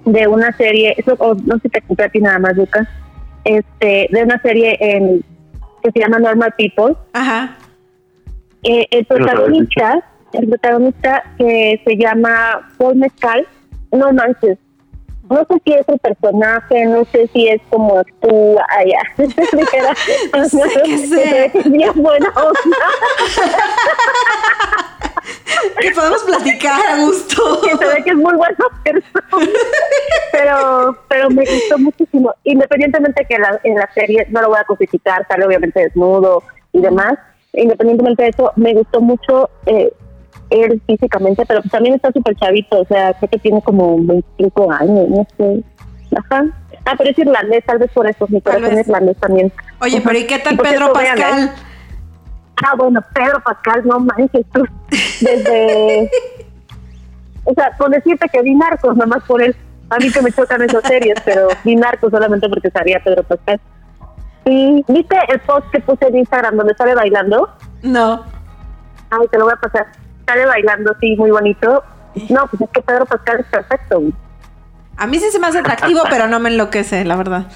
de 0.06 0.28
una 0.28 0.56
serie, 0.56 0.96
eso, 0.98 1.16
o 1.20 1.34
no 1.34 1.56
sé 1.56 1.64
si 1.64 1.70
te 1.70 1.82
conté 1.82 2.04
a 2.04 2.10
ti 2.10 2.20
nada 2.20 2.40
más, 2.40 2.56
Lucas, 2.56 2.88
este, 3.44 4.08
de 4.12 4.24
una 4.24 4.42
serie 4.42 4.78
en, 4.80 5.26
que 5.84 5.92
se 5.92 6.00
llama 6.00 6.20
Normal 6.20 6.54
People. 6.58 6.96
Ajá. 7.12 7.58
Eh, 8.68 8.88
el 8.90 9.06
protagonista, 9.06 10.04
el 10.34 10.50
protagonista 10.50 11.24
que 11.38 11.80
se 11.86 11.98
llama 11.98 12.68
Paul 12.78 12.96
Mezcal, 12.96 13.48
no 13.92 14.12
manches, 14.12 14.58
no 15.30 15.38
sé 15.38 15.62
si 15.64 15.74
es 15.74 15.88
el 15.88 16.00
personaje, 16.00 16.86
no 16.86 17.06
sé 17.06 17.30
si 17.34 17.48
es 17.48 17.62
como 17.70 18.04
tú 18.22 18.58
allá. 18.70 19.02
no 20.34 20.46
sé 20.50 21.52
qué 21.54 21.92
buena 21.96 22.30
onda. 22.36 22.78
que 25.80 25.92
podemos 25.92 26.24
platicar 26.24 26.80
a 26.88 26.98
gusto. 27.06 27.62
Que 27.62 27.78
se 27.78 27.86
ve 27.86 28.04
que 28.04 28.10
es 28.12 28.16
muy 28.16 28.36
buena 28.36 28.58
persona. 28.84 29.48
Pero, 30.32 30.98
pero 31.08 31.30
me 31.30 31.44
gustó 31.44 31.78
muchísimo. 31.78 32.34
Independientemente 32.44 33.26
que 33.28 33.38
la, 33.38 33.60
en 33.64 33.76
la 33.76 33.90
serie 33.94 34.26
no 34.30 34.42
lo 34.42 34.50
voy 34.50 34.60
a 34.60 34.64
cosificar, 34.64 35.26
sale 35.28 35.46
obviamente 35.46 35.82
desnudo 35.82 36.44
y 36.72 36.82
demás. 36.82 37.14
Independientemente 37.58 38.24
de 38.24 38.30
eso, 38.30 38.52
me 38.56 38.74
gustó 38.74 39.02
mucho 39.02 39.50
eh, 39.66 39.92
él 40.50 40.82
físicamente, 40.86 41.46
pero 41.46 41.62
también 41.64 41.96
está 41.96 42.12
súper 42.12 42.36
chavito, 42.36 42.82
o 42.82 42.86
sea, 42.86 43.18
sé 43.20 43.28
que 43.28 43.40
tiene 43.40 43.62
como 43.62 43.98
25 43.98 44.72
años, 44.72 45.10
no 45.10 45.28
sé. 45.38 45.64
Ajá. 46.16 46.46
Ah, 46.86 46.94
pero 46.98 47.10
es 47.10 47.18
irlandés, 47.18 47.64
tal 47.66 47.80
vez 47.80 47.92
por 47.92 48.08
eso, 48.08 48.28
mi 48.30 48.42
corazón 48.42 48.78
es 48.78 48.88
irlandés 48.88 49.18
también. 49.18 49.52
Oye, 49.82 50.02
pero 50.04 50.18
¿y 50.18 50.28
qué 50.28 50.40
tal 50.40 50.58
Pedro 50.58 50.94
Pascal? 50.94 51.52
Ah, 52.64 52.76
bueno, 52.78 53.02
Pedro 53.14 53.42
Pascal, 53.44 53.82
no 53.86 54.00
manches 54.00 54.46
tú. 54.54 54.64
Desde. 55.22 56.10
o 57.44 57.54
sea, 57.54 57.72
con 57.78 57.92
decirte 57.92 58.30
que 58.32 58.42
vi 58.42 58.56
narcos, 58.56 58.96
nomás 58.96 59.24
por 59.24 59.42
él. 59.42 59.56
A 59.90 59.98
mí 59.98 60.12
que 60.12 60.22
me 60.22 60.32
chocan 60.32 60.62
esas 60.62 60.84
series, 60.84 61.16
pero 61.24 61.48
vi 61.64 61.76
narcos 61.76 62.12
solamente 62.12 62.48
porque 62.50 62.70
sabía 62.72 63.02
Pedro 63.04 63.24
Pascal. 63.24 63.60
Sí, 64.46 64.86
¿viste 64.88 65.18
el 65.30 65.40
post 65.42 65.68
que 65.72 65.80
puse 65.80 66.08
en 66.08 66.18
Instagram 66.18 66.58
donde 66.58 66.76
sale 66.76 66.94
bailando? 66.96 67.50
No. 67.82 68.24
Ay, 69.10 69.28
te 69.32 69.38
lo 69.38 69.46
voy 69.46 69.54
a 69.54 69.58
pasar 69.58 69.88
sale 70.26 70.46
bailando 70.46 70.92
así 70.92 71.16
muy 71.16 71.32
bonito. 71.32 71.84
No, 72.30 72.48
pues 72.48 72.62
es 72.62 72.70
que 72.72 72.82
Pedro 72.82 73.06
Pascal 73.06 73.40
es 73.42 73.46
perfecto. 73.48 74.02
A 74.98 75.08
mí 75.08 75.20
sí 75.20 75.30
se 75.32 75.40
me 75.40 75.48
hace 75.48 75.60
atractivo, 75.60 76.02
pero 76.10 76.28
no 76.28 76.40
me 76.40 76.50
enloquece, 76.50 77.04
la 77.06 77.16
verdad. 77.16 77.48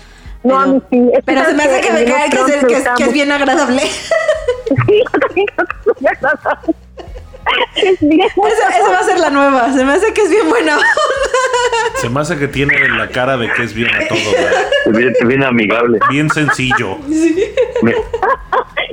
No, 0.44 0.60
a 0.60 0.66
mí 0.68 0.82
sí. 0.90 1.12
pero 1.26 1.44
se 1.46 1.54
me 1.54 1.64
hace 1.64 1.82
que, 1.82 1.92
me 1.92 2.06
cae 2.06 2.30
que, 2.30 2.68
que, 2.68 2.84
que 2.98 3.04
es 3.04 3.14
bien 3.14 3.32
agradable. 3.32 3.82
Sí, 4.86 5.02
yo 5.04 5.20
también 5.20 5.48
creo 5.48 5.66
que 5.66 5.76
es 5.80 6.02
muy 6.02 6.12
agradable. 6.12 6.76
Esa, 7.76 8.90
va 8.90 9.00
a 9.00 9.04
ser 9.04 9.20
la 9.20 9.30
nueva. 9.30 9.72
Se 9.74 9.84
me 9.84 9.94
hace 9.94 10.14
que 10.14 10.22
es 10.22 10.30
bien 10.30 10.50
buena 10.50 10.78
Se 11.96 12.10
me 12.10 12.20
hace 12.20 12.38
que 12.38 12.48
tiene 12.48 12.76
la 12.90 13.08
cara 13.08 13.38
de 13.38 13.52
que 13.52 13.64
es 13.64 13.74
bien 13.74 13.90
a 13.90 14.08
todo. 14.08 14.98
Bien, 14.98 15.14
bien, 15.26 15.44
amigable. 15.44 16.00
Bien 16.10 16.30
sencillo. 16.30 16.98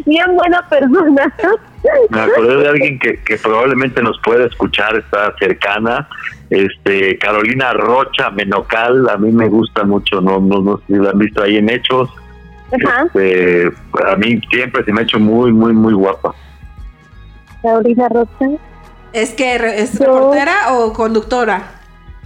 Bien 0.04 0.34
buena 0.34 0.68
persona. 0.68 1.34
Me 2.10 2.20
acordé 2.20 2.56
de 2.56 2.68
alguien 2.68 2.98
que, 2.98 3.20
que 3.22 3.36
probablemente 3.36 4.02
nos 4.02 4.20
puede 4.20 4.46
escuchar, 4.46 4.96
está 4.96 5.34
cercana. 5.38 6.08
Este, 6.50 7.18
Carolina 7.18 7.72
Rocha 7.72 8.30
Menocal, 8.30 9.08
a 9.08 9.16
mí 9.16 9.32
me 9.32 9.48
gusta 9.48 9.84
mucho, 9.84 10.20
no, 10.20 10.38
no, 10.38 10.60
no 10.60 10.78
sé 10.78 10.84
si 10.86 10.92
la 10.94 11.10
han 11.10 11.18
visto 11.18 11.42
ahí 11.42 11.56
en 11.56 11.68
Hechos. 11.70 12.08
Este, 12.70 13.72
a 14.06 14.16
mí 14.16 14.40
siempre 14.50 14.84
se 14.84 14.92
me 14.92 15.00
ha 15.00 15.04
hecho 15.04 15.18
muy, 15.18 15.52
muy, 15.52 15.72
muy 15.72 15.94
guapa. 15.94 16.34
Carolina 17.62 18.08
Rocha. 18.08 18.50
¿Es 19.12 19.32
que 19.32 19.54
es 19.54 19.98
reportera 19.98 20.74
o 20.74 20.92
conductora? 20.92 21.72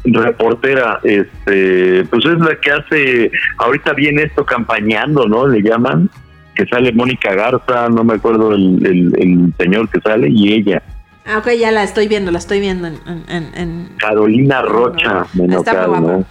reportera, 0.02 0.98
este, 1.04 2.04
pues 2.06 2.24
es 2.24 2.38
la 2.40 2.58
que 2.58 2.70
hace, 2.70 3.30
ahorita 3.58 3.92
viene 3.92 4.22
esto 4.22 4.44
campañando, 4.46 5.28
¿no? 5.28 5.46
Le 5.46 5.60
llaman 5.60 6.08
que 6.54 6.66
sale 6.66 6.92
Mónica 6.92 7.34
Garza, 7.34 7.88
no 7.88 8.04
me 8.04 8.14
acuerdo 8.14 8.52
el, 8.52 8.84
el, 8.86 9.54
señor 9.58 9.88
que 9.88 10.00
sale, 10.00 10.28
y 10.30 10.52
ella. 10.52 10.82
Ah, 11.26 11.38
ok, 11.38 11.50
ya 11.58 11.70
la 11.70 11.82
estoy 11.82 12.08
viendo, 12.08 12.30
la 12.30 12.38
estoy 12.38 12.60
viendo 12.60 12.88
en... 12.88 12.98
en, 13.28 13.88
Carolina 13.98 14.62
Rocha, 14.62 15.26
no, 15.34 15.46
¿no? 16.00 16.24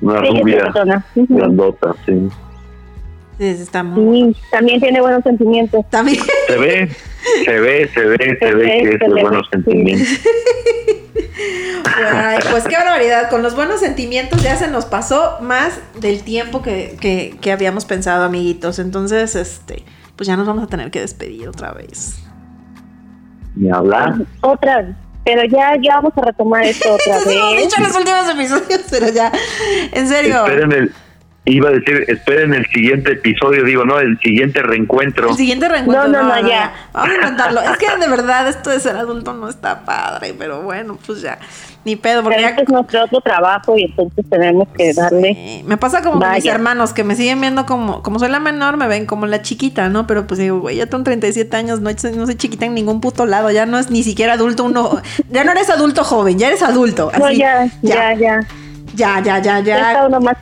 Una 0.00 0.20
rubia 0.20 0.72
grandota, 1.14 1.94
sí. 2.06 2.28
Sí, 3.38 3.46
está 3.46 3.82
muy 3.82 4.32
sí, 4.32 4.40
también 4.52 4.80
tiene 4.80 5.00
buenos 5.00 5.24
sentimientos. 5.24 5.84
También. 5.90 6.22
Se 6.46 6.56
ve, 6.56 6.88
se 7.44 7.60
ve, 7.60 7.90
se 7.92 8.00
ve, 8.04 8.36
se, 8.38 8.54
ve, 8.54 8.64
que 8.64 8.88
es 8.94 8.98
de 9.00 9.22
buenos 9.22 9.48
sentimientos. 9.50 10.08
Ay, 11.96 12.38
pues 12.50 12.64
qué 12.64 12.76
barbaridad. 12.76 13.30
Con 13.30 13.42
los 13.42 13.54
buenos 13.54 13.80
sentimientos 13.80 14.42
ya 14.42 14.56
se 14.56 14.68
nos 14.68 14.84
pasó 14.86 15.38
más 15.40 15.80
del 16.00 16.22
tiempo 16.22 16.62
que, 16.62 16.96
que, 17.00 17.36
que 17.40 17.52
habíamos 17.52 17.84
pensado, 17.84 18.24
amiguitos. 18.24 18.78
Entonces, 18.78 19.36
este, 19.36 19.84
pues 20.16 20.26
ya 20.26 20.36
nos 20.36 20.46
vamos 20.46 20.64
a 20.64 20.66
tener 20.66 20.90
que 20.90 21.00
despedir 21.00 21.48
otra 21.48 21.72
vez. 21.72 22.18
Ni 23.54 23.70
hablar. 23.70 24.14
Otra 24.40 24.82
vez. 24.82 24.96
Pero 25.24 25.42
ya, 25.44 25.76
ya 25.80 25.96
vamos 25.96 26.12
a 26.16 26.22
retomar 26.22 26.64
esto 26.64 26.94
otra 26.94 27.18
vez. 27.24 27.26
hemos 27.28 27.56
dicho 27.56 27.76
en 27.78 27.84
los 27.84 27.96
últimos 27.96 28.28
episodios, 28.28 28.82
pero 28.90 29.08
ya, 29.08 29.32
en 29.92 30.06
serio. 30.08 30.44
Esperen 30.44 30.72
el, 30.72 30.92
Iba 31.46 31.68
a 31.68 31.72
decir, 31.72 32.06
esperen 32.08 32.54
el 32.54 32.64
siguiente 32.66 33.12
episodio, 33.12 33.64
digo, 33.64 33.84
no, 33.84 33.98
el 33.98 34.18
siguiente 34.20 34.62
reencuentro. 34.62 35.28
El 35.28 35.36
siguiente 35.36 35.68
reencuentro. 35.68 36.08
No, 36.08 36.22
no, 36.22 36.40
no, 36.40 36.48
ya. 36.48 36.72
Vamos 36.94 37.10
a 37.10 37.14
intentarlo. 37.14 37.60
es 37.60 37.76
que 37.76 37.86
de 37.98 38.08
verdad 38.08 38.48
esto 38.48 38.70
de 38.70 38.80
ser 38.80 38.96
adulto 38.96 39.34
no 39.34 39.50
está 39.50 39.84
padre, 39.84 40.34
pero 40.38 40.62
bueno, 40.62 40.98
pues 41.04 41.20
ya. 41.20 41.38
Ni 41.84 41.96
pedo, 41.96 42.22
porque 42.22 42.42
este 42.42 42.62
es 42.62 42.68
nuestro 42.70 43.04
otro 43.04 43.20
trabajo 43.20 43.76
y 43.76 43.84
entonces 43.84 44.24
tenemos 44.30 44.68
que 44.74 44.94
darle. 44.94 45.62
Me 45.66 45.76
pasa 45.76 46.00
como 46.00 46.18
con 46.18 46.32
mis 46.32 46.46
hermanos 46.46 46.94
que 46.94 47.04
me 47.04 47.14
siguen 47.14 47.42
viendo 47.42 47.66
como, 47.66 48.02
como 48.02 48.18
soy 48.18 48.30
la 48.30 48.40
menor, 48.40 48.78
me 48.78 48.88
ven 48.88 49.04
como 49.04 49.26
la 49.26 49.42
chiquita, 49.42 49.90
¿no? 49.90 50.06
Pero 50.06 50.26
pues 50.26 50.40
digo, 50.40 50.60
güey, 50.60 50.76
ya 50.76 50.86
tengo 50.86 51.04
37 51.04 51.54
años, 51.54 51.82
no, 51.82 51.90
no 51.90 52.26
soy 52.26 52.36
chiquita 52.36 52.64
en 52.64 52.72
ningún 52.72 53.02
puto 53.02 53.26
lado, 53.26 53.50
ya 53.50 53.66
no 53.66 53.78
es 53.78 53.90
ni 53.90 54.02
siquiera 54.02 54.32
adulto 54.32 54.64
uno, 54.64 55.02
ya 55.28 55.44
no 55.44 55.52
eres 55.52 55.68
adulto 55.68 56.04
joven, 56.04 56.38
ya 56.38 56.48
eres 56.48 56.62
adulto. 56.62 57.12
no, 57.18 57.30
ya, 57.30 57.68
ya, 57.82 58.14
ya. 58.14 58.40
Ya, 58.94 59.20
ya, 59.20 59.38
ya, 59.40 59.58
ya. 59.58 59.60
Ya 59.60 59.92
está 59.92 60.06
uno 60.06 60.20
más 60.20 60.36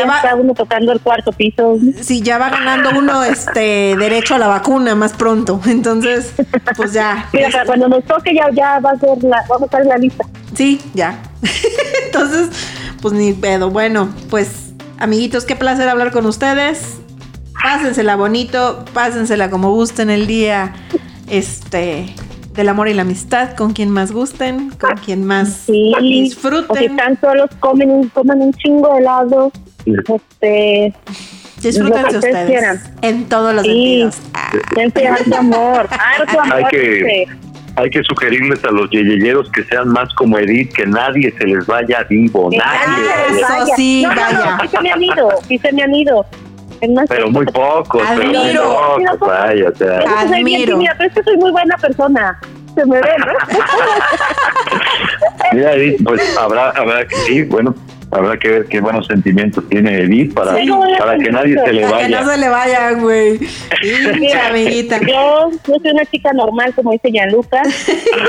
ya, 0.00 0.06
va, 0.06 0.16
está 0.16 0.34
uno 0.34 0.54
tocando 0.54 0.92
el 0.92 1.00
cuarto 1.00 1.32
piso. 1.32 1.78
Sí, 2.00 2.22
ya 2.22 2.38
va 2.38 2.50
ganando 2.50 2.90
uno 2.98 3.22
este 3.24 3.96
derecho 3.96 4.34
a 4.34 4.38
la 4.38 4.46
vacuna 4.46 4.94
más 4.94 5.12
pronto. 5.12 5.60
Entonces, 5.66 6.32
pues 6.76 6.92
ya. 6.92 7.28
Mira, 7.32 7.64
cuando 7.64 7.88
nos 7.88 8.04
toque 8.04 8.34
ya, 8.34 8.50
ya 8.52 8.80
va 8.80 8.90
a 8.90 8.98
ser 8.98 9.22
la, 9.22 9.44
vamos 9.48 9.72
a 9.72 9.78
ver 9.78 9.86
la 9.86 9.98
lista. 9.98 10.24
Sí, 10.54 10.80
ya. 10.94 11.18
Entonces, 12.06 12.48
pues 13.00 13.14
ni 13.14 13.32
pedo. 13.32 13.70
Bueno, 13.70 14.08
pues, 14.30 14.72
amiguitos, 14.98 15.44
qué 15.44 15.56
placer 15.56 15.88
hablar 15.88 16.12
con 16.12 16.26
ustedes. 16.26 16.98
Pásensela 17.62 18.16
bonito, 18.16 18.84
pásensela 18.92 19.50
como 19.50 19.70
gusten 19.70 20.10
el 20.10 20.26
día. 20.26 20.74
Este, 21.28 22.14
del 22.56 22.68
amor 22.70 22.88
y 22.88 22.94
la 22.94 23.02
amistad, 23.02 23.54
con 23.54 23.72
quien 23.72 23.90
más 23.90 24.12
gusten, 24.12 24.70
con 24.70 24.96
quien 25.04 25.24
más 25.24 25.64
sí, 25.66 25.92
disfruten. 26.00 26.70
O 26.70 26.74
si 26.74 26.84
están 26.86 27.20
solos, 27.20 27.50
comen, 27.60 28.08
comen 28.08 28.40
un 28.40 28.52
chingo 28.54 28.94
de 28.94 29.00
helado. 29.00 29.52
Este, 29.86 30.92
Disfrútense 31.62 32.18
ustedes 32.18 32.80
en 33.02 33.28
todos 33.28 33.54
los 33.54 33.64
sí. 33.64 34.08
sentidos. 34.74 35.20
Ah. 35.32 35.38
amor, 35.38 35.88
harto 35.90 36.40
amor. 36.40 36.54
Hay 36.54 36.64
que, 36.64 37.28
hay 37.76 37.90
que 37.90 38.02
sugerirles 38.04 38.64
a 38.64 38.70
los 38.70 38.90
yeyeyeros 38.90 39.50
que 39.52 39.62
sean 39.64 39.88
más 39.88 40.12
como 40.14 40.38
Edith, 40.38 40.72
que 40.72 40.86
nadie 40.86 41.32
se 41.36 41.46
les 41.46 41.66
vaya 41.66 42.04
vivo, 42.08 42.50
nadie. 42.50 43.38
Eso 43.38 43.76
sí, 43.76 44.04
vaya. 44.06 44.58
sí 44.62 44.68
se 44.68 44.80
me 44.80 44.92
han 44.92 45.02
ido, 45.02 45.28
sí 45.46 45.58
se 45.58 45.72
me 45.72 45.82
han 45.82 45.94
ido. 45.94 46.26
Pero 47.08 47.30
muy 47.30 47.46
pocos, 47.46 48.02
pero 48.16 48.28
muy 48.28 48.54
pocos, 48.56 49.28
vaya, 49.28 49.68
o 49.68 49.74
sea. 49.76 49.98
Admiro. 50.20 50.78
Mira, 50.78 50.94
pero 50.96 51.08
es 51.08 51.14
que 51.14 51.22
soy 51.22 51.36
muy 51.36 51.50
buena 51.50 51.76
persona. 51.76 52.38
Se 52.74 52.84
me 52.84 53.00
ve, 53.00 53.08
¿no? 53.18 53.26
Mira, 55.52 55.72
Edith, 55.74 56.02
pues 56.04 56.36
habrá, 56.36 56.70
habrá 56.70 57.06
que 57.06 57.16
sí, 57.26 57.42
bueno, 57.42 57.74
Habrá 58.16 58.38
que 58.38 58.48
ver 58.48 58.66
qué 58.66 58.80
buenos 58.80 59.06
sentimientos 59.06 59.68
tiene 59.68 59.98
Edith 59.98 60.32
para, 60.32 60.56
para 60.98 61.18
que 61.18 61.30
nadie 61.30 61.54
se 61.62 61.72
le 61.72 61.82
vaya. 61.82 61.90
Para 61.90 62.06
que 62.06 62.10
no 62.10 62.30
se 62.30 62.38
le 62.38 62.48
vaya, 62.48 62.90
güey. 62.92 63.38
Mira, 64.18 64.48
amiguita. 64.48 64.98
Yo, 65.00 65.50
yo 65.50 65.74
soy 65.82 65.90
una 65.90 66.04
chica 66.06 66.32
normal, 66.32 66.72
como 66.74 66.92
dice 66.92 67.10
Gianluca. 67.10 67.62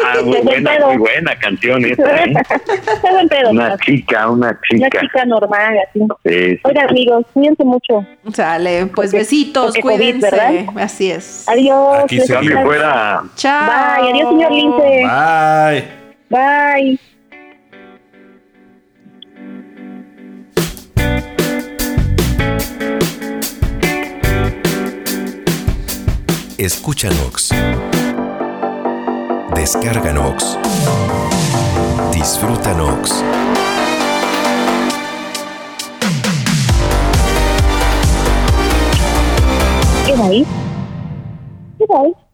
Ah, 0.06 0.22
muy 0.24 0.40
buena, 0.42 0.72
muy 0.86 0.98
buena 0.98 1.36
canción 1.38 1.84
esa, 1.86 2.24
¿eh? 2.24 2.34
pedo, 3.30 3.50
una 3.52 3.78
chica, 3.78 4.30
una 4.30 4.60
chica. 4.70 4.88
Una 4.92 5.02
chica 5.02 5.26
normal, 5.26 5.78
así. 5.88 6.00
Sí, 6.26 6.60
Oiga, 6.64 6.84
amigos, 6.90 7.26
cuídense 7.34 7.64
mucho. 7.64 8.06
Sale, 8.34 8.88
pues 8.88 9.12
besitos, 9.12 9.76
cuídense. 9.82 10.30
COVID, 10.30 10.78
Así 10.78 11.12
es. 11.12 11.48
Adiós. 11.48 12.04
Aquí 12.04 12.20
se 12.20 12.36
fuera. 12.36 13.24
Chao. 13.36 13.68
Bye, 13.68 14.12
adiós, 14.12 14.30
señor 14.30 14.52
Lince. 14.52 15.04
Bye. 15.08 15.98
Bye. 16.30 17.17
Escucha 26.58 27.10
Nox. 27.10 27.50
Descarga 29.54 30.12
Nox. 30.12 30.58
Disfruta 32.12 32.74
Nox. 32.74 33.24
¿Qué? 40.08 40.46
¿Qué? 41.78 42.27